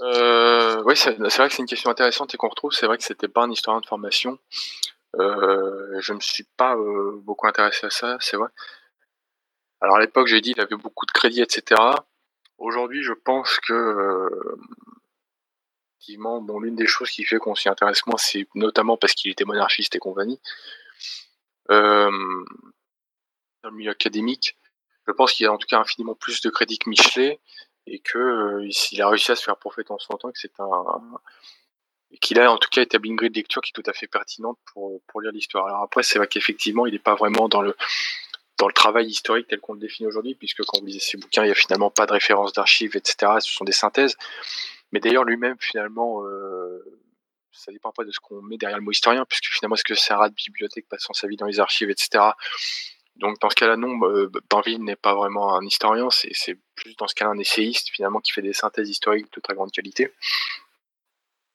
Euh, 0.00 0.82
Oui, 0.84 0.96
c'est 0.96 1.12
vrai 1.16 1.48
que 1.48 1.54
c'est 1.54 1.62
une 1.62 1.68
question 1.68 1.90
intéressante 1.90 2.34
et 2.34 2.36
qu'on 2.36 2.48
retrouve. 2.48 2.72
C'est 2.72 2.86
vrai 2.86 2.96
que 2.96 3.04
c'était 3.04 3.28
pas 3.28 3.42
un 3.42 3.50
historien 3.50 3.80
de 3.80 3.86
formation. 3.86 4.38
Euh, 5.20 6.00
je 6.00 6.12
me 6.12 6.20
suis 6.20 6.44
pas 6.56 6.74
euh, 6.74 7.20
beaucoup 7.22 7.46
intéressé 7.46 7.86
à 7.86 7.90
ça, 7.90 8.16
c'est 8.20 8.36
vrai. 8.36 8.48
Alors 9.80 9.96
à 9.96 10.00
l'époque, 10.00 10.26
j'ai 10.26 10.40
dit 10.40 10.52
il 10.52 10.60
avait 10.60 10.76
beaucoup 10.76 11.06
de 11.06 11.12
crédits, 11.12 11.42
etc. 11.42 11.80
Aujourd'hui, 12.58 13.02
je 13.02 13.12
pense 13.12 13.58
que 13.60 13.72
euh, 13.72 14.56
effectivement, 15.98 16.40
bon, 16.40 16.60
l'une 16.60 16.76
des 16.76 16.86
choses 16.86 17.10
qui 17.10 17.24
fait 17.24 17.38
qu'on 17.38 17.54
s'y 17.54 17.68
intéresse 17.68 18.06
moins, 18.06 18.16
c'est 18.16 18.46
notamment 18.54 18.96
parce 18.96 19.14
qu'il 19.14 19.30
était 19.30 19.44
monarchiste 19.44 19.96
et 19.96 19.98
compagnie. 19.98 20.40
Euh, 21.70 22.10
dans 23.62 23.70
le 23.70 23.76
milieu 23.76 23.90
académique, 23.90 24.56
je 25.06 25.12
pense 25.12 25.32
qu'il 25.32 25.46
a 25.46 25.52
en 25.52 25.58
tout 25.58 25.66
cas 25.66 25.80
infiniment 25.80 26.14
plus 26.14 26.40
de 26.42 26.50
crédits 26.50 26.78
que 26.78 26.88
Michelet 26.88 27.40
et 27.86 27.98
que 27.98 28.18
euh, 28.18 28.68
il 28.92 29.02
a 29.02 29.08
réussi 29.08 29.32
à 29.32 29.36
se 29.36 29.44
faire 29.44 29.56
prophète 29.56 29.90
en 29.90 29.98
son 29.98 30.16
temps, 30.16 30.30
que 30.30 30.38
c'est 30.38 30.58
un, 30.58 31.20
qu'il 32.20 32.40
a 32.40 32.50
en 32.50 32.58
tout 32.58 32.68
cas 32.70 32.82
établi 32.82 33.10
une 33.10 33.16
grille 33.16 33.30
de 33.30 33.36
lecture 33.36 33.62
qui 33.62 33.70
est 33.70 33.82
tout 33.82 33.88
à 33.88 33.92
fait 33.92 34.06
pertinente 34.06 34.58
pour, 34.72 35.02
pour 35.06 35.20
lire 35.20 35.32
l'histoire. 35.32 35.66
Alors 35.66 35.82
après, 35.82 36.02
c'est 36.02 36.18
vrai 36.18 36.28
qu'effectivement, 36.28 36.86
il 36.86 36.92
n'est 36.92 36.98
pas 36.98 37.14
vraiment 37.14 37.48
dans 37.48 37.62
le 37.62 37.76
dans 38.58 38.66
le 38.66 38.72
travail 38.72 39.06
historique 39.06 39.48
tel 39.48 39.60
qu'on 39.60 39.74
le 39.74 39.80
définit 39.80 40.06
aujourd'hui, 40.06 40.34
puisque 40.34 40.62
quand 40.64 40.78
vous 40.78 40.86
lisez 40.86 41.00
ses 41.00 41.16
bouquins, 41.16 41.42
il 41.42 41.46
n'y 41.46 41.52
a 41.52 41.56
finalement 41.56 41.90
pas 41.90 42.06
de 42.06 42.12
référence 42.12 42.52
d'archives, 42.52 42.96
etc. 42.96 43.32
Ce 43.40 43.52
sont 43.52 43.64
des 43.64 43.72
synthèses. 43.72 44.16
Mais 44.92 45.00
d'ailleurs, 45.00 45.24
lui-même, 45.24 45.56
finalement, 45.58 46.24
euh, 46.24 46.78
ça 47.52 47.72
dépend 47.72 47.90
pas 47.90 48.04
de 48.04 48.12
ce 48.12 48.20
qu'on 48.20 48.42
met 48.42 48.56
derrière 48.56 48.78
le 48.78 48.84
mot 48.84 48.92
historien, 48.92 49.24
puisque 49.24 49.46
finalement, 49.46 49.74
est-ce 49.74 49.84
que 49.84 49.94
c'est 49.94 50.12
un 50.12 50.18
rat 50.18 50.28
de 50.28 50.34
bibliothèque 50.34 50.88
passant 50.88 51.12
sa 51.14 51.26
vie 51.26 51.36
dans 51.36 51.46
les 51.46 51.58
archives, 51.58 51.90
etc. 51.90 52.24
Donc, 53.16 53.40
dans 53.40 53.50
ce 53.50 53.54
cas-là, 53.54 53.76
non, 53.76 53.98
euh, 54.04 54.30
Banville 54.50 54.82
n'est 54.82 54.96
pas 54.96 55.14
vraiment 55.14 55.56
un 55.56 55.64
historien, 55.64 56.08
c'est 56.10 56.58
plus 56.74 56.96
dans 56.96 57.06
ce 57.06 57.14
cas-là 57.14 57.32
un 57.32 57.38
essayiste, 57.38 57.90
finalement, 57.90 58.20
qui 58.20 58.32
fait 58.32 58.42
des 58.42 58.52
synthèses 58.52 58.88
historiques 58.88 59.32
de 59.32 59.40
très 59.40 59.54
grande 59.54 59.72
qualité. 59.72 60.12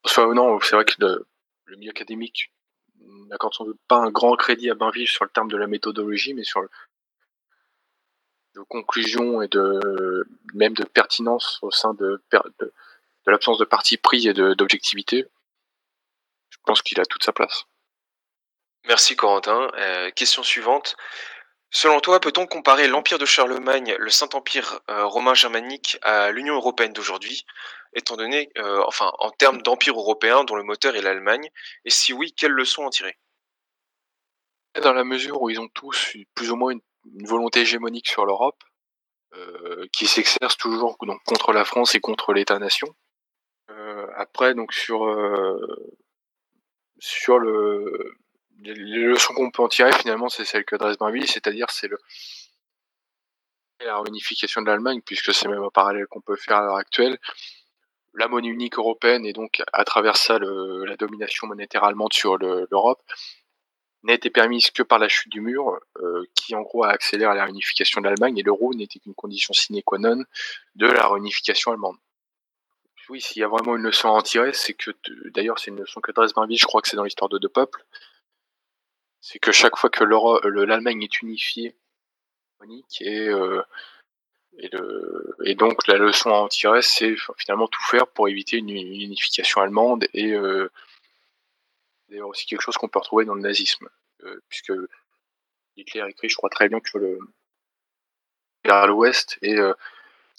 Soit 0.05 0.33
non, 0.33 0.59
c'est 0.61 0.75
vrai 0.75 0.85
que 0.85 0.93
le, 0.99 1.27
le 1.65 1.75
milieu 1.77 1.91
académique 1.91 2.51
n'accorde 3.29 3.53
sans 3.53 3.65
doute 3.65 3.79
pas 3.87 3.97
un 3.97 4.11
grand 4.11 4.35
crédit 4.35 4.69
à 4.69 4.75
Bainville 4.75 5.07
sur 5.07 5.23
le 5.23 5.29
terme 5.29 5.49
de 5.49 5.57
la 5.57 5.67
méthodologie, 5.67 6.33
mais 6.33 6.43
sur 6.43 6.61
le, 6.61 6.69
de 8.59 8.63
conclusion 8.63 9.41
et 9.41 9.47
de 9.47 10.27
même 10.53 10.73
de 10.73 10.83
pertinence 10.83 11.59
au 11.61 11.71
sein 11.71 11.93
de, 11.93 12.21
de, 12.31 12.39
de 12.59 13.31
l'absence 13.31 13.57
de 13.57 13.65
parti 13.65 13.97
pris 13.97 14.27
et 14.27 14.33
d'objectivité, 14.33 15.25
je 16.49 16.57
pense 16.65 16.81
qu'il 16.81 16.99
a 16.99 17.05
toute 17.05 17.23
sa 17.23 17.33
place. 17.33 17.65
Merci 18.87 19.15
Corentin. 19.15 19.69
Euh, 19.77 20.11
question 20.11 20.43
suivante. 20.43 20.95
Selon 21.71 21.99
toi, 21.99 22.19
peut-on 22.19 22.47
comparer 22.47 22.87
l'empire 22.87 23.19
de 23.19 23.25
Charlemagne, 23.25 23.95
le 23.99 24.09
Saint-Empire 24.09 24.79
euh, 24.89 25.05
romain 25.05 25.35
germanique, 25.35 25.99
à 26.01 26.31
l'Union 26.31 26.55
européenne 26.55 26.93
d'aujourd'hui, 26.93 27.45
étant 27.93 28.17
donné, 28.17 28.49
euh, 28.57 28.83
enfin, 28.87 29.11
en 29.19 29.29
termes 29.29 29.61
d'empire 29.61 29.95
européen 29.95 30.43
dont 30.43 30.55
le 30.55 30.63
moteur 30.63 30.95
est 30.95 31.01
l'Allemagne, 31.01 31.51
et 31.85 31.91
si 31.91 32.11
oui, 32.11 32.33
quelles 32.33 32.53
leçons 32.53 32.85
en 32.85 32.89
tirer? 32.89 33.17
Dans 34.81 34.93
la 34.93 35.03
mesure 35.03 35.41
où 35.41 35.49
ils 35.49 35.59
ont 35.59 35.67
tous 35.67 36.17
plus 36.33 36.49
ou 36.49 36.55
moins 36.55 36.71
une, 36.71 36.81
une 37.05 37.27
volonté 37.27 37.61
hégémonique 37.61 38.07
sur 38.07 38.25
l'Europe, 38.25 38.63
euh, 39.35 39.85
qui 39.93 40.07
s'exerce 40.07 40.57
toujours 40.57 40.97
donc, 41.01 41.23
contre 41.23 41.53
la 41.53 41.63
France 41.63 41.93
et 41.93 41.99
contre 41.99 42.33
l'État-nation. 42.33 42.87
Euh, 43.69 44.07
après, 44.15 44.55
donc 44.55 44.73
sur 44.73 45.05
euh, 45.05 45.93
sur 46.97 47.37
le 47.37 48.15
les 48.61 48.73
leçons 48.73 49.33
qu'on 49.35 49.51
peut 49.51 49.61
en 49.61 49.67
tirer 49.67 49.93
finalement, 49.93 50.29
c'est 50.29 50.45
celle 50.45 50.65
que 50.65 50.75
Bainville, 50.97 51.27
c'est-à-dire 51.27 51.69
c'est 51.69 51.89
la 53.85 54.01
réunification 54.01 54.61
de 54.61 54.67
l'Allemagne, 54.67 55.01
puisque 55.05 55.33
c'est 55.33 55.47
même 55.47 55.63
un 55.63 55.69
parallèle 55.69 56.07
qu'on 56.07 56.21
peut 56.21 56.35
faire 56.35 56.57
à 56.57 56.61
l'heure 56.63 56.75
actuelle. 56.75 57.19
La 58.15 58.27
monnaie 58.27 58.49
unique 58.49 58.77
européenne 58.79 59.25
et 59.25 59.33
donc 59.33 59.61
à 59.71 59.85
travers 59.85 60.17
ça 60.17 60.39
la 60.39 60.97
domination 60.97 61.47
monétaire 61.47 61.83
allemande 61.83 62.13
sur 62.13 62.37
l'Europe 62.37 63.01
n'a 64.03 64.13
été 64.13 64.29
permise 64.29 64.71
que 64.71 64.83
par 64.83 64.99
la 64.99 65.09
chute 65.09 65.31
du 65.31 65.41
mur, 65.41 65.79
euh, 65.97 66.23
qui 66.35 66.55
en 66.55 66.61
gros 66.61 66.83
a 66.83 66.89
accéléré 66.89 67.35
la 67.35 67.45
réunification 67.45 68.01
de 68.01 68.07
l'Allemagne, 68.07 68.37
et 68.37 68.43
l'euro 68.43 68.73
n'était 68.73 68.99
qu'une 68.99 69.15
condition 69.15 69.53
sine 69.53 69.81
qua 69.83 69.99
non 69.99 70.23
de 70.75 70.87
la 70.87 71.07
réunification 71.07 71.71
allemande. 71.71 71.97
Oui, 73.09 73.21
s'il 73.21 73.41
y 73.41 73.43
a 73.43 73.47
vraiment 73.47 73.75
une 73.75 73.83
leçon 73.83 74.09
à 74.09 74.11
en 74.11 74.21
tirer, 74.21 74.53
c'est 74.53 74.73
que, 74.73 74.91
d'ailleurs 75.31 75.57
c'est 75.59 75.71
une 75.71 75.79
leçon 75.79 75.99
que 75.99 76.11
dresse 76.11 76.31
je 76.31 76.65
crois 76.65 76.81
que 76.81 76.87
c'est 76.87 76.95
dans 76.95 77.03
l'histoire 77.03 77.29
de 77.29 77.39
deux 77.39 77.49
peuples, 77.49 77.83
c'est 79.19 79.39
que 79.39 79.51
chaque 79.51 79.77
fois 79.77 79.89
que 79.89 80.03
l'Allemagne 80.03 81.03
est 81.03 81.21
unifiée, 81.21 81.75
et, 83.01 83.29
euh, 83.29 83.63
et, 85.45 85.55
donc 85.55 85.87
la 85.87 85.97
leçon 85.97 86.29
à 86.29 86.39
en 86.39 86.47
tirer, 86.47 86.81
c'est 86.81 87.15
finalement 87.37 87.67
tout 87.67 87.81
faire 87.83 88.07
pour 88.07 88.27
éviter 88.27 88.57
une, 88.57 88.69
une 88.69 89.01
unification 89.01 89.61
allemande 89.61 90.05
et 90.13 90.33
euh, 90.33 90.69
d'ailleurs 92.09 92.27
aussi 92.27 92.45
quelque 92.45 92.61
chose 92.61 92.77
qu'on 92.77 92.87
peut 92.87 92.99
retrouver 92.99 93.25
dans 93.25 93.35
le 93.35 93.41
nazisme, 93.41 93.89
euh, 94.23 94.39
puisque 94.49 94.73
Hitler 95.75 96.03
écrit, 96.09 96.29
je 96.29 96.35
crois 96.35 96.49
très 96.49 96.69
bien 96.69 96.79
que 96.79 96.97
le 96.97 97.19
vers 98.65 98.87
l'ouest, 98.87 99.37
et 99.41 99.57
euh, 99.57 99.73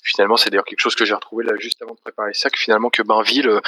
finalement 0.04 0.36
c'est 0.36 0.50
d'ailleurs 0.50 0.64
quelque 0.64 0.80
chose 0.80 0.94
que 0.94 1.04
j'ai 1.04 1.14
retrouvé 1.14 1.44
là 1.44 1.56
juste 1.58 1.80
avant 1.82 1.94
de 1.94 2.00
préparer 2.00 2.34
ça, 2.34 2.50
que 2.50 2.58
finalement 2.58 2.90
que 2.90 3.02
Bainville, 3.02 3.48
euh, 3.48 3.60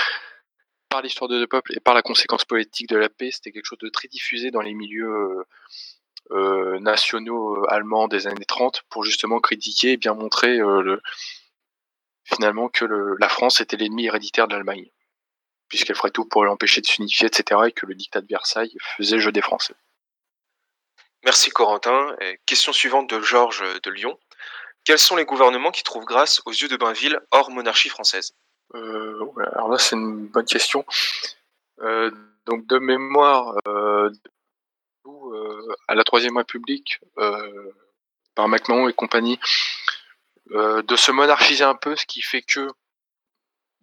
par 0.89 1.01
l'histoire 1.01 1.29
de 1.29 1.39
deux 1.39 1.47
peuples 1.47 1.75
et 1.75 1.81
par 1.81 1.95
la 1.95 2.03
conséquence 2.03 2.45
politique 2.45 2.89
de 2.89 2.97
la 2.97 3.09
paix, 3.09 3.31
c'était 3.31 3.51
quelque 3.51 3.65
chose 3.65 3.79
de 3.79 3.89
très 3.89 4.09
diffusé 4.09 4.51
dans 4.51 4.61
les 4.61 4.75
milieux 4.75 5.43
nationaux 6.81 7.65
allemands 7.69 8.09
des 8.09 8.27
années 8.27 8.45
30 8.45 8.83
pour 8.91 9.03
justement 9.03 9.41
critiquer 9.41 9.93
et 9.93 9.97
bien 9.97 10.13
montrer 10.13 10.59
le, 10.59 11.01
finalement 12.25 12.69
que 12.69 12.85
la 13.19 13.29
France 13.31 13.63
était 13.63 13.79
l'ennemi 13.79 14.07
héréditaire 14.07 14.49
de 14.49 14.55
l'Allemagne, 14.55 14.91
puisqu'elle 15.73 15.97
ferait 15.97 16.11
tout 16.11 16.27
pour 16.27 16.45
l'empêcher 16.45 16.83
de 16.83 16.87
s'unifier, 16.87 17.29
etc., 17.29 17.63
et 17.67 17.73
que 17.73 17.87
le 17.87 17.95
dictat 17.95 18.21
de 18.21 18.27
Versailles 18.27 18.77
faisait 18.99 19.19
jeu 19.19 19.33
des 19.33 19.41
Français. 19.41 19.75
Merci 21.25 21.49
Corentin. 21.49 22.15
question 22.45 22.75
suivante 22.75 23.09
de 23.09 23.23
Georges 23.23 23.65
de 23.83 23.91
Lyon. 23.91 24.19
Quels 24.85 24.99
sont 24.99 25.17
les 25.17 25.25
gouvernements 25.25 25.71
qui 25.71 25.83
trouvent 25.83 26.05
grâce 26.05 26.43
aux 26.45 26.51
yeux 26.51 26.69
de 26.69 26.77
Bainville 26.77 27.19
hors 27.31 27.51
monarchie 27.51 27.89
française? 27.89 28.35
Euh, 28.75 29.25
Alors 29.55 29.71
là, 29.71 29.79
c'est 29.79 29.97
une 29.97 30.27
bonne 30.27 30.45
question. 30.45 30.85
Euh, 31.81 32.11
donc 32.45 32.67
de 32.67 32.79
mémoire, 32.79 33.57
euh, 33.67 34.11
à 35.89 35.95
la 35.95 36.05
Troisième 36.05 36.37
République, 36.37 37.01
par 38.35 38.49
MacMahon 38.49 38.89
et 38.89 38.93
compagnie, 38.93 39.41
de 40.51 40.97
se 40.97 41.13
monarchiser 41.13 41.65
un 41.65 41.77
peu, 41.77 41.97
ce 41.97 42.05
qui 42.05 42.21
fait 42.21 42.43
que 42.43 42.69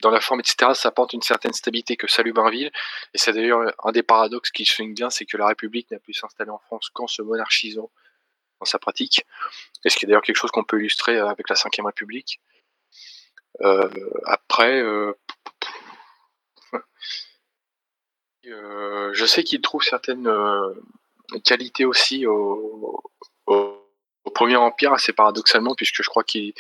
dans 0.02 0.10
la 0.10 0.22
forme, 0.22 0.40
etc., 0.40 0.72
ça 0.74 0.90
apporte 0.90 1.14
une 1.14 1.22
certaine 1.22 1.54
stabilité 1.54 1.98
que 1.98 2.08
salue 2.08 2.32
Bainville. 2.32 2.72
Et 3.14 3.18
c'est 3.18 3.34
d'ailleurs 3.34 3.74
un 3.84 3.92
des 3.92 4.04
paradoxes 4.04 4.52
qui 4.52 4.66
souligne 4.66 4.94
bien, 4.94 5.10
c'est 5.10 5.26
que 5.26 5.38
la 5.38 5.48
République 5.48 5.92
n'a 5.92 6.00
pu 6.00 6.14
s'installer 6.14 6.52
en 6.52 6.60
France 6.60 6.90
qu'en 6.90 7.08
se 7.08 7.22
monarchisant 7.22 7.92
dans 8.60 8.66
sa 8.66 8.80
pratique. 8.80 9.26
Et 9.86 9.90
ce 9.90 9.98
qui 9.98 10.06
est 10.06 10.08
d'ailleurs 10.08 10.22
quelque 10.22 10.38
chose 10.38 10.52
qu'on 10.52 10.64
peut 10.64 10.80
illustrer 10.80 11.18
avec 11.20 11.50
la 11.50 11.56
Ve 11.56 11.86
République. 11.86 12.40
Euh, 13.62 13.90
après, 14.26 14.82
euh, 14.82 15.14
euh, 18.46 19.14
je 19.14 19.26
sais 19.26 19.44
qu'il 19.44 19.62
trouve 19.62 19.84
certaines 19.84 20.32
qualités 21.44 21.86
aussi 21.86 22.26
au, 22.26 23.04
Premier 24.36 24.58
Empire, 24.58 24.94
assez 24.94 25.12
paradoxalement, 25.12 25.76
puisque 25.76 26.02
je 26.02 26.10
crois 26.10 26.24
qu'il 26.24 26.54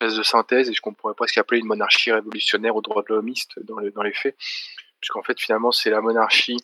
de 0.00 0.22
synthèse 0.22 0.68
et 0.68 0.74
ce 0.74 0.80
qu'on 0.80 0.94
pourrait 0.94 1.14
presque 1.14 1.38
appeler 1.38 1.60
une 1.60 1.66
monarchie 1.66 2.12
révolutionnaire 2.12 2.76
au 2.76 2.82
droit 2.82 3.02
de 3.02 3.14
l'homiste 3.14 3.58
dans, 3.64 3.80
dans 3.80 4.02
les 4.02 4.12
faits, 4.12 4.36
puisqu'en 5.00 5.22
fait 5.22 5.38
finalement 5.40 5.72
c'est 5.72 5.90
la 5.90 6.00
monarchie 6.00 6.58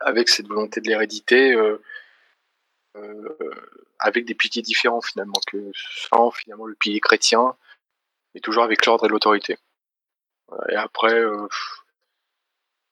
avec 0.00 0.28
cette 0.28 0.46
volonté 0.46 0.80
de 0.80 0.88
l'hérédité, 0.88 1.56
avec 3.98 4.24
des 4.24 4.34
piliers 4.34 4.62
différents 4.62 5.00
finalement, 5.00 5.40
que 5.46 5.70
sans 5.74 6.30
finalement 6.30 6.66
le 6.66 6.74
pilier 6.74 7.00
chrétien, 7.00 7.56
mais 8.34 8.40
toujours 8.40 8.64
avec 8.64 8.86
l'ordre 8.86 9.06
et 9.06 9.08
l'autorité. 9.08 9.58
Et 10.68 10.76
après, 10.76 11.14
euh, 11.14 11.46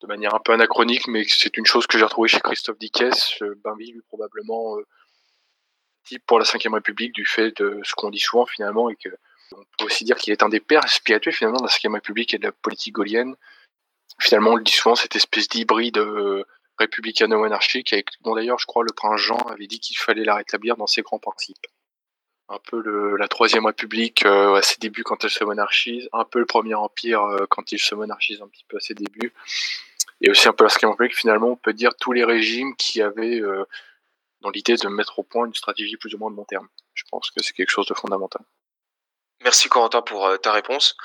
de 0.00 0.06
manière 0.06 0.34
un 0.34 0.40
peu 0.40 0.52
anachronique, 0.52 1.06
mais 1.08 1.24
c'est 1.28 1.56
une 1.56 1.66
chose 1.66 1.86
que 1.86 1.98
j'ai 1.98 2.04
retrouvée 2.04 2.28
chez 2.28 2.40
Christophe 2.40 2.78
Dickès, 2.78 3.42
Bainville 3.62 4.02
probablement 4.08 4.76
pour 6.18 6.38
la 6.38 6.44
Ve 6.44 6.72
République 6.72 7.12
du 7.12 7.24
fait 7.24 7.56
de 7.58 7.80
ce 7.84 7.94
qu'on 7.94 8.10
dit 8.10 8.18
souvent 8.18 8.46
finalement, 8.46 8.90
et 8.90 8.96
que 8.96 9.08
on 9.52 9.64
peut 9.78 9.86
aussi 9.86 10.04
dire 10.04 10.16
qu'il 10.16 10.32
est 10.32 10.42
un 10.42 10.48
des 10.48 10.60
pères 10.60 10.88
spirituels 10.88 11.34
finalement 11.34 11.60
de 11.60 11.66
la 11.66 11.90
Ve 11.90 11.92
République 11.94 12.34
et 12.34 12.38
de 12.38 12.44
la 12.44 12.52
politique 12.52 12.94
gaulienne. 12.94 13.34
Finalement, 14.20 14.50
on 14.50 14.56
le 14.56 14.62
dit 14.62 14.72
souvent, 14.72 14.94
cette 14.94 15.16
espèce 15.16 15.48
d'hybride 15.48 15.98
euh, 15.98 16.44
républicano-monarchique, 16.78 17.94
dont 18.22 18.34
d'ailleurs, 18.34 18.58
je 18.58 18.66
crois, 18.66 18.84
le 18.84 18.92
prince 18.92 19.20
Jean 19.20 19.38
avait 19.38 19.66
dit 19.66 19.80
qu'il 19.80 19.96
fallait 19.96 20.24
la 20.24 20.34
rétablir 20.34 20.76
dans 20.76 20.86
ses 20.86 21.02
grands 21.02 21.18
principes 21.18 21.66
un 22.50 22.58
peu 22.68 22.82
le, 22.82 23.16
la 23.16 23.28
Troisième 23.28 23.64
République 23.64 24.26
euh, 24.26 24.54
à 24.54 24.62
ses 24.62 24.76
débuts 24.78 25.04
quand 25.04 25.24
elle 25.24 25.30
se 25.30 25.44
monarchise, 25.44 26.08
un 26.12 26.24
peu 26.24 26.40
le 26.40 26.46
Premier 26.46 26.74
Empire 26.74 27.22
euh, 27.22 27.46
quand 27.48 27.72
il 27.72 27.78
se 27.78 27.94
monarchise 27.94 28.42
un 28.42 28.48
petit 28.48 28.64
peu 28.68 28.76
à 28.76 28.80
ses 28.80 28.94
débuts, 28.94 29.32
et 30.20 30.30
aussi 30.30 30.48
un 30.48 30.52
peu 30.52 30.64
la 30.64 30.70
Cinquième 30.70 30.90
République. 30.90 31.16
Finalement, 31.16 31.48
on 31.48 31.56
peut 31.56 31.72
dire 31.72 31.94
tous 31.94 32.12
les 32.12 32.24
régimes 32.24 32.74
qui 32.76 33.00
avaient 33.00 33.40
euh, 33.40 33.64
dans 34.40 34.50
l'idée 34.50 34.76
de 34.76 34.88
mettre 34.88 35.18
au 35.18 35.22
point 35.22 35.46
une 35.46 35.54
stratégie 35.54 35.96
plus 35.96 36.14
ou 36.14 36.18
moins 36.18 36.30
de 36.30 36.36
long 36.36 36.44
terme. 36.44 36.68
Je 36.94 37.04
pense 37.10 37.30
que 37.30 37.42
c'est 37.42 37.52
quelque 37.52 37.70
chose 37.70 37.86
de 37.86 37.94
fondamental. 37.94 38.42
Merci 39.42 39.68
Corentin 39.68 40.02
pour 40.02 40.38
ta 40.40 40.52
réponse. 40.52 40.96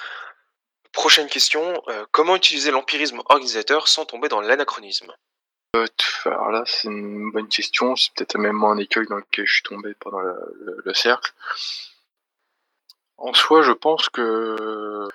Prochaine 0.91 1.27
question, 1.27 1.81
comment 2.11 2.35
utiliser 2.35 2.71
l'empirisme 2.71 3.19
organisateur 3.25 3.87
sans 3.87 4.05
tomber 4.05 4.29
dans 4.29 4.41
l'anachronisme? 4.41 5.13
Euh, 5.75 5.87
alors 6.25 6.51
là, 6.51 6.63
c'est 6.65 6.87
une 6.87 7.31
bonne 7.31 7.47
question. 7.47 7.95
C'est 7.95 8.13
peut-être 8.13 8.37
même 8.37 8.55
moi 8.55 8.71
un 8.71 8.77
écueil 8.77 9.05
dans 9.07 9.17
lequel 9.17 9.45
je 9.45 9.53
suis 9.55 9.63
tombé 9.63 9.93
pendant 9.99 10.19
le, 10.19 10.93
cercle. 10.93 11.33
En 13.17 13.33
soi, 13.33 13.61
je 13.61 13.71
pense 13.71 14.09
que 14.09 15.07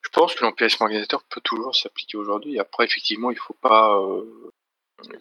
je 0.00 0.08
pense 0.10 0.34
que 0.34 0.44
l'empirisme 0.44 0.82
organisateur 0.84 1.22
peut 1.24 1.40
toujours 1.40 1.74
s'appliquer 1.74 2.16
aujourd'hui. 2.16 2.58
Après, 2.58 2.84
effectivement, 2.84 3.30
il 3.30 3.38
faut 3.38 3.56
pas. 3.60 3.96
Euh, 3.98 4.52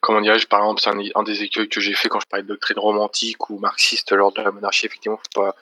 comment 0.01 0.21
dirais-je 0.21 0.47
Par 0.47 0.61
exemple, 0.61 0.81
c'est 0.81 1.15
un, 1.15 1.23
des 1.23 1.43
écueils 1.43 1.69
que 1.69 1.79
j'ai 1.79 1.93
fait 1.93 2.09
quand 2.09 2.19
je 2.19 2.27
parlais 2.27 2.43
de 2.43 2.47
doctrine 2.47 2.79
romantique 2.79 3.49
ou 3.49 3.59
marxiste 3.59 4.11
lors 4.11 4.31
de 4.31 4.41
la 4.41 4.51
monarchie. 4.51 4.85
Effectivement, 4.85 5.19
il 5.21 5.37
faut 5.37 5.43
pas 5.43 5.55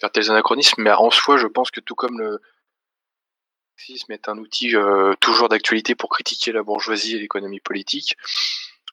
faire 0.00 0.10
tels 0.10 0.30
anachronismes. 0.30 0.82
Mais 0.82 0.90
en 0.92 1.10
soi, 1.10 1.36
je 1.36 1.46
pense 1.46 1.70
que 1.70 1.80
tout 1.80 1.94
comme 1.94 2.18
le 2.18 2.40
marxisme 3.76 4.12
est 4.12 4.28
un 4.28 4.38
outil 4.38 4.74
euh, 4.76 5.14
toujours 5.20 5.48
d'actualité 5.48 5.94
pour 5.94 6.10
critiquer 6.10 6.52
la 6.52 6.62
bourgeoisie 6.62 7.16
et 7.16 7.18
l'économie 7.18 7.60
politique, 7.60 8.16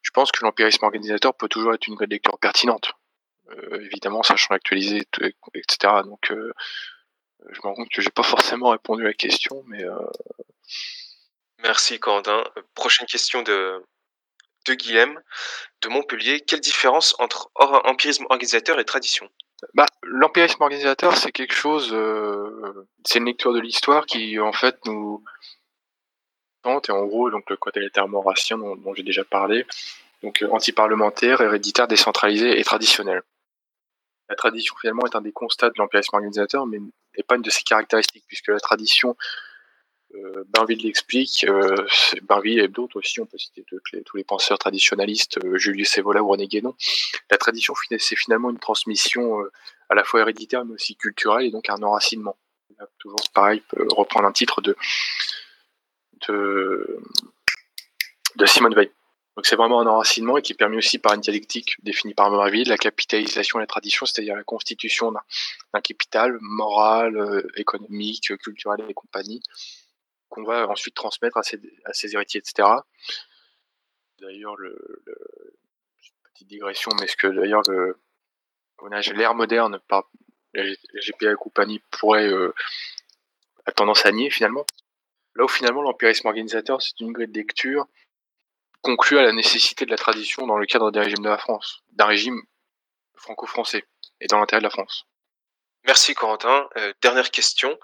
je 0.02 0.10
pense 0.10 0.30
que 0.30 0.44
l'empirisme 0.44 0.84
organisateur 0.84 1.34
peut 1.34 1.48
toujours 1.48 1.74
être 1.74 1.86
une 1.88 1.98
lecture 2.08 2.38
pertinente. 2.38 2.92
Euh, 3.50 3.80
évidemment, 3.80 4.22
sachant 4.22 4.54
l'actualiser, 4.54 5.02
etc. 5.54 6.02
Donc, 6.04 6.30
euh, 6.30 6.52
je 7.50 7.58
me 7.58 7.62
rends 7.62 7.74
compte 7.74 7.90
que 7.90 8.02
j'ai 8.02 8.10
pas 8.10 8.22
forcément 8.22 8.70
répondu 8.70 9.04
à 9.04 9.08
la 9.08 9.14
question, 9.14 9.62
mais. 9.66 9.84
Merci, 11.62 11.98
Quentin. 11.98 12.44
Prochaine 12.74 13.06
question 13.06 13.42
de, 13.42 13.82
de 14.66 14.74
Guillaume 14.74 15.20
de 15.82 15.88
Montpellier. 15.88 16.40
Quelle 16.40 16.60
différence 16.60 17.14
entre 17.18 17.50
empirisme 17.54 18.24
organisateur 18.28 18.78
et 18.78 18.84
tradition? 18.84 19.28
Bah, 19.74 19.86
l'empirisme 20.02 20.62
organisateur, 20.62 21.16
c'est 21.16 21.32
quelque 21.32 21.54
chose, 21.54 21.90
euh, 21.92 22.88
c'est 23.04 23.18
une 23.18 23.24
lecture 23.24 23.54
de 23.54 23.60
l'histoire 23.60 24.04
qui, 24.04 24.38
en 24.38 24.52
fait, 24.52 24.76
nous 24.84 25.24
et 26.66 26.90
en 26.90 27.06
gros, 27.06 27.30
donc 27.30 27.48
le 27.48 27.56
côté 27.56 27.80
mauracien 28.08 28.58
dont, 28.58 28.76
dont 28.76 28.94
j'ai 28.94 29.02
déjà 29.02 29.24
parlé, 29.24 29.66
donc 30.22 30.42
euh, 30.42 30.48
anti-parlementaire, 30.50 31.40
héréditaire, 31.40 31.86
décentralisé 31.86 32.58
et 32.58 32.64
traditionnel. 32.64 33.22
La 34.28 34.34
tradition, 34.34 34.74
finalement, 34.80 35.06
est 35.06 35.14
un 35.14 35.20
des 35.20 35.32
constats 35.32 35.68
de 35.68 35.74
l'empirisme 35.78 36.16
organisateur, 36.16 36.66
mais 36.66 36.78
n'est 36.78 37.22
pas 37.22 37.36
une 37.36 37.42
de 37.42 37.50
ses 37.50 37.62
caractéristiques, 37.62 38.24
puisque 38.26 38.48
la 38.48 38.58
tradition 38.58 39.16
euh, 40.14 40.44
Bainville 40.48 40.82
l'explique, 40.82 41.44
euh, 41.48 41.86
Bainville 42.22 42.60
et 42.60 42.68
d'autres 42.68 42.98
aussi, 42.98 43.20
on 43.20 43.26
peut 43.26 43.38
citer 43.38 43.64
tous 44.04 44.16
les 44.16 44.24
penseurs 44.24 44.58
traditionnalistes, 44.58 45.38
euh, 45.44 45.58
Julius 45.58 45.98
Evola 45.98 46.22
ou 46.22 46.28
René 46.28 46.46
Guénon. 46.46 46.74
La 47.30 47.38
tradition, 47.38 47.74
c'est 47.98 48.16
finalement 48.16 48.50
une 48.50 48.58
transmission 48.58 49.40
à 49.88 49.94
la 49.94 50.04
fois 50.04 50.20
héréditaire 50.20 50.64
mais 50.64 50.74
aussi 50.74 50.96
culturelle 50.96 51.46
et 51.46 51.50
donc 51.50 51.68
un 51.68 51.82
enracinement. 51.82 52.36
Toujours 52.98 53.16
pareil, 53.32 53.62
reprendre 53.72 54.26
un 54.26 54.32
titre 54.32 54.60
de, 54.60 54.76
de, 56.28 57.00
Simone 58.44 58.74
Veil. 58.74 58.90
Donc 59.34 59.46
c'est 59.46 59.56
vraiment 59.56 59.80
un 59.80 59.86
enracinement 59.86 60.36
et 60.36 60.42
qui 60.42 60.52
est 60.52 60.56
permis 60.56 60.76
aussi 60.76 60.98
par 60.98 61.14
une 61.14 61.20
dialectique 61.20 61.76
définie 61.82 62.14
par 62.14 62.30
Bainville, 62.30 62.68
la 62.68 62.76
capitalisation 62.76 63.58
et 63.58 63.62
la 63.62 63.66
tradition, 63.66 64.04
c'est-à-dire 64.04 64.36
la 64.36 64.44
constitution 64.44 65.10
d'un 65.10 65.80
capital 65.80 66.36
moral, 66.40 67.44
économique, 67.56 68.36
culturel 68.38 68.84
et 68.88 68.94
compagnie, 68.94 69.42
qu'on 70.36 70.44
va 70.44 70.68
ensuite 70.68 70.94
transmettre 70.94 71.38
à 71.38 71.42
ses, 71.42 72.14
héritiers, 72.14 72.40
etc. 72.40 72.68
D'ailleurs, 74.20 74.56
le, 74.56 75.02
petite 76.32 76.48
digression, 76.48 76.90
mais 77.00 77.06
ce 77.06 77.16
que 77.16 77.26
d'ailleurs 77.26 77.62
le 77.68 77.98
l'ère 79.14 79.34
moderne 79.34 79.80
par 79.88 80.10
la 80.52 80.64
GPA 81.00 81.32
et 81.32 81.34
compagnie 81.34 81.80
pourrait 81.90 82.28
euh, 82.28 82.54
a 83.64 83.72
tendance 83.72 84.04
à 84.04 84.12
nier 84.12 84.30
finalement. 84.30 84.66
Là 85.34 85.44
où 85.44 85.48
finalement 85.48 85.80
l'empirisme 85.80 86.28
organisateur, 86.28 86.82
c'est 86.82 87.00
une 87.00 87.12
grille 87.12 87.28
de 87.28 87.38
lecture 87.38 87.86
conclue 88.82 89.18
à 89.18 89.22
la 89.22 89.32
nécessité 89.32 89.86
de 89.86 89.90
la 89.90 89.96
tradition 89.96 90.46
dans 90.46 90.58
le 90.58 90.66
cadre 90.66 90.90
des 90.90 91.00
régimes 91.00 91.24
de 91.24 91.28
la 91.28 91.38
France, 91.38 91.82
d'un 91.92 92.04
régime 92.04 92.40
franco-français 93.16 93.84
et 94.20 94.26
dans 94.26 94.38
l'intérêt 94.38 94.60
de 94.60 94.66
la 94.66 94.70
France. 94.70 95.06
Merci 95.84 96.14
Corentin. 96.14 96.68
Euh, 96.76 96.92
dernière 97.00 97.30
question. 97.30 97.78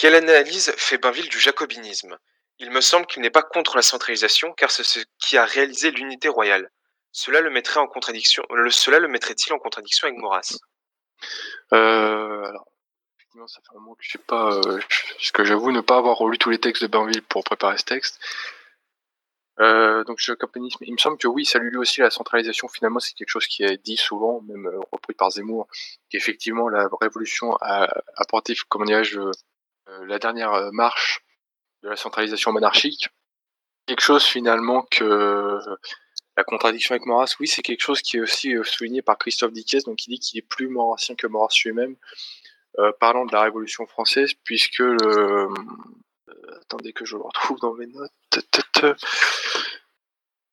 Quelle 0.00 0.14
analyse 0.14 0.72
fait 0.78 0.96
Bainville 0.96 1.28
du 1.28 1.38
jacobinisme? 1.38 2.16
Il 2.58 2.70
me 2.70 2.80
semble 2.80 3.04
qu'il 3.04 3.20
n'est 3.20 3.28
pas 3.28 3.42
contre 3.42 3.76
la 3.76 3.82
centralisation, 3.82 4.54
car 4.54 4.70
c'est 4.70 4.82
ce 4.82 5.00
qui 5.18 5.36
a 5.36 5.44
réalisé 5.44 5.90
l'unité 5.90 6.28
royale. 6.28 6.70
Cela 7.12 7.42
le 7.42 7.50
mettrait 7.50 7.80
en 7.80 7.86
contradiction. 7.86 8.42
mettrait-il 8.48 9.52
en 9.52 9.58
contradiction 9.58 10.08
avec 10.08 10.18
Maurras? 10.18 10.56
Euh, 11.74 12.44
alors, 12.44 12.66
effectivement, 13.18 13.46
ça 13.46 13.60
fait 13.60 13.76
un 13.76 13.80
moment 13.80 13.94
que 13.94 14.02
je 14.02 14.12
sais 14.12 14.24
pas. 14.26 14.54
Euh, 14.54 14.80
ce 15.18 15.32
que 15.32 15.44
j'avoue 15.44 15.70
ne 15.70 15.82
pas 15.82 15.98
avoir 15.98 16.16
relu 16.16 16.38
tous 16.38 16.48
les 16.48 16.58
textes 16.58 16.82
de 16.82 16.88
Bainville 16.88 17.22
pour 17.24 17.44
préparer 17.44 17.76
ce 17.76 17.84
texte. 17.84 18.20
Euh, 19.58 20.02
donc 20.04 20.18
jacobinisme, 20.18 20.82
il 20.86 20.94
me 20.94 20.98
semble 20.98 21.18
que 21.18 21.28
oui, 21.28 21.44
ça 21.44 21.58
lui 21.58 21.76
aussi 21.76 22.00
la 22.00 22.08
centralisation. 22.08 22.68
Finalement, 22.68 23.00
c'est 23.00 23.12
quelque 23.12 23.28
chose 23.28 23.46
qui 23.46 23.64
est 23.64 23.76
dit 23.76 23.98
souvent, 23.98 24.40
même 24.48 24.66
repris 24.92 25.12
par 25.12 25.30
Zemmour, 25.30 25.68
qu'effectivement 26.08 26.70
la 26.70 26.88
révolution 27.02 27.54
a 27.60 27.86
apporté, 28.16 28.54
comment 28.70 28.86
dirais-je, 28.86 29.20
euh, 29.20 29.30
la 30.06 30.18
dernière 30.18 30.52
euh, 30.52 30.70
marche 30.72 31.24
de 31.82 31.88
la 31.88 31.96
centralisation 31.96 32.52
monarchique. 32.52 33.08
Quelque 33.86 34.02
chose 34.02 34.24
finalement 34.24 34.82
que 34.90 35.58
La 36.36 36.44
contradiction 36.44 36.94
avec 36.94 37.06
Maurras, 37.06 37.34
oui, 37.40 37.48
c'est 37.48 37.62
quelque 37.62 37.82
chose 37.82 38.02
qui 38.02 38.16
est 38.16 38.20
aussi 38.20 38.54
souligné 38.62 39.02
par 39.02 39.18
Christophe 39.18 39.52
Dickès, 39.52 39.84
donc 39.84 40.06
il 40.06 40.10
dit 40.10 40.20
qu'il 40.20 40.38
est 40.38 40.46
plus 40.46 40.68
maurassien 40.68 41.14
que 41.16 41.26
Maurras 41.26 41.54
lui-même, 41.64 41.96
parlant 43.00 43.26
de 43.26 43.32
la 43.32 43.42
Révolution 43.42 43.86
française, 43.86 44.32
puisque 44.44 44.82
attendez 46.60 46.92
que 46.92 47.04
je 47.04 47.16
le 47.16 47.22
retrouve 47.22 47.58
dans 47.60 47.74
mes 47.74 47.88
notes. 47.88 48.46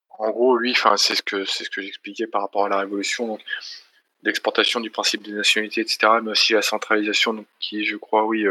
En 0.09 0.31
gros, 0.31 0.57
lui, 0.57 0.75
c'est 0.97 1.15
ce 1.15 1.21
que 1.21 1.45
ce 1.45 1.69
que 1.69 1.81
j'expliquais 1.81 2.27
par 2.27 2.41
rapport 2.41 2.65
à 2.65 2.69
la 2.69 2.79
Révolution, 2.79 3.27
donc 3.27 3.41
l'exportation 4.23 4.79
du 4.79 4.89
principe 4.89 5.21
des 5.21 5.31
nationalités, 5.31 5.81
etc., 5.81 6.13
mais 6.23 6.31
aussi 6.31 6.53
la 6.53 6.63
centralisation, 6.63 7.33
donc, 7.33 7.47
qui 7.59 7.85
je 7.85 7.97
crois, 7.97 8.25
oui, 8.25 8.45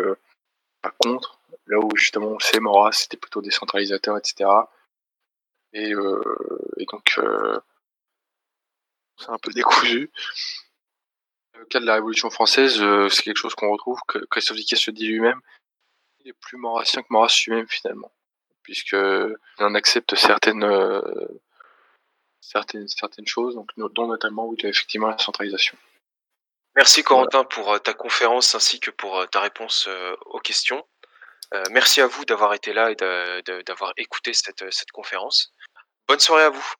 contre. 0.99 1.39
Là 1.67 1.79
où 1.79 1.89
justement, 1.97 2.39
c'est 2.41 2.61
Maurras, 2.61 2.93
c'était 2.93 3.17
plutôt 3.17 3.43
décentralisateur, 3.43 4.17
etc. 4.17 4.49
Et, 5.73 5.91
et 5.91 6.85
donc, 6.87 7.21
c'est 9.19 9.31
un 9.31 9.39
peu 9.39 9.53
décousu. 9.53 10.11
Le 11.59 11.65
cas 11.65 11.81
de 11.81 11.87
la 11.87 11.95
Révolution 11.95 12.31
française, 12.31 12.83
c'est 13.11 13.23
quelque 13.23 13.39
chose 13.39 13.55
qu'on 13.55 13.73
retrouve, 13.73 13.99
que 14.07 14.19
Christophe 14.31 14.59
Dickès 14.59 14.79
se 14.79 14.91
dit 14.91 15.09
lui-même. 15.09 15.41
Il 16.21 16.29
est 16.29 16.35
plus 16.35 16.57
maurassien 16.57 17.03
que 17.03 17.09
Maurras 17.11 17.35
lui-même, 17.47 17.67
finalement, 17.69 18.13
puisqu'il 18.63 19.37
en 19.59 19.75
accepte 19.75 20.15
certaines 20.15 20.65
certaines, 22.47 22.89
certaines 22.89 23.27
choses, 23.27 23.55
donc, 23.55 23.71
dont 23.77 24.07
notamment 24.07 24.53
effectivement 24.59 25.09
la 25.09 25.19
centralisation. 25.19 25.77
Merci 26.77 27.03
Corentin 27.03 27.45
pour 27.45 27.81
ta 27.81 27.95
conférence 27.95 28.55
ainsi 28.55 28.81
que 28.81 28.91
pour 28.91 29.27
ta 29.31 29.41
réponse 29.41 29.89
aux 30.27 30.41
questions. 30.41 30.87
merci 31.71 32.01
à 32.03 32.07
vous 32.07 32.25
d'avoir 32.27 32.53
été 32.55 32.73
là 32.73 32.91
et 32.91 32.97
d'avoir 33.65 33.93
écouté 33.97 34.35
cette, 34.35 34.65
cette 34.71 34.91
conférence. 34.91 35.53
Bonne 36.07 36.21
soirée 36.21 36.45
à 36.45 36.51
vous. 36.51 36.75